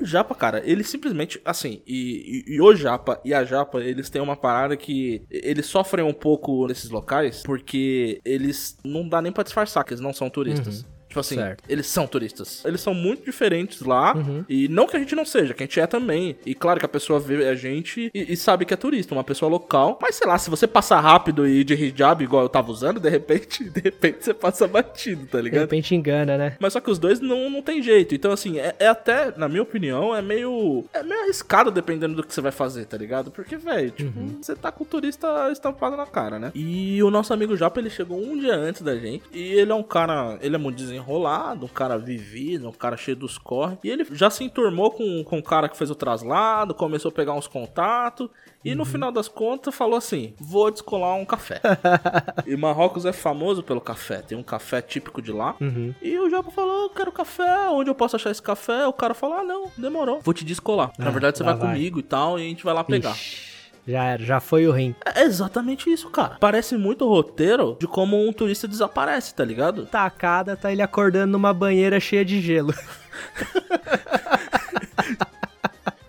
O 0.00 0.04
Japa, 0.04 0.34
cara, 0.34 0.62
ele 0.64 0.84
simplesmente, 0.84 1.40
assim, 1.44 1.80
e, 1.86 2.44
e- 2.46 2.54
e 2.56 2.60
o 2.60 2.74
Japa 2.74 3.20
e 3.24 3.32
a 3.32 3.44
Japa, 3.44 3.80
eles 3.80 4.10
têm 4.10 4.20
uma 4.20 4.36
parada 4.36 4.76
que 4.76 5.22
eles 5.30 5.66
sofrem 5.66 6.04
um 6.04 6.12
pouco 6.12 6.66
nesses 6.66 6.90
locais, 6.90 7.42
porque 7.44 8.20
eles 8.24 8.76
não 8.84 9.08
dá 9.08 9.22
nem 9.22 9.32
pra 9.32 9.42
disfarçar 9.42 9.84
que 9.84 9.94
eles 9.94 10.00
não 10.00 10.12
são 10.12 10.28
turistas. 10.28 10.84
Tipo 11.16 11.20
assim, 11.20 11.36
Certo. 11.36 11.64
eles 11.66 11.86
são 11.86 12.06
turistas. 12.06 12.62
Eles 12.64 12.80
são 12.80 12.92
muito 12.92 13.24
diferentes 13.24 13.80
lá. 13.80 14.14
Uhum. 14.14 14.44
E 14.48 14.68
não 14.68 14.86
que 14.86 14.96
a 14.96 15.00
gente 15.00 15.14
não 15.14 15.24
seja, 15.24 15.54
que 15.54 15.62
a 15.62 15.66
gente 15.66 15.80
é 15.80 15.86
também. 15.86 16.36
E 16.44 16.54
claro 16.54 16.78
que 16.78 16.84
a 16.84 16.88
pessoa 16.88 17.18
vê 17.18 17.48
a 17.48 17.54
gente 17.54 18.10
e, 18.14 18.32
e 18.32 18.36
sabe 18.36 18.66
que 18.66 18.74
é 18.74 18.76
turista, 18.76 19.14
uma 19.14 19.24
pessoa 19.24 19.50
local. 19.50 19.98
Mas 20.00 20.16
sei 20.16 20.26
lá, 20.26 20.36
se 20.36 20.50
você 20.50 20.66
passar 20.66 21.00
rápido 21.00 21.46
e 21.48 21.64
de 21.64 21.72
hijab 21.74 22.22
igual 22.22 22.42
eu 22.42 22.48
tava 22.50 22.70
usando, 22.70 23.00
de 23.00 23.08
repente, 23.08 23.64
de 23.70 23.80
repente 23.80 24.24
você 24.24 24.34
passa 24.34 24.68
batido, 24.68 25.26
tá 25.26 25.38
De 25.38 25.44
ligado? 25.44 25.60
repente 25.62 25.94
engana, 25.94 26.36
né? 26.36 26.56
Mas 26.60 26.74
só 26.74 26.80
que 26.80 26.90
os 26.90 26.98
dois 26.98 27.18
não, 27.18 27.48
não 27.48 27.62
tem 27.62 27.80
jeito. 27.82 28.14
Então, 28.14 28.30
assim, 28.32 28.58
é, 28.58 28.74
é 28.78 28.88
até, 28.88 29.32
na 29.38 29.48
minha 29.48 29.62
opinião, 29.62 30.14
é 30.14 30.20
meio. 30.20 30.84
É 30.92 31.02
meio 31.02 31.22
arriscado 31.22 31.70
dependendo 31.70 32.14
do 32.16 32.22
que 32.22 32.34
você 32.34 32.42
vai 32.42 32.52
fazer, 32.52 32.84
tá 32.84 32.98
ligado? 32.98 33.30
Porque, 33.30 33.56
velho, 33.56 33.90
tipo, 33.90 34.12
você 34.42 34.54
tá 34.54 34.70
com 34.70 34.84
o 34.84 34.86
turista 34.86 35.50
estampado 35.50 35.96
na 35.96 36.06
cara, 36.06 36.38
né? 36.38 36.52
E 36.54 37.02
o 37.02 37.10
nosso 37.10 37.32
amigo 37.32 37.56
Japa, 37.56 37.80
ele 37.80 37.88
chegou 37.90 38.20
um 38.22 38.38
dia 38.38 38.54
antes 38.54 38.82
da 38.82 38.94
gente. 38.96 39.22
E 39.32 39.40
ele 39.54 39.72
é 39.72 39.74
um 39.74 39.82
cara. 39.82 40.38
Ele 40.42 40.54
é 40.54 40.58
muito 40.58 40.76
desenrolado, 40.76 41.05
um 41.14 41.68
cara 41.68 41.96
vivido, 41.98 42.68
um 42.68 42.72
cara 42.72 42.96
cheio 42.96 43.16
dos 43.16 43.38
corre. 43.38 43.76
E 43.84 43.90
ele 43.90 44.04
já 44.12 44.28
se 44.30 44.42
enturmou 44.44 44.90
com, 44.90 45.22
com 45.24 45.38
o 45.38 45.42
cara 45.42 45.68
que 45.68 45.76
fez 45.76 45.90
o 45.90 45.94
traslado, 45.94 46.74
começou 46.74 47.08
a 47.10 47.12
pegar 47.12 47.32
uns 47.34 47.46
contatos. 47.46 48.28
E 48.64 48.74
no 48.74 48.84
final 48.84 49.12
das 49.12 49.28
contas 49.28 49.72
falou 49.74 49.96
assim: 49.96 50.34
vou 50.40 50.70
descolar 50.70 51.14
um 51.14 51.24
café. 51.24 51.60
e 52.46 52.56
Marrocos 52.56 53.04
é 53.06 53.12
famoso 53.12 53.62
pelo 53.62 53.80
café. 53.80 54.22
Tem 54.22 54.36
um 54.36 54.42
café 54.42 54.82
típico 54.82 55.22
de 55.22 55.30
lá. 55.32 55.54
Uhum. 55.60 55.94
E 56.02 56.18
o 56.18 56.28
Japa 56.28 56.50
falou, 56.50 56.82
eu 56.84 56.90
quero 56.90 57.12
café, 57.12 57.68
onde 57.70 57.88
eu 57.90 57.94
posso 57.94 58.16
achar 58.16 58.30
esse 58.30 58.42
café? 58.42 58.86
O 58.86 58.92
cara 58.92 59.14
falou, 59.14 59.36
ah 59.38 59.44
não, 59.44 59.70
demorou. 59.78 60.20
Vou 60.20 60.34
te 60.34 60.44
descolar. 60.44 60.90
Na 60.98 61.06
Ah, 61.08 61.10
verdade, 61.10 61.38
você 61.38 61.44
vai, 61.44 61.54
vai. 61.54 61.68
comigo 61.74 62.00
e 62.00 62.02
tal, 62.02 62.38
e 62.38 62.42
a 62.42 62.48
gente 62.48 62.64
vai 62.64 62.74
lá 62.74 62.82
pegar. 62.82 63.12
Ixi, 63.12 63.55
já 63.86 64.04
era, 64.04 64.22
já 64.22 64.40
foi 64.40 64.66
o 64.66 64.72
rim. 64.72 64.94
É 65.14 65.22
exatamente 65.22 65.90
isso, 65.90 66.10
cara. 66.10 66.36
Parece 66.40 66.76
muito 66.76 67.04
o 67.04 67.08
roteiro 67.08 67.76
de 67.78 67.86
como 67.86 68.26
um 68.26 68.32
turista 68.32 68.66
desaparece, 68.66 69.34
tá 69.34 69.44
ligado? 69.44 69.86
Tacada, 69.86 70.56
tá 70.56 70.72
ele 70.72 70.82
acordando 70.82 71.32
numa 71.32 71.54
banheira 71.54 72.00
cheia 72.00 72.24
de 72.24 72.40
gelo. 72.40 72.74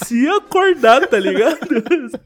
Se 0.08 0.26
acordar, 0.30 1.06
tá 1.08 1.20
ligado? 1.20 1.58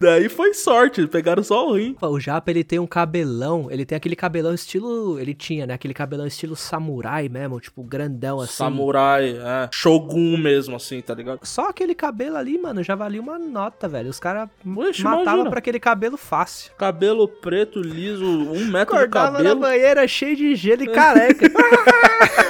Daí 0.00 0.28
foi 0.28 0.52
sorte, 0.54 1.06
pegaram 1.06 1.42
só 1.42 1.68
o 1.68 1.74
rim. 1.76 1.96
O 2.02 2.20
Japa, 2.20 2.50
ele 2.50 2.62
tem 2.62 2.78
um 2.78 2.86
cabelão, 2.86 3.68
ele 3.70 3.84
tem 3.86 3.96
aquele 3.96 4.14
cabelão 4.14 4.52
estilo, 4.52 5.18
ele 5.18 5.34
tinha, 5.34 5.66
né, 5.66 5.74
aquele 5.74 5.94
cabelão 5.94 6.26
estilo 6.26 6.54
samurai 6.54 7.28
mesmo, 7.28 7.58
tipo, 7.58 7.82
grandão 7.82 8.38
assim. 8.40 8.52
Samurai, 8.52 9.30
é. 9.30 9.68
Shogun 9.72 10.36
mesmo, 10.36 10.76
assim, 10.76 11.00
tá 11.00 11.14
ligado? 11.14 11.40
Só 11.42 11.68
aquele 11.68 11.94
cabelo 11.94 12.36
ali, 12.36 12.58
mano, 12.58 12.82
já 12.82 12.94
valia 12.94 13.20
uma 13.20 13.38
nota, 13.38 13.88
velho. 13.88 14.10
Os 14.10 14.20
caras 14.20 14.48
matavam 14.64 15.48
pra 15.48 15.58
aquele 15.58 15.80
cabelo 15.80 16.16
fácil. 16.16 16.72
Cabelo 16.76 17.26
preto, 17.26 17.80
liso, 17.80 18.24
um 18.24 18.66
metro 18.66 18.94
de 18.96 19.02
Acordava 19.04 19.30
na 19.30 19.36
cabelo. 19.38 19.60
banheira 19.60 20.06
cheio 20.06 20.36
de 20.36 20.54
gelo 20.54 20.82
e 20.82 20.88
careca. 20.88 21.48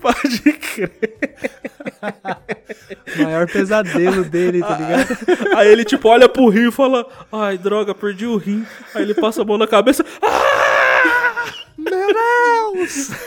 Pode 0.00 0.52
crer. 0.52 0.90
O 3.18 3.22
maior 3.22 3.46
pesadelo 3.46 4.24
dele, 4.24 4.60
tá 4.60 4.76
ligado? 4.76 5.18
Aí 5.56 5.68
ele, 5.68 5.84
tipo, 5.84 6.08
olha 6.08 6.28
pro 6.28 6.48
rio 6.48 6.70
e 6.70 6.72
fala: 6.72 7.06
Ai, 7.30 7.58
droga, 7.58 7.94
perdi 7.94 8.26
o 8.26 8.36
rim. 8.36 8.66
Aí 8.94 9.02
ele 9.02 9.14
passa 9.14 9.42
a 9.42 9.44
mão 9.44 9.58
na 9.58 9.66
cabeça. 9.66 10.04
Ah! 10.22 11.44
Meu 11.76 12.14
Deus! 12.14 13.10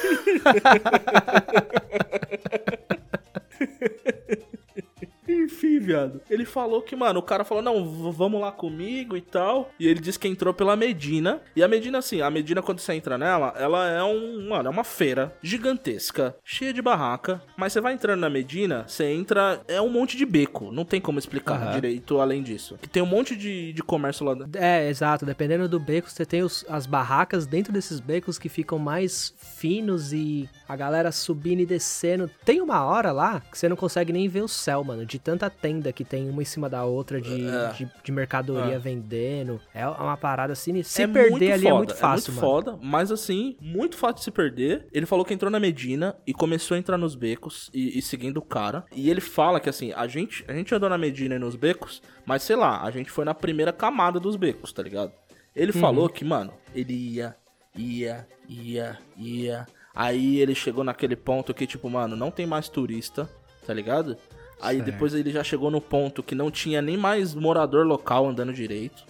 Enfim, 5.63 5.79
viado, 5.79 6.19
ele 6.29 6.43
falou 6.45 6.81
que, 6.81 6.93
mano, 6.95 7.19
o 7.19 7.23
cara 7.23 7.45
falou, 7.45 7.63
não, 7.63 8.11
vamos 8.11 8.41
lá 8.41 8.51
comigo 8.51 9.15
e 9.15 9.21
tal. 9.21 9.71
E 9.79 9.87
ele 9.87 9.99
disse 10.01 10.19
que 10.19 10.27
entrou 10.27 10.53
pela 10.53 10.75
Medina. 10.75 11.41
E 11.55 11.63
a 11.63 11.67
Medina, 11.67 11.99
assim, 11.99 12.21
a 12.21 12.29
Medina, 12.29 12.61
quando 12.61 12.79
você 12.79 12.93
entra 12.93 13.17
nela, 13.17 13.53
ela 13.57 13.87
é 13.89 14.03
um, 14.03 14.49
mano, 14.49 14.67
é 14.67 14.69
uma 14.69 14.83
feira 14.83 15.33
gigantesca, 15.41 16.35
cheia 16.43 16.73
de 16.73 16.81
barraca. 16.81 17.41
Mas 17.57 17.71
você 17.73 17.79
vai 17.79 17.93
entrando 17.93 18.19
na 18.19 18.29
Medina, 18.29 18.83
você 18.87 19.05
entra, 19.05 19.61
é 19.67 19.79
um 19.81 19.89
monte 19.89 20.17
de 20.17 20.25
beco. 20.25 20.71
Não 20.71 20.83
tem 20.83 20.99
como 20.99 21.17
explicar 21.17 21.61
Aham. 21.61 21.71
direito 21.73 22.19
além 22.19 22.43
disso. 22.43 22.77
Que 22.81 22.89
tem 22.89 23.01
um 23.01 23.05
monte 23.07 23.35
de, 23.35 23.71
de 23.71 23.81
comércio 23.81 24.25
lá 24.25 24.33
dentro. 24.33 24.61
É, 24.61 24.89
exato. 24.89 25.25
Dependendo 25.25 25.69
do 25.69 25.79
beco, 25.79 26.09
você 26.09 26.25
tem 26.25 26.43
os- 26.43 26.65
as 26.67 26.85
barracas 26.85 27.45
dentro 27.47 27.71
desses 27.71 27.99
becos 28.01 28.37
que 28.37 28.49
ficam 28.49 28.77
mais 28.77 29.33
finos 29.37 30.11
e 30.11 30.49
a 30.67 30.75
galera 30.75 31.11
subindo 31.11 31.61
e 31.61 31.65
descendo. 31.65 32.29
Tem 32.43 32.59
uma 32.61 32.83
hora 32.83 33.11
lá 33.13 33.39
que 33.39 33.57
você 33.57 33.69
não 33.69 33.75
consegue 33.77 34.11
nem 34.11 34.27
ver 34.27 34.41
o 34.43 34.47
céu, 34.47 34.83
mano. 34.83 35.05
De 35.05 35.19
tanta 35.19 35.52
tenda 35.53 35.93
que 35.93 36.03
tem 36.03 36.29
uma 36.29 36.41
em 36.41 36.45
cima 36.45 36.67
da 36.69 36.83
outra 36.83 37.21
de, 37.21 37.47
É. 37.47 37.69
de, 37.73 37.89
de 38.03 38.11
mercadoria 38.11 38.75
É. 38.75 38.79
vendendo. 38.79 39.61
É 39.73 39.87
uma 39.87 40.17
parada 40.17 40.51
assim. 40.53 40.83
Se 40.83 41.03
é 41.03 41.07
perder 41.07 41.53
ali 41.53 41.63
foda, 41.63 41.73
é 41.73 41.77
muito 41.77 41.95
fácil, 41.95 42.33
muito 42.33 42.45
mano. 42.45 42.53
foda, 42.63 42.79
mas 42.81 43.11
assim, 43.11 43.55
muito 43.61 43.95
fácil 43.97 44.15
de 44.17 44.23
se 44.23 44.31
perder. 44.31 44.87
Ele 44.91 45.05
falou 45.05 45.23
que 45.23 45.33
entrou 45.33 45.49
na 45.51 45.59
Medina 45.59 46.15
e 46.27 46.33
começou 46.33 46.75
a 46.75 46.77
entrar 46.77 46.97
nos 46.97 47.15
becos 47.15 47.69
e, 47.73 47.97
e 47.97 48.01
seguindo 48.01 48.37
o 48.37 48.41
cara. 48.41 48.83
E 48.91 49.09
ele 49.09 49.21
fala 49.21 49.59
que 49.59 49.69
assim, 49.69 49.91
a 49.93 50.07
gente, 50.07 50.43
a 50.47 50.53
gente 50.53 50.73
andou 50.75 50.89
na 50.89 50.97
Medina 50.97 51.35
e 51.35 51.39
nos 51.39 51.55
becos, 51.55 52.01
mas 52.25 52.43
sei 52.43 52.55
lá, 52.55 52.81
a 52.83 52.91
gente 52.91 53.09
foi 53.11 53.23
na 53.23 53.33
primeira 53.33 53.71
camada 53.71 54.19
dos 54.19 54.35
becos, 54.35 54.73
tá 54.73 54.81
ligado? 54.83 55.11
Ele 55.55 55.71
Uhum. 55.71 55.79
falou 55.79 56.09
que, 56.09 56.25
mano, 56.25 56.51
ele 56.73 56.93
ia, 56.93 57.35
ia, 57.75 58.27
ia, 58.49 58.97
ia. 59.15 59.65
Aí 59.95 60.39
ele 60.39 60.55
chegou 60.55 60.83
naquele 60.83 61.15
ponto 61.15 61.53
que, 61.53 61.67
tipo, 61.67 61.87
mano, 61.89 62.15
não 62.15 62.31
tem 62.31 62.47
mais 62.47 62.67
turista, 62.67 63.29
tá 63.65 63.71
ligado? 63.73 64.17
Aí 64.63 64.77
Certo. 64.77 64.91
depois 64.91 65.13
ele 65.13 65.29
já 65.31 65.43
chegou 65.43 65.69
no 65.69 65.81
ponto 65.81 66.23
que 66.23 66.33
não 66.33 66.49
tinha 66.49 66.81
nem 66.81 66.95
mais 66.97 67.35
morador 67.35 67.85
local 67.85 68.25
andando 68.27 68.53
direito. 68.53 69.03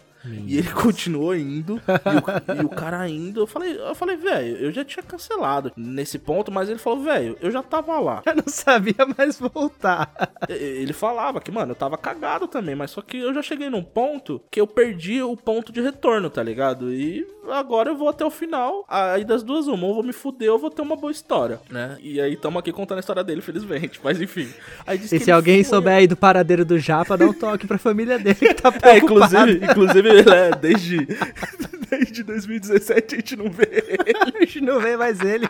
E 0.47 0.57
ele 0.57 0.69
continuou 0.71 1.35
indo, 1.35 1.81
e 1.85 2.55
o, 2.55 2.61
e 2.61 2.65
o 2.65 2.69
cara 2.69 3.09
indo, 3.09 3.41
eu 3.41 3.45
falei, 3.45 3.77
eu 3.77 3.93
falei, 3.93 4.15
velho, 4.15 4.55
eu 4.55 4.71
já 4.71 4.85
tinha 4.85 5.03
cancelado 5.03 5.73
nesse 5.75 6.17
ponto, 6.17 6.49
mas 6.49 6.69
ele 6.69 6.79
falou, 6.79 7.03
velho, 7.03 7.37
eu 7.41 7.51
já 7.51 7.61
tava 7.61 7.99
lá. 7.99 8.21
Eu 8.25 8.35
não 8.37 8.47
sabia 8.47 9.05
mais 9.17 9.37
voltar. 9.37 10.13
Ele 10.47 10.93
falava 10.93 11.41
que, 11.41 11.51
mano, 11.51 11.73
eu 11.73 11.75
tava 11.75 11.97
cagado 11.97 12.47
também, 12.47 12.73
mas 12.73 12.91
só 12.91 13.01
que 13.01 13.17
eu 13.17 13.33
já 13.33 13.41
cheguei 13.41 13.69
num 13.69 13.83
ponto 13.83 14.41
que 14.49 14.61
eu 14.61 14.65
perdi 14.65 15.21
o 15.21 15.35
ponto 15.35 15.73
de 15.73 15.81
retorno, 15.81 16.29
tá 16.29 16.41
ligado? 16.41 16.93
E 16.93 17.27
agora 17.51 17.89
eu 17.89 17.95
vou 17.95 18.09
até 18.09 18.23
o 18.25 18.29
final. 18.29 18.85
Aí 18.87 19.23
das 19.25 19.43
duas, 19.43 19.67
uma, 19.67 19.85
ou 19.87 19.93
vou 19.95 20.03
me 20.03 20.13
fuder 20.13 20.51
ou 20.51 20.59
vou 20.59 20.69
ter 20.69 20.81
uma 20.81 20.95
boa 20.95 21.11
história, 21.11 21.59
né? 21.69 21.97
E 22.01 22.19
aí 22.21 22.35
tamo 22.37 22.59
aqui 22.59 22.71
contando 22.71 22.97
a 22.97 23.01
história 23.01 23.23
dele, 23.23 23.41
felizmente. 23.41 23.99
Mas 24.03 24.21
enfim. 24.21 24.47
Aí 24.85 24.97
disse 24.97 25.15
E 25.15 25.19
que 25.19 25.25
se 25.25 25.31
alguém 25.31 25.63
foi- 25.63 25.69
souber 25.69 25.93
aí 25.95 26.07
do 26.07 26.15
paradeiro 26.15 26.63
do 26.65 26.77
Japa, 26.79 27.17
dá 27.17 27.25
um 27.25 27.33
toque 27.33 27.67
pra 27.67 27.77
família 27.77 28.17
dele 28.19 28.35
que 28.35 28.53
tá 28.53 28.69
É, 28.83 28.99
preocupada. 28.99 29.51
inclusive, 29.51 29.65
inclusive 29.65 30.09
ele 30.09 30.29
é 30.29 30.51
desde, 30.51 31.07
desde 31.89 32.23
2017 32.23 33.15
a 33.15 33.17
gente 33.17 33.35
não 33.35 33.49
vê 33.49 33.67
ele. 33.87 34.17
A 34.35 34.39
gente 34.39 34.61
não 34.61 34.79
vê 34.79 34.95
mais 34.97 35.19
ele. 35.21 35.47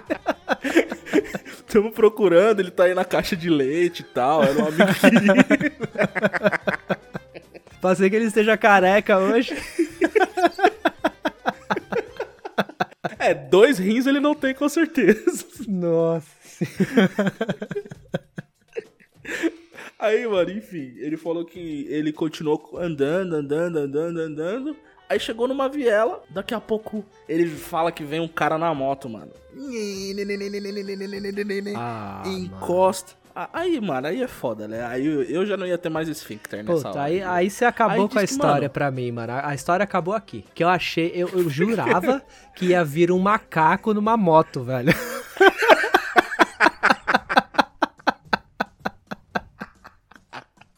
Estamos 1.66 1.91
procurando, 1.94 2.60
ele 2.60 2.72
tá 2.72 2.84
aí 2.86 2.94
na 2.94 3.04
caixa 3.06 3.36
de 3.36 3.50
leite 3.50 4.02
e 4.02 4.04
tal. 4.04 4.44
Era 4.44 4.54
um 4.64 4.68
amigo 4.68 4.94
ser 7.96 8.10
que 8.10 8.16
ele 8.16 8.26
esteja 8.26 8.56
careca 8.58 9.18
hoje. 9.18 9.56
É, 13.24 13.34
dois 13.34 13.78
rins 13.78 14.05
ele 14.05 14.19
não 14.19 14.36
tem 14.36 14.53
com 14.53 14.67
certeza. 14.67 15.45
Nossa. 15.67 16.28
Aí, 19.97 20.28
mano, 20.28 20.51
enfim, 20.51 20.93
ele 20.97 21.15
falou 21.15 21.45
que 21.45 21.88
ele 21.89 22.11
continuou 22.11 22.78
andando, 22.78 23.36
andando, 23.36 23.78
andando, 23.78 24.19
andando. 24.19 24.76
Aí 25.09 25.19
chegou 25.19 25.47
numa 25.47 25.69
viela, 25.69 26.21
daqui 26.30 26.53
a 26.53 26.59
pouco 26.59 27.05
ele 27.30 27.47
fala 27.47 27.91
que 27.91 28.03
vem 28.03 28.19
um 28.19 28.28
cara 28.28 28.57
na 28.57 28.74
moto, 28.74 29.07
mano. 29.07 29.32
Ah, 31.76 32.24
Encosta. 32.26 33.13
Ah, 33.13 33.22
Aí, 33.52 33.82
mano, 33.82 34.08
aí 34.08 34.22
é 34.22 34.28
foda, 34.28 34.68
né? 34.68 34.86
Aí 34.86 35.06
eu, 35.06 35.44
já 35.46 35.58
não 35.58 35.66
ia 35.66 35.78
ter 35.78 35.90
mais 35.90 36.08
esfíncter 36.08 36.64
nessa 36.64 36.76
Puta, 36.76 36.90
hora. 36.90 37.02
aí, 37.04 37.22
aí 37.24 37.50
você 37.50 37.66
acabou 37.66 38.04
Aí 38.04 38.10
com 38.12 38.20
a 38.20 38.22
diz 38.22 38.30
que, 38.30 38.36
história 38.36 38.54
mano- 38.62 38.70
pra 38.70 38.92
mim, 38.92 39.12
mano. 39.12 39.34
A, 39.34 39.50
a 39.50 39.56
história 39.56 39.84
acabou 39.84 40.14
aqui. 40.14 40.46
Que 40.54 40.64
eu 40.64 40.70
achei, 40.70 41.12
eu, 41.16 41.30
eu 41.30 41.50
jurava 41.50 42.22
que 42.56 42.68
ia 42.68 42.84
vir 42.86 43.12
um 43.12 43.18
macaco 43.18 43.92
numa 43.92 44.16
moto, 44.16 44.64
velho. 44.64 44.94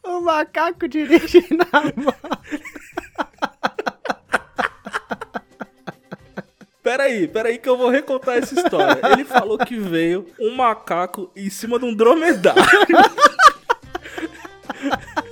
O 0.04 0.22
macaco 0.24 0.88
dirige 0.88 1.42
na 1.52 1.82
moto. 2.02 2.16
Peraí, 6.86 7.28
peraí 7.28 7.58
que 7.58 7.68
eu 7.68 7.76
vou 7.76 7.90
recontar 7.90 8.38
essa 8.38 8.54
história. 8.54 9.02
Ele 9.12 9.26
falou 9.26 9.58
que 9.58 9.76
veio 9.76 10.28
um 10.40 10.56
macaco 10.56 11.32
em 11.36 11.50
cima 11.50 11.80
de 11.80 11.86
um 11.86 11.96
dromedário. 11.96 12.62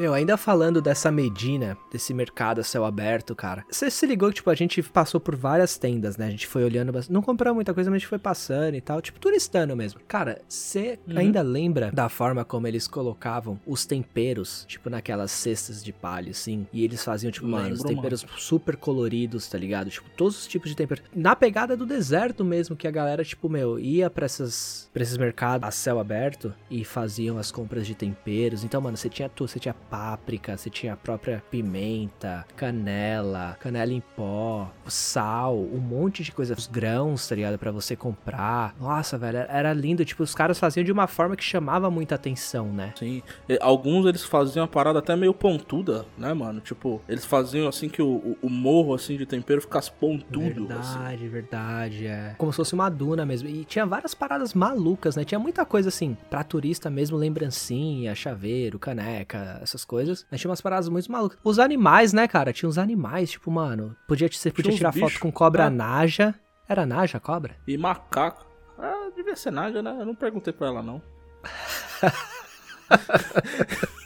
Meu, 0.00 0.14
ainda 0.14 0.38
falando 0.38 0.80
dessa 0.80 1.10
Medina, 1.12 1.76
desse 1.92 2.14
mercado 2.14 2.58
a 2.62 2.64
céu 2.64 2.86
aberto, 2.86 3.36
cara. 3.36 3.66
Você 3.70 3.90
se 3.90 4.06
ligou 4.06 4.30
que, 4.30 4.36
tipo, 4.36 4.48
a 4.48 4.54
gente 4.54 4.82
passou 4.82 5.20
por 5.20 5.36
várias 5.36 5.76
tendas, 5.76 6.16
né? 6.16 6.26
A 6.26 6.30
gente 6.30 6.46
foi 6.46 6.64
olhando, 6.64 6.90
não 7.10 7.20
comprou 7.20 7.54
muita 7.54 7.74
coisa, 7.74 7.90
mas 7.90 7.96
a 7.96 7.98
gente 7.98 8.08
foi 8.08 8.18
passando 8.18 8.76
e 8.76 8.80
tal, 8.80 9.02
tipo, 9.02 9.20
turistando 9.20 9.76
mesmo. 9.76 10.00
Cara, 10.08 10.40
você 10.48 10.98
Uhum. 11.06 11.18
ainda 11.18 11.42
lembra 11.42 11.92
da 11.92 12.08
forma 12.08 12.46
como 12.46 12.66
eles 12.66 12.88
colocavam 12.88 13.60
os 13.66 13.84
temperos, 13.84 14.64
tipo, 14.66 14.88
naquelas 14.88 15.30
cestas 15.32 15.84
de 15.84 15.92
palha, 15.92 16.30
assim? 16.30 16.66
E 16.72 16.82
eles 16.82 17.04
faziam, 17.04 17.30
tipo, 17.30 17.46
mano, 17.46 17.74
os 17.74 17.82
temperos 17.82 18.24
super 18.38 18.78
coloridos, 18.78 19.48
tá 19.48 19.58
ligado? 19.58 19.90
Tipo, 19.90 20.08
todos 20.16 20.38
os 20.40 20.46
tipos 20.46 20.70
de 20.70 20.76
tempero. 20.76 21.02
Na 21.14 21.36
pegada 21.36 21.76
do 21.76 21.84
deserto 21.84 22.42
mesmo, 22.42 22.74
que 22.74 22.88
a 22.88 22.90
galera, 22.90 23.22
tipo, 23.22 23.50
meu, 23.50 23.78
ia 23.78 24.08
pra, 24.08 24.24
essas, 24.24 24.88
pra 24.94 25.02
esses 25.02 25.18
mercados 25.18 25.68
a 25.68 25.70
céu 25.70 25.98
aberto 26.00 26.54
e 26.70 26.86
faziam 26.86 27.36
as 27.36 27.52
compras 27.52 27.86
de 27.86 27.94
temperos. 27.94 28.64
Então, 28.64 28.80
mano, 28.80 28.96
você 28.96 29.10
tinha 29.10 29.28
tudo, 29.28 29.48
você 29.50 29.58
tinha 29.60 29.74
páprica, 29.90 30.56
você 30.56 30.70
tinha 30.70 30.92
a 30.92 30.96
própria 30.96 31.42
pimenta, 31.50 32.46
canela, 32.56 33.56
canela 33.60 33.92
em 33.92 34.00
pó, 34.16 34.70
sal, 34.86 35.56
um 35.58 35.78
monte 35.78 36.22
de 36.22 36.32
coisa, 36.32 36.54
os 36.54 36.66
grãos, 36.66 37.26
tá 37.28 37.34
ligado? 37.34 37.58
Pra 37.58 37.70
você 37.72 37.96
comprar. 37.96 38.74
Nossa, 38.80 39.18
velho, 39.18 39.38
era- 39.48 39.72
lindo. 39.72 40.04
Tipo, 40.04 40.22
os 40.22 40.34
caras 40.34 40.58
faziam 40.58 40.84
de 40.84 40.92
uma 40.92 41.06
forma 41.06 41.34
que 41.36 41.42
chamava 41.44 41.90
muita 41.90 42.14
atenção, 42.14 42.72
né? 42.72 42.92
Sim. 42.98 43.22
Alguns 43.60 44.06
eles 44.06 44.22
faziam 44.24 44.62
uma 44.62 44.68
parada 44.68 44.98
até 44.98 45.16
meio 45.16 45.32
pontuda, 45.34 46.04
né, 46.18 46.32
mano? 46.34 46.60
Tipo, 46.60 47.00
eles 47.08 47.24
faziam 47.24 47.66
assim 47.68 47.88
que 47.88 48.02
o, 48.02 48.08
o- 48.08 48.38
o 48.42 48.50
morro 48.50 48.94
assim 48.94 49.16
de 49.16 49.26
tempero 49.26 49.60
ficasse 49.60 49.90
pontudo. 49.92 50.72
assim. 50.72 50.98
Verdade, 50.98 51.28
verdade, 51.28 52.06
é. 52.06 52.34
Como 52.38 52.52
se 52.52 52.56
fosse 52.56 52.74
uma 52.74 52.88
duna 52.88 53.24
mesmo. 53.26 53.48
E 53.48 53.64
tinha 53.64 53.86
várias 53.86 54.14
paradas 54.14 54.54
malucas, 54.54 55.16
né? 55.16 55.24
Tinha 55.24 55.38
muita 55.38 55.64
coisa 55.64 55.88
assim, 55.88 56.16
pra 56.28 56.42
turista 56.44 56.90
mesmo, 56.90 57.16
lembrancinha, 57.16 58.14
chaveiro, 58.14 58.78
caneca, 58.78 59.58
essas 59.62 59.79
coisas. 59.84 60.26
Mas 60.30 60.40
tinha 60.40 60.50
umas 60.50 60.60
paradas 60.60 60.88
muito 60.88 61.10
malucas. 61.10 61.38
Os 61.42 61.58
animais, 61.58 62.12
né, 62.12 62.28
cara? 62.28 62.52
Tinha 62.52 62.68
uns 62.68 62.78
animais, 62.78 63.30
tipo, 63.30 63.50
mano, 63.50 63.96
podia, 64.06 64.28
você 64.30 64.50
podia 64.50 64.72
tirar 64.72 64.92
bichos, 64.92 65.12
foto 65.12 65.20
com 65.20 65.32
cobra 65.32 65.70
né? 65.70 65.76
naja. 65.76 66.34
Era 66.68 66.86
naja 66.86 67.18
a 67.18 67.20
cobra? 67.20 67.56
E 67.66 67.76
macaco. 67.76 68.46
Ah, 68.78 69.10
devia 69.14 69.36
ser 69.36 69.50
Nádia, 69.50 69.82
né? 69.82 69.96
Eu 69.98 70.06
não 70.06 70.14
perguntei 70.14 70.52
pra 70.52 70.68
ela, 70.68 70.82
não. 70.82 71.02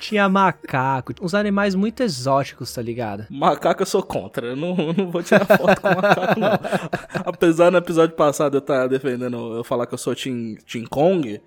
Tinha 0.00 0.28
macaco, 0.28 1.12
uns 1.22 1.34
animais 1.34 1.74
muito 1.74 2.02
exóticos, 2.02 2.72
tá 2.72 2.82
ligado? 2.82 3.26
Macaco 3.30 3.82
eu 3.82 3.86
sou 3.86 4.02
contra. 4.02 4.48
Eu 4.48 4.56
não, 4.56 4.76
eu 4.76 4.94
não 4.94 5.10
vou 5.10 5.22
tirar 5.22 5.44
foto 5.44 5.80
com 5.80 5.88
macaco, 5.88 6.40
não. 6.40 6.50
Apesar 7.24 7.70
no 7.70 7.78
episódio 7.78 8.16
passado 8.16 8.56
eu 8.56 8.60
estar 8.60 8.86
defendendo, 8.88 9.56
eu 9.56 9.64
falar 9.64 9.86
que 9.86 9.94
eu 9.94 9.98
sou 9.98 10.14
Team, 10.14 10.56
team 10.70 10.84
Kong. 10.86 11.40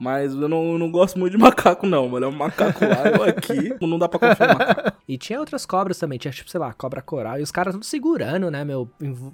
Mas 0.00 0.32
eu 0.34 0.48
não, 0.48 0.72
eu 0.72 0.78
não 0.78 0.90
gosto 0.90 1.18
muito 1.18 1.32
de 1.32 1.38
macaco, 1.38 1.86
não, 1.86 2.08
mano. 2.08 2.24
É 2.24 2.28
um 2.28 2.32
macaco 2.32 2.84
lá, 2.84 3.06
eu 3.08 3.22
aqui. 3.22 3.74
Não 3.86 3.98
dá 3.98 4.08
pra 4.08 4.18
confiar 4.18 4.56
macaco. 4.56 4.98
E 5.06 5.18
tinha 5.18 5.38
outras 5.38 5.66
cobras 5.66 5.98
também, 5.98 6.18
tinha 6.18 6.32
tipo, 6.32 6.48
sei 6.50 6.58
lá, 6.58 6.72
cobra 6.72 7.02
coral. 7.02 7.38
E 7.38 7.42
os 7.42 7.50
caras 7.50 7.74
tudo 7.74 7.84
segurando, 7.84 8.50
né, 8.50 8.64
meu, 8.64 8.88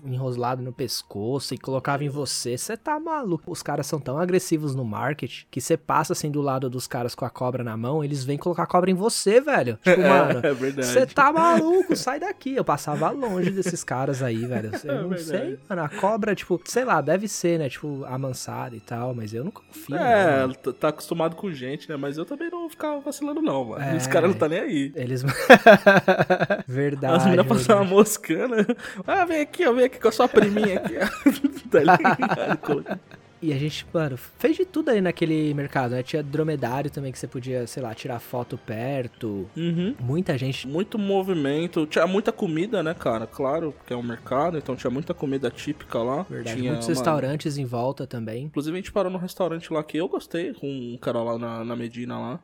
enrosado 0.04 0.62
no 0.62 0.72
pescoço 0.72 1.54
e 1.54 1.58
colocava 1.58 2.02
em 2.02 2.08
você. 2.08 2.56
Você 2.56 2.76
tá 2.76 2.98
maluco. 2.98 3.44
Os 3.50 3.62
caras 3.62 3.86
são 3.86 4.00
tão 4.00 4.18
agressivos 4.18 4.74
no 4.74 4.84
market 4.84 5.44
que 5.50 5.60
você 5.60 5.76
passa 5.76 6.14
assim 6.14 6.30
do 6.30 6.40
lado 6.40 6.68
dos 6.68 6.86
caras 6.86 7.14
com 7.14 7.24
a 7.24 7.30
cobra 7.30 7.62
na 7.62 7.76
mão, 7.76 8.02
eles 8.02 8.24
vêm 8.24 8.38
colocar 8.38 8.64
a 8.64 8.66
cobra 8.66 8.90
em 8.90 8.94
você, 8.94 9.40
velho. 9.40 9.78
Tipo, 9.86 10.00
mano, 10.02 10.40
é 10.42 10.52
verdade. 10.52 10.88
você 10.88 11.06
tá 11.06 11.32
maluco, 11.32 11.94
sai 11.94 12.18
daqui. 12.18 12.54
Eu 12.56 12.64
passava 12.64 13.10
longe 13.10 13.50
desses 13.50 13.84
caras 13.84 14.22
aí, 14.22 14.44
velho. 14.46 14.70
Eu 14.82 14.90
É 14.96 15.02
não 15.02 15.18
sei, 15.18 15.58
mano. 15.68 15.82
A 15.82 15.88
cobra, 15.88 16.34
tipo, 16.34 16.60
sei 16.64 16.84
lá, 16.84 17.00
deve 17.00 17.28
ser, 17.28 17.58
né, 17.58 17.68
tipo, 17.68 18.04
amansada 18.06 18.74
e 18.74 18.80
tal, 18.80 19.14
mas 19.14 19.32
eu 19.32 19.44
não 19.44 19.50
confio. 19.50 19.96
É, 19.96 20.40
mano. 20.40 20.55
Tá 20.62 20.72
tá 20.72 20.88
acostumado 20.88 21.36
com 21.36 21.50
gente, 21.52 21.88
né? 21.88 21.96
Mas 21.96 22.18
eu 22.18 22.24
também 22.24 22.50
não, 22.50 22.60
vão 22.60 22.70
ficar 22.70 22.98
vacilando, 22.98 23.40
não, 23.40 23.64
mano. 23.64 23.84
É. 23.84 23.96
Os 23.96 24.06
caras 24.06 24.30
não 24.30 24.38
tá 24.38 24.48
nem 24.48 24.60
aí. 24.60 24.92
Eles. 24.94 25.22
verdade. 26.66 27.16
As 27.16 27.24
meninas 27.24 27.46
passavam 27.46 27.84
verdade. 27.84 27.94
moscando. 27.94 28.76
Ah, 29.06 29.24
vem 29.24 29.40
aqui, 29.40 29.66
ó, 29.66 29.72
vem 29.72 29.84
aqui 29.84 30.00
com 30.00 30.08
a 30.08 30.12
sua 30.12 30.28
priminha 30.28 30.78
aqui, 30.78 30.94
tá 31.70 31.80
ligado? 31.80 32.98
E 33.46 33.52
a 33.52 33.58
gente, 33.58 33.86
mano, 33.94 34.16
fez 34.16 34.56
de 34.56 34.64
tudo 34.64 34.88
aí 34.88 35.00
naquele 35.00 35.54
mercado, 35.54 35.92
né? 35.92 36.02
Tinha 36.02 36.20
dromedário 36.20 36.90
também 36.90 37.12
que 37.12 37.18
você 37.18 37.28
podia, 37.28 37.64
sei 37.64 37.80
lá, 37.80 37.94
tirar 37.94 38.18
foto 38.18 38.58
perto. 38.58 39.48
Uhum. 39.56 39.94
Muita 40.00 40.36
gente. 40.36 40.66
Muito 40.66 40.98
movimento, 40.98 41.86
tinha 41.86 42.08
muita 42.08 42.32
comida, 42.32 42.82
né, 42.82 42.92
cara? 42.92 43.24
Claro, 43.24 43.70
porque 43.70 43.92
é 43.92 43.96
um 43.96 44.02
mercado, 44.02 44.58
então 44.58 44.74
tinha 44.74 44.90
muita 44.90 45.14
comida 45.14 45.48
típica 45.48 46.00
lá. 46.00 46.26
Verdade. 46.28 46.56
tinha, 46.56 46.72
Muitos 46.72 46.88
mano, 46.88 46.98
restaurantes 46.98 47.56
em 47.56 47.64
volta 47.64 48.04
também. 48.04 48.46
Inclusive 48.46 48.76
a 48.76 48.80
gente 48.80 48.90
parou 48.90 49.12
num 49.12 49.18
restaurante 49.18 49.72
lá 49.72 49.84
que 49.84 49.96
eu 49.96 50.08
gostei, 50.08 50.52
com 50.52 50.66
um 50.66 50.98
cara 51.00 51.22
lá 51.22 51.38
na, 51.38 51.64
na 51.64 51.76
Medina 51.76 52.18
lá. 52.18 52.40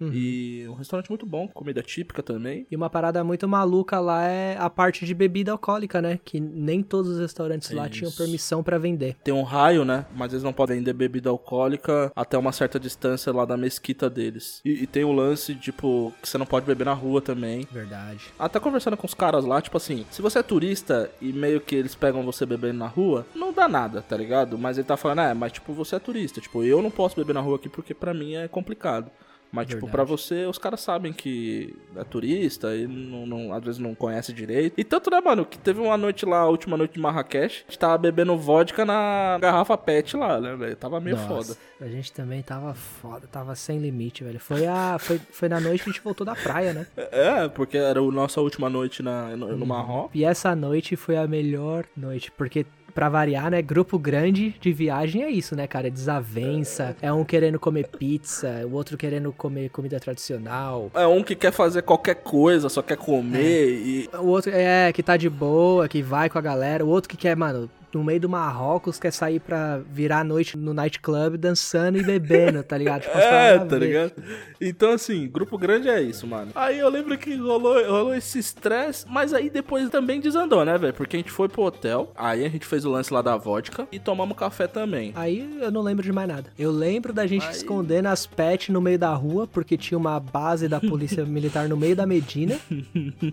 Uhum. 0.00 0.10
E 0.12 0.66
um 0.68 0.74
restaurante 0.74 1.08
muito 1.08 1.26
bom, 1.26 1.48
comida 1.48 1.82
típica 1.82 2.22
também. 2.22 2.66
E 2.70 2.76
uma 2.76 2.90
parada 2.90 3.22
muito 3.24 3.48
maluca 3.48 3.98
lá 3.98 4.26
é 4.26 4.56
a 4.58 4.68
parte 4.68 5.06
de 5.06 5.14
bebida 5.14 5.52
alcoólica, 5.52 6.02
né? 6.02 6.20
Que 6.24 6.38
nem 6.38 6.82
todos 6.82 7.12
os 7.12 7.20
restaurantes 7.20 7.70
lá 7.70 7.88
tinham 7.88 8.08
Isso. 8.08 8.18
permissão 8.18 8.62
pra 8.62 8.78
vender. 8.78 9.16
Tem 9.24 9.32
um 9.32 9.42
raio, 9.42 9.84
né? 9.84 10.06
Mas 10.14 10.32
eles 10.32 10.42
não 10.42 10.52
podem 10.52 10.78
vender 10.78 10.92
bebida 10.92 11.30
alcoólica 11.30 12.12
até 12.14 12.36
uma 12.36 12.52
certa 12.52 12.78
distância 12.78 13.32
lá 13.32 13.44
da 13.44 13.56
mesquita 13.56 14.10
deles. 14.10 14.60
E, 14.64 14.82
e 14.82 14.86
tem 14.86 15.04
o 15.04 15.12
lance, 15.12 15.54
tipo, 15.54 16.12
que 16.22 16.28
você 16.28 16.38
não 16.38 16.46
pode 16.46 16.66
beber 16.66 16.84
na 16.84 16.92
rua 16.92 17.20
também. 17.20 17.66
Verdade. 17.70 18.20
Até 18.38 18.60
conversando 18.60 18.96
com 18.96 19.06
os 19.06 19.14
caras 19.14 19.44
lá, 19.44 19.60
tipo 19.60 19.76
assim, 19.76 20.04
se 20.10 20.20
você 20.20 20.38
é 20.38 20.42
turista 20.42 21.10
e 21.20 21.32
meio 21.32 21.60
que 21.60 21.74
eles 21.74 21.94
pegam 21.94 22.22
você 22.22 22.44
bebendo 22.44 22.78
na 22.78 22.86
rua, 22.86 23.26
não 23.34 23.52
dá 23.52 23.68
nada, 23.68 24.02
tá 24.02 24.16
ligado? 24.16 24.58
Mas 24.58 24.78
ele 24.78 24.86
tá 24.86 24.96
falando, 24.96 25.20
é, 25.22 25.34
mas 25.34 25.52
tipo, 25.52 25.72
você 25.72 25.96
é 25.96 25.98
turista. 25.98 26.40
Tipo, 26.40 26.62
eu 26.62 26.82
não 26.82 26.90
posso 26.90 27.16
beber 27.16 27.32
na 27.32 27.40
rua 27.40 27.56
aqui 27.56 27.68
porque 27.68 27.94
pra 27.94 28.12
mim 28.12 28.34
é 28.34 28.48
complicado. 28.48 29.10
Mas, 29.52 29.66
tipo, 29.68 29.86
Verdade. 29.86 29.92
pra 29.92 30.04
você, 30.04 30.44
os 30.44 30.58
caras 30.58 30.80
sabem 30.80 31.12
que 31.12 31.74
é 31.94 32.04
turista 32.04 32.74
e 32.76 32.86
não, 32.86 33.24
não- 33.26 33.52
às 33.54 33.62
vezes 33.64 33.78
não 33.80 33.94
conhece 33.94 34.32
direito. 34.32 34.74
E 34.76 34.84
tanto, 34.84 35.10
né, 35.10 35.20
mano, 35.20 35.46
que 35.46 35.56
teve 35.58 35.80
uma 35.80 35.96
noite 35.96 36.26
lá, 36.26 36.40
a 36.40 36.48
última 36.48 36.76
noite 36.76 36.94
de 36.94 37.00
Marrakech, 37.00 37.64
a 37.66 37.70
gente 37.70 37.78
tava 37.78 37.96
bebendo 37.96 38.36
vodka 38.36 38.84
na 38.84 39.38
garrafa 39.40 39.78
pet 39.78 40.16
lá, 40.16 40.40
né, 40.40 40.54
velho? 40.56 40.76
Tava 40.76 41.00
meio 41.00 41.16
Nossa, 41.16 41.28
foda. 41.54 41.58
A 41.80 41.88
gente 41.88 42.12
também 42.12 42.42
tava 42.42 42.74
foda, 42.74 43.26
tava 43.26 43.54
sem 43.54 43.78
limite, 43.78 44.24
velho. 44.24 44.40
Foi, 44.40 44.66
a, 44.66 44.98
foi, 44.98 45.18
foi 45.18 45.48
na 45.48 45.60
noite 45.60 45.84
que 45.84 45.90
a 45.90 45.92
gente 45.92 46.02
voltou 46.02 46.26
da 46.26 46.34
praia, 46.34 46.72
né? 46.72 46.86
É, 46.96 47.48
porque 47.48 47.78
era 47.78 48.00
a 48.00 48.02
nossa 48.02 48.40
última 48.40 48.68
noite 48.68 49.02
na, 49.02 49.36
no, 49.36 49.56
no 49.56 49.66
Marrocos. 49.66 50.10
E 50.14 50.24
essa 50.24 50.54
noite 50.54 50.96
foi 50.96 51.16
a 51.16 51.26
melhor 51.26 51.84
noite, 51.96 52.30
porque 52.32 52.66
pra 52.96 53.10
variar, 53.10 53.50
né, 53.50 53.60
grupo 53.60 53.98
grande 53.98 54.54
de 54.58 54.72
viagem 54.72 55.22
é 55.22 55.28
isso, 55.28 55.54
né, 55.54 55.66
cara? 55.66 55.88
É 55.88 55.90
desavença, 55.90 56.96
é 57.02 57.12
um 57.12 57.26
querendo 57.26 57.60
comer 57.60 57.88
pizza, 57.88 58.62
o 58.64 58.72
outro 58.72 58.96
querendo 58.96 59.30
comer 59.32 59.68
comida 59.68 60.00
tradicional. 60.00 60.90
É 60.94 61.06
um 61.06 61.22
que 61.22 61.34
quer 61.34 61.52
fazer 61.52 61.82
qualquer 61.82 62.14
coisa, 62.14 62.70
só 62.70 62.80
quer 62.80 62.96
comer 62.96 63.68
e 63.68 64.08
O 64.18 64.28
outro 64.28 64.50
é 64.50 64.90
que 64.94 65.02
tá 65.02 65.18
de 65.18 65.28
boa, 65.28 65.86
que 65.86 66.00
vai 66.00 66.30
com 66.30 66.38
a 66.38 66.40
galera. 66.40 66.86
O 66.86 66.88
outro 66.88 67.10
que 67.10 67.18
quer, 67.18 67.36
mano, 67.36 67.68
no 67.92 68.04
meio 68.04 68.20
do 68.20 68.28
Marrocos, 68.28 68.98
quer 68.98 69.10
sair 69.12 69.40
pra 69.40 69.78
virar 69.90 70.20
a 70.20 70.24
noite 70.24 70.56
no 70.56 70.74
nightclub 70.74 71.36
dançando 71.38 71.96
e 71.98 72.02
bebendo, 72.02 72.62
tá 72.62 72.76
ligado? 72.76 73.02
Tipo, 73.02 73.16
É, 73.18 73.58
tá 73.58 73.78
ligado? 73.78 74.12
Então, 74.60 74.92
assim, 74.92 75.28
grupo 75.28 75.56
grande 75.56 75.88
é 75.88 76.00
isso, 76.02 76.26
mano. 76.26 76.50
Aí 76.54 76.78
eu 76.78 76.88
lembro 76.88 77.16
que 77.16 77.34
rolou, 77.36 77.74
rolou 77.86 78.14
esse 78.14 78.38
estresse, 78.38 79.06
mas 79.08 79.32
aí 79.32 79.48
depois 79.50 79.88
também 79.90 80.20
desandou, 80.20 80.64
né, 80.64 80.76
velho? 80.76 80.92
Porque 80.94 81.16
a 81.16 81.18
gente 81.18 81.30
foi 81.30 81.48
pro 81.48 81.62
hotel, 81.62 82.12
aí 82.16 82.44
a 82.44 82.48
gente 82.48 82.66
fez 82.66 82.84
o 82.84 82.90
lance 82.90 83.12
lá 83.12 83.22
da 83.22 83.36
vodka 83.36 83.86
e 83.90 83.98
tomamos 83.98 84.36
café 84.36 84.66
também. 84.66 85.12
Aí 85.14 85.58
eu 85.60 85.70
não 85.70 85.80
lembro 85.82 86.02
de 86.04 86.12
mais 86.12 86.28
nada. 86.28 86.50
Eu 86.58 86.70
lembro 86.70 87.12
da 87.12 87.26
gente 87.26 87.46
Aí- 87.46 87.52
escondendo 87.52 88.06
as 88.06 88.26
pets 88.26 88.68
no 88.68 88.80
meio 88.80 88.98
da 88.98 89.12
rua, 89.14 89.46
porque 89.46 89.76
tinha 89.76 89.96
uma 89.96 90.20
base 90.20 90.68
da 90.68 90.80
polícia 90.80 91.24
militar 91.26 91.68
no 91.68 91.76
meio 91.76 91.96
da 91.96 92.06
Medina. 92.06 92.58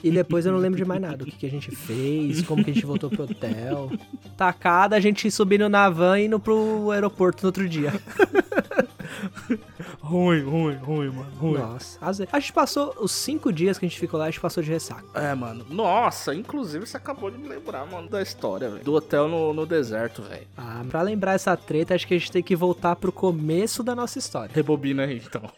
e 0.03 0.11
depois 0.11 0.45
eu 0.45 0.51
não 0.53 0.59
lembro 0.59 0.77
de 0.77 0.85
mais 0.85 1.01
nada. 1.01 1.23
O 1.23 1.25
que, 1.27 1.31
que 1.37 1.45
a 1.45 1.49
gente 1.51 1.69
fez, 1.75 2.41
como 2.43 2.63
que 2.63 2.71
a 2.71 2.73
gente 2.73 2.85
voltou 2.85 3.09
pro 3.09 3.23
hotel. 3.23 3.91
Tacada, 4.43 4.97
a 4.97 4.99
gente 4.99 5.31
subindo 5.31 5.69
na 5.69 5.89
van 5.89 6.19
e 6.19 6.25
indo 6.25 6.37
pro 6.37 6.91
aeroporto 6.91 7.43
no 7.43 7.47
outro 7.47 7.69
dia. 7.69 7.93
Ruim, 10.01 10.41
ruim, 10.41 10.75
ruim, 10.75 11.09
mano, 11.09 11.31
ruim. 11.39 11.57
Nossa. 11.59 11.97
A 12.01 12.39
gente 12.39 12.51
passou 12.51 12.93
os 12.99 13.11
cinco 13.11 13.53
dias 13.53 13.79
que 13.79 13.85
a 13.85 13.89
gente 13.89 13.97
ficou 13.97 14.19
lá, 14.19 14.25
a 14.25 14.29
gente 14.29 14.41
passou 14.41 14.61
de 14.61 14.69
ressaca. 14.69 15.05
É, 15.13 15.33
mano. 15.33 15.65
Nossa, 15.69 16.35
inclusive 16.35 16.85
você 16.85 16.97
acabou 16.97 17.31
de 17.31 17.37
me 17.37 17.47
lembrar, 17.47 17.85
mano, 17.85 18.09
da 18.09 18.21
história, 18.21 18.69
velho. 18.69 18.83
Do 18.83 18.93
hotel 18.93 19.29
no, 19.29 19.53
no 19.53 19.65
deserto, 19.65 20.21
velho. 20.21 20.45
Ah, 20.57 20.83
pra 20.89 21.01
lembrar 21.01 21.33
essa 21.33 21.55
treta, 21.55 21.95
acho 21.95 22.05
que 22.05 22.13
a 22.13 22.17
gente 22.17 22.31
tem 22.31 22.43
que 22.43 22.55
voltar 22.55 22.97
pro 22.97 23.13
começo 23.13 23.81
da 23.81 23.95
nossa 23.95 24.19
história. 24.19 24.53
Rebobina 24.53 25.03
aí, 25.03 25.21
então. 25.25 25.49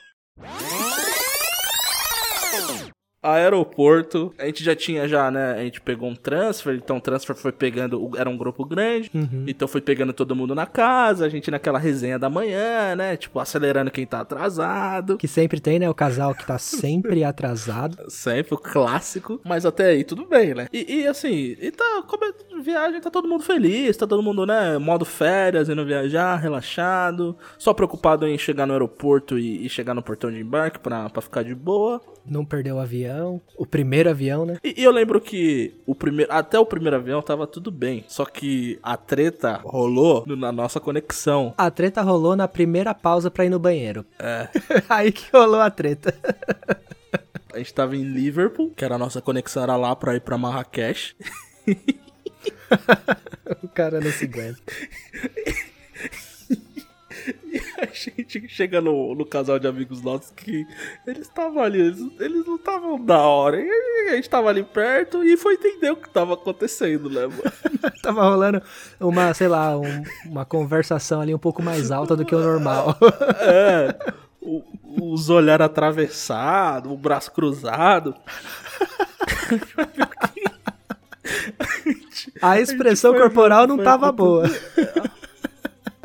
Aeroporto, 3.33 4.33
a 4.37 4.45
gente 4.45 4.63
já 4.63 4.75
tinha 4.75 5.07
já, 5.07 5.29
né? 5.31 5.53
A 5.53 5.63
gente 5.63 5.81
pegou 5.81 6.09
um 6.09 6.15
transfer, 6.15 6.75
então 6.75 6.97
o 6.97 7.01
transfer 7.01 7.35
foi 7.35 7.51
pegando, 7.51 8.11
era 8.17 8.29
um 8.29 8.37
grupo 8.37 8.65
grande, 8.65 9.09
Uhum. 9.13 9.45
então 9.47 9.67
foi 9.67 9.81
pegando 9.81 10.13
todo 10.13 10.35
mundo 10.35 10.53
na 10.55 10.65
casa, 10.65 11.25
a 11.25 11.29
gente 11.29 11.49
naquela 11.51 11.79
resenha 11.79 12.17
da 12.19 12.29
manhã, 12.29 12.95
né? 12.95 13.15
Tipo, 13.17 13.39
acelerando 13.39 13.91
quem 13.91 14.05
tá 14.05 14.21
atrasado. 14.21 15.17
Que 15.17 15.27
sempre 15.27 15.59
tem, 15.59 15.79
né? 15.79 15.89
O 15.89 15.93
casal 15.93 16.33
que 16.35 16.45
tá 16.45 16.57
sempre 16.57 17.23
atrasado. 17.25 17.97
Sempre 18.09 18.53
o 18.53 18.57
clássico, 18.57 19.39
mas 19.43 19.65
até 19.65 19.87
aí 19.89 20.03
tudo 20.03 20.25
bem, 20.25 20.53
né? 20.53 20.67
E, 20.71 21.01
e, 21.01 21.07
assim, 21.07 21.55
e 21.59 21.71
tá, 21.71 22.03
como 22.07 22.25
é 22.25 22.33
viagem, 22.61 23.01
tá 23.01 23.09
todo 23.11 23.27
mundo 23.27 23.43
feliz, 23.43 23.95
tá 23.97 24.07
todo 24.07 24.23
mundo, 24.23 24.45
né, 24.45 24.77
modo 24.77 25.03
férias, 25.05 25.67
indo 25.69 25.85
viajar, 25.85 26.37
relaxado, 26.37 27.37
só 27.57 27.73
preocupado 27.73 28.25
em 28.25 28.37
chegar 28.37 28.65
no 28.65 28.73
aeroporto 28.73 29.37
e, 29.37 29.65
e 29.65 29.69
chegar 29.69 29.93
no 29.93 30.01
portão 30.01 30.31
de 30.31 30.39
embarque 30.39 30.79
pra, 30.79 31.09
pra 31.09 31.21
ficar 31.21 31.43
de 31.43 31.53
boa. 31.53 32.01
Não 32.25 32.43
perdeu 32.43 32.77
o 32.77 32.79
avião. 32.79 33.14
O 33.57 33.65
primeiro 33.65 34.09
avião, 34.09 34.45
né? 34.45 34.57
E, 34.63 34.81
e 34.81 34.83
eu 34.83 34.91
lembro 34.91 35.19
que 35.21 35.73
o 35.85 35.95
primeiro, 35.95 36.31
até 36.31 36.59
o 36.59 36.65
primeiro 36.65 36.95
avião 36.95 37.21
tava 37.21 37.47
tudo 37.47 37.71
bem, 37.71 38.03
só 38.07 38.25
que 38.25 38.79
a 38.81 38.97
treta 38.97 39.61
rolou 39.63 40.25
na 40.27 40.51
nossa 40.51 40.79
conexão. 40.79 41.53
A 41.57 41.69
treta 41.69 42.01
rolou 42.01 42.35
na 42.35 42.47
primeira 42.47 42.93
pausa 42.93 43.29
pra 43.29 43.45
ir 43.45 43.49
no 43.49 43.59
banheiro. 43.59 44.05
É. 44.19 44.49
Aí 44.89 45.11
que 45.11 45.25
rolou 45.31 45.61
a 45.61 45.69
treta. 45.69 46.13
A 47.53 47.57
gente 47.57 47.73
tava 47.73 47.95
em 47.95 48.03
Liverpool, 48.03 48.73
que 48.75 48.83
era 48.83 48.95
a 48.95 48.97
nossa 48.97 49.21
conexão 49.21 49.63
era 49.63 49.77
lá 49.77 49.95
pra 49.95 50.13
ir 50.13 50.19
pra 50.19 50.37
Marrakech. 50.37 51.15
O 53.63 53.67
cara 53.67 53.99
não 53.99 54.11
se 54.11 54.25
aguenta. 54.25 54.61
A 57.81 57.85
gente 57.93 58.47
chega 58.47 58.79
no, 58.81 59.15
no 59.15 59.25
casal 59.25 59.57
de 59.59 59.67
amigos 59.67 60.01
nossos 60.01 60.31
que 60.31 60.65
eles 61.07 61.23
estavam 61.27 61.61
ali, 61.63 61.79
eles, 61.81 61.99
eles 62.19 62.45
não 62.45 62.55
estavam 62.55 63.03
da 63.03 63.19
hora. 63.19 63.59
E 63.59 64.09
a 64.09 64.15
gente 64.15 64.29
tava 64.29 64.49
ali 64.49 64.63
perto 64.63 65.23
e 65.23 65.35
foi 65.37 65.55
entender 65.55 65.91
o 65.91 65.95
que 65.95 66.09
tava 66.09 66.33
acontecendo, 66.35 67.09
né, 67.09 67.21
mano? 67.27 67.43
Tava 68.01 68.23
rolando 68.23 68.61
uma, 68.99 69.33
sei 69.33 69.47
lá, 69.47 69.75
um- 69.77 70.03
uma 70.27 70.45
conversação 70.45 71.21
ali 71.21 71.33
um 71.33 71.39
pouco 71.39 71.61
mais 71.63 71.89
alta 71.91 72.15
do 72.15 72.23
que 72.25 72.35
o 72.35 72.39
normal. 72.39 72.95
É. 73.41 73.95
o- 74.41 74.63
os 75.11 75.29
olhares 75.29 75.65
atravessados, 75.65 76.91
o 76.91 76.95
braço 76.97 77.31
cruzado. 77.31 78.15
A 82.41 82.59
expressão 82.59 83.11
foi- 83.11 83.21
corporal 83.21 83.67
não 83.67 83.77
tava 83.77 84.11
boa. 84.11 84.43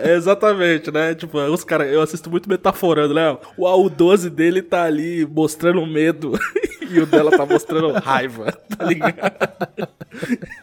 É, 0.02 0.14
exatamente, 0.14 0.90
né? 0.90 1.14
Tipo, 1.14 1.39
os 1.39 1.64
caras, 1.64 1.93
eu 1.93 2.01
assisto 2.01 2.31
muito 2.31 2.48
metaforando, 2.48 3.14
né? 3.14 3.36
O 3.56 3.64
AU12 3.64 4.28
dele 4.31 4.62
tá 4.62 4.85
ali 4.85 5.27
mostrando 5.27 5.85
medo 5.86 6.32
e 6.90 7.01
o 7.01 7.06
dela 7.06 7.31
tá 7.31 7.47
mostrando 7.47 7.93
raiva, 7.93 8.52
tá 8.77 8.85
ligado? 8.85 9.89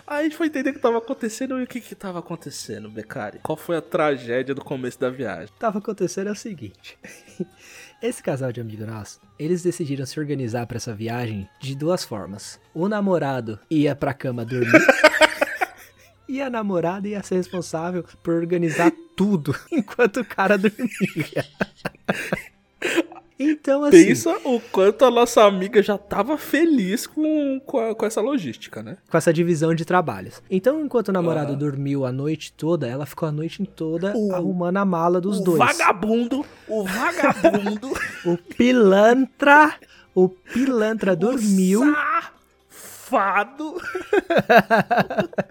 Aí 0.06 0.20
a 0.20 0.24
gente 0.24 0.36
foi 0.36 0.48
entender 0.48 0.72
o 0.72 0.74
que 0.74 0.80
tava 0.80 0.98
acontecendo 0.98 1.60
e 1.60 1.64
o 1.64 1.68
que 1.68 1.80
que 1.80 1.96
tava 1.96 2.20
acontecendo, 2.20 2.90
Becari? 2.90 3.40
Qual 3.44 3.58
foi 3.58 3.78
a 3.78 3.82
tragédia 3.82 4.54
do 4.54 4.64
começo 4.64 5.00
da 5.00 5.10
viagem? 5.10 5.50
Tava 5.58 5.80
acontecendo 5.80 6.28
é 6.28 6.32
o 6.32 6.36
seguinte. 6.36 6.98
Esse 8.00 8.22
casal 8.22 8.52
de 8.52 8.62
amigo 8.62 8.86
nosso, 8.86 9.20
eles 9.40 9.64
decidiram 9.64 10.06
se 10.06 10.20
organizar 10.20 10.68
pra 10.68 10.78
essa 10.78 10.94
viagem 10.94 11.50
de 11.60 11.76
duas 11.76 12.04
formas. 12.04 12.60
O 12.72 12.88
namorado 12.88 13.60
ia 13.72 13.96
pra 13.96 14.14
cama 14.14 14.46
dormir. 14.46 14.86
E 16.28 16.42
a 16.42 16.50
namorada 16.50 17.08
ia 17.08 17.24
ser 17.24 17.36
responsável 17.36 18.04
por 18.22 18.34
organizar 18.34 18.92
tudo 19.16 19.56
enquanto 19.72 20.18
o 20.22 20.26
cara 20.26 20.58
dormia. 20.58 21.46
Então, 23.40 23.84
assim. 23.84 24.08
Pensa 24.08 24.32
o 24.46 24.60
quanto 24.60 25.06
a 25.06 25.12
nossa 25.12 25.44
amiga 25.44 25.82
já 25.84 25.96
tava 25.96 26.38
feliz 26.40 27.06
com, 27.06 27.62
com, 27.66 27.78
a- 27.80 27.94
com 27.94 28.04
essa 28.06 28.20
logística, 28.20 28.82
né? 28.82 28.98
com 29.10 29.16
essa 29.16 29.32
divisão 29.32 29.76
de 29.76 29.86
trabalhos. 29.86 30.42
Então, 30.50 30.82
enquanto 30.84 31.10
o 31.10 31.12
namorado 31.14 31.56
dormiu 31.56 32.04
a 32.04 32.12
noite 32.12 32.52
toda, 32.54 32.88
ela 32.88 33.06
ficou 33.06 33.30
a 33.30 33.32
noite 33.32 33.64
toda 33.76 34.12
O- 34.18 34.34
arrumando 34.34 34.78
a 34.78 34.86
mala 34.86 35.22
dos 35.22 35.40
o 35.40 35.44
dois. 35.44 35.60
vagabundo, 35.60 36.44
o 36.68 36.84
vagabundo 36.84 37.92
O 38.26 38.38
pilantra, 38.38 39.76
o 40.16 40.28
pilantra 40.30 41.16
dormiu. 41.16 41.82
Safado, 43.08 43.82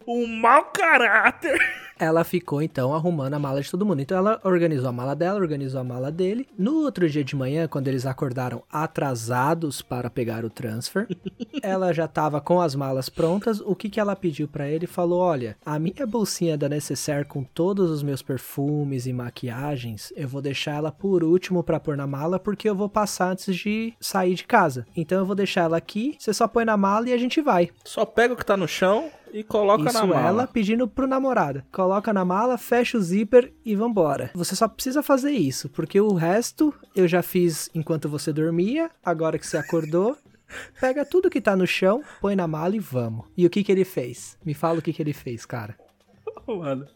o 0.07 0.27
mau 0.29 0.65
caráter. 0.67 1.86
Ela 1.99 2.25
ficou 2.25 2.63
então 2.63 2.95
arrumando 2.95 3.35
a 3.35 3.39
mala 3.39 3.61
de 3.61 3.71
todo 3.71 3.85
mundo. 3.85 4.01
Então 4.01 4.19
ela 4.19 4.41
organizou 4.45 4.89
a 4.89 4.93
mala 4.93 5.15
dela, 5.15 5.41
organizou 5.41 5.81
a 5.81 5.85
mala 5.85 6.11
dele. 6.11 6.47
No 6.59 6.83
outro 6.83 7.09
dia 7.09 7.25
de 7.25 7.37
manhã, 7.37 7.67
quando 7.67 7.89
eles 7.89 8.07
acordaram 8.07 8.63
atrasados 8.71 9.83
para 9.83 10.11
pegar 10.11 10.45
o 10.45 10.51
transfer, 10.51 11.07
ela 11.63 11.93
já 11.93 12.07
tava 12.07 12.41
com 12.41 12.61
as 12.61 12.75
malas 12.75 13.09
prontas. 13.09 13.61
O 13.61 13.75
que 13.75 13.89
que 13.89 14.01
ela 14.01 14.17
pediu 14.17 14.49
pra 14.49 14.69
ele? 14.69 14.87
Falou: 14.87 15.21
"Olha, 15.21 15.57
a 15.65 15.79
minha 15.79 16.07
bolsinha 16.07 16.57
da 16.57 16.69
Necessaire 16.69 17.27
com 17.27 17.43
todos 17.43 17.91
os 17.91 18.03
meus 18.03 18.23
perfumes 18.23 19.07
e 19.07 19.13
maquiagens, 19.13 20.13
eu 20.17 20.29
vou 20.29 20.43
deixar 20.43 20.77
ela 20.77 20.93
por 20.93 21.25
último 21.25 21.63
pra 21.63 21.81
pôr 21.81 21.97
na 21.97 22.07
mala 22.07 22.39
porque 22.39 22.69
eu 22.69 22.75
vou 22.75 22.89
passar 22.89 23.33
antes 23.33 23.55
de 23.55 23.95
sair 24.01 24.35
de 24.35 24.45
casa. 24.45 24.87
Então 24.97 25.19
eu 25.19 25.27
vou 25.27 25.35
deixar 25.35 25.63
ela 25.63 25.77
aqui, 25.77 26.17
você 26.19 26.33
só 26.33 26.47
põe 26.47 26.65
na 26.65 26.77
mala 26.77 27.09
e 27.09 27.13
a 27.13 27.19
gente 27.19 27.41
vai." 27.41 27.71
Só 27.85 28.05
pega 28.05 28.35
o 28.35 28.37
que 28.37 28.45
tá 28.45 28.57
no 28.57 28.69
chão 28.69 29.11
e 29.33 29.43
coloca 29.43 29.85
na 29.85 29.91
Isso 29.91 30.07
mala. 30.07 30.29
ela 30.29 30.47
pedindo 30.47 30.87
pro 30.89 31.07
namorado. 31.07 31.63
Coloca 31.73 32.13
na 32.13 32.25
mala, 32.25 32.57
fecha 32.59 32.97
o 32.97 33.01
zíper 33.01 33.53
e 33.65 33.75
vambora. 33.75 34.31
Você 34.35 34.55
só 34.57 34.67
precisa 34.69 35.03
fazer 35.03 35.33
isso, 35.33 35.69
porque 35.69 36.01
o 36.01 36.15
resto 36.15 36.73
eu 36.95 37.07
já 37.07 37.23
fiz 37.23 37.69
enquanto 37.75 38.09
você 38.09 38.33
dormia, 38.33 38.91
agora 39.05 39.39
que 39.39 39.47
você 39.47 39.57
acordou. 39.57 40.17
Pega 40.81 41.05
tudo 41.05 41.29
que 41.29 41.41
tá 41.41 41.57
no 41.57 41.67
chão, 41.67 42.03
põe 42.21 42.37
na 42.37 42.47
mala 42.47 42.77
e 42.77 42.79
vamos. 42.79 43.27
E 43.37 43.45
o 43.45 43.51
que 43.51 43.65
que 43.65 43.73
ele 43.73 43.85
fez? 43.85 44.39
Me 44.45 44.55
fala 44.55 44.79
o 44.79 44.83
que 44.83 44.93
que 44.93 45.03
ele 45.03 45.13
fez, 45.13 45.45
cara. 45.45 45.77
Mano, 46.47 46.87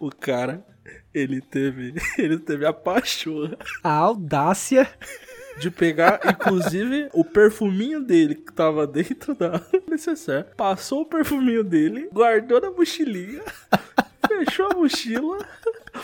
o 0.00 0.10
cara, 0.10 0.66
ele 1.14 1.40
teve, 1.40 1.94
ele 2.18 2.38
teve 2.38 2.66
a 2.66 2.72
pachorra 2.72 3.56
A 3.82 3.92
audácia. 3.92 4.88
De 5.58 5.70
pegar, 5.70 6.20
inclusive, 6.24 7.08
o 7.12 7.24
perfuminho 7.24 8.00
dele 8.00 8.34
que 8.34 8.52
tava 8.52 8.86
dentro 8.86 9.34
da 9.34 9.60
necessaire, 9.88 10.46
passou 10.56 11.02
o 11.02 11.06
perfuminho 11.06 11.64
dele, 11.64 12.08
guardou 12.12 12.60
na 12.60 12.70
mochilinha, 12.70 13.42
fechou 14.26 14.68
a 14.70 14.74
mochila, 14.74 15.38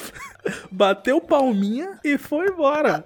bateu 0.71 1.21
palminha 1.21 1.99
e 2.05 2.17
foi 2.17 2.49
embora. 2.49 3.05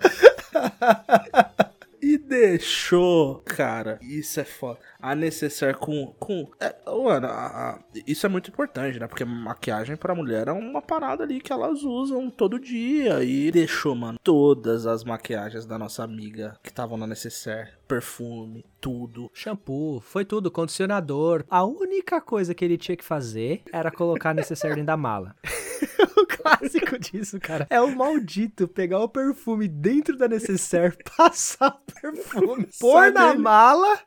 E 2.00 2.16
deixou, 2.18 3.42
cara, 3.44 3.98
isso 4.00 4.38
é 4.38 4.44
foda. 4.44 4.78
A 5.00 5.14
necessaire 5.14 5.76
com. 5.78 6.14
com 6.18 6.50
é, 6.60 6.74
mano, 6.86 7.26
a- 7.26 7.46
a- 7.74 7.78
isso 8.06 8.24
é 8.26 8.28
muito 8.28 8.50
importante, 8.50 8.98
né? 8.98 9.06
Porque 9.06 9.24
maquiagem 9.24 9.96
pra 9.96 10.14
mulher 10.14 10.48
é 10.48 10.52
uma 10.52 10.80
parada 10.82 11.22
ali 11.24 11.40
que 11.40 11.52
elas 11.52 11.82
usam 11.82 12.30
todo 12.30 12.58
dia. 12.58 13.22
E 13.22 13.50
deixou, 13.50 13.94
mano, 13.94 14.18
todas 14.22 14.86
as 14.86 15.04
maquiagens 15.04 15.66
da 15.66 15.78
nossa 15.78 16.02
amiga 16.02 16.58
que 16.62 16.70
estavam 16.70 16.96
na 16.96 17.06
necessaire. 17.06 17.70
Perfume, 17.86 18.64
tudo. 18.80 19.30
Shampoo, 19.32 20.00
foi 20.00 20.24
tudo, 20.24 20.50
condicionador. 20.50 21.44
A 21.48 21.64
única 21.64 22.20
coisa 22.20 22.54
que 22.54 22.64
ele 22.64 22.76
tinha 22.78 22.96
que 22.96 23.04
fazer 23.04 23.62
era 23.72 23.90
colocar 23.90 24.34
necessaire 24.34 24.74
dentro 24.74 24.86
da 24.88 24.96
mala. 24.96 25.36
o 26.16 26.26
clássico 26.26 26.98
disso, 26.98 27.38
cara, 27.38 27.66
é 27.70 27.80
o 27.80 27.94
maldito 27.94 28.66
pegar 28.66 29.00
o 29.00 29.08
perfume 29.08 29.68
dentro 29.68 30.16
da 30.16 30.26
necessaire, 30.26 30.96
passar 31.16 31.78
o 31.86 31.92
perfume, 32.00 32.68
pôr 32.80 33.12
na 33.12 33.28
nele. 33.28 33.38
mala 33.42 33.98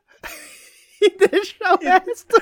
e 1.02 1.10
deixar 1.10 1.76
o 1.76 1.80
resto. 1.80 2.36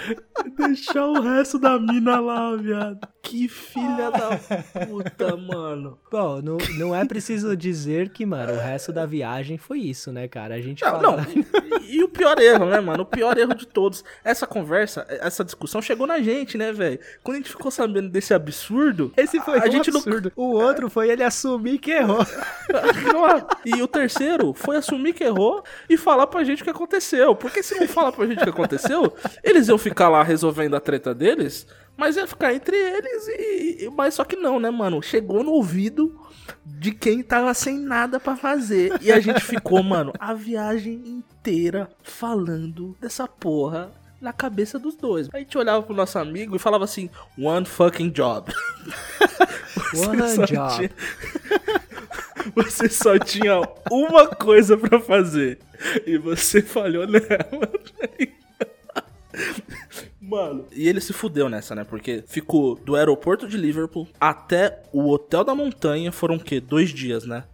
Deixar 0.56 1.06
o 1.06 1.22
resto 1.22 1.60
da 1.60 1.80
mina 1.80 2.20
lá, 2.20 2.56
viado. 2.56 3.08
Que 3.28 3.48
filha 3.50 4.10
da 4.10 4.38
puta, 4.86 5.36
mano. 5.38 5.98
Bom, 6.10 6.42
não, 6.42 6.58
não 6.78 6.96
é 6.96 7.04
preciso 7.06 7.56
dizer 7.58 8.10
que, 8.10 8.26
mano, 8.26 8.54
o 8.54 8.58
resto 8.58 8.94
da 8.94 9.06
viagem 9.06 9.58
foi 9.58 9.80
isso, 9.80 10.12
né, 10.12 10.28
cara? 10.28 10.56
A 10.56 10.62
gente 10.62 10.84
Não, 10.84 10.92
fala... 10.92 11.18
não. 11.18 11.24
E, 11.84 11.98
e 11.98 12.04
o 12.04 12.08
pior 12.10 12.40
erro, 12.40 12.66
né, 12.66 12.80
mano? 12.80 13.04
O 13.04 13.06
pior 13.06 13.38
erro 13.38 13.54
de 13.54 13.68
todos. 13.68 14.04
Essa 14.24 14.48
conversa, 14.48 15.06
essa 15.10 15.44
discussão 15.44 15.82
chegou 15.82 16.08
na 16.08 16.20
gente, 16.22 16.58
né, 16.58 16.72
velho? 16.72 17.00
Quando 17.22 17.36
a 17.36 17.40
gente 17.40 17.50
ficou 17.50 17.70
sabendo 17.70 18.08
desse 18.10 18.34
absurdo. 18.34 19.12
Esse 19.18 19.40
foi 19.42 19.60
a 19.60 19.64
um 19.68 19.72
gente 19.72 19.92
não- 19.92 20.00
absurdo. 20.00 20.32
O 20.36 20.52
outro 20.54 20.90
foi 20.90 21.10
ele 21.10 21.24
assumir 21.24 21.80
que 21.80 21.92
errou. 21.92 22.20
E 23.66 23.82
o 23.82 23.88
terceiro 23.88 24.54
foi 24.54 24.78
assumir 24.78 25.14
que 25.14 25.24
errou 25.24 25.64
e 25.90 25.98
falar 25.98 26.28
pra 26.28 26.44
gente 26.44 26.62
o 26.62 26.64
que 26.66 26.72
aconteceu. 26.72 27.36
Porque 27.36 27.62
se 27.62 27.80
não 27.80 27.88
falar 27.88 28.12
pra 28.12 28.26
gente 28.26 28.40
o 28.40 28.44
que 28.44 28.50
aconteceu, 28.50 29.14
eles 29.44 29.68
iam 29.68 29.78
ficar 29.78 30.10
lá 30.10 30.24
resolvendo 30.24 30.76
a 30.76 30.80
treta 30.80 31.14
deles, 31.14 31.68
mas 31.98 32.16
ia 32.16 32.28
ficar 32.28 32.54
entre 32.54 32.76
eles 32.78 33.28
e. 33.28 33.90
Mas 33.96 34.14
só 34.14 34.24
que 34.24 34.36
não, 34.36 34.60
né, 34.60 34.70
mano? 34.70 35.02
Chegou 35.02 35.44
no 35.44 35.52
ouvido 35.52 36.18
de 36.66 36.92
quem 36.92 37.22
tava 37.24 37.54
sem 37.54 37.78
nada 37.80 38.20
pra 38.20 38.36
fazer. 38.38 38.94
E 39.02 39.12
a 39.12 39.20
gente 39.20 39.42
ficou, 39.42 39.82
mano, 39.84 40.14
a 40.20 40.34
viagem 40.34 41.02
inteira 41.06 41.90
falando 42.04 42.96
dessa 43.02 43.28
porra. 43.28 43.92
Na 44.20 44.34
cabeça 44.34 44.80
dos 44.80 44.96
dois. 44.96 45.30
A 45.32 45.38
gente 45.38 45.56
olhava 45.60 45.84
pro 45.84 45.94
nosso 45.96 46.18
amigo 46.18 46.56
e 46.56 46.60
falava 46.60 46.84
assim: 46.86 47.08
One 47.38 47.68
fucking 47.68 48.10
job. 48.10 48.52
Você 49.94 50.08
One 50.08 50.30
só 50.30 50.46
job. 50.46 50.76
tinha- 50.76 50.92
Você 52.56 52.90
só 52.90 53.20
tinha 53.20 53.62
uma 53.92 54.28
coisa 54.28 54.76
pra 54.78 55.00
fazer. 55.00 55.60
E 56.06 56.18
você 56.18 56.62
falhou 56.62 57.06
nela. 57.06 57.70
Mano, 60.28 60.66
e 60.74 60.90
ele 60.90 61.00
se 61.00 61.14
fudeu 61.14 61.48
nessa, 61.48 61.74
né? 61.74 61.86
Porque 61.86 62.22
ficou 62.28 62.76
do 62.76 62.98
aeroporto 62.98 63.48
de 63.48 63.56
Liverpool 63.56 64.06
até 64.20 64.84
o 64.92 65.10
hotel 65.10 65.42
da 65.46 65.56
montanha 65.56 66.12
foram 66.12 66.36
o 66.36 66.40
quê? 66.40 66.60
Dois 66.60 66.90
dias, 66.90 67.26
né? 67.26 67.46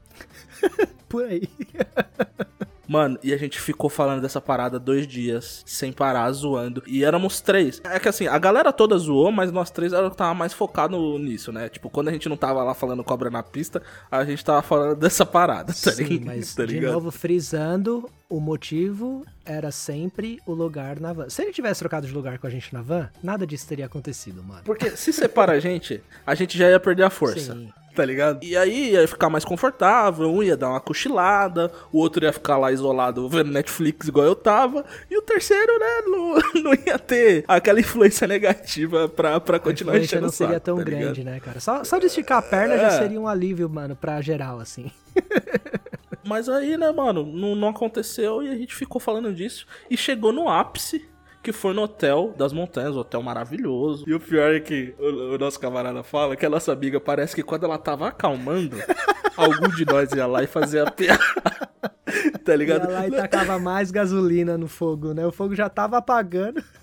Por 1.08 1.24
aí. 1.26 1.48
Mano, 2.88 3.18
e 3.24 3.34
a 3.34 3.38
gente 3.38 3.60
ficou 3.60 3.90
falando 3.90 4.22
dessa 4.22 4.42
parada 4.42 4.78
dois 4.80 5.08
dias, 5.08 5.64
sem 5.66 5.92
parar, 5.92 6.32
zoando. 6.32 6.84
E 6.86 7.04
éramos 7.04 7.40
três. 7.40 7.82
É 7.84 8.00
que 8.00 8.10
assim, 8.10 8.28
a 8.28 8.38
galera 8.38 8.74
toda 8.74 8.98
zoou, 8.98 9.32
mas 9.32 9.52
nós 9.52 9.72
três 9.72 9.94
era 9.94 10.06
o 10.08 10.12
que 10.12 10.18
tava 10.18 10.34
mais 10.34 10.52
focado 10.54 10.98
nisso, 11.18 11.52
né? 11.52 11.70
Tipo, 11.70 11.90
quando 11.90 12.10
a 12.10 12.12
gente 12.12 12.28
não 12.28 12.36
tava 12.38 12.64
lá 12.64 12.74
falando 12.74 13.04
cobra 13.04 13.30
na 13.30 13.42
pista, 13.42 13.82
a 14.12 14.24
gente 14.26 14.44
tava 14.44 14.62
falando 14.62 14.96
dessa 15.00 15.26
parada, 15.26 15.68
tá 15.74 15.92
Sim, 15.92 16.04
ligado? 16.04 16.26
mas 16.38 16.56
Tá 16.56 16.66
de 16.66 16.74
ligado? 16.74 16.94
novo 16.94 17.12
frisando, 17.12 18.10
o 18.30 18.40
motivo 18.40 19.26
era 19.46 19.72
sempre 19.72 20.40
o 20.46 20.54
lugar 20.54 21.00
na 21.00 21.14
van. 21.14 21.30
Se 21.30 21.42
ele 21.42 21.52
tivesse 21.54 21.80
trocado 21.80 22.08
de 22.08 22.14
lugar 22.14 22.38
com 22.40 22.48
a 22.48 22.50
gente 22.50 22.74
na 22.74 22.82
van, 22.82 23.10
nada 23.22 23.46
disso 23.48 23.68
teria 23.68 23.86
acontecido, 23.86 24.44
mano. 24.44 24.62
Porque 24.66 24.92
se 24.98 25.14
separa 25.14 25.54
a 25.54 25.60
gente, 25.60 26.02
a 26.26 26.36
gente 26.36 26.58
já 26.58 26.70
ia 26.70 26.80
perder 26.80 27.04
a 27.04 27.10
força. 27.10 27.54
Sim. 27.54 27.72
Tá 27.96 28.04
ligado? 28.06 28.44
E 28.44 28.58
aí 28.58 28.92
ia 28.94 29.08
ficar 29.08 29.30
mais 29.30 29.46
confortável, 29.46 30.28
um 30.32 30.42
ia 30.42 30.58
dar 30.58 30.70
uma 30.70 30.80
cochilada, 30.82 31.72
o 31.92 32.00
outro 32.00 32.26
ia 32.26 32.34
ficar 32.34 32.58
lá 32.58 32.72
isolado 32.72 33.30
vendo 33.30 33.52
Netflix 33.52 34.08
igual 34.08 34.26
eu 34.26 34.36
tava, 34.36 34.84
e 35.12 35.18
o 35.18 35.22
terceiro, 35.22 35.72
né, 35.80 36.02
não, 36.08 36.34
não 36.64 36.74
ia 36.74 36.98
ter 36.98 37.46
aquela 37.48 37.80
influência 37.80 38.28
negativa 38.28 39.08
pra, 39.08 39.40
pra 39.40 39.58
A 39.58 39.60
continuar 39.60 39.94
influência 39.94 40.16
enchendo 40.18 40.22
não 40.24 40.30
o 40.30 40.32
saco, 40.32 40.44
seria 40.50 40.60
tão 40.60 40.78
tá 40.78 40.84
ligado? 40.84 41.00
grande, 41.02 41.24
né, 41.24 41.40
cara? 41.40 41.60
Só, 41.60 41.84
só 41.84 42.00
de 42.00 42.08
esticar 42.08 42.40
a 42.40 42.42
perna 42.42 42.78
já 42.78 42.88
É. 42.88 42.90
seria 42.98 43.20
um 43.22 43.28
alívio, 43.28 43.70
mano, 43.70 43.96
pra 43.96 44.20
geral, 44.22 44.60
assim. 44.60 44.92
Mas 46.26 46.48
aí, 46.48 46.78
né, 46.78 46.90
mano, 46.92 47.26
não, 47.26 47.54
não 47.54 47.68
aconteceu 47.70 48.42
e 48.42 48.50
a 48.50 48.56
gente 48.56 48.74
ficou 48.74 49.00
falando 49.00 49.34
disso. 49.34 49.66
E 49.90 49.98
chegou 49.98 50.32
no 50.32 50.48
ápice, 50.50 51.06
que 51.44 51.52
foi 51.52 51.74
no 51.74 51.84
hotel 51.84 52.34
das 52.38 52.54
montanhas, 52.54 52.96
hotel 52.96 53.22
maravilhoso. 53.22 54.06
E 54.08 54.14
o 54.14 54.20
pior 54.20 54.56
é 54.56 54.60
que 54.62 54.96
o, 54.98 55.36
o 55.36 55.38
nosso 55.38 55.60
camarada 55.60 56.02
fala 56.02 56.36
que 56.38 56.46
a 56.46 56.50
nossa 56.50 56.72
amiga 56.72 57.00
parece 57.02 57.36
que 57.36 57.44
quando 57.44 57.66
ela 57.66 57.78
tava 57.78 58.08
acalmando, 58.08 58.78
algum 59.36 59.68
de 59.68 59.86
nós 59.86 60.12
ia 60.14 60.26
lá 60.26 60.42
e 60.42 60.48
fazia 60.48 60.84
a 60.84 60.92
piada. 60.92 61.22
tá 62.46 62.52
Ia 62.54 62.56
ligado? 62.58 62.90
lá 62.92 63.08
e 63.08 63.12
tacava 63.12 63.60
mais 63.60 63.92
gasolina 63.92 64.58
no 64.58 64.68
fogo, 64.68 65.14
né? 65.14 65.26
O 65.26 65.32
fogo 65.32 65.54
já 65.54 65.70
tava 65.70 65.98
apagando. 65.98 66.64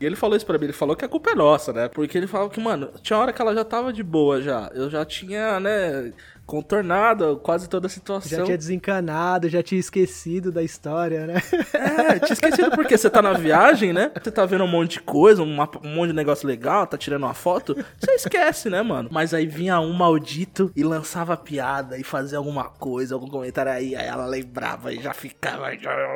E 0.00 0.04
ele 0.04 0.16
falou 0.16 0.36
isso 0.36 0.44
pra 0.44 0.58
mim, 0.58 0.64
ele 0.64 0.72
falou 0.72 0.96
que 0.96 1.04
a 1.04 1.08
culpa 1.08 1.30
é 1.30 1.34
nossa, 1.34 1.72
né? 1.72 1.88
Porque 1.88 2.18
ele 2.18 2.26
falava 2.26 2.50
que, 2.50 2.60
mano, 2.60 2.90
tinha 3.00 3.18
hora 3.18 3.32
que 3.32 3.40
ela 3.40 3.54
já 3.54 3.64
tava 3.64 3.92
de 3.92 4.02
boa 4.02 4.42
já. 4.42 4.70
Eu 4.74 4.90
já 4.90 5.04
tinha, 5.04 5.58
né, 5.60 6.12
contornado 6.46 7.40
quase 7.42 7.68
toda 7.68 7.86
a 7.86 7.90
situação. 7.90 8.38
Já 8.38 8.44
tinha 8.44 8.56
desencanado, 8.58 9.48
já 9.48 9.62
tinha 9.62 9.78
esquecido 9.80 10.52
da 10.52 10.62
história, 10.62 11.26
né? 11.26 11.34
É, 11.72 12.18
tinha 12.18 12.32
esquecido 12.32 12.70
porque 12.70 12.96
você 12.96 13.08
tá 13.10 13.20
na 13.22 13.32
viagem, 13.32 13.92
né? 13.92 14.10
Você 14.22 14.30
tá 14.30 14.44
vendo 14.46 14.64
um 14.64 14.68
monte 14.68 14.92
de 14.92 15.00
coisa, 15.00 15.42
um, 15.42 15.54
mapa- 15.56 15.80
um 15.82 15.94
monte 15.94 16.08
de 16.08 16.14
negócio 16.14 16.46
legal, 16.46 16.86
tá 16.86 16.96
tirando 16.96 17.24
uma 17.24 17.34
foto. 17.34 17.74
Você 17.98 18.12
esquece, 18.12 18.68
né, 18.70 18.82
mano? 18.82 19.08
Mas 19.12 19.32
aí 19.34 19.46
vinha 19.46 19.80
um 19.80 19.92
maldito 19.92 20.70
e 20.76 20.82
lançava 20.82 21.36
piada 21.36 21.98
e 21.98 22.04
fazia 22.04 22.38
alguma 22.38 22.64
coisa, 22.64 23.14
algum 23.14 23.28
comentário 23.28 23.72
aí, 23.72 23.96
aí 23.96 24.06
ela 24.06 24.26
lembrava 24.26 24.92
e 24.92 25.00
já 25.00 25.12
ficava. 25.12 25.72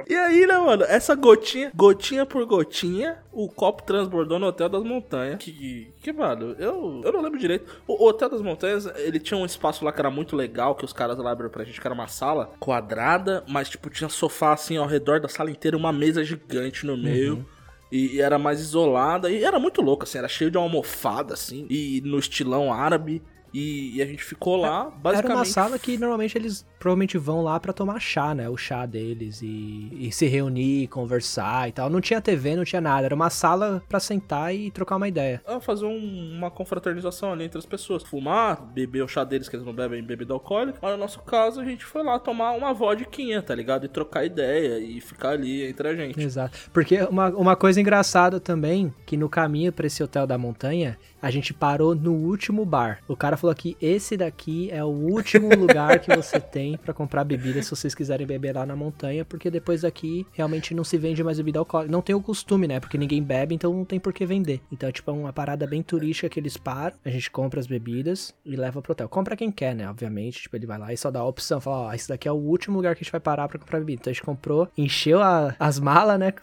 E 0.08 0.14
aí, 0.14 0.46
né, 0.46 0.58
mano? 0.58 0.84
Essa 0.84 1.14
gotinha, 1.14 1.70
gotinha 1.74 2.24
por 2.26 2.44
gotinha, 2.46 3.16
o 3.32 3.48
copo 3.48 3.82
transbordou 3.82 4.38
no 4.38 4.46
Hotel 4.46 4.68
das 4.68 4.82
Montanhas. 4.82 5.38
Que, 5.38 5.90
que 6.08 6.12
mano, 6.12 6.56
eu, 6.58 7.02
eu 7.04 7.12
não 7.12 7.20
lembro 7.20 7.38
direito. 7.38 7.82
O, 7.86 8.04
o 8.04 8.08
Hotel 8.08 8.30
das 8.30 8.40
Montanhas, 8.40 8.86
ele 8.96 9.18
tinha 9.20 9.38
um 9.38 9.44
espaço 9.44 9.84
lá 9.84 9.92
que 9.92 10.00
era 10.00 10.10
muito 10.10 10.34
legal, 10.34 10.74
que 10.74 10.84
os 10.84 10.92
caras 10.92 11.18
lá 11.18 11.32
abriram 11.32 11.50
pra 11.50 11.64
gente, 11.64 11.80
que 11.80 11.86
era 11.86 11.94
uma 11.94 12.06
sala 12.08 12.52
quadrada, 12.58 13.44
mas, 13.48 13.68
tipo, 13.68 13.90
tinha 13.90 14.08
sofá, 14.08 14.52
assim, 14.52 14.76
ao 14.76 14.86
redor 14.86 15.20
da 15.20 15.28
sala 15.28 15.50
inteira, 15.50 15.76
uma 15.76 15.92
mesa 15.92 16.24
gigante 16.24 16.86
no 16.86 16.96
meio. 16.96 17.46
E, 17.90 18.16
e 18.16 18.20
era 18.20 18.38
mais 18.38 18.60
isolada, 18.60 19.30
e 19.30 19.44
era 19.44 19.58
muito 19.58 19.80
louco, 19.80 20.04
assim, 20.04 20.18
era 20.18 20.28
cheio 20.28 20.50
de 20.50 20.58
uma 20.58 20.64
almofada, 20.64 21.34
assim, 21.34 21.66
e 21.70 22.02
no 22.04 22.18
estilão 22.18 22.72
árabe. 22.72 23.22
E, 23.52 23.96
e 23.96 24.02
a 24.02 24.06
gente 24.06 24.22
ficou 24.22 24.56
lá, 24.56 24.82
Era 24.82 24.90
basicamente. 24.90 25.36
uma 25.36 25.44
sala 25.46 25.78
que 25.78 25.96
normalmente 25.96 26.36
eles 26.36 26.66
provavelmente 26.78 27.18
vão 27.18 27.42
lá 27.42 27.58
pra 27.58 27.72
tomar 27.72 28.00
chá, 28.00 28.34
né? 28.34 28.48
O 28.48 28.56
chá 28.56 28.86
deles 28.86 29.40
e, 29.42 29.88
e 29.92 30.12
se 30.12 30.26
reunir, 30.26 30.86
conversar 30.88 31.68
e 31.68 31.72
tal. 31.72 31.90
Não 31.90 32.00
tinha 32.00 32.20
TV, 32.20 32.56
não 32.56 32.64
tinha 32.64 32.80
nada. 32.80 33.06
Era 33.06 33.14
uma 33.14 33.30
sala 33.30 33.82
pra 33.88 33.98
sentar 34.00 34.54
e 34.54 34.70
trocar 34.70 34.96
uma 34.96 35.08
ideia. 35.08 35.42
Ah, 35.46 35.60
fazer 35.60 35.86
um- 35.86 36.34
uma 36.36 36.50
confraternização 36.50 37.32
ali 37.32 37.44
entre 37.44 37.58
as 37.58 37.66
pessoas. 37.66 38.02
Fumar, 38.02 38.62
beber 38.62 39.02
o 39.02 39.08
chá 39.08 39.24
deles, 39.24 39.48
que 39.48 39.56
eles 39.56 39.66
não 39.66 39.72
bebem 39.72 40.02
bebida 40.02 40.32
alcoólica. 40.32 40.78
Mas 40.80 40.92
no 40.92 40.98
nosso 40.98 41.20
caso, 41.20 41.60
a 41.60 41.64
gente 41.64 41.84
foi 41.84 42.02
lá 42.02 42.18
tomar 42.18 42.52
uma 42.52 42.72
vodquinha, 42.72 43.42
tá 43.42 43.54
ligado? 43.54 43.84
E 43.84 43.88
trocar 43.88 44.24
ideia 44.24 44.78
e 44.78 45.00
ficar 45.00 45.30
ali 45.30 45.64
entre 45.66 45.88
a 45.88 45.94
gente. 45.96 46.20
Exato. 46.20 46.56
Porque 46.72 47.00
uma, 47.02 47.28
uma 47.30 47.56
coisa 47.56 47.80
engraçada 47.80 48.38
também, 48.40 48.92
que 49.06 49.16
no 49.16 49.28
caminho 49.28 49.72
pra 49.72 49.86
esse 49.86 50.02
hotel 50.02 50.26
da 50.26 50.38
montanha, 50.38 50.96
a 51.20 51.30
gente 51.30 51.52
parou 51.52 51.94
no 51.94 52.12
último 52.12 52.64
bar. 52.64 53.00
O 53.08 53.16
cara 53.16 53.36
falou 53.36 53.54
que 53.54 53.76
esse 53.80 54.16
daqui 54.16 54.70
é 54.70 54.84
o 54.84 54.88
último 54.88 55.48
lugar 55.56 55.98
que 55.98 56.14
você 56.14 56.38
tem 56.38 56.67
pra 56.76 56.92
comprar 56.92 57.24
bebida 57.24 57.62
se 57.62 57.70
vocês 57.70 57.94
quiserem 57.94 58.26
beber 58.26 58.54
lá 58.54 58.66
na 58.66 58.76
montanha, 58.76 59.24
porque 59.24 59.50
depois 59.50 59.82
daqui 59.82 60.26
realmente 60.32 60.74
não 60.74 60.84
se 60.84 60.98
vende 60.98 61.22
mais 61.24 61.38
bebida 61.38 61.58
alcoólica. 61.58 61.90
Não 61.92 62.02
tem 62.02 62.14
o 62.14 62.20
costume, 62.20 62.66
né? 62.68 62.80
Porque 62.80 62.98
ninguém 62.98 63.22
bebe, 63.22 63.54
então 63.54 63.72
não 63.72 63.84
tem 63.84 63.98
por 64.00 64.12
que 64.12 64.26
vender. 64.26 64.60
Então 64.72 64.88
é 64.88 64.92
tipo 64.92 65.10
uma 65.12 65.32
parada 65.32 65.66
bem 65.66 65.82
turística 65.82 66.28
que 66.28 66.38
eles 66.40 66.56
param, 66.56 66.96
a 67.04 67.10
gente 67.10 67.30
compra 67.30 67.60
as 67.60 67.66
bebidas 67.66 68.34
e 68.44 68.56
leva 68.56 68.82
pro 68.82 68.92
hotel. 68.92 69.08
Compra 69.08 69.36
quem 69.36 69.50
quer, 69.50 69.74
né? 69.74 69.88
Obviamente, 69.88 70.42
tipo, 70.42 70.56
ele 70.56 70.66
vai 70.66 70.78
lá 70.78 70.92
e 70.92 70.96
só 70.96 71.10
dá 71.10 71.20
a 71.20 71.24
opção, 71.24 71.60
fala, 71.60 71.88
ó, 71.88 71.92
esse 71.92 72.08
daqui 72.08 72.26
é 72.28 72.32
o 72.32 72.34
último 72.34 72.76
lugar 72.76 72.94
que 72.94 73.02
a 73.02 73.04
gente 73.04 73.12
vai 73.12 73.20
parar 73.20 73.48
pra 73.48 73.58
comprar 73.58 73.78
bebida. 73.78 74.00
Então 74.00 74.10
a 74.10 74.14
gente 74.14 74.22
comprou, 74.24 74.68
encheu 74.76 75.20
a- 75.22 75.54
as 75.58 75.78
malas, 75.78 76.18
né? 76.18 76.32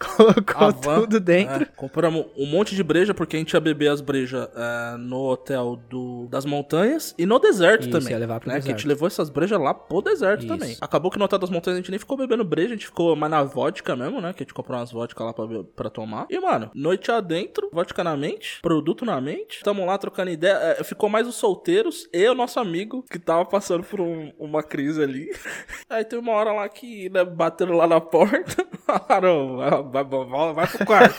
Colocou 0.54 0.72
tudo 0.72 1.20
dentro. 1.20 1.62
é, 1.62 1.64
compramos 1.76 2.26
um 2.36 2.46
monte 2.46 2.74
de 2.74 2.82
breja, 2.82 3.12
porque 3.14 3.36
a 3.36 3.38
gente 3.38 3.52
ia 3.52 3.60
beber 3.60 3.88
as 3.90 4.00
brejas 4.00 4.48
é, 4.54 4.96
no 4.96 5.18
hotel 5.28 5.78
do, 5.88 6.26
das 6.30 6.44
montanhas 6.44 7.14
e 7.18 7.26
no 7.26 7.38
deserto 7.38 7.82
Isso, 7.82 7.90
também. 7.90 8.10
ia 8.12 8.18
levar 8.18 8.40
pro 8.40 8.48
né? 8.48 8.54
Que 8.54 8.58
a 8.58 8.60
deserto. 8.62 8.78
gente 8.78 8.88
levou 8.88 9.06
essas 9.06 9.28
brejas 9.28 9.60
lá 9.60 9.74
pro 9.74 10.00
deserto 10.00 10.15
Isso. 10.44 10.48
também. 10.48 10.76
Acabou 10.80 11.10
que 11.10 11.18
no 11.18 11.24
hotel 11.24 11.38
das 11.38 11.50
montanhas 11.50 11.78
a 11.78 11.80
gente 11.80 11.90
nem 11.90 11.98
ficou 11.98 12.16
bebendo 12.16 12.44
breja, 12.44 12.68
a 12.68 12.76
gente 12.76 12.86
ficou 12.86 13.14
mais 13.16 13.30
na 13.30 13.42
vodka 13.42 13.94
mesmo, 13.96 14.20
né? 14.20 14.32
Que 14.32 14.42
a 14.42 14.44
gente 14.44 14.54
comprou 14.54 14.78
umas 14.78 14.90
vodka 14.92 15.22
lá 15.24 15.32
pra, 15.32 15.46
pra 15.74 15.90
tomar. 15.90 16.26
E, 16.30 16.38
mano, 16.38 16.70
noite 16.74 17.10
adentro, 17.10 17.68
vodka 17.72 18.02
na 18.04 18.16
mente, 18.16 18.60
produto 18.62 19.04
na 19.04 19.20
mente. 19.20 19.60
Tamo 19.62 19.84
lá 19.84 19.96
trocando 19.98 20.30
ideia. 20.30 20.76
É, 20.78 20.84
ficou 20.84 21.08
mais 21.08 21.26
os 21.26 21.34
solteiros 21.36 22.08
e 22.12 22.26
o 22.28 22.34
nosso 22.34 22.58
amigo 22.60 23.04
que 23.10 23.18
tava 23.18 23.44
passando 23.44 23.82
por 23.84 24.00
um- 24.00 24.32
uma 24.38 24.62
crise 24.62 25.02
ali. 25.02 25.30
Aí 25.88 26.04
tem 26.04 26.18
uma 26.18 26.32
hora 26.32 26.52
lá 26.52 26.68
que, 26.68 27.08
né, 27.10 27.24
bateram 27.24 27.76
lá 27.76 27.86
na 27.86 28.00
porta. 28.00 28.66
Falaram, 28.86 29.56
vai, 29.56 30.04
vai, 30.04 30.66
pro 30.68 30.86
quarto. 30.86 31.16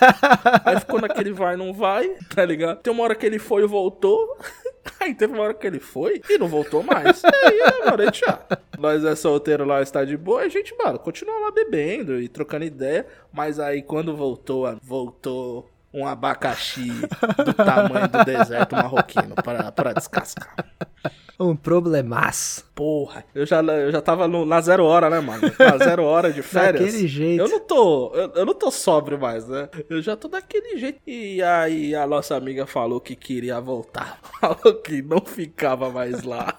Aí 0.65 0.80
ficou 0.80 1.02
naquele 1.02 1.32
vai, 1.34 1.56
não 1.57 1.74
vai, 1.74 2.07
tá 2.34 2.45
ligado? 2.45 2.82
Tem 2.82 2.94
uma 2.94 3.03
hora 3.03 3.15
que 3.15 3.26
ele 3.26 3.40
foi 3.40 3.64
e 3.64 3.68
voltou. 3.68 4.38
Aí 5.02 5.14
teve 5.14 5.34
uma 5.34 5.44
hora 5.44 5.53
que 5.53 5.68
ele 5.68 5.80
foi 5.82 6.22
e 6.30 6.38
não 6.38 6.48
voltou 6.48 6.82
mais. 6.82 7.22
E 7.22 7.28
aí, 7.28 7.60
mano, 7.86 8.02
a 8.02 8.06
gente 8.06 8.22
já. 8.22 8.40
Nós 8.88 9.04
é 9.04 9.16
solteiro 9.16 9.66
lá, 9.66 9.82
está 9.82 10.06
de 10.06 10.16
boa. 10.16 10.42
A 10.42 10.48
gente, 10.50 10.74
mano, 10.78 10.98
continua 10.98 11.38
lá 11.40 11.52
bebendo 11.52 12.20
e 12.22 12.28
trocando 12.30 12.64
ideia. 12.64 13.06
Mas 13.34 13.60
aí 13.60 13.82
quando 13.82 14.16
voltou, 14.16 14.66
voltou 14.82 15.70
um 15.94 16.06
abacaxi 16.08 16.88
do 17.46 17.54
tamanho 17.54 18.08
do 18.08 18.24
deserto 18.24 18.76
marroquino 18.76 19.36
pra, 19.44 19.72
pra 19.72 19.94
descascar. 19.94 20.56
Um 21.40 21.56
problemaço. 21.56 22.66
Porra, 22.74 23.24
eu 23.36 23.46
já, 23.46 23.62
eu 23.62 23.92
já 23.92 24.02
tava 24.02 24.28
no- 24.28 24.46
na 24.46 24.60
zero 24.60 24.84
hora, 24.86 25.08
né, 25.10 25.20
mano? 25.20 25.42
Na 25.60 25.78
zero 25.78 26.04
hora 26.04 26.32
de 26.34 26.42
férias. 26.44 26.86
Daquele 26.86 27.08
jeito. 27.08 27.42
Eu 27.42 27.48
não 27.48 27.60
tô, 27.60 28.12
eu, 28.16 28.32
eu 28.36 28.46
não 28.46 28.54
tô 28.56 28.72
sóbrio 28.72 29.20
mais, 29.20 29.48
né? 29.48 29.70
Eu 29.90 30.02
já 30.02 30.16
tô 30.16 30.28
daquele 30.28 30.78
jeito. 30.78 31.00
E 31.06 31.42
aí 31.44 31.94
a 31.94 32.08
nossa 32.08 32.36
amiga 32.36 32.66
falou 32.66 33.00
que 33.00 33.16
queria 33.16 33.60
voltar. 33.62 34.20
Falou 34.42 34.76
que 34.82 35.02
não 35.02 35.20
ficava 35.26 35.90
mais 35.92 36.24
lá. 36.24 36.58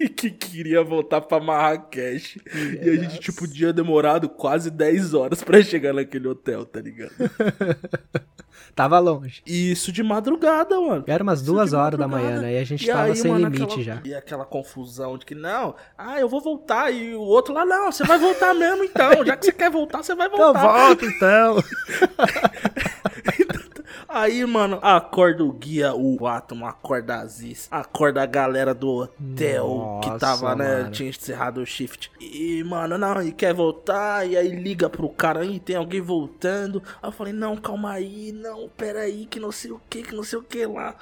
E 0.00 0.06
que 0.08 0.30
queria 0.30 0.82
voltar 0.82 1.20
pra 1.20 1.40
Marrakech. 1.40 2.40
E 2.82 2.88
a 2.90 2.96
gente, 2.96 3.18
tipo, 3.20 3.46
tinha 3.48 3.72
demorado 3.72 4.28
quase 4.28 4.70
10 4.70 5.14
horas 5.14 5.42
pra 5.42 5.62
chegar 5.62 5.92
naquele 5.92 6.28
hotel, 6.28 6.64
tá 6.64 6.80
ligado? 6.80 7.12
Tava 8.74 8.98
longe. 9.00 9.42
E 9.46 9.72
isso 9.72 9.90
de 9.90 10.02
madrugada, 10.04 10.80
mano. 10.80 11.02
Era 11.06 11.22
umas 11.22 11.40
Isso 11.40 11.50
duas 11.52 11.72
horas 11.72 11.98
da 11.98 12.06
manhã, 12.06 12.40
né? 12.40 12.54
E 12.54 12.58
a 12.58 12.64
gente 12.64 12.84
E 12.84 12.86
tava 12.86 13.04
aí, 13.04 13.16
sem 13.16 13.30
mano, 13.32 13.44
limite 13.46 13.62
aquela- 13.64 13.82
já. 13.82 14.00
E 14.04 14.14
aquela 14.14 14.44
confusão 14.44 15.18
de 15.18 15.26
que, 15.26 15.34
não, 15.34 15.74
ah, 15.96 16.20
eu 16.20 16.28
vou 16.28 16.40
voltar. 16.40 16.92
E 16.92 17.14
o 17.14 17.20
outro 17.20 17.52
lá, 17.52 17.64
não, 17.64 17.90
você 17.90 18.04
vai 18.04 18.18
voltar 18.18 18.54
mesmo 18.54 18.84
então. 18.84 19.24
Já 19.24 19.36
que 19.36 19.46
você 19.46 19.52
quer 19.52 19.70
voltar, 19.70 20.02
você 20.04 20.14
vai 20.14 20.28
Então 20.28 20.38
voltar. 20.38 20.86
volta 20.86 21.06
então. 21.06 21.56
Aí, 24.08 24.44
mano, 24.46 24.78
acorda 24.80 25.44
o 25.44 25.52
guia, 25.52 25.92
o 25.94 26.26
Atom, 26.26 26.64
acorda 26.64 27.16
a 27.16 27.20
Aziz, 27.20 27.68
acorda 27.70 28.22
a 28.22 28.26
galera 28.26 28.72
do 28.74 28.88
hotel 28.88 30.00
que 30.02 30.08
Nossa, 30.08 30.18
tava, 30.18 30.56
né, 30.56 30.78
mano. 30.78 30.90
tinha 30.92 31.10
encerrado 31.10 31.60
o 31.60 31.66
shift. 31.66 32.10
E, 32.18 32.64
mano, 32.64 32.96
não, 32.96 33.22
e 33.22 33.32
quer 33.32 33.52
voltar, 33.52 34.26
e 34.26 34.34
aí 34.34 34.48
liga 34.48 34.88
pro 34.88 35.10
cara, 35.10 35.40
aí 35.40 35.60
tem 35.60 35.76
alguém 35.76 36.00
voltando. 36.00 36.82
Aí 37.02 37.08
eu 37.08 37.12
falei, 37.12 37.34
não, 37.34 37.54
calma 37.56 37.92
aí, 37.92 38.32
não, 38.32 38.66
pera 38.74 39.00
aí, 39.00 39.26
que 39.26 39.38
não 39.38 39.52
sei 39.52 39.72
o 39.72 39.80
que, 39.90 40.02
que 40.02 40.14
não 40.14 40.22
sei 40.22 40.38
o 40.38 40.42
que 40.42 40.64
lá. 40.64 40.94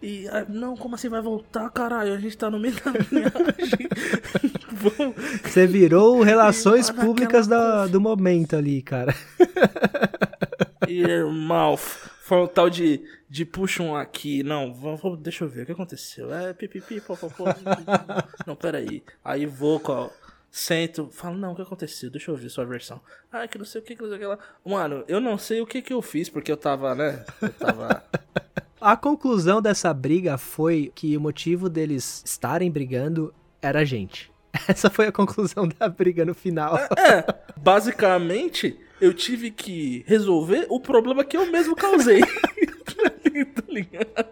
E, 0.00 0.28
aí, 0.28 0.44
não, 0.48 0.76
como 0.76 0.94
assim 0.94 1.08
vai 1.08 1.20
voltar, 1.20 1.68
caralho? 1.70 2.14
A 2.14 2.18
gente 2.20 2.36
tá 2.38 2.48
no 2.48 2.60
meio 2.60 2.74
da 2.76 2.92
viagem. 2.92 3.88
Você 5.44 5.66
virou 5.66 6.22
relações 6.22 6.90
mano, 6.90 7.06
públicas 7.08 7.46
da- 7.48 7.86
do 7.88 8.00
momento 8.00 8.54
ali, 8.56 8.82
cara. 8.82 9.12
Irmão, 10.88 11.78
foi 12.32 12.40
um 12.40 12.46
tal 12.46 12.70
de, 12.70 13.04
de 13.28 13.44
puxa 13.44 13.82
um 13.82 13.94
aqui. 13.94 14.42
Não, 14.42 14.72
vamos- 14.72 15.18
deixa 15.18 15.44
eu 15.44 15.48
ver 15.50 15.64
o 15.64 15.66
que 15.66 15.72
aconteceu. 15.72 16.32
É 16.32 16.54
pipipi, 16.54 16.98
popopô. 16.98 17.44
não, 18.46 18.56
peraí. 18.56 19.02
Aí 19.22 19.44
vou, 19.44 19.78
ó, 19.84 20.08
sento, 20.50 21.10
falo, 21.12 21.36
não, 21.36 21.52
o 21.52 21.54
que 21.54 21.60
aconteceu? 21.60 22.08
Deixa 22.10 22.30
eu 22.30 22.36
ver 22.36 22.48
sua 22.48 22.64
versão. 22.64 23.02
Ah, 23.30 23.46
que 23.46 23.58
não 23.58 23.66
sei 23.66 23.82
o 23.82 23.84
que, 23.84 23.94
que 23.94 24.00
não 24.00 24.08
sei 24.08 24.16
o 24.16 24.20
que 24.20 24.26
lá. 24.26 24.38
Mano, 24.64 25.04
eu 25.08 25.20
não 25.20 25.36
sei 25.36 25.60
o 25.60 25.66
que 25.66 25.82
que 25.82 25.92
eu 25.92 26.00
fiz, 26.00 26.30
porque 26.30 26.50
eu 26.50 26.56
tava, 26.56 26.94
né? 26.94 27.22
Eu 27.42 27.52
tava. 27.52 28.02
A 28.80 28.96
conclusão 28.96 29.60
dessa 29.60 29.92
briga 29.92 30.38
foi 30.38 30.90
que 30.94 31.14
o 31.14 31.20
motivo 31.20 31.68
deles 31.68 32.22
estarem 32.24 32.70
brigando 32.70 33.32
era 33.60 33.80
a 33.80 33.84
gente. 33.84 34.32
Essa 34.66 34.88
foi 34.88 35.06
a 35.06 35.12
conclusão 35.12 35.68
da 35.68 35.86
briga 35.86 36.24
no 36.24 36.34
final. 36.34 36.78
É, 36.78 37.24
basicamente, 37.58 38.78
eu 39.02 39.12
tive 39.12 39.50
que 39.50 40.04
resolver 40.06 40.66
o 40.68 40.78
problema 40.78 41.24
que 41.24 41.36
eu 41.36 41.50
mesmo 41.50 41.74
causei. 41.74 42.20
tá 43.54 43.62
ligado? 43.68 44.26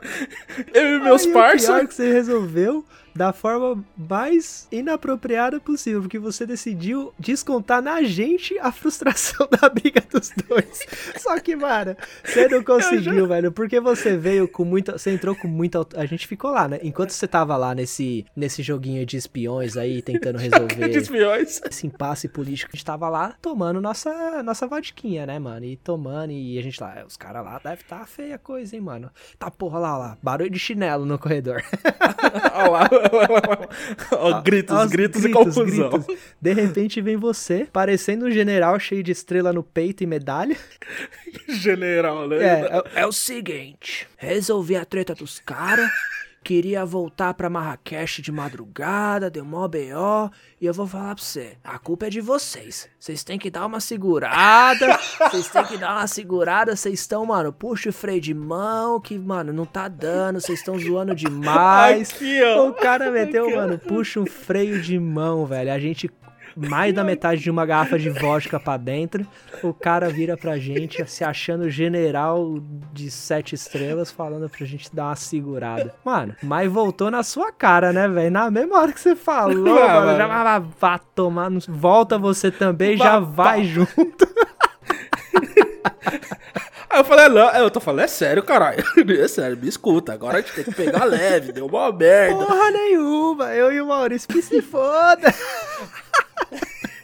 Eu 0.72 0.96
e 0.96 1.00
meus 1.00 1.22
Aí, 1.24 1.28
O 1.28 1.32
pior 1.32 1.40
é 1.44 1.50
parceiros. 1.50 1.88
que 1.88 1.94
você 1.94 2.12
resolveu 2.12 2.84
da 3.14 3.32
forma 3.32 3.82
mais 3.96 4.66
inapropriada 4.70 5.60
possível, 5.60 6.00
porque 6.02 6.18
você 6.18 6.46
decidiu 6.46 7.12
descontar 7.18 7.82
na 7.82 8.02
gente 8.02 8.58
a 8.58 8.72
frustração 8.72 9.48
da 9.60 9.68
briga 9.68 10.02
dos 10.10 10.30
dois. 10.48 10.86
Só 11.18 11.38
que, 11.40 11.56
mano, 11.56 11.96
você 12.24 12.48
não 12.48 12.62
conseguiu, 12.62 13.26
velho, 13.26 13.52
porque 13.52 13.80
você 13.80 14.16
veio 14.16 14.48
com 14.48 14.64
muita, 14.64 14.98
você 14.98 15.10
entrou 15.10 15.34
com 15.34 15.48
muita, 15.48 15.86
a 15.94 16.06
gente 16.06 16.26
ficou 16.26 16.50
lá, 16.50 16.68
né? 16.68 16.78
Enquanto 16.82 17.10
você 17.10 17.26
tava 17.26 17.56
lá 17.56 17.74
nesse 17.74 18.24
nesse 18.36 18.62
joguinho 18.62 19.04
de 19.04 19.16
espiões 19.16 19.76
aí 19.76 20.02
tentando 20.02 20.38
de 20.38 20.48
resolver 20.48 20.88
espiões. 20.96 21.60
esse 21.68 21.86
impasse 21.86 22.28
político, 22.28 22.70
a 22.72 22.76
gente 22.76 22.84
tava 22.84 23.08
lá 23.08 23.34
tomando 23.40 23.80
nossa, 23.80 24.42
nossa 24.42 24.66
vodquinha, 24.66 25.26
né, 25.26 25.38
mano? 25.38 25.64
E 25.64 25.76
tomando, 25.76 26.32
e 26.32 26.58
a 26.58 26.62
gente 26.62 26.80
lá, 26.80 26.98
"É, 26.98 27.04
os 27.04 27.16
caras 27.16 27.44
lá 27.44 27.60
deve 27.62 27.84
tá 27.84 28.04
feia 28.06 28.38
coisa, 28.38 28.74
hein, 28.74 28.82
mano? 28.82 29.10
Tá 29.38 29.50
porra 29.50 29.78
lá, 29.78 29.96
lá, 29.98 30.18
barulho 30.22 30.50
de 30.50 30.58
chinelo 30.58 31.04
no 31.04 31.18
corredor. 31.18 31.62
Olha 32.54 32.70
lá, 32.70 32.88
gritos, 34.44 34.76
Aos 34.76 34.90
gritos, 34.90 35.24
e 35.24 35.30
confusão. 35.30 35.90
gritos. 35.90 36.16
De 36.40 36.52
repente 36.52 37.00
vem 37.00 37.16
você, 37.16 37.66
parecendo 37.72 38.26
um 38.26 38.30
general 38.30 38.78
cheio 38.78 39.02
de 39.02 39.12
estrela 39.12 39.52
no 39.52 39.62
peito 39.62 40.02
e 40.02 40.06
medalha. 40.06 40.56
General, 41.48 42.28
né? 42.28 42.36
É, 42.36 42.76
é, 42.96 43.02
é 43.02 43.06
o 43.06 43.12
seguinte, 43.12 44.06
resolvi 44.16 44.76
a 44.76 44.84
treta 44.84 45.14
dos 45.14 45.38
caras, 45.40 45.90
queria 46.42 46.84
voltar 46.84 47.34
pra 47.34 47.50
Marrakech 47.50 48.22
de 48.22 48.32
madrugada, 48.32 49.30
deu 49.30 49.44
mó 49.44 49.68
B.O., 49.68 50.30
e 50.60 50.66
eu 50.66 50.74
vou 50.74 50.86
falar 50.86 51.14
pra 51.14 51.24
você, 51.24 51.56
a 51.64 51.78
culpa 51.78 52.06
é 52.06 52.10
de 52.10 52.20
vocês. 52.20 52.88
Vocês 52.98 53.24
têm 53.24 53.38
que 53.38 53.50
dar 53.50 53.64
uma 53.64 53.80
segurada, 53.80 54.98
vocês 55.30 55.48
têm 55.48 55.64
que 55.64 55.78
dar 55.78 55.92
uma 55.96 56.06
segurada, 56.06 56.76
vocês 56.76 57.00
estão, 57.00 57.24
mano, 57.24 57.52
puxa 57.52 57.88
o 57.88 57.92
freio 57.92 58.20
de 58.20 58.34
mão, 58.34 59.00
que, 59.00 59.18
mano, 59.18 59.52
não 59.52 59.64
tá 59.64 59.88
dando, 59.88 60.40
vocês 60.40 60.58
estão 60.58 60.78
zoando 60.78 61.14
demais. 61.14 62.10
Aqui, 62.12 62.42
ó. 62.42 62.68
O 62.68 62.74
cara 62.74 63.10
meteu, 63.10 63.50
mano, 63.54 63.78
puxa 63.78 64.20
um 64.20 64.26
freio 64.26 64.80
de 64.82 64.98
mão, 64.98 65.46
velho. 65.46 65.72
A 65.72 65.78
gente, 65.78 66.10
mais 66.68 66.94
da 66.94 67.02
metade 67.02 67.40
de 67.40 67.50
uma 67.50 67.64
garrafa 67.64 67.98
de 67.98 68.10
vodka 68.10 68.60
pra 68.60 68.76
dentro. 68.76 69.26
O 69.62 69.72
cara 69.74 70.08
vira 70.08 70.36
pra 70.36 70.58
gente, 70.58 71.04
se 71.10 71.24
achando 71.24 71.68
general 71.70 72.58
de 72.92 73.10
sete 73.10 73.54
estrelas, 73.54 74.10
falando 74.10 74.48
pra 74.48 74.66
gente 74.66 74.94
dar 74.94 75.06
uma 75.06 75.16
segurada. 75.16 75.94
Mano, 76.04 76.34
mas 76.42 76.70
voltou 76.70 77.10
na 77.10 77.22
sua 77.22 77.50
cara, 77.52 77.92
né, 77.92 78.06
velho? 78.08 78.30
Na 78.30 78.50
mesma 78.50 78.78
hora 78.80 78.92
que 78.92 79.00
você 79.00 79.16
falou, 79.16 79.78
Ah, 79.78 79.88
mano, 79.94 80.06
mano. 80.06 80.18
já 80.18 80.58
vai, 80.58 81.00
tomar. 81.14 81.50
no- 81.50 81.60
Volta 81.68 82.18
você 82.18 82.50
também, 82.50 82.96
já 82.96 83.18
Vá, 83.18 83.44
vai 83.44 83.64
junto. 83.64 84.28
Aí 86.92 86.98
eu 86.98 87.04
falei, 87.04 87.28
não, 87.28 87.48
eu 87.52 87.70
tô 87.70 87.78
falando, 87.78 88.00
é 88.04 88.08
sério, 88.08 88.42
caralho. 88.42 88.82
É 89.22 89.28
sério, 89.28 89.56
me 89.56 89.68
escuta. 89.68 90.12
Agora 90.12 90.38
a 90.38 90.40
gente 90.40 90.52
tem 90.54 90.64
que 90.64 90.72
pegar 90.74 91.04
leve, 91.04 91.52
deu 91.52 91.66
uma 91.66 91.92
merda. 91.92 92.34
Porra 92.44 92.70
nenhuma, 92.72 93.54
eu 93.54 93.72
e 93.72 93.80
o 93.80 93.86
Maurício 93.86 94.28
que 94.28 94.42
se 94.42 94.60
foda. 94.60 95.32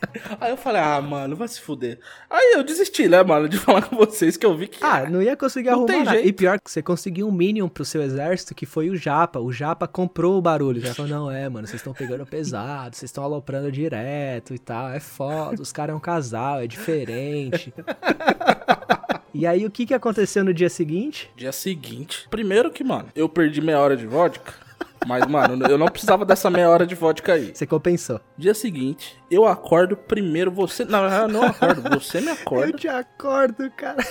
Aí 0.41 0.51
eu 0.51 0.57
falei, 0.57 0.81
ah, 0.83 1.01
mano, 1.01 1.37
vai 1.37 1.49
se 1.49 1.61
fuder. 1.61 1.99
Aí 2.29 2.55
eu 2.55 2.63
desisti, 2.63 3.09
né, 3.09 3.23
mano, 3.23 3.49
de 3.49 3.59
falar 3.61 3.83
com 3.83 3.97
vocês 3.97 4.37
que 4.37 4.45
eu 4.45 4.57
vi 4.57 4.69
que. 4.69 4.83
Ah, 4.85 5.09
não 5.09 5.23
ia 5.23 5.37
conseguir 5.37 5.71
Não 5.71 5.79
arrumar 5.85 5.99
nada. 5.99 6.11
jeito. 6.13 6.29
E 6.29 6.33
pior 6.33 6.59
que 6.61 6.71
você 6.71 6.83
conseguiu 6.83 7.29
um 7.29 7.33
Minion 7.33 7.69
pro 7.69 7.85
seu 7.85 8.03
exército, 8.03 8.55
que 8.55 8.67
foi 8.67 8.91
o 8.91 8.97
Japa. 8.97 9.39
O 9.41 9.53
Japa 9.53 9.87
comprou 9.87 10.39
o 10.39 10.43
barulho. 10.43 10.81
Já 10.81 10.95
falou, 10.95 11.11
não, 11.11 11.31
é, 11.31 11.49
mano, 11.49 11.67
vocês 11.67 11.81
estão 11.81 11.93
pegando 11.93 12.25
pesado, 12.27 12.97
vocês 12.97 13.09
estão 13.11 13.25
aloprando 13.25 13.71
direto 13.73 14.55
e 14.55 14.59
tal. 14.59 14.91
É 14.91 15.01
foda, 15.01 15.61
os 15.61 15.73
caras 15.73 15.93
é 15.95 15.97
um 15.97 16.01
casal, 16.01 16.61
é 16.61 16.67
diferente. 16.67 17.73
E 19.33 19.47
aí, 19.47 19.67
o 19.67 19.71
que 19.71 19.85
que 19.85 19.93
aconteceu 19.95 20.43
no 20.43 20.55
dia 20.55 20.71
seguinte? 20.71 21.31
Dia 21.37 21.53
seguinte. 21.53 22.27
Primeiro 22.31 22.71
que, 22.71 22.83
mano, 22.83 23.09
eu 23.15 23.29
perdi 23.29 23.61
meia 23.61 23.79
hora 23.79 23.97
de 23.97 24.07
vodka. 24.07 24.55
Mas, 25.07 25.27
mano, 25.27 25.67
eu 25.67 25.77
não 25.77 25.87
precisava 25.89 26.25
dessa 26.25 26.49
meia 26.51 26.69
hora 26.71 26.87
de 26.87 26.95
vodka 26.95 27.35
aí. 27.35 27.53
Você 27.55 27.67
compensou. 27.67 28.21
Dia 28.37 28.55
seguinte, 28.55 29.21
eu 29.31 29.47
acordo 29.47 29.97
primeiro, 29.97 30.51
você. 30.51 30.85
Não, 30.85 31.05
eu 31.09 31.29
não 31.29 31.43
acordo, 31.45 31.83
você 31.83 32.21
me 32.21 32.29
Eu 32.29 32.33
acorda. 32.35 32.73
te 32.73 32.89
acordo, 32.89 33.71
cara. 33.73 34.05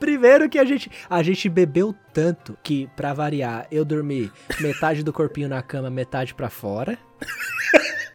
Primeiro 0.00 0.48
que 0.48 0.58
a 0.58 0.64
gente, 0.64 0.90
a 1.10 1.22
gente 1.22 1.48
bebeu 1.48 1.94
tanto 2.12 2.56
que, 2.62 2.88
pra 2.96 3.12
variar, 3.12 3.66
eu 3.70 3.84
dormi 3.84 4.32
metade 4.60 5.02
do 5.02 5.12
corpinho 5.12 5.48
na 5.48 5.62
cama, 5.62 5.90
metade 5.90 6.34
pra 6.34 6.48
fora. 6.48 6.98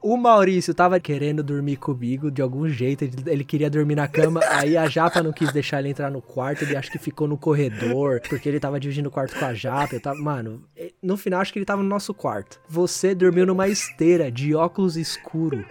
O 0.03 0.17
Maurício 0.17 0.73
tava 0.73 0.99
querendo 0.99 1.41
dormir 1.41 1.77
comigo 1.77 2.29
de 2.29 2.41
algum 2.41 2.67
jeito, 2.67 3.05
ele, 3.25 3.45
queria 3.45 3.69
dormir 3.69 3.95
na 3.95 4.05
cama, 4.05 4.41
aí 4.51 4.75
a 4.75 4.85
Japa 4.89 5.23
não 5.23 5.31
quis 5.31 5.53
deixar 5.53 5.79
ele 5.79 5.89
entrar 5.89 6.11
no 6.11 6.21
quarto, 6.21 6.63
ele 6.65 6.75
acho 6.75 6.91
que 6.91 6.99
ficou 6.99 7.25
no 7.25 7.37
corredor, 7.37 8.19
porque 8.27 8.49
ele 8.49 8.59
tava 8.59 8.77
dividindo 8.81 9.07
o 9.07 9.11
quarto 9.11 9.39
com 9.39 9.45
a 9.45 9.53
Japa, 9.53 9.95
eu 9.95 10.01
tava, 10.01 10.19
mano, 10.19 10.61
no 11.01 11.15
final 11.15 11.39
acho 11.39 11.53
que 11.53 11.59
ele 11.59 11.65
tava 11.65 11.81
no 11.81 11.87
nosso 11.87 12.13
quarto. 12.13 12.59
Você 12.67 13.15
dormiu 13.15 13.45
numa 13.45 13.69
esteira 13.69 14.29
de 14.29 14.53
óculos 14.53 14.97
escuro. 14.97 15.65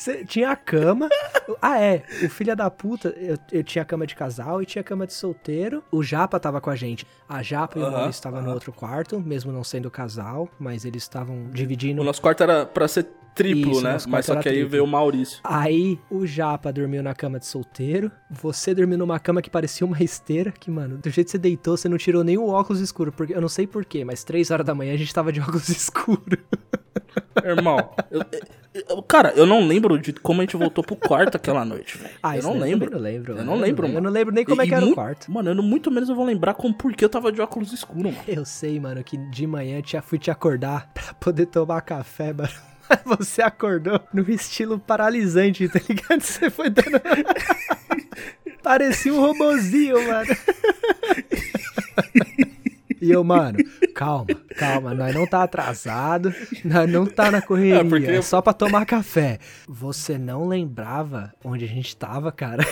Você 0.00 0.24
tinha 0.24 0.50
a 0.50 0.56
cama. 0.56 1.10
Ah, 1.60 1.78
é. 1.78 2.02
O 2.24 2.30
filho 2.30 2.56
da 2.56 2.70
puta, 2.70 3.10
eu, 3.18 3.36
eu 3.52 3.62
tinha 3.62 3.84
cama 3.84 4.06
de 4.06 4.14
casal 4.14 4.62
e 4.62 4.64
tinha 4.64 4.82
cama 4.82 5.06
de 5.06 5.12
solteiro. 5.12 5.84
O 5.92 6.02
Japa 6.02 6.40
tava 6.40 6.58
com 6.58 6.70
a 6.70 6.74
gente. 6.74 7.06
A 7.28 7.42
Japa 7.42 7.78
e 7.78 7.82
o 7.82 7.90
Maurício 7.90 8.12
estavam 8.12 8.40
no 8.40 8.50
outro 8.50 8.72
quarto, 8.72 9.20
mesmo 9.20 9.52
não 9.52 9.62
sendo 9.62 9.90
casal, 9.90 10.48
mas 10.58 10.86
eles 10.86 11.02
estavam 11.02 11.50
dividindo. 11.50 12.00
O 12.00 12.04
nosso 12.04 12.22
quarto 12.22 12.42
era 12.42 12.64
pra 12.64 12.88
ser 12.88 13.09
triplo, 13.34 13.72
Isso, 13.72 13.82
né? 13.82 13.96
Mas 14.08 14.26
só 14.26 14.36
que 14.36 14.48
aí 14.48 14.54
triplo. 14.56 14.70
veio 14.70 14.84
o 14.84 14.86
Maurício. 14.86 15.40
Aí 15.44 15.98
o 16.10 16.26
Japa 16.26 16.72
dormiu 16.72 17.02
na 17.02 17.14
cama 17.14 17.38
de 17.38 17.46
solteiro. 17.46 18.10
Você 18.30 18.74
dormiu 18.74 18.98
numa 18.98 19.18
cama 19.18 19.40
que 19.40 19.48
parecia 19.48 19.86
uma 19.86 20.02
esteira. 20.02 20.50
Que, 20.52 20.70
mano, 20.70 20.98
do 20.98 21.08
jeito 21.10 21.26
que 21.28 21.30
você 21.32 21.38
deitou, 21.38 21.76
você 21.76 21.88
não 21.88 21.96
tirou 21.96 22.22
nem 22.24 22.36
o 22.36 22.48
óculos 22.48 22.80
escuro. 22.80 23.10
Porque 23.12 23.34
eu 23.34 23.40
não 23.40 23.48
sei 23.48 23.66
porquê, 23.66 24.04
mas 24.04 24.24
três 24.24 24.50
horas 24.50 24.66
da 24.66 24.74
manhã 24.74 24.92
a 24.94 24.96
gente 24.96 25.14
tava 25.14 25.32
de 25.32 25.40
óculos 25.40 25.68
escuro. 25.68 26.38
Irmão, 27.44 27.90
eu- 28.10 28.22
eu- 28.88 29.02
cara, 29.02 29.32
eu 29.36 29.46
não 29.46 29.66
lembro 29.66 29.98
de 29.98 30.12
como 30.12 30.40
a 30.40 30.44
gente 30.44 30.56
voltou 30.56 30.84
pro 30.84 30.96
quarto 30.96 31.36
aquela 31.36 31.64
noite, 31.64 31.96
velho. 31.98 32.14
Ah, 32.22 32.34
eu 32.36 32.40
isso 32.40 32.48
não 32.48 32.58
lembro. 32.58 32.86
Eu 32.88 32.92
não 32.96 33.00
lembro. 33.00 33.32
Eu 33.38 33.44
não 33.44 33.54
lembro, 33.56 33.86
Eu 33.86 33.92
mano. 33.94 34.04
não 34.06 34.10
lembro 34.12 34.34
nem 34.34 34.44
como 34.44 34.60
é 34.60 34.64
E- 34.64 34.68
que 34.68 34.74
e 34.74 34.76
era 34.76 34.84
o 34.84 34.88
mu- 34.90 34.94
quarto. 34.94 35.30
Mano, 35.32 35.50
eu 35.50 35.54
não- 35.54 35.62
muito 35.62 35.90
menos 35.90 36.08
eu 36.08 36.14
vou 36.14 36.24
lembrar 36.24 36.54
como 36.54 36.74
porque 36.74 37.04
eu 37.04 37.08
tava 37.08 37.32
de 37.32 37.40
óculos 37.40 37.72
escuros, 37.72 38.02
mano. 38.12 38.16
Eu 38.28 38.44
sei, 38.44 38.78
mano, 38.78 39.02
que 39.02 39.16
de 39.16 39.46
manhã 39.46 39.78
eu 39.78 39.82
tinha, 39.82 40.02
fui 40.02 40.18
te 40.18 40.30
acordar 40.30 40.90
pra 40.92 41.14
poder 41.14 41.46
tomar 41.46 41.80
café, 41.80 42.32
mano. 42.32 42.50
Você 43.04 43.42
acordou 43.42 44.00
no 44.12 44.28
estilo 44.30 44.78
paralisante, 44.78 45.68
tá 45.68 45.80
ligado? 45.88 46.20
Você 46.20 46.50
foi 46.50 46.70
dando. 46.70 47.00
Parecia 48.62 49.12
um 49.12 49.20
robozinho, 49.20 50.06
mano. 50.06 50.30
E 53.00 53.10
eu, 53.10 53.24
mano, 53.24 53.58
calma, 53.94 54.40
calma, 54.56 54.92
nós 54.94 55.14
não 55.14 55.26
tá 55.26 55.42
atrasado, 55.42 56.34
nós 56.64 56.90
não 56.90 57.06
tá 57.06 57.30
na 57.30 57.40
correria, 57.40 57.80
É, 57.80 57.84
porque 57.84 58.06
é 58.10 58.22
só 58.22 58.42
pra 58.42 58.52
tomar 58.52 58.84
café. 58.84 59.38
Você 59.68 60.18
não 60.18 60.46
lembrava 60.46 61.32
onde 61.44 61.64
a 61.64 61.68
gente 61.68 61.96
tava, 61.96 62.30
cara? 62.30 62.62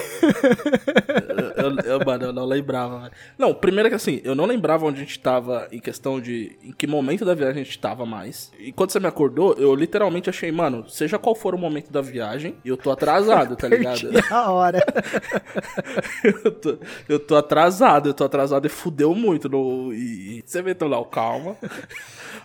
Eu, 1.57 1.65
eu- 1.71 1.99
eu, 1.99 2.05
mano, 2.05 2.25
eu 2.27 2.33
não 2.33 2.45
lembrava. 2.45 3.11
Não, 3.39 3.55
primeiro 3.55 3.89
que 3.89 3.95
assim, 3.95 4.21
eu 4.25 4.35
não 4.35 4.45
lembrava 4.47 4.85
onde 4.87 4.97
a 4.99 5.05
gente 5.05 5.19
tava 5.19 5.67
em 5.73 5.79
questão 5.81 6.21
de 6.21 6.57
em 6.63 6.73
que 6.73 6.87
momento 6.87 7.25
da 7.25 7.35
viagem 7.35 7.63
a 7.63 7.65
gente 7.65 7.79
tava 7.79 8.05
mais. 8.05 8.53
E 8.59 8.73
quando 8.73 8.91
você 8.91 9.01
me 9.01 9.07
acordou, 9.07 9.55
eu 9.55 9.75
literalmente 9.75 10.29
achei, 10.31 10.51
mano, 10.53 10.89
seja 10.89 11.19
qual 11.19 11.35
for 11.35 11.55
o 11.55 11.59
momento 11.59 11.91
da 11.91 12.01
viagem, 12.01 12.57
eu 12.65 12.77
tô 12.77 12.91
atrasado, 12.91 13.57
tá 13.57 13.67
ligado? 13.69 14.09
A 14.31 14.51
hora. 14.51 14.79
eu, 16.23 16.51
tô, 16.53 16.79
eu 17.09 17.19
tô 17.19 17.37
atrasado, 17.37 18.09
eu 18.09 18.15
tô 18.15 18.25
atrasado 18.25 18.67
e 18.67 18.69
fudeu 18.71 19.15
muito. 19.15 19.49
No, 19.49 19.93
e, 19.93 20.18
você 20.45 20.62
meteu 20.62 20.89
lá 20.89 20.99
o 20.99 21.05
calma. 21.05 21.57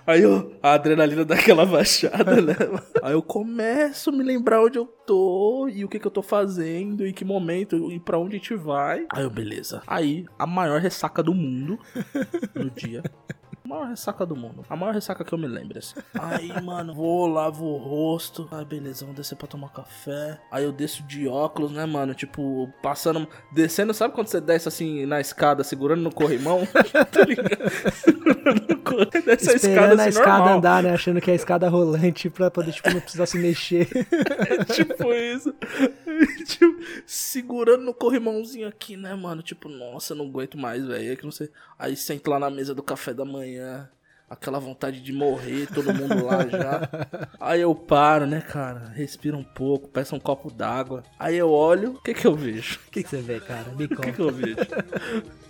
Aí 0.05 0.21
eu, 0.21 0.53
a 0.61 0.73
adrenalina 0.73 1.23
dá 1.23 1.35
aquela 1.35 1.65
baixada, 1.65 2.41
né? 2.41 2.55
Aí 3.01 3.13
eu 3.13 3.21
começo 3.21 4.09
a 4.09 4.13
me 4.13 4.23
lembrar 4.23 4.61
onde 4.61 4.77
eu 4.77 4.85
tô 4.85 5.69
e 5.69 5.85
o 5.85 5.89
que 5.89 5.99
que 5.99 6.07
eu 6.07 6.11
tô 6.11 6.21
fazendo, 6.21 7.05
e 7.05 7.13
que 7.13 7.23
momento 7.23 7.91
e 7.91 7.99
pra 7.99 8.17
onde 8.17 8.35
a 8.35 8.39
gente 8.39 8.55
vai. 8.55 9.05
Aí 9.11 9.23
eu, 9.23 9.29
beleza. 9.29 9.81
Aí, 9.87 10.25
a 10.37 10.45
maior 10.45 10.81
ressaca 10.81 11.23
do 11.23 11.33
mundo 11.33 11.79
no 12.53 12.69
dia. 12.69 13.01
A 13.65 13.67
maior 13.67 13.87
ressaca 13.87 14.25
do 14.25 14.35
mundo. 14.35 14.65
A 14.69 14.75
maior 14.75 14.93
ressaca 14.93 15.23
que 15.23 15.33
eu 15.33 15.37
me 15.37 15.47
lembro, 15.47 15.79
assim. 15.79 15.95
Aí, 16.19 16.61
mano, 16.61 16.93
vou, 16.93 17.27
lavo 17.27 17.65
o 17.65 17.77
rosto. 17.77 18.45
Ai, 18.51 18.65
beleza, 18.65 19.05
vamos 19.05 19.15
descer 19.15 19.37
pra 19.37 19.47
tomar 19.47 19.69
café. 19.69 20.37
Aí 20.51 20.65
eu 20.65 20.71
desço 20.73 21.01
de 21.03 21.29
óculos, 21.29 21.71
né, 21.71 21.85
mano? 21.85 22.13
Tipo, 22.13 22.69
passando. 22.81 23.25
Descendo, 23.53 23.93
sabe 23.93 24.13
quando 24.13 24.27
você 24.27 24.41
desce 24.41 24.67
assim 24.67 25.05
na 25.05 25.21
escada, 25.21 25.63
segurando 25.63 26.01
no 26.01 26.11
corrimão? 26.11 26.67
tá 27.09 27.23
ligado? 27.23 27.71
Segurando 27.93 28.67
no 28.67 28.77
corrimão. 28.79 29.23
Desce 29.25 29.51
a 29.51 29.53
escada 29.53 29.93
a 29.93 29.95
assim, 29.95 30.09
escada 30.09 30.37
normal. 30.39 30.57
andar, 30.57 30.83
né? 30.83 30.93
Achando 30.93 31.21
que 31.21 31.29
é 31.29 31.33
a 31.33 31.37
escada 31.37 31.69
rolante 31.69 32.29
pra 32.29 32.51
poder, 32.51 32.73
tipo, 32.73 32.91
não 32.91 32.99
precisar 32.99 33.25
se 33.25 33.37
mexer. 33.37 33.87
tipo 34.73 35.13
isso. 35.13 35.55
tipo, 36.45 36.83
segurando 37.05 37.83
no 37.83 37.93
corrimãozinho 37.93 38.67
aqui, 38.67 38.97
né, 38.97 39.15
mano? 39.15 39.41
Tipo, 39.41 39.69
nossa, 39.69 40.13
não 40.13 40.25
aguento 40.25 40.57
mais, 40.57 40.85
velho. 40.85 41.13
É 41.13 41.15
que 41.15 41.23
não 41.23 41.31
sei. 41.31 41.49
Aí 41.79 41.95
sento 41.95 42.29
lá 42.29 42.39
na 42.39 42.49
mesa 42.49 42.75
do 42.75 42.83
café 42.83 43.13
da 43.13 43.23
manhã. 43.23 43.52
Aquela 44.29 44.57
vontade 44.59 44.99
de 44.99 45.13
morrer, 45.13 45.67
todo 45.71 45.93
mundo 45.93 46.25
lá 46.25 46.47
já. 46.47 46.89
Aí 47.39 47.61
eu 47.61 47.75
paro, 47.75 48.25
né, 48.25 48.41
cara? 48.41 48.89
Respiro 48.95 49.37
um 49.37 49.43
pouco, 49.43 49.87
peço 49.89 50.15
um 50.15 50.19
copo 50.19 50.49
d'água. 50.49 51.03
Aí 51.19 51.37
eu 51.37 51.51
olho, 51.51 51.91
o 51.91 52.01
que 52.01 52.13
que 52.15 52.25
eu 52.25 52.33
vejo? 52.35 52.79
O 52.87 52.91
que, 52.91 53.03
que 53.03 53.09
você 53.09 53.21
vê, 53.21 53.39
cara? 53.39 53.65
Me 53.77 53.85
O 53.85 53.87
que 53.89 53.95
conta. 53.95 54.11
que 54.11 54.19
eu 54.19 54.31
vejo? 54.31 54.57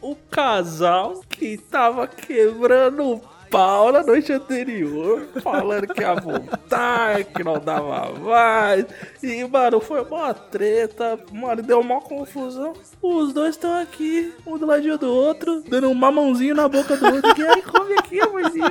O 0.01 0.15
casal 0.15 1.21
que 1.29 1.57
tava 1.57 2.07
quebrando 2.07 3.03
o 3.05 3.21
pau 3.53 3.91
na 3.91 4.01
noite 4.01 4.33
anterior, 4.33 5.27
falando 5.43 5.93
que 5.93 6.01
ia 6.01 6.15
voltar, 6.15 7.23
que 7.23 7.43
não 7.43 7.59
dava 7.59 8.11
mais. 8.19 8.83
E, 9.21 9.45
mano, 9.45 9.79
foi 9.79 10.01
uma 10.01 10.33
treta, 10.33 11.19
mano, 11.31 11.61
deu 11.61 11.79
uma 11.79 12.01
confusão. 12.01 12.73
Os 12.99 13.31
dois 13.31 13.51
estão 13.51 13.79
aqui, 13.79 14.33
um 14.47 14.57
do 14.57 14.65
ladinho 14.65 14.97
do 14.97 15.13
outro, 15.13 15.61
dando 15.67 15.87
um 15.87 15.93
mamãozinho 15.93 16.55
na 16.55 16.67
boca 16.67 16.97
do 16.97 17.05
outro. 17.05 17.35
Que 17.35 17.43
aí, 17.43 17.61
come 17.61 17.93
aqui, 17.93 18.19
amorzinho. 18.19 18.65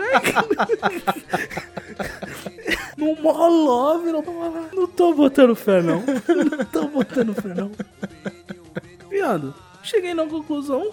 No 2.96 3.14
mó 3.22 3.46
love, 3.46 4.10
love. 4.10 4.74
Não 4.74 4.86
tô 4.88 5.14
botando 5.14 5.54
fé, 5.54 5.80
não. 5.80 6.02
Não 6.02 6.64
tô 6.66 6.88
botando 6.88 7.34
fé, 7.34 7.54
não. 7.54 7.70
Viado, 9.08 9.54
cheguei 9.82 10.12
na 10.12 10.26
conclusão 10.26 10.90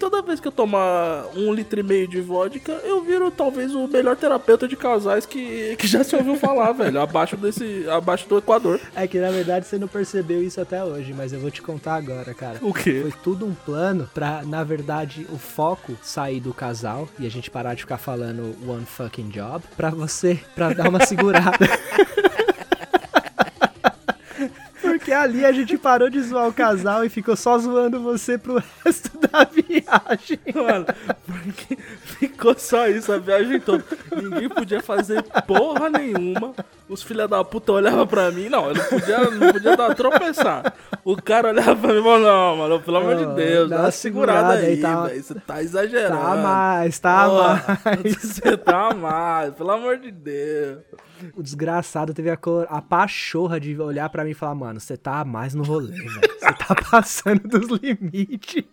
toda 0.00 0.22
vez 0.22 0.40
que 0.40 0.48
eu 0.48 0.52
tomar 0.52 1.26
um 1.36 1.52
litro 1.52 1.78
e 1.78 1.82
meio 1.82 2.08
de 2.08 2.22
vodka, 2.22 2.72
eu 2.84 3.02
viro 3.02 3.30
talvez 3.30 3.74
o 3.74 3.86
melhor 3.86 4.16
terapeuta 4.16 4.66
de 4.66 4.74
casais 4.74 5.26
que, 5.26 5.76
que 5.76 5.86
já 5.86 6.02
se 6.02 6.16
ouviu 6.16 6.36
falar, 6.36 6.72
velho. 6.74 6.98
Abaixo 6.98 7.36
desse. 7.36 7.86
abaixo 7.88 8.26
do 8.26 8.38
Equador. 8.38 8.80
É 8.96 9.06
que 9.06 9.20
na 9.20 9.30
verdade 9.30 9.66
você 9.66 9.78
não 9.78 9.86
percebeu 9.86 10.42
isso 10.42 10.60
até 10.60 10.82
hoje, 10.82 11.12
mas 11.12 11.32
eu 11.34 11.38
vou 11.38 11.50
te 11.50 11.60
contar 11.60 11.96
agora, 11.96 12.32
cara. 12.32 12.58
O 12.62 12.72
quê? 12.72 13.00
Foi 13.02 13.12
tudo 13.22 13.44
um 13.44 13.54
plano 13.54 14.08
pra, 14.14 14.42
na 14.42 14.64
verdade, 14.64 15.26
o 15.30 15.36
foco 15.36 15.96
sair 16.02 16.40
do 16.40 16.54
casal 16.54 17.06
e 17.18 17.26
a 17.26 17.30
gente 17.30 17.50
parar 17.50 17.74
de 17.74 17.82
ficar 17.82 17.98
falando 17.98 18.56
one 18.66 18.86
fucking 18.86 19.28
job 19.28 19.62
pra 19.76 19.90
você, 19.90 20.40
pra 20.54 20.72
dar 20.72 20.88
uma 20.88 21.04
segurada. 21.04 21.58
Porque 25.10 25.24
ali 25.24 25.44
a 25.44 25.50
gente 25.50 25.76
parou 25.76 26.08
de 26.08 26.22
zoar 26.22 26.46
o 26.46 26.52
casal 26.52 27.04
e 27.04 27.08
ficou 27.08 27.34
só 27.34 27.58
zoando 27.58 28.00
você 28.00 28.38
pro 28.38 28.62
resto 28.84 29.10
da 29.18 29.42
viagem. 29.42 30.38
Mano, 30.54 30.86
porque 31.26 31.76
ficou 32.04 32.54
só 32.56 32.86
isso 32.86 33.12
a 33.12 33.18
viagem 33.18 33.58
toda. 33.58 33.82
Ninguém 34.14 34.48
podia 34.48 34.80
fazer 34.80 35.24
porra 35.48 35.90
nenhuma. 35.90 36.54
Os 36.88 37.02
filha 37.02 37.26
da 37.26 37.42
puta 37.42 37.72
olhavam 37.72 38.06
pra 38.06 38.30
mim. 38.30 38.48
Não, 38.48 38.68
eu 38.68 38.74
não 38.76 38.84
podia, 38.84 39.18
não 39.18 39.52
podia 39.52 39.76
dar 39.76 39.94
tropeçar. 39.96 40.74
O 41.04 41.20
cara 41.20 41.48
olhava 41.48 41.74
pra 41.74 41.92
mim 41.92 41.98
e 41.98 42.02
falou: 42.04 42.20
Não, 42.20 42.56
mano, 42.58 42.80
pelo 42.80 42.96
amor 42.98 43.16
de 43.16 43.24
Ô, 43.24 43.34
Deus, 43.34 43.68
dá 43.68 43.80
uma 43.80 43.90
segurada 43.90 44.60
segurada 44.60 44.66
aí, 44.68 44.80
tá- 44.80 45.02
velho. 45.06 45.22
Você 45.24 45.34
tá 45.34 45.60
exagerando. 45.60 46.22
Tá 46.22 46.36
mais, 46.36 46.98
tá 47.00 47.28
mais. 47.28 48.14
Você 48.14 48.56
tá 48.56 48.94
mais, 48.94 49.52
pelo 49.54 49.72
amor 49.72 49.98
de 49.98 50.12
Deus. 50.12 50.78
O 51.34 51.42
desgraçado 51.42 52.14
teve 52.14 52.30
a, 52.30 52.36
cor, 52.36 52.66
a 52.68 52.80
pachorra 52.80 53.60
de 53.60 53.78
olhar 53.80 54.08
pra 54.08 54.24
mim 54.24 54.30
e 54.30 54.34
falar, 54.34 54.54
mano, 54.54 54.80
você 54.80 54.96
tá 54.96 55.24
mais 55.24 55.54
no 55.54 55.62
rolê, 55.62 55.92
velho. 55.92 56.20
Você 56.38 56.52
tá 56.52 56.74
passando 56.90 57.48
dos 57.48 57.68
limites. 57.80 58.64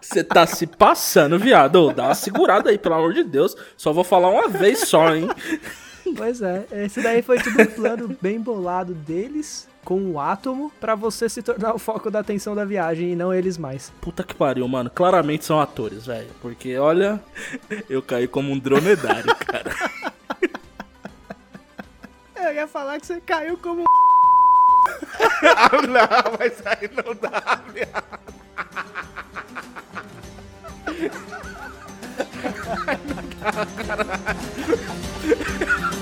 Você 0.00 0.22
tá 0.22 0.46
se 0.46 0.66
passando, 0.66 1.38
viado. 1.38 1.92
Dá 1.92 2.04
uma 2.06 2.14
segurada 2.14 2.70
aí, 2.70 2.78
pelo 2.78 2.94
amor 2.94 3.12
de 3.12 3.24
Deus. 3.24 3.56
Só 3.76 3.92
vou 3.92 4.04
falar 4.04 4.28
uma 4.30 4.48
vez 4.48 4.80
só, 4.80 5.14
hein? 5.14 5.28
Pois 6.16 6.40
é, 6.40 6.66
esse 6.72 7.02
daí 7.02 7.20
foi 7.20 7.38
tudo 7.38 7.60
um 7.60 7.66
plano 7.66 8.16
bem 8.20 8.40
bolado 8.40 8.94
deles 8.94 9.68
com 9.84 10.00
o 10.10 10.20
átomo 10.20 10.70
pra 10.80 10.94
você 10.94 11.28
se 11.28 11.42
tornar 11.42 11.74
o 11.74 11.78
foco 11.78 12.10
da 12.10 12.18
atenção 12.18 12.54
da 12.54 12.64
viagem 12.64 13.12
e 13.12 13.16
não 13.16 13.32
eles 13.32 13.56
mais. 13.56 13.92
Puta 14.00 14.22
que 14.22 14.34
pariu, 14.34 14.66
mano. 14.68 14.90
Claramente 14.90 15.44
são 15.44 15.60
atores, 15.60 16.06
velho. 16.06 16.28
Porque, 16.40 16.76
olha, 16.76 17.20
eu 17.88 18.02
caí 18.02 18.28
como 18.28 18.52
um 18.52 18.58
dromedário, 18.58 19.34
cara. 19.36 19.74
Eu 22.48 22.54
ia 22.54 22.66
falar 22.66 22.98
que 22.98 23.06
você 23.06 23.20
caiu 23.20 23.58
como 23.58 23.84
ah, 25.44 25.70
não, 25.86 26.38
mas 26.38 26.62
aí 26.64 26.88
não 26.96 27.14
dá, 27.14 27.60
viado. 27.70 28.04
Ai, 32.86 32.98
não 33.04 33.28
dá, 33.42 33.66
caralho. 33.84 34.10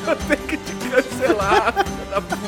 Eu 0.06 0.16
tenho 0.28 0.46
que 0.46 0.56
te 0.56 0.72
cancelar, 0.88 1.72
filha 1.72 2.04
da 2.10 2.20
puta. 2.20 2.45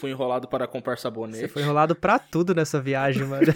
Fui 0.00 0.10
enrolado 0.10 0.48
para 0.48 0.66
comprar 0.66 0.98
sabonete. 0.98 1.40
Você 1.40 1.48
foi 1.48 1.62
enrolado 1.62 1.94
pra 1.94 2.18
tudo 2.18 2.54
nessa 2.54 2.80
viagem, 2.80 3.24
mano. 3.24 3.46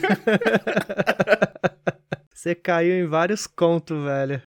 Você 2.32 2.54
caiu 2.54 2.94
em 2.94 3.06
vários 3.06 3.46
contos, 3.46 4.00
velho. 4.04 4.40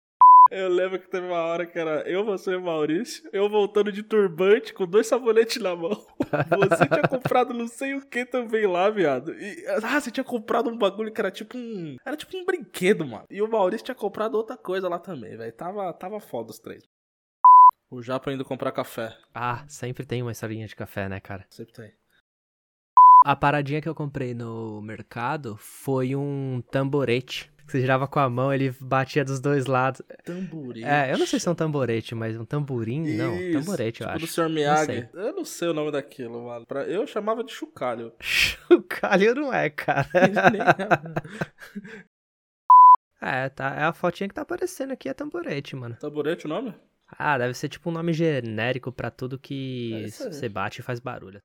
Eu 0.52 0.68
lembro 0.68 1.00
que 1.00 1.08
teve 1.08 1.28
uma 1.28 1.42
hora 1.42 1.66
que 1.66 1.78
era 1.78 2.02
eu, 2.10 2.26
você 2.26 2.52
e 2.52 2.56
o 2.56 2.62
Maurício, 2.62 3.30
eu 3.32 3.48
voltando 3.48 3.92
de 3.92 4.02
turbante 4.02 4.74
com 4.74 4.86
dois 4.88 5.06
sabonetes 5.06 5.62
na 5.62 5.76
mão. 5.76 5.92
Você 6.70 6.88
tinha 6.88 7.08
comprado 7.08 7.54
não 7.54 7.68
sei 7.68 7.94
o 7.94 8.06
que 8.06 8.26
também 8.26 8.66
lá, 8.66 8.90
viado. 8.90 9.32
E, 9.34 9.64
ah, 9.68 10.00
você 10.00 10.10
tinha 10.10 10.24
comprado 10.24 10.70
um 10.70 10.78
bagulho 10.78 11.12
que 11.12 11.22
era 11.22 11.30
tipo 11.30 11.58
um. 11.58 11.98
Era 12.06 12.18
tipo 12.18 12.36
um 12.36 12.46
brinquedo, 12.46 13.06
mano. 13.06 13.26
E 13.30 13.42
o 13.42 13.48
Maurício 13.48 13.86
tinha 13.86 13.96
comprado 13.96 14.36
outra 14.36 14.58
coisa 14.58 14.90
lá 14.90 14.98
também, 14.98 15.38
velho. 15.38 15.52
Tava, 15.54 15.94
tava 15.94 16.20
foda 16.20 16.52
os 16.52 16.60
três. 16.60 16.84
O 17.92 18.02
Japa 18.02 18.32
indo 18.32 18.46
comprar 18.46 18.72
café. 18.72 19.16
Ah, 19.34 19.64
sempre 19.68 20.06
tem 20.06 20.22
uma 20.22 20.34
salinha 20.34 20.68
de 20.68 20.76
café, 20.76 21.10
né, 21.10 21.20
cara? 21.20 21.46
Sempre 21.50 21.74
tem. 21.74 21.92
A 23.26 23.36
paradinha 23.36 23.82
que 23.82 23.90
eu 23.90 23.96
comprei 23.96 24.34
no 24.34 24.82
mercado 24.82 25.58
foi 25.58 26.16
um 26.16 26.62
tamborete. 26.72 27.52
Você 27.68 27.82
girava 27.82 28.08
com 28.08 28.20
a 28.20 28.28
mão, 28.30 28.52
ele 28.54 28.74
batia 28.80 29.24
dos 29.24 29.40
dois 29.40 29.66
lados. 29.68 30.02
Tamborete. 30.24 30.86
É, 30.88 31.12
eu 31.14 31.18
não 31.20 31.28
sei 31.28 31.40
se 31.40 31.48
é 31.48 31.52
um 31.52 31.56
tamborete, 31.56 32.16
mas 32.16 32.36
um 32.38 32.46
tamborim, 32.46 33.16
não. 33.16 33.36
Isso, 33.40 33.60
Tamborete, 33.60 34.02
eu 34.02 34.08
tipo 34.08 34.18
acho. 34.18 34.26
do 34.26 34.32
Sr. 34.32 34.42
Não 34.44 34.50
Miyagi. 34.50 34.86
sei. 34.86 35.10
Eu 35.14 35.34
não 35.36 35.46
sei 35.46 35.68
o 35.68 35.74
nome 35.74 35.92
daquilo, 35.92 36.46
mano. 36.46 36.66
Pra- 36.66 36.84
Eu 36.88 37.06
chamava 37.06 37.44
de 37.44 37.52
chocalho. 37.52 38.14
Chocalho 38.22 39.36
não 39.36 39.54
é, 39.54 39.70
cara. 39.70 40.08
É, 43.22 43.50
tá. 43.50 43.76
É 43.76 43.84
a 43.84 43.92
fotinha 43.92 44.30
que 44.30 44.34
tá 44.34 44.44
aparecendo 44.44 44.94
aqui, 44.94 45.10
é 45.10 45.14
tamborete, 45.14 45.76
mano. 45.76 45.98
Tamborete 46.00 46.46
o 46.46 46.50
nome? 46.50 46.74
Ah, 47.18 47.38
deve 47.38 47.54
ser 47.54 47.70
tipo 47.70 47.90
um 47.90 47.94
nome 47.94 48.14
genérico 48.14 48.92
pra 48.92 49.10
tudo 49.12 49.40
que 49.40 50.10
você 50.12 50.48
bate 50.50 50.80
e 50.80 50.84
faz 50.84 51.00
barulho. 51.00 51.42